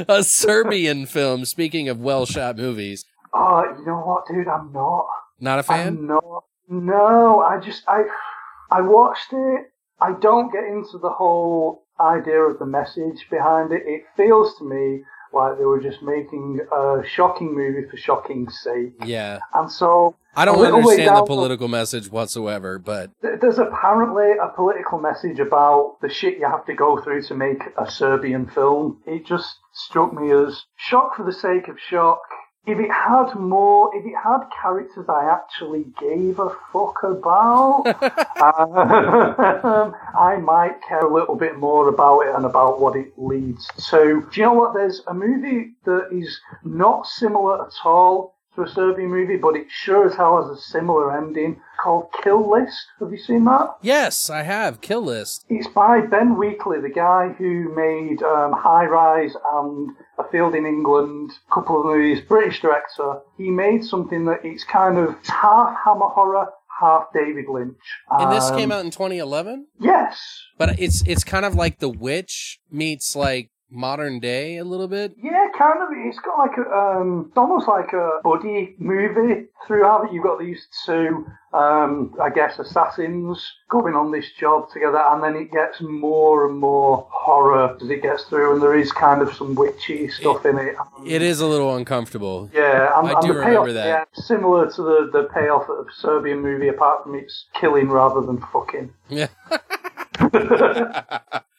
a 0.09 0.21
Serbian 0.21 1.05
film, 1.05 1.45
speaking 1.45 1.87
of 1.87 2.01
well 2.01 2.25
shot 2.25 2.57
movies. 2.57 3.05
oh, 3.33 3.63
you 3.79 3.85
know 3.85 4.01
what, 4.01 4.27
dude? 4.27 4.49
I'm 4.49 4.73
not. 4.73 5.07
Not 5.39 5.59
a 5.59 5.63
fan? 5.63 6.09
I'm. 6.11 6.85
No, 6.85 7.39
I 7.39 7.57
just 7.59 7.83
I 7.87 8.03
I 8.69 8.81
watched 8.81 9.31
it. 9.31 9.71
I 10.01 10.11
don't 10.19 10.51
get 10.51 10.65
into 10.65 10.97
the 11.01 11.09
whole 11.09 11.85
idea 11.99 12.39
of 12.41 12.59
the 12.59 12.65
message 12.65 13.27
behind 13.29 13.71
it. 13.71 13.83
It 13.85 14.03
feels 14.15 14.57
to 14.57 14.63
me 14.63 15.03
like 15.33 15.57
they 15.57 15.65
were 15.65 15.81
just 15.81 16.01
making 16.01 16.59
a 16.71 17.01
shocking 17.07 17.55
movie 17.55 17.87
for 17.89 17.97
shocking's 17.97 18.59
sake. 18.61 18.93
Yeah. 19.05 19.39
And 19.53 19.71
so 19.71 20.15
I 20.35 20.45
don't 20.45 20.55
A 20.55 20.59
little 20.59 20.79
way 20.79 20.93
understand 20.93 21.17
the 21.17 21.25
political 21.25 21.67
message 21.67 22.09
whatsoever, 22.09 22.79
but 22.79 23.11
There's 23.21 23.59
apparently 23.59 24.31
a 24.41 24.49
political 24.49 24.99
message 24.99 25.39
about 25.39 25.97
the 26.01 26.09
shit 26.09 26.37
you 26.37 26.47
have 26.47 26.65
to 26.65 26.73
go 26.73 27.01
through 27.01 27.23
to 27.23 27.35
make 27.35 27.61
a 27.77 27.89
Serbian 27.89 28.47
film. 28.47 29.01
It 29.05 29.25
just 29.25 29.57
struck 29.73 30.13
me 30.13 30.31
as 30.31 30.63
shock 30.77 31.15
for 31.15 31.23
the 31.23 31.33
sake 31.33 31.67
of 31.67 31.79
shock. 31.79 32.21
If 32.67 32.77
it 32.77 32.91
had 32.91 33.33
more, 33.35 33.89
if 33.95 34.05
it 34.05 34.13
had 34.15 34.41
characters 34.61 35.07
I 35.09 35.25
actually 35.25 35.85
gave 35.99 36.37
a 36.39 36.49
fuck 36.71 37.01
about, 37.03 37.83
um, 39.65 39.95
I 40.15 40.37
might 40.37 40.79
care 40.87 40.99
a 40.99 41.11
little 41.11 41.35
bit 41.35 41.57
more 41.57 41.89
about 41.89 42.19
it 42.21 42.35
and 42.35 42.45
about 42.45 42.79
what 42.79 42.95
it 42.95 43.13
leads 43.17 43.67
to. 43.89 44.27
Do 44.31 44.39
you 44.39 44.45
know 44.45 44.53
what? 44.53 44.75
There's 44.75 45.01
a 45.07 45.13
movie 45.13 45.71
that 45.85 46.09
is 46.11 46.39
not 46.63 47.07
similar 47.07 47.65
at 47.65 47.73
all 47.83 48.35
to 48.55 48.63
a 48.63 48.67
Serbian 48.67 49.09
movie, 49.09 49.37
but 49.37 49.55
it 49.55 49.67
sure 49.69 50.05
as 50.07 50.15
hell 50.15 50.41
has 50.41 50.57
a 50.57 50.61
similar 50.61 51.15
ending 51.15 51.61
called 51.81 52.07
Kill 52.23 52.49
List. 52.51 52.85
Have 52.99 53.11
you 53.11 53.17
seen 53.17 53.45
that? 53.45 53.75
yes, 53.81 54.29
I 54.29 54.43
have 54.43 54.81
Kill 54.81 55.01
List. 55.03 55.45
It's 55.49 55.67
by 55.67 56.01
Ben 56.01 56.37
Wheatley, 56.37 56.81
the 56.81 56.89
guy 56.89 57.29
who 57.29 57.73
made 57.75 58.21
um, 58.23 58.51
High 58.53 58.85
Rise 58.85 59.33
and 59.53 59.91
A 60.19 60.23
Field 60.29 60.55
in 60.55 60.65
England, 60.65 61.31
a 61.49 61.53
couple 61.53 61.79
of 61.79 61.85
movies, 61.85 62.19
British 62.27 62.61
director. 62.61 63.19
He 63.37 63.49
made 63.51 63.83
something 63.85 64.25
that 64.25 64.41
it's 64.43 64.63
kind 64.63 64.97
of 64.97 65.15
half 65.27 65.77
Hammer 65.85 66.07
Horror, 66.07 66.47
half 66.79 67.05
David 67.13 67.45
Lynch. 67.47 67.77
And 68.09 68.31
this 68.31 68.49
Um, 68.49 68.57
came 68.57 68.71
out 68.71 68.83
in 68.83 68.91
2011, 68.91 69.67
Yes. 69.79 70.19
but 70.57 70.79
it's 70.79 71.03
it's 71.07 71.23
kind 71.23 71.45
of 71.45 71.53
like 71.55 71.79
The 71.79 71.89
Witch 71.89 72.59
meets 72.71 73.15
like 73.15 73.49
modern 73.71 74.19
day 74.19 74.57
a 74.57 74.65
little 74.65 74.87
bit. 74.87 75.15
Yeah, 75.21 75.47
kind 75.57 75.81
of. 75.81 75.89
It's 75.93 76.19
got 76.19 76.37
like 76.37 76.57
a, 76.57 76.69
um, 76.71 77.25
it's 77.29 77.37
almost 77.37 77.67
like 77.67 77.93
a 77.93 78.19
buddy 78.23 78.75
movie 78.77 79.45
throughout. 79.65 80.05
it. 80.05 80.13
You've 80.13 80.23
got 80.23 80.39
these 80.39 80.67
two, 80.85 81.25
um, 81.53 82.13
I 82.21 82.29
guess, 82.29 82.59
assassins 82.59 83.53
going 83.69 83.95
on 83.95 84.11
this 84.11 84.31
job 84.37 84.71
together, 84.71 84.97
and 84.97 85.23
then 85.23 85.35
it 85.35 85.51
gets 85.51 85.81
more 85.81 86.47
and 86.47 86.57
more 86.57 87.07
horror 87.09 87.77
as 87.81 87.89
it 87.89 88.01
gets 88.01 88.25
through, 88.25 88.53
and 88.53 88.61
there 88.61 88.77
is 88.77 88.91
kind 88.91 89.21
of 89.21 89.33
some 89.33 89.55
witchy 89.55 90.09
stuff 90.09 90.45
in 90.45 90.57
it. 90.57 90.75
It 91.05 91.21
is 91.21 91.39
a 91.39 91.47
little 91.47 91.75
uncomfortable. 91.75 92.49
Yeah, 92.53 92.99
and, 92.99 93.07
I 93.07 93.13
and 93.13 93.21
do 93.21 93.33
remember 93.33 93.51
payoff, 93.51 93.67
that. 93.73 93.85
Yeah, 93.85 94.03
similar 94.13 94.69
to 94.71 94.81
the, 94.81 95.09
the 95.11 95.29
payoff 95.33 95.69
of 95.69 95.87
a 95.87 95.91
Serbian 95.97 96.41
movie, 96.41 96.67
apart 96.67 97.03
from 97.03 97.15
it's 97.15 97.45
killing 97.53 97.89
rather 97.89 98.21
than 98.21 98.41
fucking. 98.51 98.93
Yeah. 99.09 99.27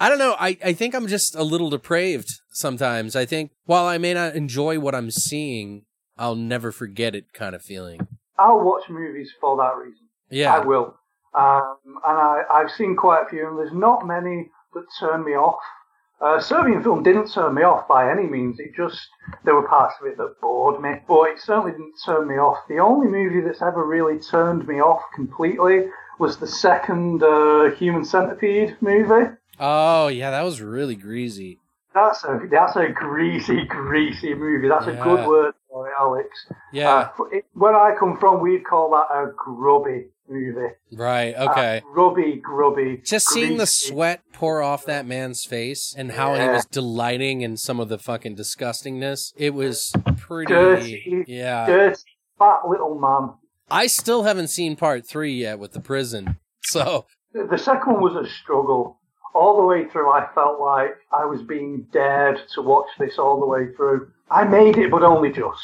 I 0.00 0.08
don't 0.08 0.18
know. 0.18 0.36
I, 0.38 0.56
I 0.64 0.72
think 0.72 0.94
I'm 0.94 1.06
just 1.08 1.34
a 1.34 1.42
little 1.42 1.70
depraved 1.70 2.28
sometimes. 2.50 3.16
I 3.16 3.24
think 3.24 3.50
while 3.64 3.84
I 3.84 3.98
may 3.98 4.14
not 4.14 4.34
enjoy 4.34 4.78
what 4.78 4.94
I'm 4.94 5.10
seeing, 5.10 5.84
I'll 6.16 6.36
never 6.36 6.72
forget 6.72 7.14
it 7.14 7.32
kind 7.32 7.54
of 7.54 7.62
feeling. 7.62 8.06
I'll 8.38 8.60
watch 8.60 8.88
movies 8.88 9.30
for 9.40 9.56
that 9.56 9.76
reason. 9.76 10.06
Yeah. 10.30 10.54
I 10.54 10.64
will. 10.64 10.96
Um, 11.34 11.76
and 11.84 12.18
I, 12.18 12.42
I've 12.50 12.70
seen 12.70 12.96
quite 12.96 13.26
a 13.26 13.28
few, 13.28 13.48
and 13.48 13.58
there's 13.58 13.72
not 13.72 14.06
many 14.06 14.50
that 14.74 14.84
turn 15.00 15.24
me 15.24 15.32
off. 15.32 15.60
Uh, 16.20 16.40
Serbian 16.40 16.82
film 16.82 17.02
didn't 17.02 17.32
turn 17.32 17.54
me 17.54 17.62
off 17.62 17.86
by 17.86 18.10
any 18.10 18.26
means. 18.26 18.58
It 18.58 18.74
just 18.76 18.98
there 19.44 19.54
were 19.54 19.68
parts 19.68 19.94
of 20.00 20.08
it 20.08 20.16
that 20.16 20.40
bored 20.40 20.80
me, 20.82 20.94
but 21.06 21.30
it 21.30 21.38
certainly 21.38 21.72
didn't 21.72 21.94
turn 22.04 22.26
me 22.26 22.34
off. 22.34 22.58
The 22.68 22.78
only 22.78 23.06
movie 23.06 23.40
that's 23.40 23.62
ever 23.62 23.84
really 23.84 24.18
turned 24.18 24.66
me 24.66 24.80
off 24.80 25.02
completely 25.14 25.86
was 26.18 26.38
the 26.38 26.46
second 26.46 27.22
uh, 27.22 27.70
Human 27.76 28.04
Centipede 28.04 28.76
movie. 28.80 29.30
Oh, 29.60 30.08
yeah, 30.08 30.30
that 30.30 30.42
was 30.42 30.60
really 30.60 30.94
greasy. 30.96 31.58
That's 31.94 32.22
a 32.24 32.40
that's 32.50 32.76
a 32.76 32.88
greasy, 32.88 33.64
greasy 33.64 34.34
movie. 34.34 34.68
That's 34.68 34.86
a 34.86 34.92
good 34.92 35.26
word 35.26 35.54
for 35.70 35.88
it, 35.88 35.94
Alex. 35.98 36.28
Yeah, 36.72 37.10
Uh, 37.18 37.24
it- 37.32 37.46
where 37.54 37.74
I 37.74 37.96
come 37.98 38.16
from, 38.18 38.40
we'd 38.40 38.64
call 38.64 38.90
that 38.90 39.12
a 39.12 39.32
grubby 39.36 40.06
movie. 40.28 40.74
right. 40.92 41.32
Uh, 41.32 41.50
Okay. 41.50 41.82
grubby, 41.92 42.36
grubby. 42.36 42.98
Just 43.04 43.28
seeing 43.30 43.56
the 43.56 43.66
sweat 43.66 44.20
pour 44.32 44.62
off 44.62 44.84
that 44.84 45.06
man's 45.06 45.44
face 45.44 45.94
and 45.96 46.12
how 46.12 46.34
he 46.34 46.46
was 46.46 46.66
delighting 46.66 47.40
in 47.40 47.56
some 47.56 47.80
of 47.80 47.88
the 47.88 47.98
fucking 47.98 48.36
disgustingness, 48.36 49.32
it 49.36 49.54
was 49.54 49.92
pretty. 50.18 50.52
Dirty, 50.52 51.24
Yeah. 51.26 51.66
dirty, 51.66 51.96
fat 52.38 52.68
little 52.68 52.96
man. 52.98 53.30
I 53.70 53.86
still 53.86 54.22
haven't 54.22 54.48
seen 54.48 54.76
part 54.76 55.06
three 55.06 55.32
yet 55.32 55.58
with 55.58 55.72
the 55.72 55.80
prison. 55.80 56.36
So, 56.62 57.06
the 57.32 57.56
second 57.58 57.94
one 57.94 58.02
was 58.02 58.14
a 58.14 58.28
struggle. 58.28 58.97
All 59.38 59.56
the 59.56 59.62
way 59.64 59.88
through, 59.88 60.10
I 60.10 60.26
felt 60.34 60.58
like 60.60 60.96
I 61.12 61.24
was 61.24 61.42
being 61.42 61.86
dared 61.92 62.38
to 62.54 62.62
watch 62.62 62.88
this 62.98 63.18
all 63.18 63.38
the 63.38 63.46
way 63.46 63.72
through. 63.76 64.10
I 64.30 64.42
made 64.42 64.76
it, 64.78 64.90
but 64.90 65.04
only 65.04 65.30
just. 65.30 65.62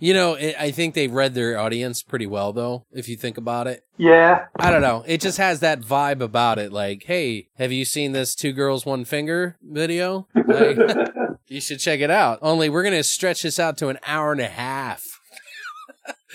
you 0.00 0.12
know, 0.12 0.34
it, 0.34 0.56
I 0.58 0.72
think 0.72 0.94
they 0.94 1.06
read 1.06 1.34
their 1.34 1.56
audience 1.56 2.02
pretty 2.02 2.26
well, 2.26 2.52
though, 2.52 2.84
if 2.92 3.08
you 3.08 3.16
think 3.16 3.38
about 3.38 3.68
it. 3.68 3.84
Yeah, 3.96 4.46
I 4.58 4.72
don't 4.72 4.82
know. 4.82 5.04
It 5.06 5.20
just 5.20 5.38
has 5.38 5.60
that 5.60 5.80
vibe 5.82 6.20
about 6.20 6.58
it. 6.58 6.72
Like, 6.72 7.04
hey, 7.04 7.46
have 7.58 7.70
you 7.70 7.84
seen 7.84 8.10
this 8.10 8.34
Two 8.34 8.52
Girls, 8.52 8.84
One 8.84 9.04
Finger 9.04 9.56
video? 9.62 10.26
Like, 10.34 10.76
you 11.46 11.60
should 11.60 11.78
check 11.78 12.00
it 12.00 12.10
out. 12.10 12.40
Only 12.42 12.68
we're 12.68 12.82
going 12.82 12.94
to 12.94 13.04
stretch 13.04 13.42
this 13.42 13.60
out 13.60 13.78
to 13.78 13.88
an 13.88 13.98
hour 14.04 14.32
and 14.32 14.40
a 14.40 14.48
half. 14.48 15.04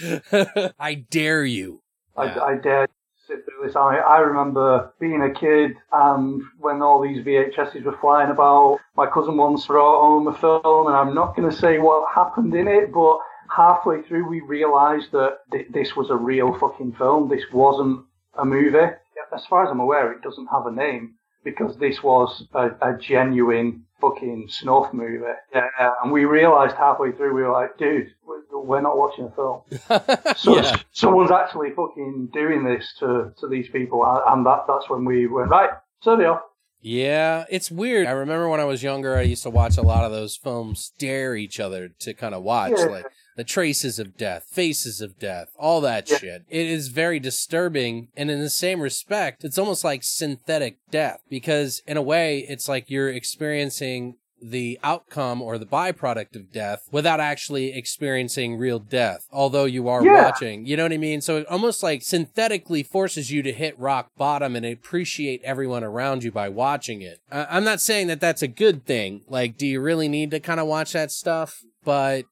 I 0.80 1.06
dare 1.10 1.44
you. 1.44 1.82
I, 2.16 2.26
Yeah. 2.26 2.44
I 2.44 2.56
dared 2.56 2.90
to 2.90 3.01
sit 3.32 3.46
through 3.46 3.68
this. 3.68 3.76
I, 3.76 3.98
I 3.98 4.20
remember 4.20 4.92
being 5.00 5.22
a 5.22 5.34
kid 5.34 5.78
and 5.92 6.44
when 6.60 6.82
all 6.82 7.02
these 7.02 7.24
VHSs 7.26 7.84
were 7.84 7.98
flying 8.00 8.30
about, 8.30 8.80
my 8.96 9.08
cousin 9.08 9.38
once 9.38 9.66
brought 9.66 10.02
home 10.02 10.28
a 10.28 10.38
film, 10.38 10.88
and 10.88 10.96
I'm 10.96 11.16
not 11.16 11.36
going 11.36 11.50
to 11.50 11.56
say 11.56 11.80
what 11.80 12.14
happened 12.14 12.54
in 12.54 12.68
it, 12.68 12.92
but 12.94 13.20
halfway 13.56 14.02
through 14.04 14.28
we 14.28 14.42
realised 14.42 15.12
that 15.12 15.40
th- 15.52 15.68
this 15.72 15.96
was 15.96 16.10
a 16.10 16.16
real 16.16 16.58
fucking 16.60 16.94
film. 16.94 17.30
This 17.30 17.44
wasn't 17.52 18.06
a 18.38 18.46
movie. 18.46 18.94
As 19.34 19.46
far 19.46 19.64
as 19.64 19.72
I'm 19.72 19.80
aware, 19.80 20.12
it 20.12 20.22
doesn't 20.22 20.48
have 20.48 20.66
a 20.66 20.72
name 20.72 21.16
because 21.44 21.78
this 21.78 22.04
was 22.04 22.44
a, 22.54 22.72
a 22.82 22.98
genuine 23.00 23.86
fucking 24.02 24.48
snuff 24.50 24.92
movie. 24.94 25.24
Yeah, 25.54 25.68
and 26.04 26.12
we 26.12 26.26
realised 26.26 26.76
halfway 26.76 27.12
through 27.12 27.34
we 27.36 27.44
were 27.44 27.52
like, 27.52 27.78
dude, 27.78 28.08
we're- 28.26 28.82
not 28.82 28.98
watching 28.98 29.26
a 29.26 29.32
film. 29.32 29.62
So 30.38 30.56
yeah. 30.56 30.78
someone's 30.92 31.32
actually 31.32 31.70
fucking 31.72 32.30
doing 32.34 32.64
this 32.64 32.94
to, 33.00 33.32
to 33.40 33.48
these 33.48 33.70
people, 33.70 34.04
and- 34.28 34.46
that 34.46 34.64
that's 34.68 34.90
when 34.90 35.06
we 35.06 35.28
went 35.28 35.50
right. 35.50 35.70
So 36.02 36.18
they 36.18 36.26
are. 36.26 36.42
Yeah, 36.84 37.46
it's 37.50 37.70
weird. 37.70 38.08
I 38.08 38.12
remember 38.12 38.50
when 38.50 38.60
I 38.60 38.66
was 38.66 38.82
younger, 38.82 39.16
I 39.16 39.22
used 39.22 39.44
to 39.44 39.52
watch 39.52 39.78
a 39.78 39.84
lot 39.84 40.04
of 40.04 40.12
those 40.12 40.36
films 40.36 40.92
dare 40.98 41.36
each 41.36 41.60
other 41.60 41.90
to 42.00 42.14
kind 42.16 42.34
of 42.34 42.42
watch, 42.42 42.74
Yeah. 42.76 42.86
like 42.86 43.06
the 43.38 43.44
traces 43.44 44.00
of 44.00 44.18
death, 44.18 44.46
faces 44.52 45.02
of 45.02 45.18
death, 45.20 45.50
all 45.58 45.82
that 45.82 46.10
Yeah. 46.10 46.18
shit. 46.18 46.44
It 46.50 46.68
is 46.68 46.90
very 46.90 47.20
disturbing. 47.20 48.10
And 48.16 48.30
in 48.30 48.40
the 48.42 48.50
same 48.50 48.82
respect, 48.82 49.44
it's 49.44 49.58
almost 49.58 49.84
like 49.84 50.04
synthetic 50.04 50.78
death 50.92 51.22
because 51.30 51.82
in 51.88 51.98
a 51.98 52.02
way, 52.02 52.40
it's 52.50 52.68
like 52.68 52.90
you're 52.90 53.10
experiencing 53.10 54.16
the 54.44 54.80
outcome 54.84 55.40
or 55.40 55.60
the 55.60 55.68
byproduct 55.68 56.36
of 56.36 56.52
death 56.52 56.88
without 56.92 57.20
actually 57.20 57.72
experiencing 57.78 58.56
real 58.58 58.80
death, 58.80 59.28
although 59.32 59.66
you 59.66 59.88
are 59.88 60.04
Yeah. 60.04 60.24
watching. 60.24 60.66
You 60.66 60.76
know 60.78 60.84
what 60.84 60.92
I 60.94 60.98
mean? 60.98 61.22
So 61.22 61.38
it 61.38 61.46
almost 61.48 61.84
like 61.84 62.02
synthetically 62.02 62.82
forces 62.82 63.30
you 63.30 63.44
to 63.44 63.54
hit 63.54 63.78
rock 63.78 64.10
bottom 64.18 64.56
and 64.56 64.66
appreciate 64.66 65.42
everyone 65.44 65.84
around 65.84 66.24
you 66.24 66.32
by 66.32 66.50
watching 66.50 67.04
it. 67.04 67.20
I- 67.32 67.46
I'm 67.52 67.64
not 67.64 67.82
saying 67.82 68.08
that 68.08 68.20
that's 68.20 68.42
a 68.42 68.48
good 68.48 68.84
thing. 68.84 69.22
Like, 69.28 69.58
do 69.58 69.68
you 69.68 69.80
really 69.80 70.08
need 70.08 70.32
to 70.32 70.40
kind 70.40 70.60
of 70.60 70.66
watch 70.66 70.94
that 70.94 71.12
stuff? 71.12 71.60
But 71.84 72.26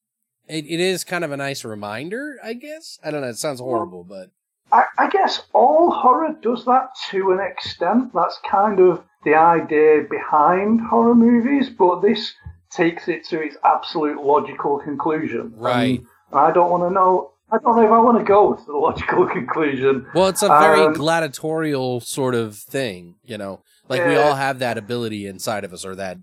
it, 0.50 0.66
it 0.66 0.80
is 0.80 1.04
kind 1.04 1.24
of 1.24 1.32
a 1.32 1.38
nice 1.38 1.64
reminder, 1.64 2.38
I 2.44 2.54
guess. 2.54 3.00
I 3.04 3.12
don't 3.12 3.22
know. 3.22 3.28
It 3.30 3.38
sounds 3.38 3.60
horrible, 3.60 4.04
but 4.04 4.32
I, 4.72 4.84
I 4.98 5.10
guess 5.10 5.44
all 5.54 5.92
horror 5.92 6.36
does 6.42 6.66
that 6.66 6.90
to 7.12 7.32
an 7.32 7.40
extent. 7.40 8.12
That's 8.14 8.40
kind 8.50 8.80
of 8.80 9.04
the 9.24 9.36
idea 9.36 10.04
behind 10.10 10.82
horror 10.82 11.16
movies, 11.16 11.70
but 11.70 12.02
this 12.02 12.34
takes 12.72 13.08
it 13.08 13.26
to 13.26 13.42
its 13.42 13.58
absolute 13.64 14.22
logical 14.22 14.80
conclusion. 14.80 15.54
Right. 15.56 16.00
And 16.32 16.40
I 16.40 16.52
don't 16.52 16.70
want 16.70 16.84
to 16.84 16.92
know. 16.94 17.32
I 17.52 17.58
don't 17.58 17.76
know 17.78 17.84
if 17.84 17.92
I 17.92 17.98
want 18.00 18.20
to 18.20 18.24
go 18.24 18.54
to 18.54 18.64
the 18.66 18.78
logical 18.78 19.26
conclusion. 19.34 20.06
well, 20.14 20.28
it's 20.28 20.44
a 20.44 20.48
very 20.50 20.82
Um, 20.82 20.94
gladiatorial 20.94 22.00
sort 22.02 22.36
of 22.36 22.56
thing, 22.56 23.16
you 23.24 23.38
know? 23.40 23.64
Like, 23.88 24.06
we 24.06 24.18
all 24.18 24.36
have 24.36 24.60
that 24.60 24.78
ability 24.78 25.26
inside 25.26 25.64
of 25.64 25.74
us 25.74 25.84
or 25.84 25.96
that 25.96 26.20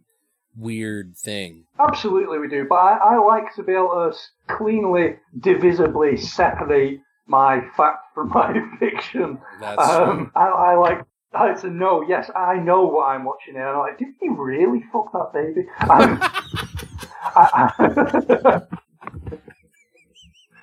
weird 0.56 1.16
thing. 1.16 1.64
Absolutely, 1.78 2.38
we 2.38 2.48
do. 2.48 2.66
But 2.68 2.76
I, 2.76 3.14
I 3.14 3.18
like 3.18 3.54
to 3.56 3.62
be 3.62 3.72
able 3.72 4.10
to 4.12 4.16
cleanly, 4.54 5.16
divisibly 5.38 6.16
separate 6.16 7.00
my 7.26 7.60
fact 7.76 7.98
from 8.14 8.28
my 8.34 8.54
fiction. 8.78 9.38
That's 9.60 9.82
Um, 9.82 10.32
I, 10.34 10.46
I 10.46 10.74
like. 10.76 11.02
I 11.34 11.48
like 11.48 11.60
to 11.62 11.70
know. 11.70 12.02
Yes, 12.08 12.30
I 12.34 12.54
know 12.56 12.84
what 12.86 13.08
I'm 13.08 13.24
watching, 13.24 13.56
and 13.56 13.64
I'm 13.64 13.78
like, 13.78 13.98
did 13.98 14.08
he 14.20 14.28
really 14.30 14.82
fuck 14.90 15.12
that 15.12 15.32
baby? 15.34 15.66
Um, 15.90 16.18
I, 17.36 17.70
I, 17.78 18.62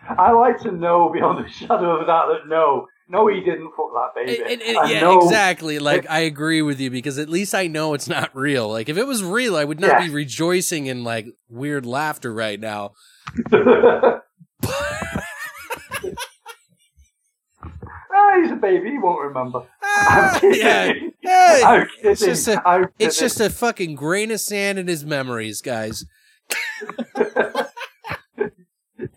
I 0.17 0.31
like 0.31 0.59
to 0.61 0.71
know 0.71 1.09
beyond 1.09 1.45
a 1.45 1.49
shadow 1.49 1.97
of 1.97 2.01
a 2.01 2.05
doubt 2.05 2.27
that 2.29 2.47
no, 2.47 2.87
no, 3.13 3.27
he 3.27 3.39
didn't 3.41 3.71
fuck 3.77 3.91
that 3.93 4.09
baby. 4.15 4.43
Yeah, 4.91 5.01
know- 5.01 5.21
exactly. 5.21 5.77
Like 5.79 6.09
I 6.09 6.21
agree 6.21 6.61
with 6.63 6.79
you 6.81 6.89
because 6.89 7.19
at 7.19 7.29
least 7.29 7.53
I 7.53 7.67
know 7.67 7.93
it's 7.93 8.07
not 8.09 8.35
real. 8.35 8.67
Like 8.69 8.89
if 8.89 8.97
it 8.97 9.05
was 9.07 9.23
real, 9.23 9.55
I 9.55 9.63
would 9.63 9.79
not 9.79 10.01
Yeah. 10.01 10.07
be 10.07 10.13
rejoicing 10.13 10.87
in 10.87 11.03
like 11.03 11.27
weird 11.47 11.85
laughter 11.85 12.33
right 12.33 12.59
now. 12.59 12.93
no, 13.51 14.19
he's 18.41 18.51
a 18.51 18.55
baby. 18.59 18.91
He 18.91 18.97
won't 18.97 19.21
remember. 19.21 19.63
Ah, 19.83 20.39
yeah. 20.43 20.93
It's 22.01 22.21
just 22.21 22.47
a, 22.47 22.67
I'm 22.67 22.83
it's 22.99 23.15
kidding. 23.17 23.25
just 23.29 23.39
a 23.39 23.49
fucking 23.49 23.95
grain 23.95 24.31
of 24.31 24.39
sand 24.39 24.79
in 24.79 24.87
his 24.87 25.05
memories, 25.05 25.61
guys. 25.61 26.05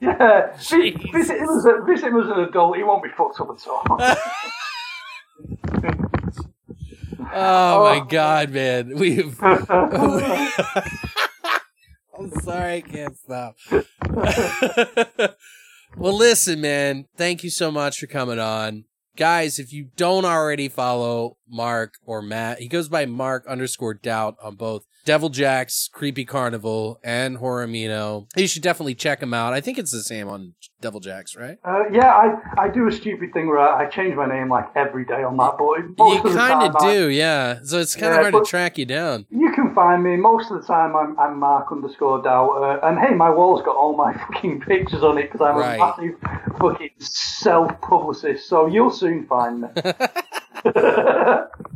yeah. 0.01 0.53
Jeez. 0.57 1.12
Visit 1.12 1.39
him, 1.39 1.48
as 1.48 1.65
a, 1.66 1.81
visit 1.86 2.09
him 2.09 2.20
as 2.20 2.28
an 2.28 2.40
adult. 2.40 2.77
He 2.77 2.82
won't 2.82 3.03
be 3.03 3.11
fucked 3.11 3.40
up 3.40 3.51
at 3.51 3.66
all. 3.69 3.85
Oh, 7.39 7.85
my 7.85 7.98
Oh. 8.01 8.05
god, 8.09 8.51
man. 8.51 8.97
We've 8.97 9.36
I'm 9.43 9.61
sorry, 12.40 12.74
I 12.77 12.81
can't 12.81 13.16
stop. 13.19 13.57
well, 15.97 16.16
listen, 16.16 16.61
man. 16.61 17.07
Thank 17.16 17.43
you 17.44 17.51
so 17.51 17.70
much 17.70 17.98
for 17.98 18.07
coming 18.07 18.39
on. 18.39 18.85
Guys, 19.17 19.59
if 19.59 19.73
you 19.73 19.89
don't 19.97 20.25
already 20.27 20.69
follow 20.69 21.39
Mark 21.49 21.95
or 22.05 22.21
Matt, 22.21 22.59
he 22.61 22.69
goes 22.69 22.89
by 22.89 23.07
Mark 23.07 23.47
underscore 23.47 23.95
doubt 23.95 24.37
on 24.43 24.57
both 24.57 24.85
Devil 25.07 25.29
Jack's 25.31 25.89
Creepy 25.93 26.25
Carnival 26.25 27.01
and 27.03 27.39
Horror 27.39 27.67
Amino. 27.67 28.27
You 28.37 28.47
should 28.47 28.63
definitely 28.63 28.95
check 28.97 29.23
him 29.23 29.33
out. 29.33 29.53
I 29.55 29.61
think 29.61 29.79
it's 29.79 29.93
the 29.93 30.03
same 30.03 30.29
on 30.29 30.55
Devil 30.83 31.01
Jack's, 31.01 31.35
right? 31.37 31.57
Uh, 31.65 31.85
yeah, 31.91 32.11
I, 32.13 32.65
I 32.65 32.69
do 32.69 32.89
a 32.89 32.93
stupid 32.93 33.33
thing 33.33 33.47
where 33.47 33.59
I, 33.61 33.85
I 33.85 33.89
change 33.89 34.15
my 34.17 34.27
name 34.27 34.51
like 34.51 34.67
every 34.77 35.05
day 35.07 35.23
on 35.23 35.37
that, 35.39 35.55
but 35.59 35.79
You 35.79 35.95
most 35.97 36.27
of 36.27 36.35
kind 36.35 36.69
of 36.69 36.77
I- 36.77 36.93
do, 36.93 37.09
yeah. 37.09 37.61
So 37.65 37.79
it's 37.79 37.95
kind 37.95 38.13
of 38.13 38.17
Yeah, 38.23 38.31
hard 38.31 38.45
to 38.45 38.51
track 38.51 38.77
you 38.77 38.85
down. 38.85 39.25
You 39.31 39.53
can 39.53 39.66
find 39.77 40.03
me 40.03 40.16
most 40.16 40.51
of 40.51 40.61
the 40.61 40.66
time. 40.66 40.97
I'm, 40.97 41.16
I'm 41.20 41.39
Mark 41.39 41.70
underscore 41.70 42.20
doubt, 42.23 42.51
uh, 42.51 42.81
and 42.86 42.98
hey, 42.98 43.15
my 43.15 43.31
wall's 43.31 43.62
got 43.62 43.77
all 43.77 43.97
my 43.97 44.12
fucking 44.32 44.62
pictures 44.62 45.05
on 45.05 45.19
it 45.19 45.31
because 45.31 45.40
I'm 45.40 45.55
Right. 45.57 45.77
a 45.77 45.78
massive 45.78 46.59
fucking 46.59 46.90
self 46.98 47.81
publicist. 47.82 48.48
So 48.48 48.66
you'll 48.66 48.90
soon 48.90 49.27
find 49.28 49.61
me. 49.61 49.69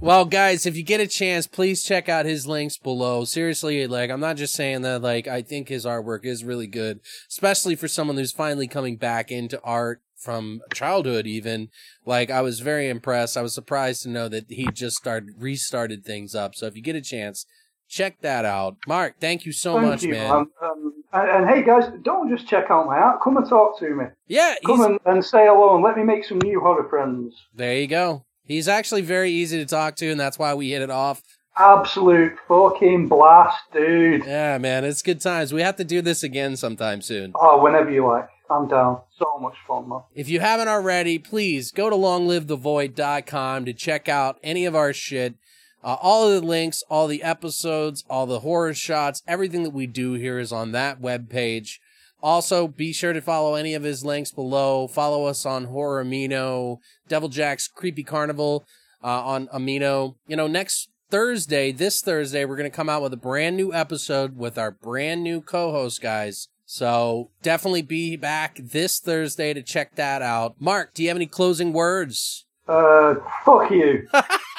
Well, 0.03 0.25
guys, 0.25 0.65
if 0.65 0.77
you 0.77 0.83
get 0.83 1.01
a 1.01 1.07
chance, 1.07 1.47
please 1.47 1.85
check 1.85 2.09
out 2.09 2.25
his 2.25 2.47
links 2.47 2.79
below. 2.79 3.25
Seriously, 3.27 3.87
like, 3.87 4.11
I'm 4.11 4.19
not 4.19 4.39
just 4.39 4.55
saying 4.55 4.81
that, 4.81 5.03
like, 5.03 5.29
I 5.29 5.43
think 5.43 5.69
his 5.69 5.85
artwork 5.85 6.25
is 6.25 6.43
really 6.43 6.67
good, 6.67 7.01
especially 7.29 7.77
for 7.77 7.87
someone 7.87 8.17
who's 8.17 8.33
finally 8.33 8.67
coming 8.67 8.97
back 8.97 9.31
into 9.31 9.61
art 9.63 10.01
from 10.17 10.63
childhood, 10.73 11.27
even. 11.27 11.69
Like, 12.07 12.31
I 12.31 12.41
was 12.41 12.61
very 12.61 12.89
impressed. 12.89 13.37
I 13.37 13.43
was 13.43 13.55
surprised 13.55 14.03
to 14.05 14.09
know 14.09 14.27
that 14.31 14.47
he 14.49 14.69
just 14.73 14.97
started, 14.97 15.35
restarted 15.39 16.03
things 16.05 16.35
up. 16.35 16.55
So 16.55 16.65
if 16.67 16.75
you 16.75 16.83
get 16.83 16.97
a 16.97 17.03
chance, 17.03 17.45
check 17.91 18.21
that 18.23 18.45
out. 18.45 18.77
Mark, 18.87 19.17
thank 19.21 19.45
you 19.45 19.53
so 19.53 19.75
Thank 19.75 19.87
much, 19.87 20.03
you, 20.05 20.13
man. 20.13 20.31
Um, 20.31 20.51
um, 20.63 20.93
and, 21.13 21.29
and 21.29 21.51
hey, 21.51 21.63
guys, 21.63 21.91
don't 22.03 22.31
just 22.31 22.49
check 22.49 22.71
out 22.71 22.87
my 22.87 22.97
art. 22.97 23.21
Come 23.23 23.37
and 23.37 23.47
talk 23.49 23.79
to 23.81 23.91
me. 23.95 24.05
yeah, 24.29 24.55
Come 24.65 24.81
and, 24.83 24.99
and 25.05 25.25
say 25.25 25.47
hello 25.47 25.75
and 25.75 25.85
let 25.85 25.97
me 25.97 26.05
make 26.05 26.25
some 26.25 26.39
new 26.39 26.61
horror 26.61 26.89
friends. 26.89 27.35
there 27.55 27.77
you 27.77 27.87
go. 27.87 28.25
He's 28.45 28.69
actually 28.69 29.03
very 29.03 29.31
easy 29.31 29.59
to 29.59 29.67
talk 29.67 29.95
to, 29.97 30.11
and 30.11 30.19
that's 30.19 30.39
why 30.39 30.55
we 30.55 30.71
hit 30.71 30.83
it 30.83 30.91
off. 30.91 31.23
Absolute 31.57 32.33
fucking 32.49 33.07
blast, 33.09 33.59
dude. 33.73 34.25
Yeah, 34.25 34.59
man, 34.59 34.85
it's 34.85 35.03
good 35.03 35.21
times. 35.21 35.53
We 35.53 35.63
have 35.63 35.77
to 35.77 35.85
do 35.85 36.01
this 36.01 36.23
again 36.23 36.57
sometime 36.57 37.03
soon. 37.03 37.33
Oh, 37.35 37.63
whenever 37.63 37.91
you 37.91 38.07
like. 38.07 38.29
I'm 38.49 38.67
down. 38.67 39.03
So 39.17 39.39
much 39.41 39.55
fun, 39.69 39.89
man. 39.89 40.01
If 40.13 40.29
you 40.29 40.41
haven't 40.41 40.67
already, 40.67 41.21
please 41.21 41.71
go 41.71 41.89
to 41.89 41.95
longlivethevoid.com 41.95 43.65
to 43.65 43.73
check 43.73 44.09
out 44.09 44.39
any 44.43 44.65
of 44.65 44.75
our 44.75 44.93
shit. 44.93 45.35
Uh, 45.83 45.97
all 46.01 46.29
of 46.29 46.41
the 46.41 46.47
links, 46.47 46.83
all 46.91 47.07
the 47.07 47.23
episodes, 47.23 48.05
all 48.11 48.27
the 48.27 48.41
horror 48.41 48.75
shots, 48.75 49.23
everything 49.27 49.63
that 49.63 49.73
we 49.73 49.87
do 49.87 50.13
here 50.13 50.39
is 50.39 50.53
on 50.53 50.73
that 50.73 51.01
webpage. 51.01 51.79
Also, 52.23 52.69
be 52.69 52.93
sure 52.93 53.15
to 53.15 53.21
follow 53.23 53.55
any 53.55 53.75
of 53.75 53.83
his 53.83 54.05
links 54.05 54.31
below. 54.31 54.87
Follow 54.87 55.25
us 55.25 55.47
on 55.47 55.65
Horror 55.65 56.05
Amino, 56.05 56.79
Devil 57.09 57.31
Jack's 57.31 57.67
Creepy 57.67 58.03
Carnival 58.03 58.65
uh, 59.03 59.25
on 59.25 59.49
Amino. 59.49 60.17
You 60.27 60.37
know, 60.37 60.47
next 60.47 60.91
Thursday, 61.11 61.73
this 61.73 62.03
Thursday, 62.03 62.45
we're 62.45 62.57
going 62.57 62.71
to 62.71 62.77
come 62.77 62.91
out 62.91 63.03
with 63.03 63.15
a 63.15 63.19
brand 63.19 63.57
new 63.57 63.73
episode 63.73 64.37
with 64.37 64.59
our 64.59 64.71
brand 64.71 65.23
new 65.23 65.41
co-host 65.41 66.03
guys. 66.03 66.49
So 66.67 67.31
definitely 67.43 67.83
be 67.83 68.17
back 68.17 68.59
this 68.63 69.01
Thursday 69.01 69.55
to 69.55 69.63
check 69.63 69.97
that 69.97 70.21
out. 70.23 70.55
Mark, 70.61 70.95
do 70.95 71.03
you 71.03 71.09
have 71.09 71.17
any 71.17 71.27
closing 71.27 71.73
words? 71.73 72.45
Uh, 72.69 73.15
fuck 73.45 73.71
you. 73.71 74.07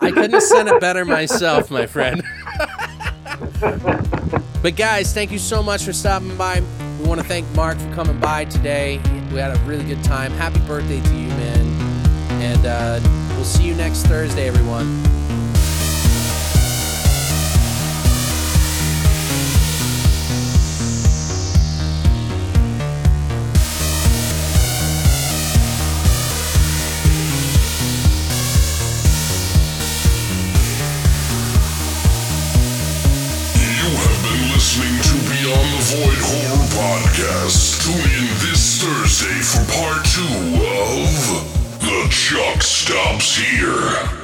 I 0.00 0.10
couldn't 0.10 0.32
have 0.32 0.42
said 0.42 0.66
it 0.66 0.80
better 0.80 1.04
myself, 1.04 1.70
my 1.70 1.86
friend. 1.86 2.22
but 4.62 4.76
guys, 4.76 5.12
thank 5.14 5.30
you 5.30 5.38
so 5.38 5.62
much 5.62 5.84
for 5.84 5.92
stopping 5.92 6.36
by. 6.36 6.62
We 7.00 7.08
want 7.08 7.20
to 7.20 7.26
thank 7.26 7.48
Mark 7.54 7.78
for 7.78 7.94
coming 7.94 8.18
by 8.20 8.44
today. 8.46 8.98
We 9.32 9.38
had 9.38 9.56
a 9.56 9.60
really 9.60 9.84
good 9.84 10.02
time. 10.04 10.32
Happy 10.32 10.60
birthday 10.60 11.00
to 11.00 11.14
you, 11.14 11.28
man. 11.28 11.66
And 12.42 12.66
uh, 12.66 13.00
we'll 13.34 13.44
see 13.44 13.64
you 13.64 13.74
next 13.74 14.06
Thursday, 14.06 14.48
everyone. 14.48 15.21
Beyond 35.52 35.72
the 35.72 35.84
Void 35.84 36.18
Horror 36.22 36.66
Podcast. 36.72 37.84
Tune 37.84 37.94
in 37.94 38.26
this 38.40 38.80
Thursday 38.80 39.40
for 39.42 39.60
part 39.70 40.02
two 40.06 40.22
of 40.56 41.80
The 41.80 42.08
Chuck 42.08 42.62
Stops 42.62 43.36
Here. 43.36 44.21